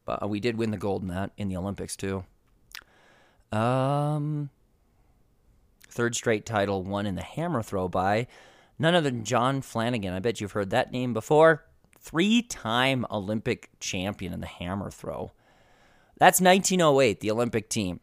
But 0.07 0.23
uh, 0.23 0.27
we 0.27 0.39
did 0.39 0.57
win 0.57 0.71
the 0.71 0.77
gold 0.77 1.03
in 1.03 1.09
that 1.09 1.31
in 1.37 1.49
the 1.49 1.57
Olympics 1.57 1.95
too. 1.95 2.23
Um, 3.51 4.49
third 5.89 6.15
straight 6.15 6.45
title 6.45 6.81
won 6.81 7.05
in 7.05 7.15
the 7.15 7.21
hammer 7.21 7.61
throw 7.61 7.87
by 7.87 8.27
none 8.79 8.95
other 8.95 9.11
than 9.11 9.25
John 9.25 9.61
Flanagan. 9.61 10.13
I 10.13 10.19
bet 10.19 10.41
you've 10.41 10.53
heard 10.53 10.71
that 10.71 10.91
name 10.91 11.13
before. 11.13 11.65
Three-time 11.99 13.05
Olympic 13.11 13.69
champion 13.81 14.31
in 14.31 14.39
the 14.39 14.47
hammer 14.47 14.89
throw. 14.89 15.33
That's 16.17 16.39
1908, 16.39 17.19
the 17.19 17.31
Olympic 17.31 17.69
team. 17.69 17.99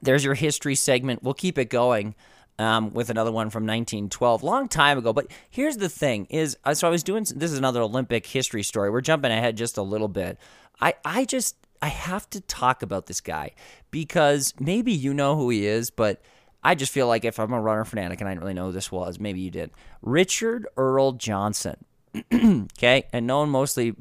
There's 0.00 0.24
your 0.24 0.34
history 0.34 0.74
segment. 0.74 1.22
We'll 1.22 1.34
keep 1.34 1.58
it 1.58 1.68
going 1.68 2.14
um, 2.58 2.94
with 2.94 3.10
another 3.10 3.30
one 3.30 3.50
from 3.50 3.64
1912, 3.64 4.42
long 4.42 4.68
time 4.68 4.98
ago. 4.98 5.12
But 5.12 5.26
here's 5.50 5.76
the 5.76 5.88
thing: 5.88 6.26
is 6.30 6.56
uh, 6.64 6.74
so 6.74 6.88
I 6.88 6.90
was 6.90 7.02
doing. 7.02 7.24
This 7.24 7.52
is 7.52 7.58
another 7.58 7.82
Olympic 7.82 8.26
history 8.26 8.62
story. 8.62 8.90
We're 8.90 9.00
jumping 9.00 9.32
ahead 9.32 9.56
just 9.56 9.76
a 9.76 9.82
little 9.82 10.08
bit. 10.08 10.38
I 10.80 10.94
I 11.04 11.24
just 11.24 11.56
I 11.82 11.88
have 11.88 12.28
to 12.30 12.40
talk 12.40 12.82
about 12.82 13.06
this 13.06 13.20
guy 13.20 13.52
because 13.90 14.54
maybe 14.58 14.92
you 14.92 15.12
know 15.14 15.36
who 15.36 15.50
he 15.50 15.66
is, 15.66 15.90
but 15.90 16.22
I 16.62 16.74
just 16.74 16.92
feel 16.92 17.06
like 17.06 17.24
if 17.24 17.38
I'm 17.38 17.52
a 17.52 17.60
runner 17.60 17.84
fanatic 17.84 18.20
and 18.20 18.28
I 18.28 18.32
didn't 18.32 18.42
really 18.42 18.54
know 18.54 18.66
who 18.66 18.72
this 18.72 18.90
was, 18.90 19.20
maybe 19.20 19.40
you 19.40 19.50
did. 19.50 19.70
Richard 20.00 20.66
Earl 20.76 21.12
Johnson. 21.12 21.84
okay, 22.32 23.06
and 23.12 23.26
known 23.26 23.50
mostly, 23.50 23.94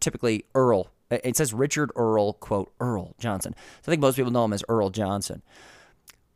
typically 0.00 0.44
Earl. 0.54 0.90
It 1.10 1.36
says 1.36 1.54
Richard 1.54 1.92
Earl, 1.94 2.34
quote, 2.34 2.72
Earl 2.80 3.14
Johnson. 3.18 3.54
So 3.56 3.90
I 3.90 3.92
think 3.92 4.00
most 4.00 4.16
people 4.16 4.32
know 4.32 4.44
him 4.44 4.52
as 4.52 4.64
Earl 4.68 4.90
Johnson. 4.90 5.42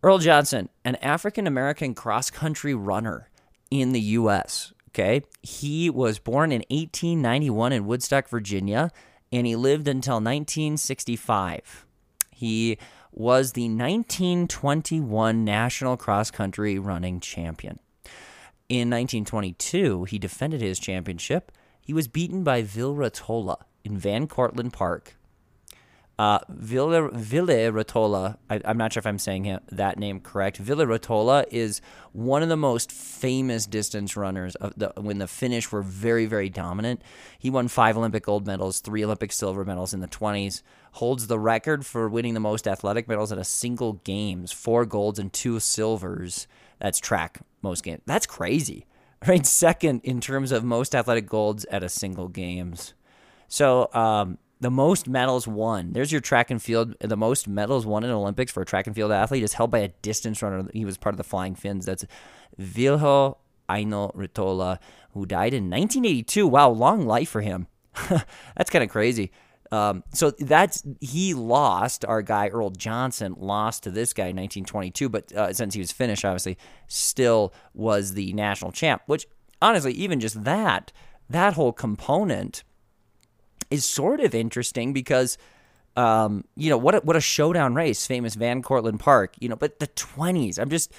Earl 0.03 0.19
Johnson, 0.19 0.69
an 0.85 0.95
African 0.97 1.47
American 1.47 1.95
cross 1.95 2.31
country 2.31 2.75
runner 2.75 3.29
in 3.71 3.93
the 3.93 4.01
U.S. 4.01 4.73
Okay. 4.91 5.23
He 5.43 5.91
was 5.91 6.19
born 6.19 6.53
in 6.53 6.61
1891 6.71 7.73
in 7.73 7.87
Woodstock, 7.87 8.29
Virginia, 8.29 8.91
and 9.33 9.47
he 9.47 9.57
lived 9.57 9.89
until 9.89 10.17
1965. 10.17 11.87
He 12.31 12.79
was 13.13 13.53
the 13.53 13.69
1921 13.69 15.45
National 15.45 15.97
Cross 15.97 16.31
Country 16.31 16.79
Running 16.79 17.21
Champion. 17.21 17.79
In 18.69 18.89
1922, 18.89 20.05
he 20.05 20.19
defended 20.19 20.61
his 20.61 20.79
championship. 20.79 21.53
He 21.81 21.93
was 21.93 22.09
beaten 22.09 22.45
by 22.45 22.63
Vil 22.63 22.95
Ratola 22.95 23.63
in 23.85 23.99
Van 23.99 24.27
Cortlandt 24.27 24.73
Park 24.73 25.17
uh, 26.21 26.39
Ville, 26.51 27.09
Ville 27.15 27.73
Ratola, 27.73 28.37
I, 28.51 28.57
am 28.67 28.77
not 28.77 28.93
sure 28.93 29.01
if 29.01 29.07
I'm 29.07 29.19
saying 29.19 29.45
him, 29.45 29.61
that 29.73 29.99
name 29.99 30.21
correct. 30.21 30.59
Ville 30.59 30.85
Ratola 30.85 31.47
is 31.51 31.81
one 32.13 32.43
of 32.43 32.51
the 32.51 32.59
most 32.59 32.93
famous 32.93 33.65
distance 33.65 34.19
runners 34.19 34.55
of 34.57 34.75
the, 34.77 34.93
when 34.99 35.17
the 35.17 35.27
Finnish 35.27 35.73
were 35.73 35.81
very, 35.81 36.27
very 36.27 36.51
dominant. 36.51 37.01
He 37.39 37.49
won 37.49 37.69
five 37.69 37.97
Olympic 37.97 38.25
gold 38.25 38.47
medals, 38.47 38.81
three 38.81 39.03
Olympic 39.03 39.33
silver 39.33 39.65
medals 39.65 39.95
in 39.95 40.01
the 40.01 40.09
20s, 40.09 40.61
holds 40.93 41.27
the 41.27 41.39
record 41.39 41.87
for 41.87 42.07
winning 42.07 42.35
the 42.35 42.41
most 42.41 42.69
athletic 42.69 43.09
medals 43.09 43.33
at 43.33 43.39
a 43.39 43.45
single 43.45 43.95
games, 44.05 44.53
four 44.53 44.85
golds 44.85 45.19
and 45.19 45.33
two 45.33 45.59
silvers. 45.59 46.47
That's 46.81 46.99
track 46.99 47.41
most 47.63 47.83
games. 47.83 48.03
That's 48.05 48.27
crazy, 48.27 48.85
right? 49.27 49.47
Second 49.47 50.03
in 50.05 50.21
terms 50.21 50.53
of 50.53 50.65
most 50.65 50.95
athletic 50.95 51.27
golds 51.27 51.65
at 51.71 51.83
a 51.83 51.89
single 51.89 52.29
games. 52.29 52.93
So, 53.49 53.89
um, 53.95 54.37
the 54.61 54.71
most 54.71 55.09
medals 55.09 55.49
won. 55.49 55.93
There's 55.93 56.13
your 56.13 56.21
track 56.21 56.51
and 56.51 56.63
field. 56.63 56.95
The 57.01 57.17
most 57.17 57.49
medals 57.49 57.87
won 57.87 58.05
in 58.05 58.11
Olympics 58.11 58.53
for 58.53 58.63
a 58.63 58.67
track 58.67 58.87
and 58.87 58.95
field 58.95 59.11
athlete 59.11 59.43
is 59.43 59.55
held 59.55 59.71
by 59.71 59.79
a 59.79 59.89
distance 59.89 60.43
runner. 60.43 60.69
He 60.73 60.85
was 60.85 60.99
part 60.99 61.15
of 61.15 61.17
the 61.17 61.25
Flying 61.25 61.55
Finns. 61.55 61.87
That's 61.87 62.05
Vilho 62.61 63.39
Aino 63.71 64.09
Ritola, 64.09 64.79
who 65.13 65.25
died 65.25 65.55
in 65.55 65.71
1982. 65.71 66.47
Wow, 66.47 66.71
long 66.71 67.07
life 67.07 67.31
for 67.31 67.41
him. 67.41 67.69
That's 68.57 68.71
kind 68.71 68.85
of 68.85 68.91
crazy. 68.91 69.33
Um, 69.73 70.03
so 70.13 70.33
that's 70.33 70.83
he 71.01 71.33
lost. 71.33 72.05
Our 72.05 72.23
guy 72.23 72.49
Earl 72.49 72.71
Johnson 72.71 73.37
lost 73.39 73.85
to 73.85 73.93
this 73.93 74.13
guy 74.13 74.25
in 74.25 74.37
1922, 74.37 75.09
but 75.09 75.33
uh, 75.33 75.53
since 75.53 75.75
he 75.75 75.81
was 75.81 75.93
Finnish, 75.93 76.25
obviously, 76.25 76.59
still 76.89 77.55
was 77.73 78.15
the 78.15 78.33
national 78.33 78.73
champ. 78.73 79.03
Which 79.07 79.29
honestly, 79.63 79.93
even 79.93 80.19
just 80.19 80.43
that, 80.43 80.91
that 81.29 81.55
whole 81.55 81.73
component 81.73 82.65
is 83.71 83.85
sort 83.85 84.21
of 84.21 84.35
interesting 84.35 84.93
because 84.93 85.39
um, 85.97 86.45
you 86.57 86.71
know 86.71 86.79
what 86.79 86.95
a, 86.95 86.99
what 86.99 87.17
a 87.17 87.21
showdown 87.21 87.75
race, 87.75 88.07
famous 88.07 88.35
Van 88.35 88.63
Cortlandt 88.63 88.99
Park. 89.01 89.35
You 89.41 89.49
know, 89.49 89.57
but 89.57 89.81
the 89.81 89.89
20s, 89.89 90.59
I'm 90.59 90.71
just 90.71 90.93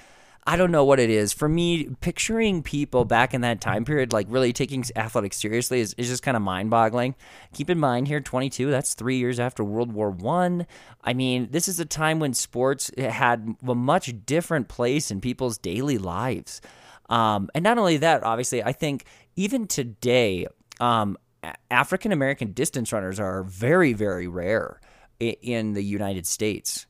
I 0.46 0.58
don't 0.58 0.72
know 0.72 0.84
what 0.84 1.00
it 1.00 1.10
is. 1.10 1.34
For 1.34 1.48
me, 1.48 1.90
picturing 2.02 2.64
people 2.64 3.06
back 3.06 3.34
in 3.34 3.42
that 3.42 3.62
time 3.62 3.86
period, 3.86 4.12
like 4.12 4.26
really 4.30 4.54
taking 4.54 4.84
athletics 4.96 5.38
seriously, 5.38 5.82
is, 5.82 5.94
is 5.98 6.08
just 6.08 6.24
kind 6.24 6.36
of 6.36 6.42
mind 6.42 6.72
boggling. 6.72 7.14
Keep 7.54 7.70
in 7.70 7.80
mind 7.80 8.08
here, 8.08 8.20
22, 8.20 8.72
that's 8.72 8.96
three 8.96 9.18
years 9.18 9.40
after 9.40 9.64
World 9.64 9.94
War 9.94 10.10
One. 10.10 10.66
I. 11.04 11.12
I 11.12 11.14
mean, 11.14 11.50
this 11.52 11.68
is 11.68 11.80
a 11.80 11.86
time 11.86 12.20
when 12.20 12.34
sports 12.34 12.90
had 12.98 13.56
a 13.68 13.76
much 13.76 14.14
different 14.26 14.70
place 14.70 15.12
in 15.12 15.20
people's 15.20 15.58
daily 15.58 15.98
lives. 15.98 16.62
Um, 17.10 17.50
and 17.54 17.64
not 17.64 17.78
only 17.78 17.98
that, 17.98 18.24
obviously, 18.24 18.64
I 18.64 18.72
think 18.72 19.04
even 19.36 19.68
today, 19.68 20.48
um, 20.80 21.18
African 21.70 22.12
American 22.12 22.52
distance 22.52 22.94
runners 22.94 23.20
are 23.20 23.44
very, 23.44 23.94
very 23.94 24.28
rare 24.28 24.80
in 25.20 25.74
the 25.74 25.84
United 25.84 26.26
States. 26.26 26.86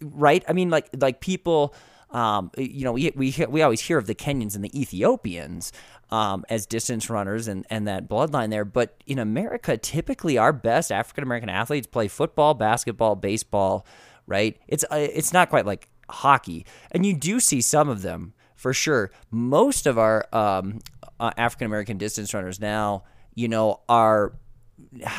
Right? 0.00 0.44
I 0.48 0.52
mean, 0.52 0.70
like 0.70 0.88
like 0.96 1.20
people 1.20 1.74
um, 2.10 2.50
you 2.56 2.84
know, 2.84 2.92
we, 2.92 3.12
we 3.16 3.34
we 3.48 3.62
always 3.62 3.80
hear 3.80 3.98
of 3.98 4.06
the 4.06 4.14
Kenyans 4.14 4.54
and 4.54 4.64
the 4.64 4.80
Ethiopians 4.80 5.72
um, 6.10 6.44
as 6.48 6.64
distance 6.64 7.10
runners 7.10 7.48
and, 7.48 7.66
and 7.68 7.88
that 7.88 8.08
bloodline 8.08 8.50
there. 8.50 8.64
But 8.64 9.02
in 9.06 9.18
America, 9.18 9.76
typically 9.76 10.38
our 10.38 10.52
best 10.52 10.92
African 10.92 11.24
American 11.24 11.48
athletes 11.48 11.86
play 11.86 12.08
football, 12.08 12.54
basketball, 12.54 13.16
baseball. 13.16 13.86
Right? 14.26 14.58
It's 14.68 14.84
uh, 14.84 14.96
it's 14.96 15.32
not 15.32 15.50
quite 15.50 15.66
like 15.66 15.88
hockey, 16.08 16.64
and 16.92 17.04
you 17.04 17.14
do 17.14 17.40
see 17.40 17.60
some 17.60 17.88
of 17.88 18.02
them 18.02 18.34
for 18.54 18.72
sure. 18.72 19.10
Most 19.30 19.86
of 19.86 19.98
our 19.98 20.26
um, 20.32 20.78
uh, 21.18 21.32
African 21.36 21.66
American 21.66 21.98
distance 21.98 22.32
runners 22.32 22.60
now, 22.60 23.02
you 23.36 23.46
know, 23.46 23.80
are 23.88 24.32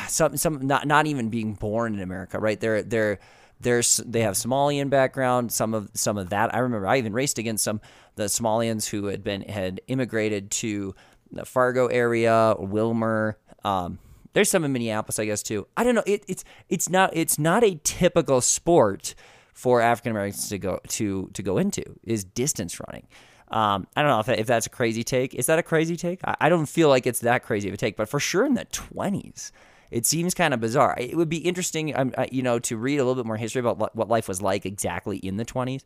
some 0.08 0.36
some 0.36 0.66
not 0.66 0.86
not 0.86 1.06
even 1.06 1.30
being 1.30 1.54
born 1.54 1.94
in 1.94 2.00
America. 2.00 2.38
Right? 2.38 2.60
They're 2.60 2.82
they're 2.82 3.18
there's 3.60 3.98
they 3.98 4.20
have 4.20 4.34
Somalian 4.34 4.90
background. 4.90 5.50
Some 5.52 5.72
of 5.72 5.90
some 5.94 6.18
of 6.18 6.28
that 6.30 6.54
I 6.54 6.58
remember. 6.58 6.86
I 6.86 6.98
even 6.98 7.14
raced 7.14 7.38
against 7.38 7.64
some 7.64 7.80
the 8.16 8.24
Somalians 8.24 8.90
who 8.90 9.06
had 9.06 9.24
been 9.24 9.42
had 9.42 9.80
immigrated 9.86 10.50
to 10.50 10.94
the 11.30 11.44
Fargo 11.44 11.86
area, 11.86 12.54
Willmar. 12.58 13.36
Um, 13.64 13.98
there's 14.32 14.50
some 14.50 14.64
in 14.64 14.72
Minneapolis, 14.72 15.18
I 15.18 15.24
guess 15.24 15.42
too. 15.42 15.66
I 15.76 15.84
don't 15.84 15.94
know. 15.94 16.04
It, 16.06 16.24
it's 16.28 16.44
it's 16.68 16.88
not 16.88 17.10
it's 17.14 17.38
not 17.38 17.64
a 17.64 17.76
typical 17.84 18.40
sport 18.40 19.14
for 19.52 19.80
African 19.80 20.12
Americans 20.12 20.48
to 20.48 20.58
go 20.58 20.80
to 20.88 21.30
to 21.32 21.42
go 21.42 21.58
into 21.58 21.82
is 22.04 22.24
distance 22.24 22.80
running. 22.86 23.06
Um, 23.50 23.86
I 23.96 24.02
don't 24.02 24.10
know 24.10 24.20
if, 24.20 24.26
that, 24.26 24.38
if 24.38 24.46
that's 24.46 24.66
a 24.66 24.70
crazy 24.70 25.02
take. 25.02 25.34
Is 25.34 25.46
that 25.46 25.58
a 25.58 25.62
crazy 25.62 25.96
take? 25.96 26.20
I, 26.24 26.36
I 26.42 26.48
don't 26.48 26.66
feel 26.66 26.88
like 26.88 27.06
it's 27.06 27.20
that 27.20 27.42
crazy 27.42 27.68
of 27.68 27.74
a 27.74 27.78
take, 27.78 27.96
but 27.96 28.08
for 28.08 28.20
sure 28.20 28.44
in 28.44 28.54
the 28.54 28.66
20s, 28.66 29.52
it 29.90 30.04
seems 30.04 30.34
kind 30.34 30.52
of 30.52 30.60
bizarre. 30.60 30.94
It 30.98 31.16
would 31.16 31.28
be 31.28 31.38
interesting, 31.38 31.96
um, 31.96 32.12
uh, 32.18 32.26
you 32.30 32.42
know, 32.42 32.58
to 32.60 32.76
read 32.76 32.98
a 32.98 33.04
little 33.04 33.14
bit 33.14 33.26
more 33.26 33.36
history 33.36 33.60
about 33.60 33.96
what 33.96 34.08
life 34.08 34.28
was 34.28 34.42
like 34.42 34.66
exactly 34.66 35.16
in 35.16 35.36
the 35.36 35.44
20s. 35.44 35.84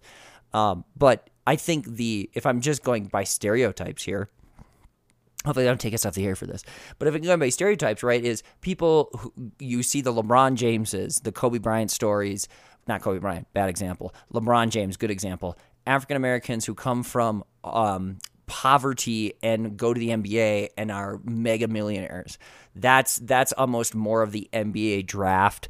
Um, 0.53 0.85
but 0.97 1.31
I 1.47 1.57
think 1.57 1.87
the 1.87 2.31
if 2.35 2.47
I'm 2.47 2.61
just 2.61 2.83
going 2.83 3.07
by 3.07 3.25
stereotypes 3.25 4.03
here, 4.03 4.29
hopefully 5.45 5.67
I 5.67 5.69
don't 5.69 5.81
take 5.81 5.95
us 5.95 6.05
off 6.05 6.15
the 6.15 6.27
air 6.27 6.37
for 6.37 6.47
this. 6.47 6.65
But 6.99 7.09
if 7.09 7.15
I'm 7.15 7.23
going 7.23 7.39
by 7.39 7.49
stereotypes, 7.49 8.03
right, 8.03 8.23
is 8.23 8.43
people 8.61 9.11
who, 9.19 9.33
you 9.59 9.83
see 9.83 10.01
the 10.01 10.13
LeBron 10.13 10.55
Jameses, 10.57 11.21
the 11.21 11.33
Kobe 11.33 11.59
Bryant 11.59 11.91
stories, 11.91 12.49
not 12.87 13.03
Kobe 13.03 13.19
Bryant, 13.19 13.47
bad 13.55 13.69
example. 13.69 14.15
LeBron 14.33 14.71
James, 14.71 14.97
good 14.97 15.11
example. 15.11 15.57
African 15.87 16.17
Americans 16.17 16.65
who 16.65 16.75
come 16.75 17.03
from 17.03 17.45
um, 17.65 18.19
poverty 18.47 19.35
and 19.43 19.77
go 19.77 19.95
to 19.95 19.99
the 19.99 20.11
NBA 20.11 20.69
and 20.77 20.91
are 20.91 21.21
mega 21.25 21.69
millionaires. 21.69 22.39
That's 22.75 23.17
that's 23.17 23.53
almost 23.53 23.95
more 23.95 24.23
of 24.23 24.33
the 24.33 24.49
NBA 24.53 25.07
draft 25.07 25.69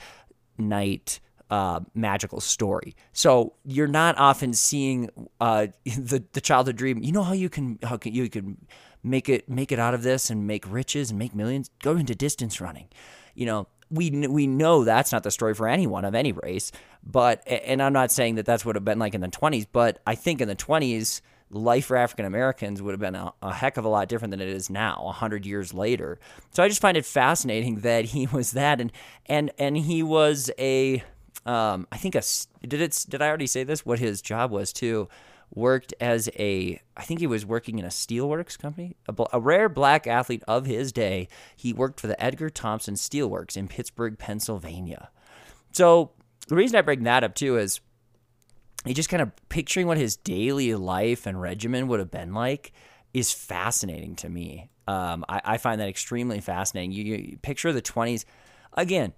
night 0.59 1.21
uh, 1.51 1.81
magical 1.95 2.41
story. 2.41 2.95
So 3.13 3.55
you're 3.65 3.87
not 3.87 4.17
often 4.19 4.55
seeing 4.55 5.11
uh, 5.41 5.69
the 5.85 6.25
the 6.33 6.41
childhood 6.41 6.77
dream. 6.77 7.03
You 7.03 7.13
know 7.13 7.23
how 7.23 7.35
you 7.35 7.49
can 7.49 7.79
how 7.83 7.97
can 7.97 8.15
you 8.15 8.29
can 8.29 8.57
make 9.03 9.29
it 9.29 9.49
make 9.49 9.71
it 9.71 9.79
out 9.79 9.95
of 9.95 10.03
this 10.03 10.31
and 10.31 10.47
make 10.47 10.65
riches 10.71 11.11
and 11.11 11.19
make 11.19 11.35
millions. 11.35 11.71
Go 11.83 11.97
into 11.97 12.15
distance 12.15 12.61
running. 12.61 12.89
You 13.35 13.47
know 13.47 13.67
we 13.93 14.11
we 14.27 14.47
know 14.47 14.85
that's 14.85 15.13
not 15.13 15.23
the 15.23 15.31
story 15.31 15.55
for 15.55 15.69
anyone 15.69 16.05
of 16.05 16.15
any 16.15 16.33
race. 16.33 16.73
But 17.05 17.47
and 17.47 17.83
I'm 17.83 17.93
not 17.93 18.11
saying 18.11 18.37
that 18.37 18.47
that's 18.47 18.65
what 18.65 18.75
have 18.77 18.85
been 18.85 18.99
like 18.99 19.15
in 19.15 19.21
the 19.21 19.29
20s. 19.29 19.67
But 19.71 20.01
I 20.07 20.15
think 20.15 20.41
in 20.41 20.49
the 20.49 20.57
20s 20.57 21.21
life 21.51 21.87
for 21.87 21.97
African 21.97 22.25
Americans 22.25 22.81
would 22.81 22.93
have 22.93 23.01
been 23.01 23.15
a, 23.15 23.33
a, 23.43 23.53
heck 23.53 23.77
of 23.77 23.85
a 23.85 23.89
lot 23.89 24.09
different 24.09 24.31
than 24.31 24.41
it 24.41 24.49
is 24.49 24.71
now, 24.71 25.13
hundred 25.15 25.45
years 25.45 25.75
later. 25.75 26.19
So 26.51 26.63
I 26.63 26.69
just 26.69 26.81
find 26.81 26.97
it 26.97 27.05
fascinating 27.05 27.81
that 27.81 28.07
he 28.07 28.27
was 28.27 28.53
that, 28.53 28.81
and 28.81 28.91
and 29.27 29.51
and 29.59 29.77
he 29.77 30.03
was 30.03 30.51
a, 30.59 31.05
um, 31.45 31.87
I 31.93 31.99
think 31.99 32.15
a 32.15 32.23
did 32.67 32.81
it 32.81 33.05
did 33.09 33.21
I 33.21 33.29
already 33.29 33.47
say 33.47 33.65
this? 33.65 33.85
What 33.85 33.99
his 33.99 34.23
job 34.23 34.51
was 34.51 34.73
too? 34.73 35.09
Worked 35.55 35.93
as 36.01 36.31
a, 36.39 36.81
I 36.97 37.03
think 37.03 37.21
he 37.21 37.27
was 37.27 37.45
working 37.45 37.79
in 37.79 37.85
a 37.85 37.89
steelworks 37.89 38.59
company, 38.59 38.97
a, 39.07 39.15
a 39.35 39.41
rare 39.41 39.69
black 39.69 40.07
athlete 40.07 40.43
of 40.49 40.65
his 40.65 40.93
day. 40.93 41.29
He 41.55 41.73
worked 41.73 42.01
for 42.01 42.07
the 42.07 42.23
Edgar 42.23 42.49
Thomson 42.49 42.95
Steelworks 42.95 43.57
in 43.57 43.69
Pittsburgh, 43.69 44.19
Pennsylvania. 44.19 45.11
So 45.73 46.13
the 46.49 46.57
reason 46.57 46.77
I 46.77 46.83
bring 46.83 47.05
that 47.05 47.25
up 47.25 47.35
too 47.35 47.59
is 47.59 47.81
he 48.85 48.95
just 48.95 49.09
kind 49.09 49.23
of 49.23 49.31
picturing 49.49 49.87
what 49.87 49.99
his 49.99 50.17
daily 50.17 50.75
life 50.75 51.27
and 51.27 51.41
regimen 51.41 51.87
would 51.89 52.01
have 52.01 52.11
been 52.11 52.33
like 52.33 52.73
is 53.15 53.33
fascinating 53.33 54.17
to 54.17 54.29
me. 54.29 54.71
Um, 54.89 55.25
I, 55.29 55.41
I, 55.45 55.59
find 55.59 55.81
that 55.81 55.89
extremely 55.89 56.41
fascinating. 56.41 56.91
You, 56.91 57.05
you 57.05 57.39
picture 57.39 57.73
the 57.73 57.81
20s. 57.81 58.25
Again, 58.73 59.13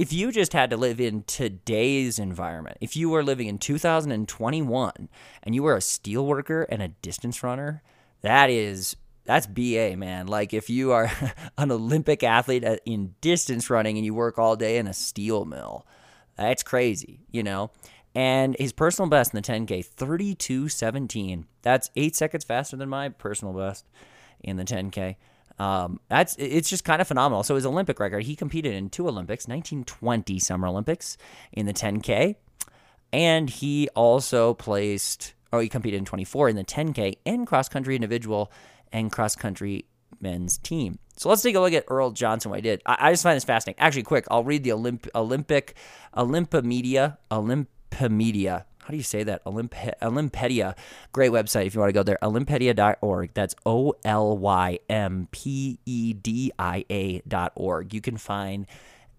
if 0.00 0.14
you 0.14 0.32
just 0.32 0.54
had 0.54 0.70
to 0.70 0.78
live 0.78 0.98
in 0.98 1.24
today's 1.24 2.18
environment, 2.18 2.78
if 2.80 2.96
you 2.96 3.10
were 3.10 3.22
living 3.22 3.48
in 3.48 3.58
2021 3.58 5.08
and 5.42 5.54
you 5.54 5.62
were 5.62 5.76
a 5.76 5.82
steel 5.82 6.24
worker 6.24 6.62
and 6.62 6.80
a 6.80 6.88
distance 6.88 7.42
runner, 7.42 7.82
that 8.22 8.48
is 8.48 8.96
that's 9.26 9.46
BA, 9.46 9.98
man. 9.98 10.26
Like 10.26 10.54
if 10.54 10.70
you 10.70 10.92
are 10.92 11.12
an 11.58 11.70
Olympic 11.70 12.22
athlete 12.22 12.64
in 12.86 13.14
distance 13.20 13.68
running 13.68 13.98
and 13.98 14.06
you 14.06 14.14
work 14.14 14.38
all 14.38 14.56
day 14.56 14.78
in 14.78 14.86
a 14.86 14.94
steel 14.94 15.44
mill, 15.44 15.86
that's 16.34 16.62
crazy, 16.62 17.20
you 17.30 17.42
know? 17.42 17.70
And 18.14 18.56
his 18.58 18.72
personal 18.72 19.10
best 19.10 19.34
in 19.34 19.42
the 19.42 19.46
10K, 19.46 19.86
32.17. 19.86 21.44
That's 21.60 21.90
eight 21.94 22.16
seconds 22.16 22.44
faster 22.44 22.74
than 22.74 22.88
my 22.88 23.10
personal 23.10 23.52
best 23.52 23.84
in 24.42 24.56
the 24.56 24.64
10K. 24.64 25.16
Um, 25.60 26.00
that's 26.08 26.36
it's 26.38 26.70
just 26.70 26.84
kind 26.84 27.02
of 27.02 27.06
phenomenal. 27.06 27.42
So 27.42 27.54
his 27.54 27.66
Olympic 27.66 28.00
record, 28.00 28.24
he 28.24 28.34
competed 28.34 28.72
in 28.72 28.88
two 28.88 29.06
Olympics, 29.06 29.46
1920 29.46 30.38
Summer 30.38 30.66
Olympics 30.66 31.18
in 31.52 31.66
the 31.66 31.74
10K, 31.74 32.36
and 33.12 33.50
he 33.50 33.88
also 33.94 34.54
placed. 34.54 35.34
Oh, 35.52 35.58
he 35.58 35.68
competed 35.68 35.98
in 35.98 36.04
24 36.06 36.48
in 36.48 36.56
the 36.56 36.64
10K 36.64 37.18
and 37.26 37.46
cross 37.46 37.68
country 37.68 37.94
individual 37.94 38.50
and 38.90 39.12
cross 39.12 39.36
country 39.36 39.84
men's 40.18 40.56
team. 40.56 40.98
So 41.16 41.28
let's 41.28 41.42
take 41.42 41.56
a 41.56 41.60
look 41.60 41.74
at 41.74 41.84
Earl 41.88 42.12
Johnson. 42.12 42.50
What 42.50 42.58
I 42.58 42.60
did. 42.62 42.80
I, 42.86 42.96
I 42.98 43.12
just 43.12 43.22
find 43.22 43.36
this 43.36 43.44
fascinating. 43.44 43.80
Actually, 43.80 44.04
quick, 44.04 44.24
I'll 44.30 44.44
read 44.44 44.64
the 44.64 44.70
Olymp- 44.70 45.08
Olympic 45.14 45.74
Olympimedia 46.16 47.18
Olymp 47.30 47.66
Olympedia. 47.90 48.64
How 48.82 48.88
do 48.88 48.96
you 48.96 49.02
say 49.02 49.22
that? 49.24 49.44
Olymp- 49.44 49.92
Olympedia. 50.00 50.76
Great 51.12 51.30
website 51.30 51.66
if 51.66 51.74
you 51.74 51.80
want 51.80 51.90
to 51.90 51.92
go 51.94 52.02
there. 52.02 52.18
Olympedia.org. 52.22 53.30
That's 53.34 53.54
O 53.66 53.94
L 54.04 54.36
Y 54.38 54.78
M 54.88 55.28
P 55.30 55.78
E 55.84 56.12
D 56.12 56.50
I 56.58 56.84
A.org. 56.90 57.94
You 57.94 58.00
can 58.00 58.16
find 58.16 58.66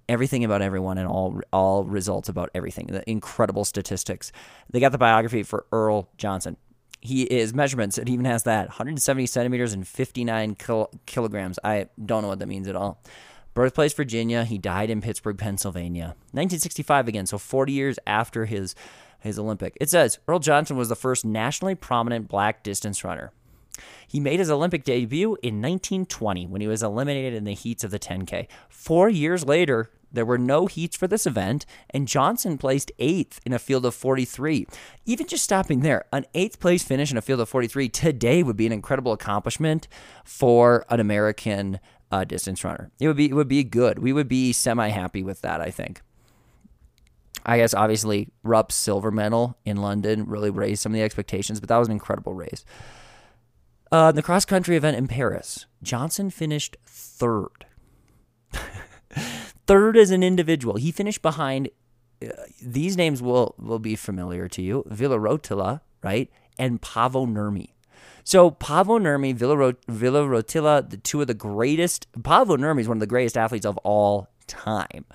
everything 0.09 0.43
about 0.43 0.61
everyone 0.61 0.97
and 0.97 1.07
all 1.07 1.39
all 1.53 1.83
results 1.85 2.27
about 2.27 2.49
everything. 2.53 2.87
The 2.87 3.09
incredible 3.09 3.63
statistics. 3.63 4.31
They 4.69 4.79
got 4.79 4.91
the 4.91 4.97
biography 4.97 5.43
for 5.43 5.65
Earl 5.71 6.09
Johnson. 6.17 6.57
He 6.99 7.23
is 7.23 7.53
measurements. 7.53 7.97
It 7.97 8.09
even 8.09 8.25
has 8.25 8.43
that 8.43 8.67
170 8.67 9.25
centimeters 9.25 9.73
and 9.73 9.87
59 9.87 10.55
kil- 10.55 10.91
kilograms. 11.05 11.57
I 11.63 11.87
don't 12.03 12.21
know 12.21 12.27
what 12.27 12.39
that 12.39 12.47
means 12.47 12.67
at 12.67 12.75
all. 12.75 13.01
Birthplace 13.53 13.93
Virginia. 13.93 14.43
He 14.43 14.57
died 14.57 14.89
in 14.89 15.01
Pittsburgh, 15.01 15.37
Pennsylvania. 15.37 16.15
1965 16.31 17.07
again, 17.07 17.25
so 17.25 17.37
40 17.37 17.73
years 17.73 17.99
after 18.05 18.45
his 18.45 18.75
his 19.21 19.39
Olympic. 19.39 19.77
It 19.79 19.89
says 19.89 20.19
Earl 20.27 20.39
Johnson 20.39 20.77
was 20.77 20.89
the 20.89 20.95
first 20.95 21.23
nationally 21.25 21.75
prominent 21.75 22.27
black 22.27 22.63
distance 22.63 23.03
runner. 23.03 23.31
He 24.07 24.19
made 24.19 24.39
his 24.39 24.51
Olympic 24.51 24.83
debut 24.83 25.37
in 25.41 25.61
1920 25.61 26.47
when 26.47 26.61
he 26.61 26.67
was 26.67 26.83
eliminated 26.83 27.33
in 27.33 27.45
the 27.45 27.53
heats 27.53 27.83
of 27.83 27.91
the 27.91 27.99
10K. 27.99 28.47
Four 28.69 29.09
years 29.09 29.45
later, 29.45 29.89
there 30.11 30.25
were 30.25 30.37
no 30.37 30.65
heats 30.65 30.97
for 30.97 31.07
this 31.07 31.25
event, 31.25 31.65
and 31.89 32.07
Johnson 32.07 32.57
placed 32.57 32.91
eighth 32.99 33.39
in 33.45 33.53
a 33.53 33.59
field 33.59 33.85
of 33.85 33.95
43. 33.95 34.67
Even 35.05 35.27
just 35.27 35.43
stopping 35.43 35.79
there, 35.79 36.05
an 36.11 36.25
eighth 36.33 36.59
place 36.59 36.83
finish 36.83 37.11
in 37.11 37.17
a 37.17 37.21
field 37.21 37.39
of 37.39 37.47
43 37.47 37.87
today 37.87 38.43
would 38.43 38.57
be 38.57 38.65
an 38.65 38.73
incredible 38.73 39.13
accomplishment 39.13 39.87
for 40.25 40.85
an 40.89 40.99
American 40.99 41.79
uh, 42.11 42.25
distance 42.25 42.63
runner. 42.63 42.91
It 42.99 43.07
would 43.07 43.15
be 43.15 43.29
it 43.29 43.33
would 43.33 43.47
be 43.47 43.63
good. 43.63 43.99
We 43.99 44.11
would 44.11 44.27
be 44.27 44.51
semi 44.51 44.89
happy 44.89 45.23
with 45.23 45.41
that. 45.41 45.61
I 45.61 45.71
think. 45.71 46.01
I 47.45 47.57
guess 47.57 47.73
obviously 47.73 48.29
Rupp's 48.43 48.75
silver 48.75 49.11
medal 49.11 49.57
in 49.65 49.77
London 49.77 50.25
really 50.25 50.49
raised 50.49 50.81
some 50.81 50.91
of 50.91 50.95
the 50.95 51.03
expectations, 51.03 51.59
but 51.59 51.69
that 51.69 51.77
was 51.77 51.87
an 51.87 51.93
incredible 51.93 52.33
race. 52.33 52.63
Uh, 53.91 54.11
the 54.11 54.21
cross 54.21 54.45
country 54.45 54.77
event 54.77 54.97
in 54.97 55.07
Paris, 55.07 55.65
Johnson 55.83 56.29
finished 56.29 56.77
third. 56.85 57.65
third 59.67 59.97
as 59.97 60.11
an 60.11 60.23
individual. 60.23 60.75
He 60.75 60.91
finished 60.91 61.21
behind. 61.21 61.69
Uh, 62.23 62.29
these 62.61 62.95
names 62.95 63.21
will 63.21 63.55
will 63.57 63.79
be 63.79 63.95
familiar 63.95 64.47
to 64.47 64.61
you: 64.61 64.83
Ville 64.87 65.17
Ritola, 65.17 65.81
right, 66.03 66.29
and 66.57 66.81
Paavo 66.81 67.27
Nurmi. 67.27 67.71
So 68.23 68.51
Paavo 68.51 68.99
Nurmi, 69.01 69.33
Ville 69.35 69.55
Ritola, 70.25 70.89
the 70.89 70.97
two 70.97 71.21
of 71.21 71.27
the 71.27 71.33
greatest. 71.33 72.07
Paavo 72.13 72.57
Nurmi 72.57 72.81
is 72.81 72.87
one 72.87 72.97
of 72.97 73.01
the 73.01 73.07
greatest 73.07 73.37
athletes 73.37 73.65
of 73.65 73.77
all 73.79 74.29
time. 74.47 75.05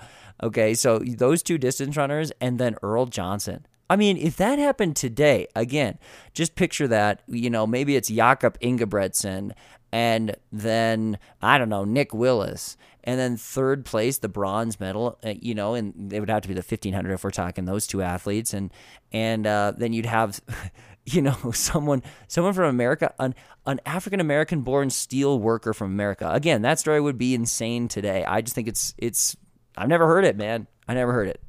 Okay, 0.41 0.73
so 0.73 0.99
those 0.99 1.41
two 1.41 1.57
distance 1.57 1.97
runners, 1.97 2.31
and 2.39 2.59
then 2.59 2.75
Earl 2.83 3.07
Johnson. 3.07 3.65
I 3.89 3.95
mean, 3.95 4.17
if 4.17 4.35
that 4.37 4.59
happened 4.59 4.95
today, 4.95 5.47
again, 5.55 5.97
just 6.33 6.55
picture 6.55 6.87
that. 6.89 7.21
You 7.27 7.49
know, 7.49 7.65
maybe 7.65 7.95
it's 7.95 8.09
Jakob 8.09 8.59
Ingebrigtsen, 8.59 9.53
and 9.91 10.35
then 10.51 11.17
I 11.41 11.57
don't 11.57 11.69
know 11.69 11.85
Nick 11.85 12.13
Willis, 12.13 12.77
and 13.03 13.19
then 13.19 13.37
third 13.37 13.85
place 13.85 14.17
the 14.19 14.27
bronze 14.29 14.79
medal. 14.79 15.17
uh, 15.25 15.33
You 15.41 15.55
know, 15.55 15.73
and 15.73 16.11
it 16.13 16.19
would 16.19 16.29
have 16.29 16.41
to 16.43 16.47
be 16.47 16.53
the 16.53 16.61
fifteen 16.63 16.93
hundred 16.93 17.13
if 17.13 17.23
we're 17.23 17.31
talking 17.31 17.65
those 17.65 17.87
two 17.87 18.01
athletes, 18.01 18.53
and 18.53 18.71
and 19.11 19.47
uh, 19.47 19.73
then 19.75 19.93
you'd 19.93 20.05
have. 20.05 20.39
You 21.09 21.21
know, 21.21 21.37
someone, 21.53 22.03
someone 22.27 22.51
from 22.51 22.65
America, 22.65 23.13
an 23.17 23.33
an 23.65 23.79
African 23.85 24.19
American 24.19 24.59
born 24.59 24.89
steel 24.89 25.39
worker 25.39 25.73
from 25.73 25.89
America. 25.93 26.29
Again, 26.29 26.63
that 26.63 26.79
story 26.79 26.99
would 26.99 27.17
be 27.17 27.33
insane 27.33 27.87
today. 27.87 28.25
I 28.25 28.41
just 28.41 28.53
think 28.55 28.67
it's 28.67 28.93
it's. 28.97 29.37
I've 29.77 29.89
never 29.89 30.07
heard 30.07 30.25
it, 30.25 30.37
man. 30.37 30.67
I 30.87 30.93
never 30.93 31.11
heard 31.11 31.27
it. 31.27 31.41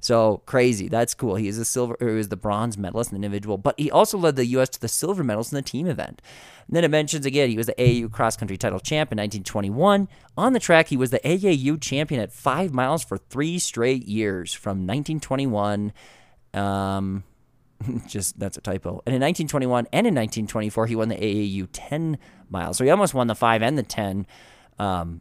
So 0.00 0.42
crazy. 0.46 0.88
That's 0.88 1.14
cool. 1.14 1.36
He 1.36 1.48
is 1.48 1.58
a 1.58 1.64
silver 1.64 1.96
he 1.98 2.06
was 2.06 2.28
the 2.28 2.36
bronze 2.36 2.78
medalist 2.78 3.12
in 3.12 3.20
the 3.20 3.26
individual, 3.26 3.58
but 3.58 3.78
he 3.78 3.90
also 3.90 4.16
led 4.16 4.36
the 4.36 4.46
US 4.46 4.68
to 4.70 4.80
the 4.80 4.88
silver 4.88 5.24
medals 5.24 5.52
in 5.52 5.56
the 5.56 5.62
team 5.62 5.86
event. 5.86 6.22
And 6.66 6.76
then 6.76 6.84
it 6.84 6.90
mentions 6.90 7.26
again 7.26 7.50
he 7.50 7.56
was 7.56 7.66
the 7.66 7.74
AAU 7.74 8.10
cross 8.10 8.36
country 8.36 8.56
title 8.56 8.80
champ 8.80 9.12
in 9.12 9.18
1921. 9.18 10.08
On 10.36 10.52
the 10.52 10.60
track, 10.60 10.88
he 10.88 10.96
was 10.96 11.10
the 11.10 11.20
AAU 11.20 11.80
champion 11.80 12.20
at 12.20 12.32
five 12.32 12.72
miles 12.72 13.04
for 13.04 13.18
three 13.18 13.58
straight 13.58 14.06
years 14.06 14.52
from 14.52 14.86
1921. 14.86 15.92
Um, 16.54 17.24
just 18.06 18.38
that's 18.38 18.56
a 18.56 18.60
typo. 18.60 19.02
And 19.06 19.14
in 19.14 19.20
1921 19.20 19.86
and 19.92 20.06
in 20.06 20.14
1924, 20.14 20.86
he 20.86 20.96
won 20.96 21.08
the 21.08 21.16
AAU 21.16 21.68
10 21.72 22.18
miles. 22.48 22.78
So 22.78 22.84
he 22.84 22.90
almost 22.90 23.14
won 23.14 23.26
the 23.26 23.34
five 23.34 23.62
and 23.62 23.76
the 23.76 23.82
10. 23.82 24.26
Um, 24.78 25.20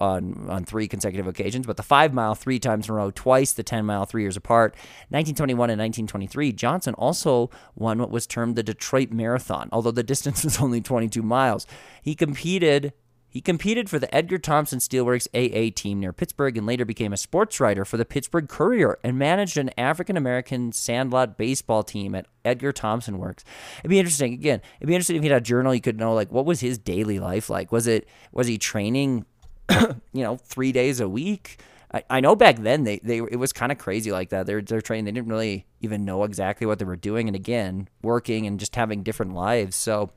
on 0.00 0.46
on 0.48 0.64
three 0.64 0.88
consecutive 0.88 1.26
occasions, 1.26 1.66
but 1.66 1.76
the 1.76 1.82
five 1.82 2.12
mile 2.12 2.34
three 2.34 2.58
times 2.58 2.88
in 2.88 2.92
a 2.92 2.96
row, 2.96 3.10
twice 3.10 3.52
the 3.52 3.62
ten 3.62 3.84
mile 3.84 4.06
three 4.06 4.22
years 4.22 4.36
apart. 4.36 4.72
1921 5.10 5.70
and 5.70 5.80
1923, 5.80 6.52
Johnson 6.52 6.94
also 6.94 7.50
won 7.74 7.98
what 7.98 8.10
was 8.10 8.26
termed 8.26 8.56
the 8.56 8.62
Detroit 8.62 9.10
Marathon, 9.10 9.68
although 9.72 9.90
the 9.90 10.02
distance 10.02 10.44
was 10.44 10.60
only 10.60 10.80
22 10.80 11.22
miles. 11.22 11.66
He 12.02 12.14
competed. 12.14 12.92
He 13.32 13.40
competed 13.40 13.88
for 13.88 14.00
the 14.00 14.12
Edgar 14.12 14.38
Thomson 14.38 14.80
Steelworks 14.80 15.28
AA 15.32 15.70
team 15.72 16.00
near 16.00 16.12
Pittsburgh 16.12 16.58
and 16.58 16.66
later 16.66 16.84
became 16.84 17.12
a 17.12 17.16
sports 17.16 17.60
writer 17.60 17.84
for 17.84 17.96
the 17.96 18.04
Pittsburgh 18.04 18.48
Courier 18.48 18.98
and 19.04 19.16
managed 19.16 19.56
an 19.56 19.70
African 19.78 20.16
American 20.16 20.72
sandlot 20.72 21.38
baseball 21.38 21.84
team 21.84 22.16
at 22.16 22.26
Edgar 22.44 22.72
Thomson 22.72 23.18
Works. 23.18 23.44
It'd 23.78 23.88
be 23.88 24.00
interesting. 24.00 24.32
Again, 24.32 24.60
it'd 24.80 24.88
be 24.88 24.96
interesting 24.96 25.14
if 25.14 25.22
he 25.22 25.28
had 25.28 25.40
a 25.42 25.44
journal. 25.44 25.72
You 25.72 25.80
could 25.80 25.96
know 25.96 26.12
like 26.12 26.32
what 26.32 26.44
was 26.44 26.58
his 26.58 26.76
daily 26.76 27.20
life 27.20 27.48
like. 27.48 27.70
Was 27.70 27.86
it 27.86 28.08
was 28.32 28.48
he 28.48 28.58
training 28.58 29.24
you 30.12 30.22
know, 30.22 30.36
three 30.36 30.72
days 30.72 31.00
a 31.00 31.08
week. 31.08 31.60
I, 31.92 32.02
I 32.10 32.20
know 32.20 32.36
back 32.36 32.56
then 32.56 32.84
they, 32.84 32.98
they 32.98 33.18
it 33.18 33.38
was 33.38 33.52
kind 33.52 33.72
of 33.72 33.78
crazy 33.78 34.12
like 34.12 34.30
that. 34.30 34.46
They're 34.46 34.62
they're 34.62 34.80
training. 34.80 35.06
They 35.06 35.12
didn't 35.12 35.28
really 35.28 35.66
even 35.80 36.04
know 36.04 36.24
exactly 36.24 36.66
what 36.66 36.78
they 36.78 36.84
were 36.84 36.96
doing, 36.96 37.28
and 37.28 37.36
again, 37.36 37.88
working 38.02 38.46
and 38.46 38.60
just 38.60 38.76
having 38.76 39.02
different 39.02 39.34
lives. 39.34 39.76
So 39.76 40.10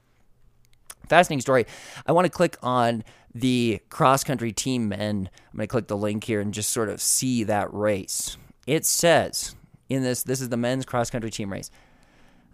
fascinating 1.08 1.42
story. 1.42 1.66
I 2.06 2.12
want 2.12 2.26
to 2.26 2.30
click 2.30 2.58
on 2.62 3.04
the 3.34 3.82
cross 3.90 4.24
country 4.24 4.52
team 4.52 4.90
men. 4.90 5.30
I'm 5.52 5.58
going 5.58 5.64
to 5.64 5.68
click 5.68 5.88
the 5.88 5.98
link 5.98 6.24
here 6.24 6.40
and 6.40 6.54
just 6.54 6.70
sort 6.70 6.90
of 6.90 7.02
see 7.02 7.44
that 7.46 7.74
race. 7.74 8.38
It 8.68 8.86
says 8.86 9.56
in 9.90 10.04
this 10.04 10.24
this 10.24 10.42
is 10.42 10.50
the 10.50 10.58
men's 10.58 10.86
cross 10.86 11.10
country 11.10 11.32
team 11.32 11.52
race. 11.52 11.70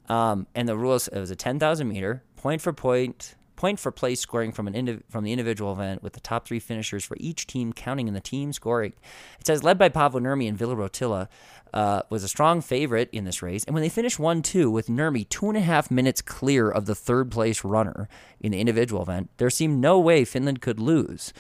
Um, 0.08 0.48
and 0.56 0.68
the 0.68 0.76
rules 0.76 1.08
it 1.08 1.20
was 1.20 1.30
a 1.30 1.36
10,000 1.36 1.88
meter 1.88 2.24
point 2.36 2.62
for 2.62 2.74
point 2.74 3.36
point 3.60 3.78
for 3.78 3.92
place 3.92 4.22
scoring 4.22 4.54
from 4.54 4.68
an 4.68 4.74
indiv- 4.74 5.04
from 5.10 5.26
the 5.26 5.34
individual 5.34 5.74
event 5.74 6.02
with 6.02 6.14
the 6.14 6.20
top 6.22 6.48
three 6.48 6.62
finishers 6.62 7.04
for 7.04 7.18
each 7.20 7.46
team 7.46 7.74
counting 7.74 8.08
in 8.08 8.14
the 8.14 8.22
team 8.22 8.54
scoring. 8.54 8.94
It 9.38 9.46
says 9.46 9.66
led 9.66 9.78
by 9.78 9.90
Paavo 9.90 10.14
Nurmi 10.14 10.48
and 10.48 10.58
Ville 10.58 10.78
Ritola 10.78 11.28
uh, 11.74 12.04
was 12.10 12.24
a 12.24 12.30
strong 12.30 12.62
favorite 12.62 13.10
in 13.12 13.26
this 13.26 13.42
race, 13.42 13.66
and 13.66 13.74
when 13.74 13.84
they 13.84 13.90
finished 13.90 14.18
one 14.18 14.42
two 14.42 14.72
with 14.72 14.88
Nurmi 14.88 15.28
two 15.28 15.50
and 15.50 15.58
a 15.58 15.62
half 15.62 15.92
minutes 15.92 16.22
clear 16.22 16.72
of 16.72 16.86
the 16.86 16.96
third 16.96 17.32
place 17.32 17.66
runner 17.66 18.08
in 18.40 18.54
the 18.54 18.62
individual 18.62 19.02
event, 19.02 19.30
there 19.38 19.50
seemed 19.50 19.82
no 19.82 20.00
way 20.00 20.24
Finland 20.24 20.62
could 20.62 20.80
lose. 20.80 21.34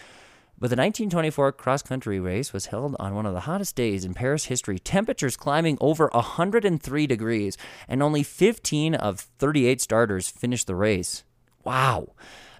But 0.61 0.69
the 0.69 0.75
1924 0.75 1.53
cross 1.53 1.81
country 1.81 2.19
race 2.19 2.51
was 2.51 2.65
held 2.65 2.97
on 2.99 3.15
one 3.15 3.25
of 3.25 3.33
the 3.33 3.41
hottest 3.41 3.77
days 3.77 4.03
in 4.03 4.13
Paris 4.13 4.45
history, 4.45 4.77
temperatures 4.77 5.37
climbing 5.37 5.77
over 5.79 6.09
103 6.11 7.07
degrees, 7.07 7.57
and 7.87 8.03
only 8.03 8.23
15 8.23 8.93
of 8.93 9.21
38 9.21 9.79
starters 9.79 10.27
finished 10.27 10.67
the 10.67 10.75
race. 10.75 11.23
Wow. 11.69 12.13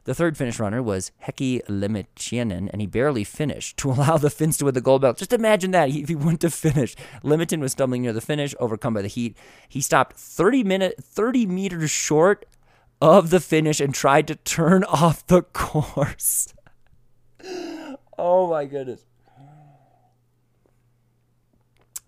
The 0.03 0.13
third 0.13 0.37
finish 0.37 0.59
runner 0.59 0.83
was 0.83 1.11
Heikki 1.25 1.65
Liimatainen, 1.65 2.69
and 2.71 2.79
he 2.79 2.85
barely 2.85 3.23
finished 3.23 3.75
to 3.77 3.89
allow 3.91 4.17
the 4.17 4.29
Finns 4.29 4.59
to 4.59 4.65
win 4.65 4.75
the 4.75 4.81
gold 4.81 5.01
medal. 5.01 5.15
Just 5.15 5.33
imagine 5.33 5.71
that 5.71 5.89
if 5.89 6.09
he 6.09 6.13
wouldn't 6.13 6.43
have 6.43 6.53
finished. 6.53 6.95
Limitin 7.23 7.59
was 7.59 7.71
stumbling 7.71 8.03
near 8.03 8.13
the 8.13 8.21
finish, 8.21 8.53
overcome 8.59 8.93
by 8.93 9.01
the 9.01 9.07
heat. 9.07 9.35
He 9.67 9.81
stopped 9.81 10.15
30 10.15 10.63
minute, 10.63 11.03
30 11.03 11.47
meters 11.47 11.89
short 11.89 12.45
of 13.01 13.31
the 13.31 13.39
finish 13.39 13.79
and 13.79 13.95
tried 13.95 14.27
to 14.27 14.35
turn 14.35 14.83
off 14.87 15.25
the 15.25 15.41
course. 15.41 16.53
oh 18.19 18.47
my 18.47 18.65
goodness. 18.65 19.03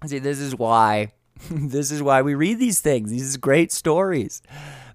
See, 0.06 0.20
this 0.20 0.38
is 0.38 0.56
why. 0.56 1.14
this 1.50 1.90
is 1.90 2.04
why 2.04 2.22
we 2.22 2.36
read 2.36 2.60
these 2.60 2.80
things. 2.80 3.10
These 3.10 3.38
great 3.38 3.72
stories. 3.72 4.44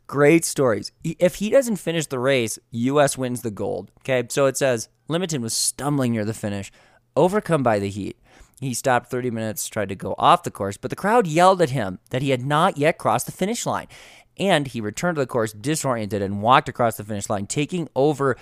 Great 0.07 0.45
stories. 0.45 0.93
If 1.03 1.37
he 1.37 1.51
doesn't 1.51 1.77
finish 1.77 2.07
the 2.07 2.21
race, 2.21 2.59
US 2.71 3.19
wins 3.19 3.43
the 3.43 3.51
gold. 3.51 3.91
Okay, 4.01 4.25
so 4.29 4.47
it 4.47 4.57
says 4.57 4.89
Limiton 5.09 5.41
was 5.41 5.53
stumbling 5.53 6.13
near 6.13 6.25
the 6.25 6.35
finish, 6.35 6.71
overcome 7.17 7.65
by 7.65 7.81
the 7.81 7.89
heat. 7.89 8.17
He 8.61 8.73
stopped 8.73 9.11
30 9.11 9.31
minutes, 9.31 9.69
tried 9.69 9.89
to 9.89 9.97
go 9.97 10.15
off 10.17 10.45
the 10.45 10.51
course, 10.51 10.77
but 10.77 10.91
the 10.91 10.97
crowd 10.97 11.27
yelled 11.27 11.61
at 11.61 11.71
him 11.71 11.99
that 12.11 12.23
he 12.23 12.31
had 12.31 12.45
not 12.45 12.79
yet 12.79 12.99
crossed 12.99 13.27
the 13.27 13.33
finish 13.33 13.67
line. 13.67 13.89
And 14.39 14.69
he 14.69 14.81
returned 14.81 15.17
to 15.17 15.21
the 15.21 15.27
course 15.27 15.53
disoriented 15.53 16.23
and 16.23 16.41
walked 16.41 16.69
across 16.69 16.97
the 16.97 17.05
finish 17.05 17.29
line, 17.29 17.47
taking 17.47 17.89
over, 17.97 18.37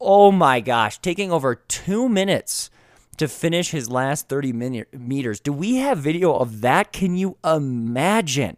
oh 0.00 0.32
my 0.32 0.60
gosh, 0.60 0.98
taking 0.98 1.30
over 1.30 1.54
two 1.54 2.08
minutes 2.08 2.70
to 3.18 3.28
finish 3.28 3.70
his 3.70 3.90
last 3.90 4.28
30 4.28 4.52
min- 4.52 4.86
meters. 4.92 5.38
Do 5.38 5.52
we 5.52 5.76
have 5.76 5.98
video 5.98 6.34
of 6.34 6.62
that? 6.62 6.92
Can 6.92 7.14
you 7.16 7.36
imagine? 7.44 8.56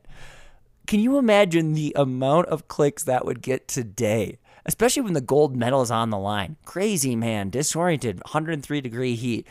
Can 0.87 1.01
you 1.01 1.19
imagine 1.19 1.73
the 1.73 1.93
amount 1.97 2.47
of 2.47 2.69
clicks 2.69 3.05
that 3.05 3.25
would 3.25 3.43
get 3.43 3.69
today? 3.69 4.39
Especially 4.65 5.03
when 5.03 5.13
the 5.13 5.21
gold 5.21 5.57
medal 5.57 5.83
is 5.83 5.91
on 5.91 6.11
the 6.11 6.19
line. 6.19 6.57
Crazy, 6.65 7.15
man. 7.15 7.51
Disoriented, 7.51 8.17
103 8.17 8.81
degree 8.81 9.15
heat. 9.15 9.47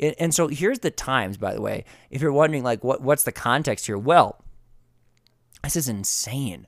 And 0.00 0.34
so 0.34 0.48
here's 0.48 0.80
the 0.80 0.90
times, 0.90 1.36
by 1.36 1.54
the 1.54 1.60
way. 1.60 1.84
If 2.10 2.20
you're 2.20 2.32
wondering, 2.32 2.62
like, 2.62 2.84
what, 2.84 3.00
what's 3.00 3.24
the 3.24 3.32
context 3.32 3.86
here? 3.86 3.96
Well, 3.96 4.42
this 5.62 5.76
is 5.76 5.88
insane. 5.88 6.66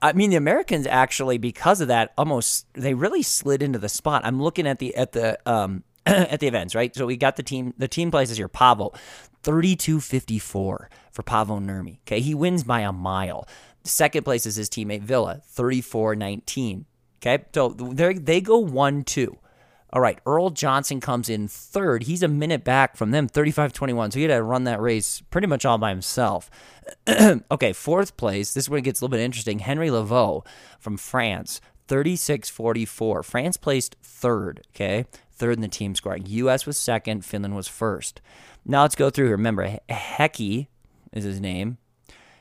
I 0.00 0.12
mean, 0.12 0.30
the 0.30 0.36
Americans 0.36 0.86
actually, 0.86 1.38
because 1.38 1.80
of 1.80 1.88
that, 1.88 2.12
almost 2.16 2.66
they 2.74 2.94
really 2.94 3.22
slid 3.22 3.62
into 3.62 3.78
the 3.78 3.88
spot. 3.88 4.22
I'm 4.24 4.40
looking 4.40 4.66
at 4.66 4.78
the 4.78 4.94
at 4.96 5.12
the 5.12 5.38
um, 5.50 5.84
at 6.06 6.40
the 6.40 6.46
events, 6.46 6.74
right? 6.74 6.94
So 6.94 7.04
we 7.04 7.16
got 7.16 7.36
the 7.36 7.42
team. 7.42 7.74
The 7.76 7.88
team 7.88 8.10
places 8.10 8.38
here. 8.38 8.48
Paavo, 8.48 8.96
32.54 9.42 10.40
for 10.40 10.88
Paavo 11.22 11.60
Nurmi. 11.64 11.98
Okay, 12.00 12.20
he 12.20 12.34
wins 12.34 12.64
by 12.64 12.80
a 12.80 12.92
mile. 12.92 13.46
Second 13.84 14.24
place 14.24 14.46
is 14.46 14.56
his 14.56 14.68
teammate 14.68 15.02
Villa, 15.02 15.40
34.19. 15.56 16.84
Okay, 17.22 17.44
so 17.54 17.68
they 17.70 18.40
go 18.40 18.58
one 18.58 19.04
two. 19.04 19.38
All 19.92 20.00
right, 20.00 20.18
Earl 20.24 20.50
Johnson 20.50 21.00
comes 21.00 21.28
in 21.28 21.48
third. 21.48 22.04
He's 22.04 22.22
a 22.22 22.28
minute 22.28 22.62
back 22.62 22.96
from 22.96 23.10
them, 23.10 23.28
35-21. 23.28 24.12
So 24.12 24.18
he 24.20 24.24
had 24.24 24.36
to 24.36 24.42
run 24.42 24.64
that 24.64 24.80
race 24.80 25.20
pretty 25.30 25.48
much 25.48 25.64
all 25.64 25.78
by 25.78 25.90
himself. 25.90 26.48
okay, 27.50 27.72
fourth 27.72 28.16
place. 28.16 28.54
This 28.54 28.64
is 28.64 28.70
where 28.70 28.78
it 28.78 28.84
gets 28.84 29.00
a 29.00 29.04
little 29.04 29.16
bit 29.16 29.24
interesting. 29.24 29.58
Henry 29.58 29.88
Lauvaux 29.88 30.46
from 30.78 30.96
France, 30.96 31.60
36-44. 31.88 33.24
France 33.24 33.56
placed 33.56 33.96
third. 34.00 34.60
Okay, 34.72 35.06
third 35.32 35.54
in 35.54 35.60
the 35.60 35.68
team 35.68 35.96
scoring. 35.96 36.24
U.S. 36.26 36.66
was 36.66 36.76
second. 36.78 37.24
Finland 37.24 37.56
was 37.56 37.66
first. 37.66 38.20
Now 38.64 38.82
let's 38.82 38.94
go 38.94 39.10
through 39.10 39.26
here. 39.26 39.36
Remember, 39.36 39.78
Heikki 39.88 40.68
is 41.12 41.24
his 41.24 41.40
name. 41.40 41.78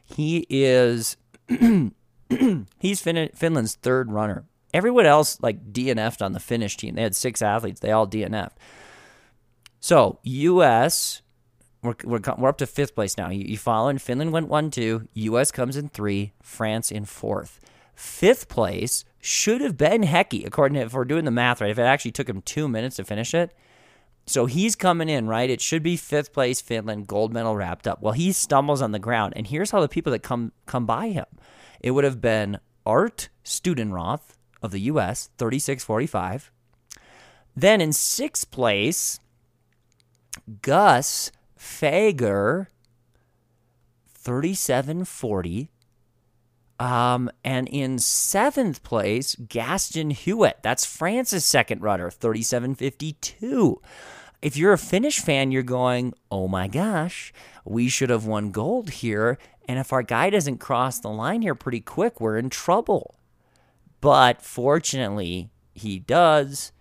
He 0.03 0.45
is 0.49 1.17
he's 2.79 3.01
fin- 3.01 3.29
Finland's 3.35 3.75
third 3.75 4.11
runner. 4.11 4.45
Everyone 4.73 5.05
else 5.05 5.39
like 5.41 5.71
DNF'd 5.71 6.21
on 6.21 6.33
the 6.33 6.39
Finnish 6.39 6.77
team. 6.77 6.95
They 6.95 7.01
had 7.01 7.15
six 7.15 7.41
athletes. 7.41 7.79
They 7.79 7.91
all 7.91 8.07
DNF'd. 8.07 8.57
So 9.79 10.19
U.S. 10.23 11.21
We're, 11.81 11.95
we're, 12.03 12.19
we're 12.37 12.49
up 12.49 12.57
to 12.57 12.67
fifth 12.67 12.93
place 12.93 13.17
now. 13.17 13.29
You, 13.29 13.45
you 13.45 13.57
following? 13.57 13.97
Finland 13.97 14.31
went 14.31 14.49
one, 14.49 14.69
two. 14.69 15.07
U.S. 15.13 15.51
comes 15.51 15.77
in 15.77 15.89
three. 15.89 16.33
France 16.43 16.91
in 16.91 17.05
fourth. 17.05 17.59
Fifth 17.95 18.47
place 18.47 19.05
should 19.19 19.61
have 19.61 19.77
been 19.77 20.03
Hecky, 20.03 20.45
according 20.45 20.75
to 20.75 20.85
if 20.85 20.93
we're 20.93 21.05
doing 21.05 21.25
the 21.25 21.31
math 21.31 21.61
right. 21.61 21.69
If 21.69 21.79
it 21.79 21.83
actually 21.83 22.11
took 22.11 22.29
him 22.29 22.41
two 22.41 22.67
minutes 22.67 22.97
to 22.97 23.03
finish 23.03 23.33
it, 23.33 23.53
so 24.29 24.45
he's 24.45 24.75
coming 24.75 25.09
in, 25.09 25.27
right? 25.27 25.49
It 25.49 25.59
should 25.59 25.81
be 25.81 25.97
fifth 25.97 26.33
place 26.33 26.61
Finland, 26.61 27.07
gold 27.07 27.33
medal 27.33 27.55
wrapped 27.55 27.87
up. 27.87 27.99
Well, 28.01 28.13
he 28.13 28.31
stumbles 28.31 28.81
on 28.81 28.91
the 28.91 28.99
ground, 28.99 29.33
and 29.35 29.47
here's 29.47 29.71
how 29.71 29.81
the 29.81 29.89
people 29.89 30.11
that 30.11 30.21
come 30.21 30.51
come 30.67 30.85
by 30.85 31.09
him. 31.09 31.25
It 31.79 31.91
would 31.91 32.03
have 32.03 32.21
been 32.21 32.59
Art 32.85 33.29
Studenroth 33.43 34.37
of 34.61 34.71
the 34.71 34.81
U.S. 34.81 35.31
36.45. 35.39 36.49
Then 37.55 37.81
in 37.81 37.91
sixth 37.91 38.51
place, 38.51 39.19
Gus 40.61 41.31
Fager 41.57 42.67
37.40. 44.23 45.69
Um, 46.79 47.29
and 47.43 47.67
in 47.67 47.99
seventh 47.99 48.83
place, 48.83 49.35
Gaston 49.35 50.11
Heuet. 50.11 50.61
That's 50.61 50.85
France's 50.85 51.45
second 51.45 51.81
runner, 51.81 52.09
37.52. 52.09 53.81
If 54.41 54.55
you're 54.55 54.71
a 54.71 54.77
Finnish 54.77 55.19
fan, 55.19 55.51
you're 55.51 55.63
going, 55.63 56.13
oh 56.31 56.47
my 56.47 56.69
gosh, 56.69 57.33
we 57.65 57.89
should 57.89 58.09
have 58.09 58.25
won 58.25 58.51
gold 58.51 58.89
here. 58.89 59.37
And 59.67 59.77
if 59.77 59.91
our 59.91 60.01
guy 60.01 60.29
doesn't 60.29 60.59
cross 60.59 60.99
the 60.99 61.09
line 61.09 61.41
here 61.41 61.55
pretty 61.55 61.81
quick, 61.81 62.21
we're 62.21 62.37
in 62.37 62.49
trouble. 62.49 63.15
But 63.99 64.41
fortunately, 64.41 65.49
he 65.73 65.99
does. 65.99 66.71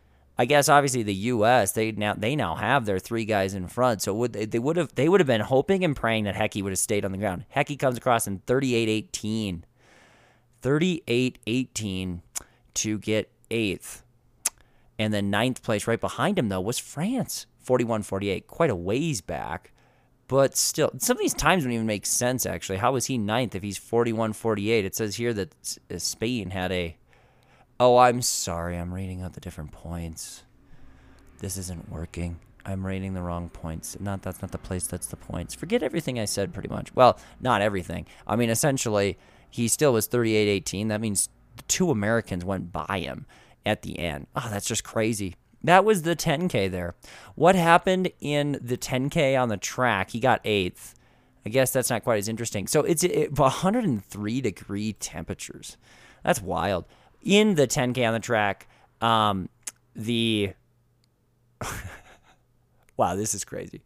I 0.41 0.45
guess 0.45 0.69
obviously 0.69 1.03
the 1.03 1.15
U.S. 1.15 1.73
they 1.73 1.91
now 1.91 2.15
they 2.15 2.37
now 2.37 2.55
have 2.55 2.87
their 2.87 3.01
three 3.01 3.25
guys 3.25 3.55
in 3.55 3.67
front, 3.67 4.03
so 4.03 4.15
would 4.15 4.35
they, 4.35 4.59
would 4.61 4.77
have 4.77 4.95
they 4.95 5.09
would 5.09 5.19
have 5.19 5.27
been 5.27 5.41
hoping 5.41 5.83
and 5.85 5.97
praying 5.97 6.25
that 6.25 6.37
Hecky 6.37 6.63
would 6.63 6.71
have 6.71 6.79
stayed 6.79 7.05
on 7.05 7.11
the 7.11 7.19
ground. 7.19 7.45
Hecky 7.55 7.77
comes 7.77 7.99
across 7.99 8.29
in 8.29 8.39
38-18. 8.41 9.63
38-18 10.63 12.21
to 12.75 12.99
get 12.99 13.31
eighth. 13.51 14.03
And 14.99 15.15
then 15.15 15.31
ninth 15.31 15.63
place 15.63 15.87
right 15.87 16.01
behind 16.01 16.39
him, 16.39 16.49
though, 16.49 16.61
was 16.61 16.79
France, 16.79 17.47
41 17.61 18.03
48. 18.03 18.47
Quite 18.47 18.71
a 18.71 18.75
ways 18.75 19.21
back. 19.21 19.73
But 20.27 20.57
still, 20.57 20.91
some 20.99 21.17
of 21.17 21.21
these 21.21 21.35
times 21.35 21.65
don't 21.65 21.73
even 21.73 21.87
make 21.87 22.05
sense, 22.05 22.45
actually. 22.45 22.79
How 22.79 22.93
was 22.93 23.07
he 23.07 23.17
ninth 23.17 23.55
if 23.55 23.63
he's 23.63 23.79
41 23.79 24.35
48? 24.35 24.85
It 24.85 24.95
says 24.95 25.17
here 25.17 25.33
that 25.33 25.79
uh, 25.91 25.99
Spain 25.99 26.51
had 26.51 26.71
a. 26.71 26.97
Oh, 27.81 27.97
I'm 27.97 28.21
sorry. 28.21 28.77
I'm 28.77 28.93
reading 28.93 29.23
out 29.23 29.33
the 29.33 29.41
different 29.41 29.73
points. 29.73 30.43
This 31.39 31.57
isn't 31.57 31.91
working. 31.91 32.41
I'm 32.67 32.85
reading 32.85 33.15
the 33.15 33.23
wrong 33.23 33.49
points. 33.49 33.97
Not 33.99 34.21
that's 34.21 34.43
not 34.43 34.51
the 34.51 34.59
place. 34.59 34.87
That's 34.87 35.07
the 35.07 35.17
points. 35.17 35.55
Forget 35.55 35.83
everything 35.83 36.19
I 36.19 36.27
said, 36.27 36.53
pretty 36.53 36.69
much. 36.69 36.95
Well, 36.95 37.19
not 37.41 37.63
everything. 37.63 38.05
I 38.27 38.37
mean, 38.37 38.51
essentially, 38.51 39.17
he 39.51 39.69
still 39.69 39.93
was 39.93 40.09
38-18. 40.09 40.89
That 40.89 41.01
means 41.01 41.29
two 41.67 41.91
Americans 41.91 42.45
went 42.45 42.73
by 42.73 43.01
him 43.01 43.27
at 43.65 43.83
the 43.83 43.99
end. 43.99 44.27
Oh, 44.37 44.49
that's 44.51 44.67
just 44.67 44.85
crazy. 44.85 45.37
That 45.63 45.85
was 45.85 46.03
the 46.03 46.15
10K 46.15 46.71
there. 46.71 46.95
What 47.35 47.55
happened 47.55 48.11
in 48.21 48.59
the 48.63 48.77
10K 48.77 49.41
on 49.41 49.49
the 49.49 49.57
track? 49.57 50.11
He 50.11 50.21
got 50.21 50.41
eighth. 50.45 50.95
I 51.45 51.51
guess 51.51 51.73
that's 51.73 51.91
not 51.91 52.05
quite 52.05 52.19
as 52.19 52.29
interesting. 52.29 52.67
So 52.67 52.83
it's 52.83 53.03
it, 53.03 53.37
103 53.37 54.41
degree 54.41 54.93
temperatures. 54.95 55.77
That's 56.23 56.41
wild. 56.43 56.85
In 57.23 57.55
the 57.55 57.67
10K 57.67 58.07
on 58.07 58.13
the 58.13 58.21
track, 58.21 58.69
um, 59.01 59.49
the 59.97 60.53
wow, 62.97 63.17
this 63.17 63.35
is 63.35 63.45
crazy. 63.45 63.83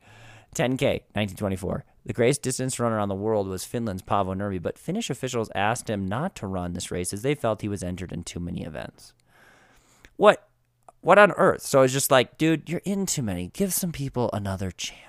10K, 0.55 1.02
1924. 1.14 1.84
The 2.05 2.12
greatest 2.12 2.43
distance 2.43 2.81
runner 2.81 2.99
on 2.99 3.09
the 3.09 3.15
world 3.15 3.47
was 3.47 3.65
Finland's 3.65 4.03
Paavo 4.03 4.35
Nurmi, 4.35 4.61
but 4.61 4.79
Finnish 4.79 5.09
officials 5.09 5.51
asked 5.55 5.89
him 5.89 6.07
not 6.07 6.35
to 6.37 6.47
run 6.47 6.73
this 6.73 6.91
race 6.91 7.12
as 7.12 7.23
they 7.23 7.35
felt 7.35 7.62
he 7.62 7.69
was 7.69 7.83
entered 7.83 8.12
in 8.12 8.24
too 8.24 8.41
many 8.41 8.65
events. 8.65 9.12
What 10.16 10.49
what 11.01 11.19
on 11.19 11.33
earth? 11.33 11.62
So 11.62 11.83
it's 11.83 11.93
just 11.93 12.11
like, 12.12 12.39
dude, 12.39 12.69
you're 12.69 12.81
in 12.85 13.07
too 13.07 13.23
many. 13.23 13.49
Give 13.49 13.73
some 13.73 13.91
people 13.91 14.31
another 14.33 14.70
chance. 14.70 15.03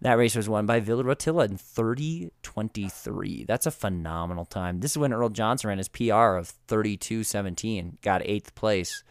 That 0.00 0.18
race 0.18 0.36
was 0.36 0.48
won 0.48 0.66
by 0.66 0.80
Ville 0.80 1.02
Ritola 1.02 1.48
in 1.48 1.56
30-23. 1.56 3.46
That's 3.46 3.66
a 3.66 3.70
phenomenal 3.70 4.44
time. 4.44 4.80
This 4.80 4.92
is 4.92 4.98
when 4.98 5.12
Earl 5.12 5.28
Johnson 5.28 5.68
ran 5.68 5.78
his 5.78 5.88
PR 5.88 6.36
of 6.36 6.52
32-17, 6.68 8.00
got 8.02 8.22
eighth 8.24 8.54
place. 8.54 9.02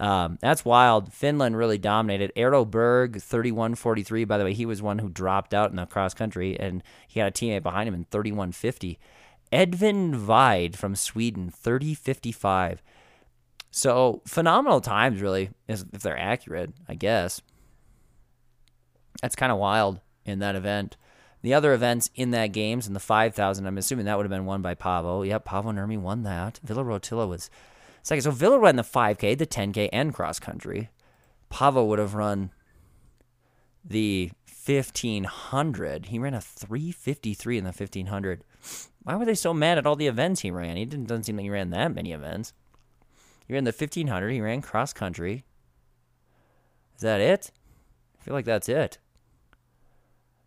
Um, 0.00 0.38
that's 0.40 0.64
wild. 0.64 1.12
Finland 1.12 1.56
really 1.56 1.78
dominated. 1.78 2.32
Eero 2.36 2.68
Berg, 2.68 3.16
31-43. 3.16 4.26
By 4.26 4.38
the 4.38 4.44
way, 4.44 4.54
he 4.54 4.66
was 4.66 4.80
one 4.80 4.98
who 5.00 5.08
dropped 5.08 5.52
out 5.52 5.70
in 5.70 5.76
the 5.76 5.86
cross 5.86 6.14
country, 6.14 6.58
and 6.58 6.82
he 7.08 7.20
had 7.20 7.28
a 7.28 7.32
teammate 7.32 7.62
behind 7.62 7.88
him 7.88 7.94
in 7.94 8.04
31-50. 8.06 8.98
Edvin 9.52 10.26
Wide 10.26 10.76
from 10.76 10.94
Sweden, 10.94 11.50
30-55. 11.50 12.78
So 13.70 14.22
phenomenal 14.26 14.80
times, 14.80 15.20
really, 15.20 15.50
if 15.66 15.82
they're 15.90 16.18
accurate, 16.18 16.72
I 16.88 16.94
guess. 16.94 17.42
That's 19.20 19.36
kind 19.36 19.50
of 19.50 19.58
wild 19.58 20.00
in 20.24 20.38
that 20.38 20.54
event. 20.56 20.96
The 21.42 21.54
other 21.54 21.72
events 21.72 22.10
in 22.14 22.30
that 22.32 22.48
games 22.48 22.86
in 22.86 22.94
the 22.94 23.00
5,000, 23.00 23.66
I'm 23.66 23.78
assuming 23.78 24.06
that 24.06 24.16
would 24.16 24.26
have 24.26 24.30
been 24.30 24.46
won 24.46 24.62
by 24.62 24.74
Paavo. 24.74 25.26
Yep, 25.26 25.44
Paavo 25.44 25.72
Nurmi 25.72 25.98
won 25.98 26.22
that. 26.24 26.58
Ville 26.62 26.84
Ritola 26.84 27.28
was 27.28 27.50
second. 28.08 28.22
So 28.22 28.30
Ville 28.30 28.58
ran 28.58 28.76
the 28.76 28.82
5K, 28.82 29.36
the 29.36 29.46
10K, 29.46 29.88
and 29.92 30.14
cross 30.14 30.38
country. 30.38 30.90
Paavo 31.50 31.86
would 31.86 31.98
have 31.98 32.14
run 32.14 32.50
the 33.84 34.30
1500. 34.64 36.06
He 36.06 36.18
ran 36.18 36.34
a 36.34 36.40
353 36.40 37.58
in 37.58 37.64
the 37.64 37.68
1500. 37.68 38.44
Why 39.02 39.16
were 39.16 39.24
they 39.24 39.34
so 39.34 39.54
mad 39.54 39.78
at 39.78 39.86
all 39.86 39.96
the 39.96 40.06
events 40.06 40.40
he 40.40 40.50
ran? 40.50 40.76
He 40.76 40.84
didn't 40.84 41.06
doesn't 41.06 41.24
seem 41.24 41.36
like 41.36 41.44
he 41.44 41.50
ran 41.50 41.70
that 41.70 41.94
many 41.94 42.12
events. 42.12 42.52
He 43.46 43.54
ran 43.54 43.64
the 43.64 43.72
1500. 43.72 44.30
He 44.30 44.40
ran 44.40 44.60
cross 44.60 44.92
country. 44.92 45.44
Is 46.96 47.02
that 47.02 47.20
it? 47.20 47.50
I 48.20 48.24
feel 48.24 48.34
like 48.34 48.44
that's 48.44 48.68
it. 48.68 48.98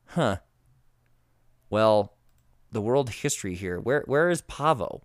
Huh. 0.08 0.38
Well, 1.70 2.14
the 2.72 2.82
world 2.82 3.10
history 3.10 3.56
here. 3.56 3.80
Where 3.80 4.04
where 4.06 4.30
is 4.30 4.42
Paavo? 4.42 5.02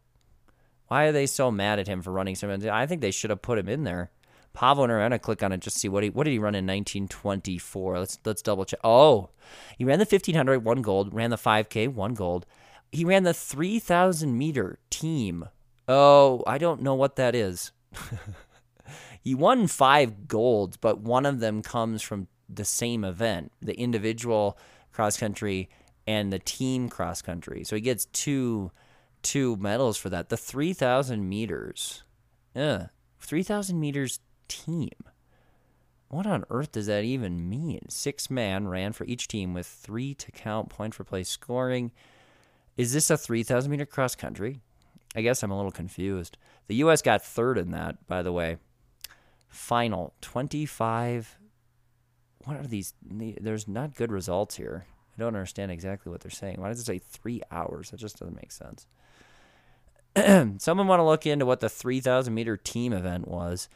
Why 0.89 1.05
are 1.05 1.13
they 1.13 1.27
so 1.27 1.51
mad 1.51 1.79
at 1.79 1.89
him 1.89 2.03
for 2.03 2.13
running 2.13 2.37
so 2.37 2.47
many? 2.47 2.71
I 2.71 2.87
think 2.87 3.01
they 3.01 3.11
should 3.11 3.31
have 3.31 3.43
put 3.43 3.59
him 3.59 3.69
in 3.69 3.85
there. 3.85 4.11
Paavo 4.57 4.89
Nurmi, 4.89 5.21
click 5.21 5.43
on 5.43 5.53
it, 5.53 5.61
just 5.61 5.79
see 5.79 5.89
what 5.89 6.03
he 6.03 6.09
what 6.09 6.25
did 6.25 6.31
he 6.31 6.39
run 6.39 6.55
in 6.55 6.67
1924. 6.67 7.99
Let's 7.99 8.19
let's 8.25 8.43
double 8.43 8.65
check. 8.65 8.81
Oh, 8.83 9.31
he 9.77 9.85
ran 9.85 9.99
the 9.99 10.07
1500, 10.07 10.65
one 10.65 10.83
gold. 10.83 11.13
Ran 11.13 11.31
the 11.31 11.37
5K, 11.37 11.93
one 11.93 12.15
gold. 12.15 12.47
He 12.91 13.05
ran 13.05 13.25
the 13.25 13.35
3000 13.35 14.37
meter 14.37 14.79
team. 14.89 15.47
Oh, 15.89 16.43
I 16.47 16.59
don't 16.59 16.83
know 16.83 16.95
what 16.95 17.17
that 17.17 17.35
is. 17.35 17.73
he 19.21 19.35
won 19.35 19.67
five 19.67 20.27
golds, 20.27 20.77
but 20.77 21.01
one 21.01 21.27
of 21.27 21.41
them 21.41 21.63
comes 21.63 22.01
from 22.01 22.29
the 22.49 22.65
same 22.65 23.05
event, 23.05 23.53
the 23.61 23.79
individual 23.79 24.57
cross 24.93 25.19
country 25.19 25.69
and 26.07 26.33
the 26.33 26.39
team 26.39 26.89
cross 26.89 27.21
country. 27.21 27.65
So 27.65 27.77
he 27.77 27.83
gets 27.83 28.07
two 28.07 28.71
two 29.27 29.57
medals 29.57 29.97
for 29.97 30.09
that. 30.11 30.29
The 30.29 30.37
3000 30.37 31.29
meters. 31.29 32.05
Yeah. 32.55 32.87
3000 33.19 33.79
meters 33.79 34.21
team. 34.47 34.93
What 36.09 36.27
on 36.27 36.45
earth 36.49 36.73
does 36.73 36.87
that 36.87 37.03
even 37.03 37.49
mean? 37.49 37.89
Six 37.89 38.31
man 38.31 38.69
ran 38.69 38.93
for 38.93 39.05
each 39.05 39.27
team 39.27 39.53
with 39.53 39.67
three 39.67 40.15
to 40.15 40.31
count 40.31 40.69
point 40.69 40.95
for 40.95 41.03
play 41.03 41.25
scoring. 41.25 41.91
Is 42.77 42.93
this 42.93 43.11
a 43.11 43.17
3,000 43.17 43.71
meter 43.71 43.85
cross 43.85 44.15
country? 44.15 44.61
I 45.17 45.23
guess 45.23 45.43
I'm 45.43 45.51
a 45.51 45.57
little 45.57 45.73
confused. 45.73 46.39
The 46.69 46.77
U.S. 46.77 47.03
got 47.03 47.25
third 47.25 47.59
in 47.59 47.73
that, 47.73 48.07
by 48.07 48.23
the 48.23 48.33
way. 48.33 48.59
Final 49.49 50.15
25. 50.21 51.37
What 52.45 52.57
are 52.59 52.67
these? 52.67 52.95
There's 53.03 53.67
not 53.67 53.97
good 53.97 54.13
results 54.13 54.57
here. 54.57 54.85
I 55.17 55.21
don't 55.21 55.35
understand 55.35 55.73
exactly 55.73 56.13
what 56.13 56.21
they're 56.21 56.31
saying. 56.31 56.61
Why 56.61 56.69
does 56.69 56.81
it 56.81 56.85
say 56.85 56.99
three 56.99 57.41
hours? 57.51 57.91
That 57.91 57.97
just 57.97 58.19
doesn't 58.19 58.37
make 58.37 58.53
sense. 58.53 58.87
Someone 60.59 60.87
want 60.87 61.01
to 61.01 61.05
look 61.05 61.27
into 61.27 61.45
what 61.45 61.61
the 61.61 61.69
3,000 61.69 62.33
meter 62.33 62.57
team 62.57 62.93
event 62.93 63.29
was. 63.29 63.69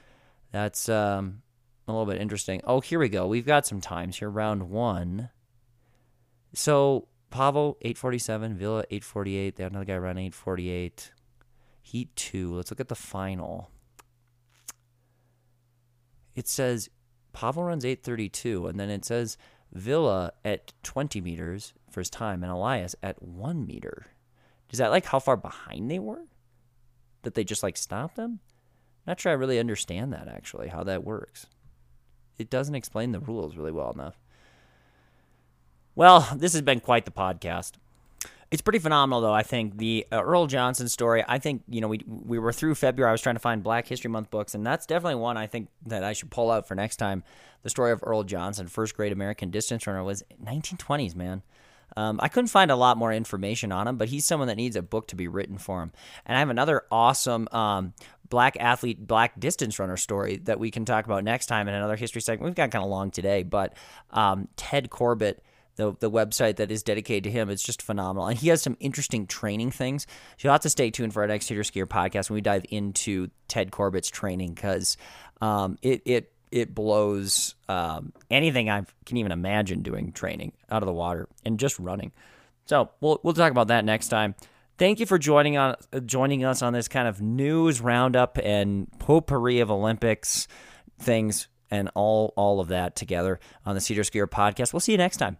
That's 0.53 0.89
um, 0.89 1.43
a 1.87 1.93
little 1.93 2.07
bit 2.07 2.21
interesting. 2.21 2.63
Oh, 2.65 2.81
here 2.81 2.99
we 2.99 3.09
go. 3.09 3.27
We've 3.27 3.47
got 3.47 3.67
some 3.67 3.81
times 3.81 4.19
here. 4.19 4.31
Round 4.31 4.71
one. 4.71 5.29
So 6.55 7.09
Paavo 7.31 7.77
847, 7.83 8.57
Ville 8.57 8.79
848. 8.91 9.57
They 9.57 9.63
have 9.63 9.73
another 9.73 9.85
guy 9.85 9.99
run 9.99 10.19
848. 10.19 11.13
Heat 11.83 12.17
two. 12.17 12.55
Let's 12.55 12.71
look 12.71 12.81
at 12.81 12.89
the 12.89 12.95
final. 12.95 13.71
It 16.35 16.49
says 16.49 16.89
Paavo 17.35 17.67
runs 17.67 17.85
832, 17.85 18.67
and 18.67 18.81
then 18.81 18.89
it 18.89 19.05
says 19.05 19.37
Ville 19.73 20.31
at 20.45 20.73
20 20.83 21.21
meters 21.21 21.75
first 21.91 22.13
time, 22.13 22.43
and 22.43 22.51
Elias 22.51 22.95
at 23.03 23.23
one 23.23 23.67
meter. 23.67 24.07
Is 24.71 24.79
that 24.79 24.91
like 24.91 25.07
how 25.07 25.19
far 25.19 25.37
behind 25.37 25.91
they 25.91 25.99
were? 25.99 26.27
That 27.23 27.35
they 27.35 27.45
just 27.45 27.63
like 27.63 27.77
stopped 27.77 28.17
them? 28.17 28.41
Not 29.07 29.21
sure 29.21 29.33
I 29.33 29.35
really 29.35 29.59
understand 29.59 30.13
that 30.13 30.29
actually, 30.29 30.69
how 30.69 30.85
that 30.85 31.05
works. 31.05 31.47
It 32.39 32.51
doesn't 32.51 32.75
explain 32.75 33.13
the 33.13 33.21
rules 33.21 33.57
really 33.57 33.73
well 33.73 33.91
enough. 33.91 34.19
Well, 35.95 36.29
this 36.37 36.53
has 36.53 36.63
been 36.63 36.81
quite 36.81 37.05
the 37.05 37.11
podcast. 37.11 37.73
It's 38.51 38.63
pretty 38.63 38.81
phenomenal, 38.81 39.21
though. 39.21 39.33
I 39.33 39.45
think 39.45 39.79
the 39.79 40.07
uh, 40.11 40.23
Earl 40.23 40.47
Johnson 40.47 40.89
story. 40.89 41.25
I 41.29 41.39
think 41.39 41.63
you 41.69 41.81
know 41.81 41.87
we 41.87 42.01
we 42.07 42.39
were 42.39 42.53
through 42.53 42.75
February. 42.75 43.09
I 43.09 43.13
was 43.13 43.21
trying 43.21 43.37
to 43.37 43.41
find 43.41 43.63
Black 43.63 43.87
History 43.87 44.11
Month 44.11 44.31
books, 44.31 44.55
and 44.55 44.67
that's 44.67 44.87
definitely 44.87 45.17
one 45.17 45.37
I 45.37 45.47
think 45.47 45.69
that 45.87 46.03
I 46.03 46.15
should 46.15 46.31
pull 46.31 46.51
out 46.51 46.67
for 46.67 46.75
next 46.75 46.97
time. 46.97 47.23
The 47.63 47.71
story 47.71 47.93
of 47.93 48.01
Earl 48.03 48.25
Johnson, 48.25 48.67
first 48.67 48.97
great 48.97 49.13
American 49.13 49.51
distance 49.51 49.87
runner, 49.87 50.03
was 50.03 50.25
1920s. 50.43 51.15
Man, 51.15 51.43
um, 51.97 52.21
I 52.23 52.29
couldn't 52.29 52.49
find 52.49 52.71
a 52.71 52.77
lot 52.77 52.97
more 52.97 53.13
information 53.13 53.73
on 53.73 53.87
him, 53.87 53.97
but 53.97 54.09
he's 54.09 54.25
someone 54.25 54.49
that 54.49 54.57
needs 54.57 54.77
a 54.77 54.83
book 54.83 55.09
to 55.09 55.17
be 55.17 55.29
written 55.29 55.59
for 55.59 55.83
him. 55.83 55.93
And 56.27 56.37
I 56.37 56.41
have 56.41 56.51
another 56.51 56.83
awesome 56.91 57.49
um, 57.53 57.95
black 58.29 58.57
athlete, 58.61 59.07
black 59.07 59.39
distance 59.39 59.79
runner 59.79 59.97
story 59.97 60.37
that 60.45 60.59
we 60.59 60.71
can 60.71 60.85
talk 60.85 61.05
about 61.05 61.25
next 61.25 61.47
time 61.47 61.69
in 61.69 61.75
another 61.75 61.97
history 61.97 62.21
segment. 62.21 62.47
We've 62.51 62.55
got 62.55 62.71
kind 62.71 62.85
of 62.85 62.91
long 62.91 63.11
today, 63.11 63.43
but 63.43 63.75
um, 64.11 64.49
Ted 64.57 64.91
Corbett 64.91 65.43
the 65.81 65.97
the 65.99 66.11
website 66.11 66.57
that 66.57 66.71
is 66.71 66.83
dedicated 66.83 67.25
to 67.25 67.31
him. 67.31 67.49
It's 67.49 67.63
just 67.63 67.81
phenomenal, 67.81 68.27
and 68.27 68.39
he 68.39 68.49
has 68.49 68.61
some 68.61 68.77
interesting 68.81 69.27
training 69.27 69.71
things. 69.71 70.07
So 70.37 70.47
you'll 70.47 70.53
have 70.53 70.61
to 70.63 70.71
stay 70.71 70.91
tuned 70.91 71.15
for 71.15 71.23
our 71.23 71.29
next 71.29 71.47
Seder 71.47 71.63
Skier 71.63 71.87
podcast 71.87 72.29
when 72.29 72.35
we 72.35 72.41
dive 72.43 72.67
into 72.69 73.31
Ted 73.49 73.71
Corbett's 73.71 74.11
training 74.11 74.55
because 74.55 74.97
um, 75.41 75.79
it 75.81 76.03
it 76.05 76.33
it 76.51 76.75
blows 76.75 77.55
um, 77.69 78.13
anything 78.31 78.69
I 78.69 78.85
can 79.07 79.17
even 79.17 79.33
imagine 79.33 79.83
doing 79.83 80.13
training 80.13 80.53
out 80.71 80.83
of 80.83 80.87
the 80.87 80.93
water 80.93 81.29
and 81.45 81.59
just 81.59 81.79
running. 81.79 82.13
So 82.67 82.91
we'll 83.01 83.21
we'll 83.23 83.35
talk 83.35 83.51
about 83.51 83.69
that 83.69 83.85
next 83.85 84.09
time. 84.09 84.35
Thank 84.79 85.01
you 85.01 85.07
for 85.07 85.19
joining 85.19 85.57
on 85.57 85.77
joining 86.07 86.45
us 86.45 86.63
on 86.63 86.73
this 86.73 86.89
kind 86.89 87.07
of 87.07 87.21
news 87.21 87.81
roundup 87.81 88.39
and 88.43 88.89
potpourri 88.99 89.61
of 89.61 89.71
Olympics 89.71 90.49
things 90.99 91.49
and 91.71 91.91
all 91.95 92.33
all 92.37 92.61
of 92.61 92.69
that 92.69 92.97
together 92.97 93.41
on 93.67 93.75
the 93.75 93.81
Seder 93.81 94.03
Skier 94.03 94.27
podcast. 94.27 94.73
We'll 94.73 94.81
see 94.81 94.93
you 94.93 94.99
next 94.99 95.19
time. 95.19 95.39